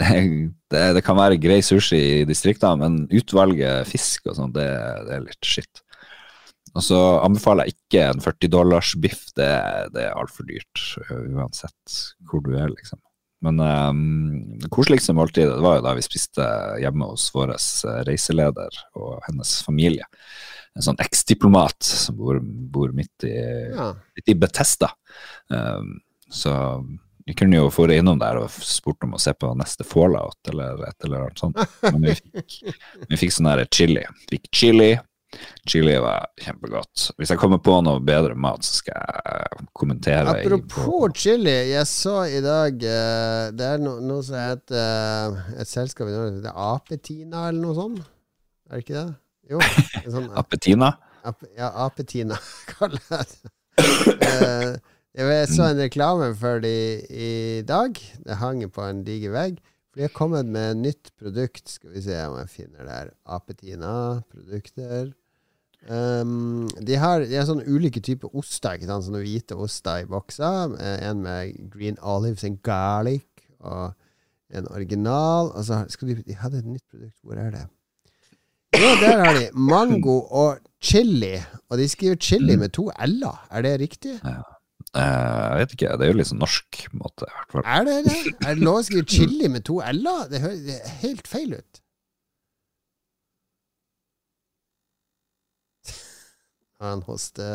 det, 0.00 0.84
det, 0.96 1.02
kan 1.04 1.18
være 1.18 1.40
grei 1.40 1.60
sushi 1.64 2.00
i 2.00 2.28
distriktene, 2.28 2.80
men 2.80 3.00
utvalget 3.12 3.88
fisk 3.90 4.30
og 4.30 4.38
sånn, 4.38 4.54
det, 4.56 4.68
det 5.08 5.16
er 5.18 5.26
litt 5.26 5.48
shit. 5.48 5.81
Og 6.72 6.84
så 6.86 6.98
anbefaler 7.20 7.68
jeg 7.68 7.76
ikke 7.76 8.04
en 8.08 8.22
40 8.24 8.52
dollars 8.52 8.92
biff, 9.00 9.26
det, 9.36 9.48
det 9.92 10.06
er 10.06 10.16
altfor 10.16 10.46
dyrt, 10.48 10.84
uh, 11.10 11.24
uansett 11.36 11.96
hvor 12.28 12.44
du 12.44 12.54
er, 12.56 12.70
liksom. 12.72 13.00
Men 13.42 13.58
um, 13.58 14.58
det 14.62 14.70
koseligste 14.70 15.14
måltidet 15.18 15.56
det 15.56 15.64
var 15.64 15.80
jo 15.80 15.84
da 15.88 15.96
vi 15.98 16.04
spiste 16.06 16.44
hjemme 16.78 17.08
hos 17.10 17.24
vår 17.34 17.56
eh, 17.56 18.02
reiseleder 18.06 18.76
og 18.94 19.16
hennes 19.26 19.56
familie. 19.66 20.06
En 20.78 20.86
sånn 20.86 21.00
eksdiplomat 21.02 21.82
som 21.82 22.16
bor, 22.20 22.38
bor 22.42 22.94
midt 22.94 23.26
i 23.26 23.34
Ja. 23.34 23.90
i 24.24 24.36
Betesta. 24.38 24.92
Um, 25.50 25.98
så 26.30 26.54
vi 27.26 27.34
kunne 27.34 27.58
jo 27.58 27.70
få 27.70 27.88
innom 27.92 28.18
der 28.18 28.38
og 28.40 28.50
spurt 28.50 29.02
om 29.04 29.14
å 29.14 29.20
se 29.20 29.34
på 29.34 29.50
neste 29.58 29.84
Fallout 29.86 30.48
eller 30.48 30.80
et 30.88 31.04
eller 31.04 31.26
annet 31.26 31.42
sånt. 31.42 31.58
Men 31.82 32.02
vi 32.06 32.14
fikk, 32.18 32.56
vi 33.10 33.18
fikk 33.20 33.34
sånn 33.34 33.50
her 33.50 33.66
chili. 33.74 34.06
Vi 34.06 34.36
Fikk 34.36 34.48
chili. 34.54 34.92
Chili 35.68 35.94
var 36.02 36.26
kjempegodt. 36.42 37.08
Hvis 37.18 37.30
jeg 37.32 37.40
kommer 37.40 37.60
på 37.62 37.76
noe 37.84 38.02
bedre 38.04 38.34
mat, 38.38 38.64
så 38.66 38.80
skal 38.80 38.98
jeg 38.98 39.66
kommentere. 39.78 40.34
Apropos 40.34 41.12
chili, 41.16 41.54
jeg 41.70 41.86
så 41.90 42.22
i 42.26 42.40
dag 42.44 42.76
uh, 42.82 43.52
Det 43.54 43.68
er 43.68 43.82
no, 43.82 43.96
noe 44.02 44.24
som 44.26 44.40
heter 44.40 45.32
uh, 45.32 45.54
et 45.62 45.70
selskap 45.70 46.10
i 46.10 46.14
Norge 46.14 46.32
som 46.32 46.40
heter 46.42 46.60
Apetina, 46.66 47.46
eller 47.48 47.62
noe 47.62 47.78
sånt. 47.78 48.02
Er 48.68 48.78
det 48.78 48.84
ikke 48.86 48.98
det? 48.98 49.08
Jo. 49.52 49.62
Sånn, 50.14 50.30
Apetina? 50.38 50.92
ap, 51.22 51.44
ja, 51.56 51.70
Apetina, 51.86 52.38
kaller 52.72 53.02
jeg 53.10 53.30
det. 53.32 53.52
Uh, 54.22 54.74
jeg 55.12 55.48
så 55.52 55.66
en 55.68 55.82
reklame 55.82 56.30
for 56.40 56.62
de 56.64 56.76
i 57.12 57.32
dag. 57.68 57.98
Det 58.24 58.40
hang 58.40 58.64
på 58.72 58.84
en 58.86 59.02
diger 59.06 59.34
vegg. 59.34 59.58
For 59.92 60.00
de 60.00 60.06
har 60.06 60.14
kommet 60.16 60.48
med 60.48 60.70
et 60.70 60.78
nytt 60.86 61.10
produkt. 61.20 61.68
Skal 61.68 61.92
vi 61.92 62.04
se 62.06 62.16
om 62.24 62.38
jeg 62.40 62.48
finner 62.48 62.86
det 62.86 62.94
her. 62.94 63.10
Apetina, 63.28 64.22
produkter. 64.32 65.10
Um, 65.90 66.68
de, 66.86 66.94
har, 66.94 67.24
de 67.26 67.34
er 67.34 67.46
sånne 67.48 67.66
ulike 67.66 68.00
typer 68.04 68.30
oster. 68.38 68.76
Ikke 68.78 68.86
sant? 68.90 69.06
Sånne 69.08 69.22
hvite 69.24 69.56
oster 69.58 70.04
i 70.04 70.08
bokser. 70.10 70.76
Eh, 70.78 71.08
En 71.10 71.22
med 71.24 71.56
green 71.72 71.98
olives 71.98 72.44
and 72.46 72.60
garlic, 72.62 73.26
og 73.60 73.92
en 74.54 74.68
original. 74.70 75.50
Og 75.56 75.64
så 75.66 75.82
skal 75.90 76.12
de, 76.12 76.20
de 76.28 76.38
hadde 76.38 76.62
et 76.62 76.68
nytt 76.70 76.86
produkt. 76.90 77.18
Hvor 77.26 77.40
er 77.40 77.50
det? 77.56 77.64
Jo, 78.78 78.88
der 79.02 79.18
har 79.24 79.34
de 79.36 79.48
mango 79.58 80.20
og 80.30 80.62
chili. 80.80 81.34
Og 81.68 81.78
de 81.78 81.88
skriver 81.90 82.16
chili 82.20 82.56
med 82.56 82.72
to 82.72 82.88
l-er. 82.94 83.42
Er 83.50 83.66
det 83.66 83.74
riktig? 83.82 84.14
Ja. 84.24 84.38
jeg 84.94 85.58
vet 85.60 85.74
ikke, 85.76 85.92
det 85.98 86.06
er 86.08 86.14
jo 86.14 86.24
sånn 86.30 86.40
norsk 86.40 86.80
måte, 86.96 87.26
i 87.28 87.34
hvert 87.36 87.52
fall. 87.56 87.66
Er 87.66 87.84
det 87.88 87.98
det? 88.06 88.16
Er 88.46 88.54
det 88.56 88.64
lov 88.64 88.80
å 88.80 88.86
skrive 88.86 89.08
chili 89.08 89.50
med 89.52 89.66
to 89.68 89.80
l-er? 89.84 90.24
Det 90.30 90.40
høres 90.46 90.96
helt 91.02 91.28
feil 91.28 91.58
ut. 91.58 91.81
Han 96.82 97.02
hoste... 97.06 97.46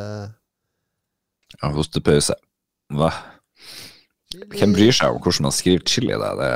Ja, 1.57 1.71
Hostepause. 1.71 2.35
Hva? 2.95 3.11
Hvem 4.51 4.73
bryr 4.75 4.91
seg 4.95 5.15
om 5.15 5.21
hvordan 5.23 5.47
man 5.47 5.55
skriver 5.55 5.83
chili? 5.87 6.15
Da? 6.19 6.33
Det, 6.39 6.51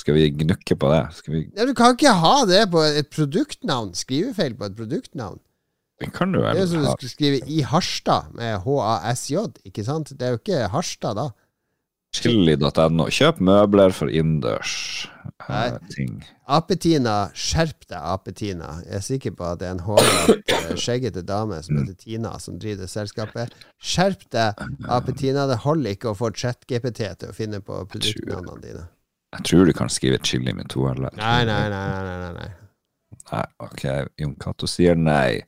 skal 0.00 0.16
vi 0.16 0.28
gnukke 0.34 0.76
på 0.78 0.90
det? 0.92 1.02
Vi, 1.30 1.42
Ja, 1.56 1.66
du 1.68 1.74
kan 1.78 1.94
ikke 1.94 2.14
ha 2.20 2.36
det 2.48 2.64
på 2.72 2.82
et 2.84 3.10
produktnavn. 3.14 3.94
Skrivefeil 3.96 4.56
på 4.58 4.68
et 4.68 4.76
produktnavn. 4.78 5.38
det 6.00 6.12
kan 6.12 6.32
du 6.34 6.42
Det 6.42 6.50
er 6.50 6.66
som 6.66 6.82
du 6.82 6.84
skal 6.84 6.96
skulle 6.98 7.14
skrive 7.14 7.38
i 7.48 7.62
Harstad 7.64 8.34
med 8.36 8.58
H-A-S-J, 8.66 9.46
ikke 9.64 9.84
sant? 9.86 10.10
Det 10.12 10.26
er 10.26 10.34
jo 10.34 10.40
ikke 10.42 10.68
Harstad 10.74 11.16
da. 11.16 11.30
Chili.no. 12.22 13.06
Kjøp 13.12 13.38
møbler 13.44 13.94
for 13.94 14.10
innendørs 14.12 14.72
Nei. 15.48 15.68
ting. 15.92 16.18
Apetina, 16.48 17.28
skjerp 17.36 17.86
deg, 17.88 17.98
Apetina. 17.98 18.70
Jeg 18.86 18.98
er 18.98 19.04
sikker 19.04 19.34
på 19.36 19.46
at 19.48 19.60
det 19.60 19.68
er 19.68 19.76
en 19.76 19.84
hårete, 19.86 20.36
eh, 20.54 20.74
skjeggete 20.80 21.22
dame 21.26 21.58
som 21.66 21.80
heter 21.80 21.96
Tina, 22.00 22.36
som 22.42 22.58
driver 22.62 22.90
selskapet. 22.90 23.54
Skjerp 23.82 24.26
deg, 24.34 24.60
Apetina. 24.88 25.46
Det 25.50 25.62
holder 25.64 25.96
ikke 25.96 26.12
å 26.12 26.18
få 26.18 26.30
ChatGPT 26.34 27.02
til 27.22 27.32
å 27.32 27.36
finne 27.36 27.62
på 27.64 27.80
produktnavnene 27.90 28.62
dine. 28.62 28.86
Jeg 29.36 29.48
tror 29.50 29.66
du 29.66 29.74
kan 29.76 29.90
skrive 29.92 30.20
chili 30.24 30.54
med 30.54 30.70
to 30.72 30.86
l. 30.88 31.08
Nei, 31.18 31.40
nei, 31.44 31.64
nei. 31.68 31.82
nei, 31.90 32.04
nei, 32.06 32.20
nei, 32.22 32.30
nei. 32.38 32.52
Nei, 33.26 33.42
ok, 33.66 33.82
Jon 34.22 34.38
Cato 34.40 34.68
sier 34.70 34.96
nei. 34.98 35.42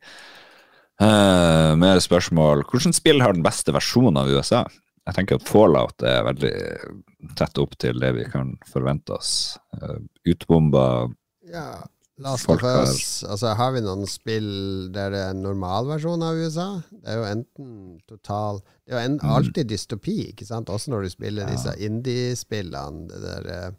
Uh, 0.99 1.79
mer 1.79 2.01
spørsmål. 2.03 2.65
Hvilket 2.67 2.99
spill 2.99 3.23
har 3.23 3.37
den 3.37 3.47
beste 3.47 3.73
versjonen 3.75 4.19
av 4.19 4.31
USA? 4.35 4.65
Jeg 5.09 5.17
tenker 5.17 5.39
at 5.41 5.49
Fallout 5.49 6.05
er 6.05 6.27
veldig 6.27 6.55
tett 7.39 7.61
opp 7.63 7.79
til 7.81 7.97
det 8.03 8.11
vi 8.19 8.27
kan 8.29 8.57
forvente 8.69 9.15
oss. 9.17 9.31
Uh, 9.81 10.03
utbomba 10.29 10.83
Ja, 11.49 11.81
Last 12.19 12.49
of 12.51 12.63
Us. 12.63 13.25
Altså, 13.25 13.55
har 13.55 13.73
vi 13.73 13.81
noen 13.85 14.07
spill 14.11 14.49
der 14.93 15.13
det 15.15 15.21
er 15.23 15.33
en 15.33 15.45
normalversjon 15.45 16.25
av 16.27 16.37
USA? 16.37 16.67
Det 16.91 17.13
er 17.13 17.21
jo 17.21 17.27
enten 17.29 17.69
total 18.11 18.59
Det 18.61 18.93
er 18.93 18.97
jo 18.97 19.03
en, 19.07 19.19
alltid 19.39 19.71
dystopi, 19.71 20.17
ikke 20.33 20.49
sant? 20.49 20.73
Også 20.73 20.91
når 20.93 21.07
du 21.07 21.13
spiller 21.15 21.49
disse 21.49 21.73
indie-spillene. 21.79 23.07
Det 23.09 23.23
der 23.23 23.49
uh, 23.53 23.77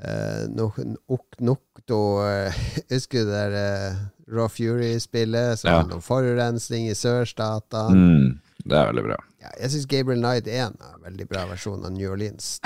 eh, 0.00 0.42
nok- 0.48 0.80
eh, 0.80 2.64
Husker 2.94 3.22
du 3.22 3.30
det 3.30 3.44
der 3.52 3.58
uh, 3.92 4.02
Raw 4.32 4.48
Fury-spillet 4.48 5.60
som 5.60 5.70
Ja. 5.70 5.78
handler 5.82 6.00
om 6.00 6.02
forurensning 6.02 6.88
i 6.88 6.96
sørstatene? 6.98 7.94
mm, 7.94 8.40
Det 8.66 8.78
er 8.78 8.88
veldig 8.90 9.04
bra. 9.06 9.16
Ja, 9.42 9.50
jeg 9.62 9.72
syns 9.74 9.86
Gabriel 9.90 10.22
Knight 10.22 10.48
1 10.50 10.54
er 10.58 10.94
en 10.94 11.04
veldig 11.06 11.26
bra 11.30 11.44
versjon 11.50 11.84
av 11.86 11.92
New 11.94 12.10
Orleans. 12.10 12.56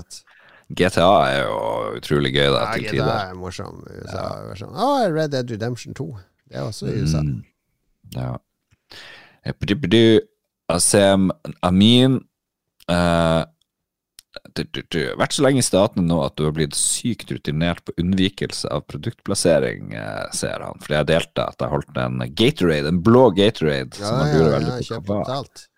GTA 0.78 1.08
er 1.28 1.40
jo 1.44 1.56
utrolig 1.98 2.32
gøy, 2.32 2.46
da, 2.48 2.62
Ja, 2.64 2.78
GTA 2.80 2.92
tider. 2.94 3.10
er 3.28 3.34
morsom. 3.36 3.82
USA-versjon. 3.84 4.72
Å, 4.72 4.86
Red 5.12 5.34
Dead 5.34 5.50
Redemption 5.52 5.96
2. 5.96 6.06
Det 6.48 6.56
er 6.60 6.64
også 6.64 6.88
i 6.88 7.02
USA. 7.02 7.20
Mm, 7.20 7.42
ja. 8.16 8.30
Epidipidi, 9.44 10.20
Asem 10.72 11.28
Amin 11.66 12.16
eh, 12.88 13.42
du, 13.44 13.53
Vært 14.54 15.34
så 15.34 15.44
lenge 15.46 15.62
i 15.62 15.66
statene 15.66 16.06
nå 16.06 16.20
at 16.22 16.36
du 16.38 16.44
har 16.46 16.54
blitt 16.54 16.76
sykt 16.78 17.32
rutinert 17.32 17.80
på 17.86 17.94
unnvikelse 18.00 18.70
av 18.70 18.84
produktplassering, 18.90 19.94
eh, 19.98 20.24
ser 20.36 20.62
han. 20.62 20.78
Fordi 20.84 20.98
jeg 21.00 21.10
delte 21.10 21.46
at 21.48 21.64
jeg 21.64 21.72
holdt 21.72 22.00
en 22.00 22.24
Gatorade, 22.36 22.90
en 22.92 23.02
blå 23.02 23.30
Gatorade. 23.34 23.96
Ja, 23.98 24.10
som 24.10 24.20
ja, 24.20 24.34
lurer 24.34 24.50
ja, 24.50 24.58
veldig 24.58 24.74
på 24.76 24.88
kjøpt 24.90 25.08
hva 25.08 25.16
og 25.16 25.24
betalt. 25.24 25.64
Og. 25.64 25.70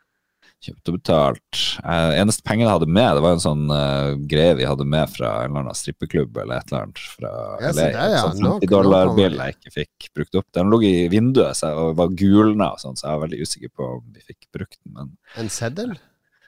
Eh, 1.85 2.13
eneste 2.19 2.43
pengene 2.43 2.67
jeg 2.67 2.75
hadde 2.75 2.89
med, 2.91 3.11
det 3.15 3.23
var 3.23 3.37
en 3.37 3.43
sånn 3.43 3.69
uh, 3.71 4.17
greie 4.27 4.57
vi 4.59 4.67
hadde 4.67 4.87
med 4.89 5.13
fra 5.13 5.29
en 5.45 5.53
eller 5.53 5.67
annen 5.67 5.79
strippeklubb 5.79 6.41
eller 6.43 6.59
et 6.59 6.73
eller 6.73 6.87
annet 6.87 7.03
fra 7.13 7.31
Ja, 7.61 7.71
LA. 7.71 7.77
der, 7.77 8.15
ja. 8.17 8.25
Sånn 8.25 8.49
50 8.65 8.73
dollar-bil 8.73 9.39
jeg 9.39 9.57
ikke 9.57 9.75
fikk 9.77 10.09
brukt 10.17 10.41
opp. 10.41 10.49
Den 10.57 10.73
lå 10.73 10.81
i 10.89 10.95
vinduet 11.13 11.61
så 11.61 11.71
jeg 11.71 11.95
var 12.01 12.19
gulna 12.19 12.73
og 12.75 12.83
sånn, 12.83 12.99
så 12.99 13.07
jeg 13.07 13.15
var 13.15 13.25
veldig 13.29 13.41
usikker 13.47 13.75
på 13.79 13.91
om 14.01 14.05
vi 14.11 14.27
fikk 14.33 14.49
brukt 14.57 14.79
den. 14.81 14.97
Men 14.97 15.15
En 15.45 15.53
seddel? 15.53 15.95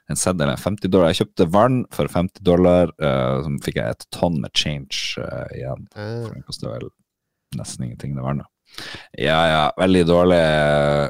En 0.09 0.17
seddel 0.19 0.53
en 0.53 0.61
50 0.61 0.89
dollar. 0.93 1.13
Jeg 1.13 1.23
kjøpte 1.23 1.49
vann 1.53 1.83
for 1.95 2.09
50 2.09 2.45
dollar, 2.47 2.93
uh, 3.03 3.43
så 3.45 3.53
fikk 3.65 3.81
jeg 3.81 3.97
et 3.97 4.07
tonn 4.15 4.41
med 4.41 4.55
change 4.57 5.21
uh, 5.21 5.45
igjen. 5.57 5.85
Eh, 5.97 6.15
For 6.25 6.35
den 6.37 6.47
koster 6.49 6.73
vel 6.73 6.89
nesten 7.59 7.87
ingenting, 7.89 8.15
det 8.17 8.25
vannet. 8.25 8.49
Ja, 9.17 9.39
ja, 9.49 9.63
veldig 9.81 10.05
dårlig. 10.09 10.39
eh, 10.39 11.09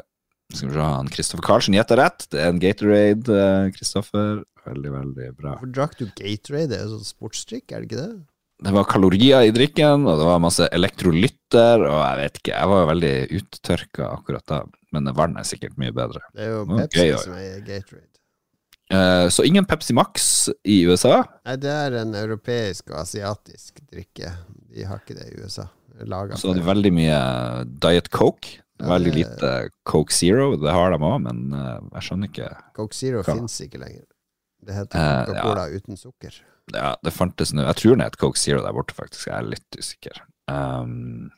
Skal 0.55 0.69
vi 0.69 0.75
se, 0.75 0.85
han 0.85 1.09
Kristoffer 1.13 1.45
Karlsen 1.45 1.75
gjetter 1.75 1.99
rett. 1.99 2.27
Det 2.31 2.39
er 2.41 2.51
en 2.53 2.59
Gatorade, 2.63 3.39
eh, 3.43 3.71
Kristoffer. 3.75 4.43
Veldig, 4.65 4.91
veldig 4.93 5.29
bra. 5.37 5.55
Hvorfor 5.57 5.73
drakk 5.75 5.97
du 5.99 6.05
Gatorade? 6.07 6.69
Det 6.71 6.79
er 6.79 6.85
jo 6.87 6.97
sånn 6.97 7.09
sportsdrikk, 7.13 7.71
er 7.71 7.83
det 7.83 7.89
ikke 7.89 8.03
det? 8.03 8.11
det 8.59 8.73
var 8.75 8.87
kalorier 8.91 9.45
i 9.47 9.53
drikken, 9.55 10.03
og 10.03 10.17
det 10.19 10.25
var 10.27 10.41
masse 10.43 10.65
elektrolytter, 10.75 11.79
og 11.87 11.99
jeg 12.03 12.17
vet 12.19 12.39
ikke, 12.41 12.51
jeg 12.57 12.71
var 12.73 12.89
veldig 12.89 13.13
uttørka 13.37 14.09
akkurat 14.17 14.45
da, 14.51 14.57
men 14.91 15.07
vann 15.15 15.37
er 15.39 15.47
sikkert 15.47 15.77
mye 15.79 15.93
bedre. 15.95 16.19
Det 16.35 16.43
er 16.43 16.51
jo 16.57 16.65
Pepsi 16.67 17.05
okay, 17.05 17.13
som 17.23 17.37
er 17.39 17.61
Gatorade. 17.63 18.18
Eh, 18.89 19.27
så 19.29 19.43
ingen 19.45 19.65
Pepsi 19.69 19.93
Max 19.93 20.49
i 20.63 20.79
USA. 20.89 21.23
Nei, 21.45 21.55
det 21.61 21.69
er 21.69 21.97
en 22.01 22.15
europeisk 22.17 22.89
og 22.89 23.03
asiatisk 23.03 23.81
drikke. 23.91 24.31
De 24.73 24.85
har 24.89 25.01
ikke 25.03 25.17
det 25.19 25.27
i 25.33 25.43
USA. 25.43 25.67
Laget 26.09 26.39
Så 26.39 26.53
det 26.55 26.61
er 26.63 26.69
veldig 26.69 26.91
mye 26.95 27.19
Diet 27.83 28.09
Coke. 28.09 28.59
Ja, 28.79 28.87
Veldig 28.93 29.11
det- 29.11 29.17
lite 29.19 29.69
Coke 29.83 30.13
Zero, 30.15 30.55
det 30.55 30.71
har 30.71 30.91
de 30.93 30.97
òg, 31.03 31.17
men 31.21 31.51
eh, 31.53 31.79
jeg 31.97 32.01
skjønner 32.07 32.29
ikke 32.31 32.49
Coke 32.77 32.95
Zero 32.95 33.21
Hva? 33.23 33.35
fins 33.35 33.57
ikke 33.65 33.81
lenger. 33.81 34.05
Det 34.63 34.73
heter 34.75 34.95
Eh, 34.99 35.25
Coca-Cola 35.27 35.65
uten 35.75 35.97
sukker. 35.99 36.33
Ja, 36.73 36.95
det 37.03 37.11
fantes 37.13 37.51
nå 37.53 37.65
Jeg 37.65 37.75
tror 37.75 37.97
det 37.97 38.05
het 38.05 38.17
Coke 38.17 38.37
Zero 38.39 38.61
der 38.63 38.71
borte, 38.73 38.93
faktisk. 38.95 39.27
Jeg 39.27 39.35
er 39.37 39.49
litt 39.49 39.77
usikker. 39.77 40.21
Um, 40.47 41.29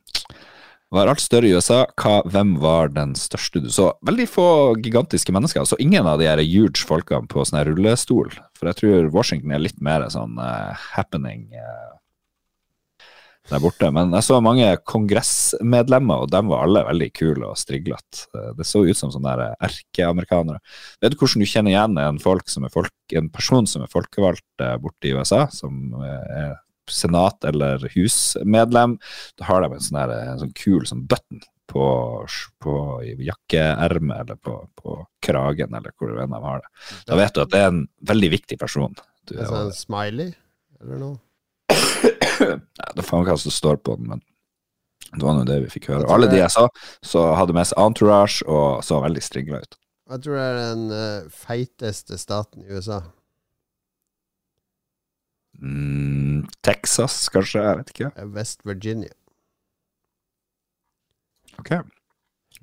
var 0.91 1.07
alt 1.07 1.23
større 1.23 1.47
i 1.47 1.53
USA? 1.55 1.85
Hva, 1.99 2.19
hvem 2.27 2.57
var 2.59 2.91
den 2.91 3.13
største 3.19 3.61
du 3.63 3.69
så? 3.71 3.93
Veldig 4.07 4.27
få 4.27 4.47
gigantiske 4.83 5.31
mennesker. 5.31 5.63
Så 5.67 5.79
ingen 5.79 6.07
av 6.07 6.19
de 6.19 6.27
her 6.27 6.41
huge 6.43 6.83
folkene 6.87 7.29
på 7.31 7.45
sånn 7.47 7.63
rullestol. 7.67 8.33
For 8.59 8.69
jeg 8.69 8.79
tror 8.81 9.09
Washington 9.13 9.55
er 9.55 9.63
litt 9.63 9.79
mer 9.83 10.03
sånn 10.11 10.35
uh, 10.41 10.75
happening 10.97 11.47
uh, 11.55 11.93
der 13.49 13.63
borte. 13.63 13.87
Men 13.95 14.11
jeg 14.17 14.27
så 14.27 14.41
mange 14.43 14.67
kongressmedlemmer, 14.91 16.25
og 16.25 16.33
dem 16.33 16.51
var 16.51 16.65
alle 16.65 16.83
veldig 16.89 17.07
kule 17.15 17.47
og 17.53 17.59
striglete. 17.59 18.25
Uh, 18.35 18.51
Det 18.59 18.67
så 18.67 18.83
ut 18.83 18.99
som 18.99 19.13
sånne 19.15 19.37
der 19.39 19.55
erkeamerikanere. 19.69 20.59
Vet 20.99 21.15
du 21.15 21.21
hvordan 21.21 21.45
du 21.45 21.51
kjenner 21.53 21.71
igjen 21.71 22.01
en, 22.03 22.19
folk 22.19 22.51
som 22.51 22.67
folk, 22.73 22.91
en 23.15 23.31
person 23.31 23.69
som 23.69 23.85
er 23.85 23.91
folkevalgt 23.95 24.63
eh, 24.63 24.75
borte 24.81 25.07
i 25.07 25.15
USA, 25.15 25.45
som 25.55 25.95
er 26.03 26.59
senat- 26.93 27.47
eller 27.47 27.87
husmedlem? 27.95 28.97
Da 29.39 29.47
har 29.49 29.63
de 29.65 29.73
en 29.73 29.83
sånn, 29.83 29.99
der, 30.01 30.13
en 30.33 30.41
sånn 30.43 30.53
kul 30.57 30.85
sånn 30.89 31.05
button 31.09 31.41
på, 31.71 31.85
på 32.59 32.75
jakkeermet 33.23 34.23
eller 34.25 34.39
på, 34.43 34.57
på 34.75 34.97
kragen, 35.23 35.73
eller 35.77 35.93
hvor 35.97 36.17
enn 36.19 36.33
de 36.35 36.41
har 36.43 36.59
det. 36.63 36.71
Da 37.07 37.19
vet 37.19 37.35
du 37.35 37.41
at 37.45 37.53
det 37.53 37.61
er 37.63 37.69
en 37.71 37.85
veldig 38.11 38.31
viktig 38.35 38.59
person. 38.59 38.95
Du, 39.29 39.37
En 39.39 39.47
sånn 39.47 39.73
smiley 39.75 40.33
eller 40.81 40.99
noe. 40.99 41.19
Nei, 42.41 42.89
det 42.95 42.99
er 43.03 43.05
faen 43.07 43.23
hva 43.27 43.37
som 43.39 43.53
står 43.53 43.79
på 43.85 43.95
den, 43.99 44.09
men 44.15 44.21
det 45.11 45.23
var 45.25 45.35
nå 45.37 45.45
det 45.47 45.59
vi 45.65 45.71
fikk 45.73 45.89
høre. 45.91 46.05
Og 46.07 46.13
alle 46.15 46.29
de 46.31 46.39
jeg 46.39 46.51
sa, 46.53 46.65
så 47.05 47.23
hadde 47.37 47.55
med 47.55 47.67
seg 47.69 47.79
entourage 47.83 48.45
og 48.47 48.83
så 48.85 48.99
veldig 49.03 49.23
stringla 49.23 49.59
ut. 49.63 49.77
Jeg 50.11 50.23
tror 50.25 50.35
det 50.37 50.43
er 50.43 50.57
den 50.59 50.85
eh, 50.95 51.27
feiteste 51.31 52.17
staten 52.19 52.65
i 52.65 52.71
USA. 52.75 53.01
Mm, 55.61 56.47
Texas, 56.65 57.29
kanskje? 57.29 57.61
Jeg 57.61 57.81
vet 57.81 57.91
ikke. 57.93 58.11
Er 58.17 58.31
West 58.33 58.65
Virginia. 58.65 59.13
Ok. 61.61 61.75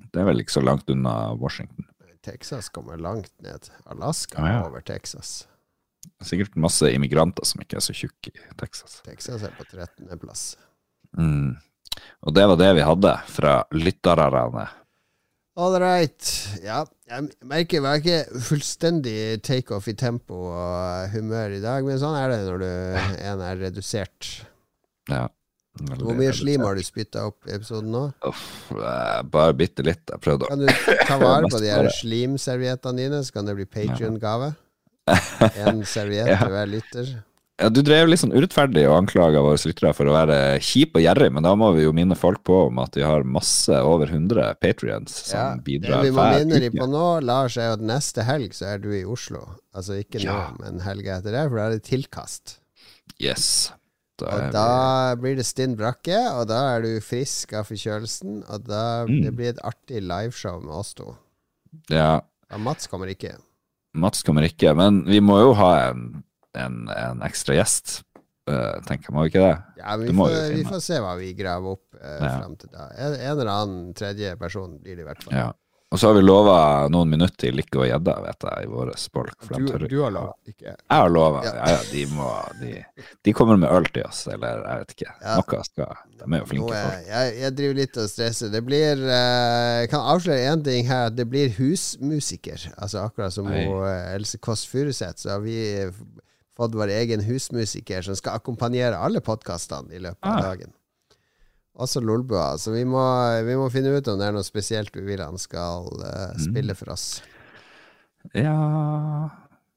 Det 0.09 0.19
er 0.19 0.27
vel 0.27 0.43
ikke 0.43 0.57
så 0.57 0.63
langt 0.63 0.89
unna 0.91 1.33
Washington. 1.39 1.87
Texas 2.25 2.67
kommer 2.69 2.99
langt 2.99 3.31
ned. 3.41 3.69
Alaska 3.85 4.41
ah, 4.41 4.49
ja. 4.49 4.57
er 4.59 4.67
over 4.67 4.83
Texas. 4.83 5.47
Er 6.19 6.27
sikkert 6.27 6.57
masse 6.59 6.91
immigranter 6.91 7.47
som 7.47 7.63
ikke 7.63 7.79
er 7.79 7.83
så 7.83 7.95
tjukke 7.95 8.33
i 8.33 8.57
Texas. 8.59 8.99
Texas 9.07 9.45
er 9.47 9.55
på 9.55 9.65
13. 9.71 10.11
plass. 10.19 10.43
Mm. 11.17 11.55
Og 12.27 12.35
det 12.35 12.45
var 12.51 12.59
det 12.59 12.73
vi 12.77 12.85
hadde 12.85 13.15
fra 13.31 13.55
lytterne. 13.71 14.67
All 15.59 15.75
right. 15.81 16.27
Ja, 16.63 16.85
jeg 17.09 17.33
merker 17.43 17.83
jeg 17.83 17.99
ikke 17.99 18.43
fullstendig 18.47 19.15
takeoff 19.43 19.89
i 19.91 19.95
tempo 19.97 20.37
og 20.53 21.11
humør 21.11 21.57
i 21.57 21.59
dag, 21.59 21.83
men 21.83 21.99
sånn 21.99 22.15
er 22.15 22.31
det 22.31 22.37
når 22.45 22.61
du 22.61 22.69
en 22.69 23.43
er 23.43 23.59
redusert. 23.65 24.29
Ja. 25.11 25.25
Hvor 25.99 26.15
mye 26.15 26.31
slim 26.35 26.63
har 26.63 26.79
du 26.79 26.83
spytta 26.83 27.25
opp 27.27 27.47
i 27.47 27.53
episoden 27.55 27.91
nå? 27.91 28.05
Uff, 28.27 28.71
eh, 28.71 29.19
bare 29.31 29.55
bitte 29.59 29.83
litt. 29.83 30.05
Jeg 30.07 30.23
prøvde 30.23 30.47
å 30.47 30.51
Kan 30.51 30.63
du 30.63 30.71
ta 31.07 31.19
vare 31.19 31.51
på 31.51 31.59
de 31.63 31.71
her 31.71 31.91
slimserviettene 31.97 33.03
dine, 33.03 33.21
så 33.27 33.35
kan 33.35 33.49
det 33.49 33.55
bli 33.59 33.67
Patrion-gave? 33.67 34.53
En 35.65 35.83
serviett 35.89 36.29
til 36.37 36.51
hver 36.53 36.67
lytter. 36.69 37.13
Ja, 37.59 37.67
Du 37.69 37.81
drev 37.83 38.07
litt 38.07 38.21
sånn 38.21 38.31
urettferdig 38.31 38.85
og 38.87 38.95
anklaga 39.01 39.41
våre 39.43 39.59
lyttere 39.67 39.91
for 39.97 40.07
å 40.07 40.13
være 40.15 40.35
kjip 40.63 40.93
og 40.95 41.03
gjerrig, 41.03 41.27
men 41.35 41.43
da 41.43 41.51
må 41.59 41.73
vi 41.75 41.83
jo 41.83 41.91
minne 41.95 42.15
folk 42.15 42.39
på 42.47 42.55
om 42.69 42.79
at 42.79 42.95
vi 42.95 43.03
har 43.03 43.25
masse 43.27 43.75
over 43.83 44.07
100 44.07 44.53
patrions 44.63 45.11
som 45.27 45.39
Ja, 45.39 45.47
det 45.59 45.81
vi 46.05 46.13
må 46.15 46.27
minne 46.37 46.61
de 46.63 46.69
på 46.71 46.87
nå, 46.87 47.03
Lars, 47.27 47.57
er 47.59 47.73
at 47.75 47.83
neste 47.83 48.23
helg 48.23 48.55
så 48.55 48.69
er 48.75 48.79
du 48.79 48.87
i 48.95 49.03
Oslo. 49.03 49.41
Altså 49.75 49.97
ikke 49.99 50.21
nå, 50.23 50.31
Ja. 50.31 50.53
men 50.59 50.79
helga 50.85 51.17
etter 51.19 51.35
det, 51.35 51.43
for 51.49 51.57
da 51.59 51.65
er 51.67 51.75
det 51.75 51.83
tilkast. 51.89 52.55
Yes. 53.19 53.73
Da 54.19 54.25
Og 54.35 54.51
da 54.53 55.15
blir 55.19 55.35
det 55.35 55.45
stinn 55.47 55.75
brakke, 55.79 56.15
og 56.39 56.47
da 56.47 56.77
er 56.77 56.81
du 56.83 56.99
frisk 57.03 57.53
av 57.53 57.67
forkjølelsen, 57.67 58.43
og 58.49 58.65
da 58.67 59.05
Mm. 59.05 59.21
det 59.23 59.35
blir 59.35 59.49
et 59.49 59.59
artig 59.63 60.01
liveshow 60.03 60.61
med 60.61 60.71
oss 60.73 60.93
to. 60.93 61.17
Ja, 61.89 62.21
Og 62.51 62.59
Mats 62.59 62.87
kommer 62.87 63.07
ikke. 63.07 63.35
Mats 63.93 64.23
kommer 64.23 64.43
ikke, 64.47 64.75
men 64.75 65.03
vi 65.05 65.19
må 65.19 65.39
jo 65.43 65.53
ha 65.53 65.89
en, 65.89 66.23
en, 66.57 66.87
en 66.89 67.25
ekstra 67.27 67.57
gjest, 67.59 67.99
Uh, 68.49 68.79
tenker 68.87 69.13
vi 69.13 69.27
ikke 69.29 69.41
det? 69.43 69.57
Ja, 69.77 69.95
vi, 70.01 70.09
får, 70.09 70.31
vi 70.55 70.63
får 70.65 70.79
se 70.81 70.97
hva 71.03 71.11
vi 71.19 71.27
graver 71.37 71.75
opp 71.75 71.83
uh, 71.99 72.15
Ja. 72.17 72.29
frem 72.39 72.55
til 72.57 72.71
da. 72.73 72.87
En, 72.97 73.13
en 73.13 73.33
eller 73.35 73.49
annen 73.53 73.91
tredje 73.93 74.31
person 74.41 74.71
blir 74.81 74.95
det 74.97 75.03
i 75.03 75.05
hvert 75.05 75.21
fall. 75.21 75.35
Ja. 75.37 75.51
Og 75.89 75.97
så 76.01 76.09
har 76.09 76.15
vi 76.17 76.21
lova 76.21 76.55
noen 76.89 77.09
minutter 77.09 77.33
til 77.45 77.55
Lykke 77.57 77.79
og 77.81 77.85
gjedda, 77.89 78.15
vet 78.21 78.45
jeg, 78.45 78.65
i 78.65 78.69
vår 78.69 78.89
spolk. 79.01 79.35
Du, 79.49 79.69
du 79.89 79.95
har 80.03 80.13
lova, 80.13 80.33
ikke 80.49 80.67
jeg. 80.67 80.77
Har 80.93 81.09
lova. 81.13 81.39
Ja. 81.45 81.53
Ja. 81.73 81.79
de 81.91 82.03
må 82.13 82.27
de, 82.59 82.73
de 83.25 83.33
kommer 83.37 83.57
med 83.57 83.73
øl 83.73 83.89
til 83.93 84.05
oss, 84.05 84.23
eller 84.29 84.61
jeg 84.65 84.83
vet 84.83 84.95
ikke. 84.97 85.13
Ja. 85.21 85.37
Noe 85.41 85.61
skal 85.65 85.95
De 86.19 86.27
er 86.29 86.41
jo 86.43 86.49
flinke 86.51 86.81
folk. 86.83 87.07
jeg, 87.09 87.35
jeg 87.41 87.57
driver 87.57 87.79
litt 87.81 88.01
og 88.01 88.09
stresser. 88.15 88.53
Det 88.53 88.63
blir 88.65 89.01
eh, 89.01 89.75
Jeg 89.83 89.91
kan 89.93 90.09
avsløre 90.13 90.49
én 90.53 90.65
ting 90.65 90.89
her. 90.89 91.09
At 91.09 91.17
det 91.17 91.25
blir 91.29 91.53
husmusiker. 91.57 92.69
Altså 92.77 93.05
akkurat 93.05 93.33
som 93.33 93.49
eh, 93.53 94.13
Else 94.15 94.41
Kåss 94.41 94.65
Furuseth, 94.69 95.21
så 95.25 95.37
vi 95.41 95.59
fått 96.59 96.75
vår 96.75 96.91
egen 96.99 97.23
husmusiker 97.25 98.03
som 98.05 98.17
skal 98.19 98.37
akkompagnere 98.39 98.99
alle 98.99 99.21
podkastene 99.23 99.95
i 99.95 100.03
løpet 100.03 100.27
av 100.27 100.37
Ah. 100.37 100.41
dagen. 100.51 100.73
Også 101.79 102.01
Lolbua. 102.03 102.57
Så 102.59 102.73
vi 102.75 102.83
må, 102.83 102.99
vi 103.47 103.53
må 103.55 103.69
finne 103.71 103.93
ut 103.95 104.07
om 104.11 104.19
det 104.19 104.27
er 104.27 104.33
noe 104.35 104.43
spesielt 104.43 104.91
vi 104.95 105.05
vil 105.07 105.21
han 105.23 105.37
skal 105.39 105.87
Mm. 105.95 106.39
spille 106.49 106.75
for 106.75 106.91
oss. 106.91 107.21
Ja 108.33 109.29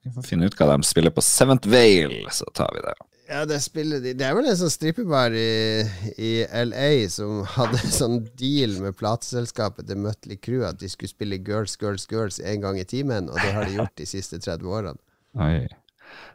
Vi 0.04 0.10
får 0.10 0.24
finne 0.26 0.48
ut 0.50 0.56
hva 0.58 0.66
de 0.72 0.82
spiller 0.82 1.12
på 1.14 1.22
Seventh 1.22 1.68
Vale, 1.70 2.26
så 2.34 2.44
tar 2.58 2.72
vi 2.74 2.80
det. 2.82 2.94
Ja, 3.28 3.44
det 3.46 3.60
spiller 3.62 4.00
de 4.02 4.12
Det 4.18 4.26
er 4.26 4.34
vel 4.34 4.48
en 4.50 4.56
sånn 4.58 4.72
strippebar 4.74 5.30
i, 5.38 5.84
i 6.18 6.30
LA 6.50 7.08
som 7.08 7.44
hadde 7.54 7.78
sånn 7.86 8.18
deal 8.36 8.74
med 8.82 8.96
plateselskapet 8.98 9.86
til 9.86 9.96
Mutley 10.02 10.36
Crew 10.42 10.64
at 10.66 10.80
de 10.82 10.90
skulle 10.90 11.08
spille 11.14 11.38
Girls, 11.46 11.76
Girls, 11.80 12.08
Girls 12.10 12.40
en 12.42 12.60
gang 12.60 12.80
i 12.82 12.84
timen, 12.84 13.30
og 13.30 13.38
det 13.38 13.54
har 13.54 13.64
de 13.70 13.78
gjort 13.78 13.94
de 13.96 14.08
siste 14.10 14.40
30 14.42 14.66
årene. 14.66 14.98
Oi. 15.38 15.68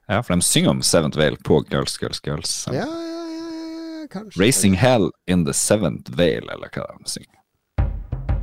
Ja, 0.08 0.22
for 0.24 0.36
de 0.36 0.42
synger 0.42 0.70
om 0.70 0.82
Seventh 0.82 1.18
Vale 1.20 1.36
på 1.44 1.64
Girls, 1.70 1.98
Girls, 2.02 2.22
Girls. 2.24 2.68
Ja, 2.72 2.74
ja, 2.74 2.86
ja, 2.86 2.88
ja, 2.88 4.02
ja 4.02 4.08
kanskje. 4.12 4.40
Racing 4.46 4.76
Hell 4.80 5.10
in 5.28 5.46
the 5.46 5.54
Seventh 5.54 6.12
Vale, 6.16 6.48
eller 6.54 6.70
hva 6.72 6.86
de 6.94 7.12
synger. 7.12 7.34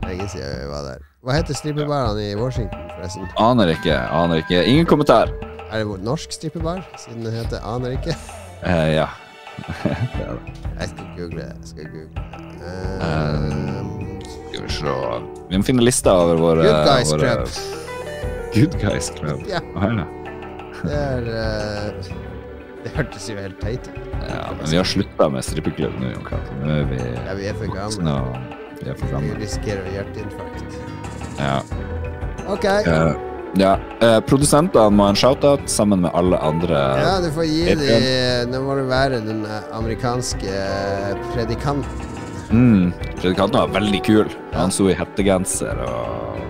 Lenge 0.05 0.27
siden 0.29 0.59
vi 0.61 0.67
var 0.69 0.83
der. 0.91 1.05
Hva 1.25 1.39
heter 1.39 1.57
strippebarene 1.57 2.27
i 2.31 2.35
Washington, 2.37 2.83
forresten? 2.93 3.31
Aner 3.41 3.73
ikke, 3.73 3.97
aner 3.97 4.43
ikke. 4.43 4.61
Ingen 4.69 4.85
kommentar. 4.87 5.33
Er 5.73 5.81
det 5.89 6.05
norsk 6.05 6.35
strippebar, 6.37 6.83
siden 7.01 7.25
det 7.25 7.33
heter 7.33 7.65
Aner 7.65 7.97
ikke? 7.97 8.13
Uh, 8.61 8.91
ja. 8.93 9.07
Jeg 10.81 10.91
skal 10.91 11.09
google. 11.17 11.47
Jeg 11.47 11.71
skal 11.71 11.89
google. 11.95 12.27
Eh, 12.65 13.49
Skal 14.53 14.63
vi 14.63 14.69
se 14.73 14.95
Vi 15.49 15.57
må 15.57 15.65
finne 15.65 15.85
lista 15.85 16.13
over 16.13 16.41
våre 16.43 16.67
Good 16.67 16.91
Guys 16.91 17.13
våre, 17.13 17.33
Club. 17.33 17.49
Good 18.55 18.79
Guys 18.83 19.11
Club. 19.17 19.49
Ja. 19.49 19.61
Ja. 19.81 20.24
Det 20.85 20.95
er 21.01 21.29
uh, 21.33 22.09
Det 22.85 22.93
hørtes 22.97 23.29
jo 23.31 23.37
helt 23.41 23.61
teit 23.65 23.87
ut. 23.89 24.01
ja, 24.29 24.41
men 24.59 24.67
vi 24.71 24.77
har 24.77 24.85
slutta 24.89 25.29
med 25.33 25.45
strippeklubb 25.47 25.95
nå, 26.01 26.11
Jon 26.15 26.27
Cato. 26.29 26.57
Nå 26.63 26.73
er 26.83 26.89
vi 26.91 26.99
Ja, 27.01 27.37
vi 27.39 27.47
er 27.49 27.55
for 27.61 27.73
gamle. 27.73 28.17
vi 28.83 28.91
er 28.93 28.99
for 29.01 29.13
gamle. 29.15 29.35
Vi 29.35 29.45
risikerer 29.47 29.87
hjerteinfarkt. 29.95 30.81
Ja. 31.41 31.55
Ok. 32.53 32.67
Uh, 32.87 33.15
ja. 33.57 33.77
Eh, 34.03 34.19
produsentene 34.27 34.91
må 34.91 35.07
ha 35.07 35.13
en 35.15 35.19
shout-out 35.19 35.69
sammen 35.71 36.03
med 36.05 36.11
alle 36.19 36.39
andre. 36.43 36.81
Ja, 37.01 37.13
du 37.23 37.29
får 37.33 37.47
gi 37.47 37.65
dem 37.71 37.85
de 37.87 38.51
Nå 38.51 38.61
må 38.67 38.75
du 38.81 38.83
være 38.91 39.21
den 39.25 39.45
eh, 39.47 39.69
amerikanske 39.79 40.57
predikanten. 41.33 42.11
Mm, 42.55 42.91
Predikanten 43.19 43.57
var 43.63 43.71
veldig 43.75 44.01
kul. 44.07 44.29
Han 44.53 44.71
sto 44.75 44.91
i 44.91 44.95
hettegenser 44.99 45.79
og 45.87 46.43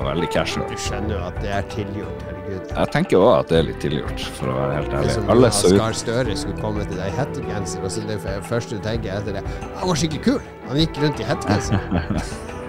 var 0.00 0.14
veldig 0.14 0.28
casual. 0.34 0.66
Du 0.70 0.80
skjønner 0.80 1.14
jo 1.16 1.22
at 1.28 1.40
det 1.44 1.50
er 1.54 1.66
tilgjort, 1.72 2.22
herregud. 2.28 2.70
Jeg 2.72 2.92
tenker 2.94 3.20
òg 3.20 3.32
at 3.34 3.50
det 3.52 3.58
er 3.58 3.66
litt 3.68 3.80
tilgjort, 3.84 4.28
for 4.38 4.52
å 4.52 4.54
være 4.58 4.78
helt 4.78 4.94
ærlig. 5.00 5.16
som 5.16 5.32
Alle 5.34 5.50
så 5.54 5.72
ut 5.72 5.80
Gahr 5.80 5.98
Støre 6.00 6.36
skulle 6.42 6.62
komme 6.62 6.86
til 6.86 7.00
deg 7.00 7.10
i 7.10 7.18
hettegenser, 7.18 7.84
og 7.84 7.92
så 7.94 8.06
det 8.08 8.20
første 8.48 8.78
du 8.78 8.86
tenker 8.86 9.18
etter 9.18 9.38
det 9.38 9.44
Han 9.80 9.92
var 9.92 10.00
skikkelig 10.00 10.24
kul! 10.24 10.40
Han 10.70 10.80
gikk 10.80 11.02
rundt 11.04 11.20
i 11.20 11.28
hettegenser. 11.28 11.76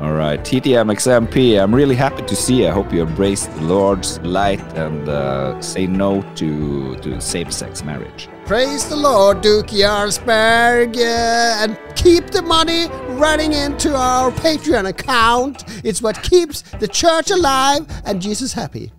All 0.00 0.12
right, 0.14 0.44
TTM 0.44 0.92
XMP, 0.94 1.58
I'm 1.58 1.74
really 1.74 1.96
happy 1.96 2.22
to 2.22 2.36
see. 2.36 2.62
you. 2.62 2.68
I 2.68 2.70
hope 2.70 2.92
you 2.92 3.02
embrace 3.02 3.46
the 3.46 3.62
Lord's 3.62 4.20
light 4.20 4.62
and 4.78 5.08
uh, 5.08 5.60
say 5.60 5.88
no 5.88 6.22
to, 6.36 6.94
to 7.02 7.20
same 7.20 7.50
sex 7.50 7.82
marriage. 7.82 8.28
Praise 8.48 8.88
the 8.88 8.96
Lord, 8.96 9.42
Duke 9.42 9.66
Jarlsberg, 9.66 10.96
uh, 10.96 11.62
and 11.62 11.78
keep 11.94 12.28
the 12.28 12.40
money 12.40 12.88
running 13.10 13.52
into 13.52 13.94
our 13.94 14.30
Patreon 14.30 14.88
account. 14.88 15.64
It's 15.84 16.00
what 16.00 16.22
keeps 16.22 16.62
the 16.80 16.88
church 16.88 17.30
alive 17.30 17.84
and 18.06 18.22
Jesus 18.22 18.54
happy. 18.54 18.90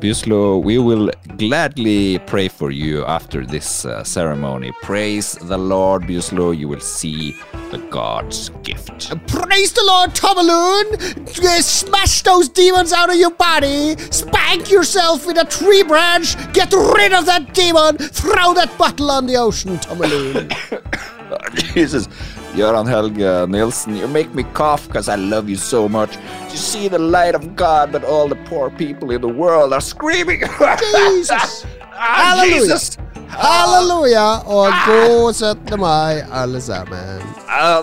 Buslo, 0.00 0.62
we 0.62 0.78
will 0.78 1.10
gladly 1.36 2.18
pray 2.20 2.48
for 2.48 2.70
you 2.70 3.04
after 3.04 3.44
this 3.44 3.84
uh, 3.84 4.02
ceremony. 4.02 4.72
Praise 4.80 5.34
the 5.34 5.58
Lord, 5.58 6.04
Buslo. 6.04 6.56
You 6.56 6.68
will 6.68 6.80
see 6.80 7.36
the 7.70 7.76
God's 7.90 8.48
gift. 8.62 9.10
Praise 9.28 9.74
the 9.74 9.84
Lord, 9.84 10.14
Tomaloon! 10.14 10.94
Uh, 11.44 11.60
Smash 11.60 12.22
those 12.22 12.48
demons 12.48 12.94
out 12.94 13.10
of 13.10 13.16
your 13.16 13.30
body! 13.32 13.94
Spank 14.10 14.70
yourself 14.70 15.26
with 15.26 15.36
a 15.36 15.44
tree 15.44 15.82
branch! 15.82 16.34
Get 16.54 16.72
rid 16.72 17.12
of 17.12 17.26
that 17.26 17.52
demon! 17.52 17.98
Throw 17.98 18.54
that 18.54 18.76
bottle 18.78 19.10
on 19.10 19.26
the 19.26 19.36
ocean, 19.36 19.76
Tomaloon! 19.78 20.48
Jesus, 21.74 22.08
Göran 22.54 22.86
Helge 22.86 23.46
Nilsen, 23.46 23.96
you 23.96 24.08
make 24.08 24.34
me 24.34 24.42
cough 24.54 24.86
because 24.86 25.08
I 25.08 25.16
love 25.16 25.48
you 25.48 25.56
so 25.56 25.88
much. 25.88 26.16
You 26.50 26.56
see 26.56 26.88
the 26.88 26.98
light 26.98 27.34
of 27.34 27.54
God, 27.56 27.92
but 27.92 28.04
all 28.04 28.28
the 28.28 28.36
poor 28.48 28.70
people 28.70 29.10
in 29.10 29.20
the 29.20 29.28
world 29.28 29.72
are 29.72 29.80
screaming. 29.80 30.40
Jesus! 30.92 31.66
Ah! 31.92 32.42
Jesus! 32.44 32.98
Halleluja! 33.28 34.42
Og 34.46 34.72
god 34.86 35.34
17. 35.34 35.80
mai, 35.80 36.22
alle 36.32 36.60
sammen. 36.60 37.22
Ah, 37.48 37.82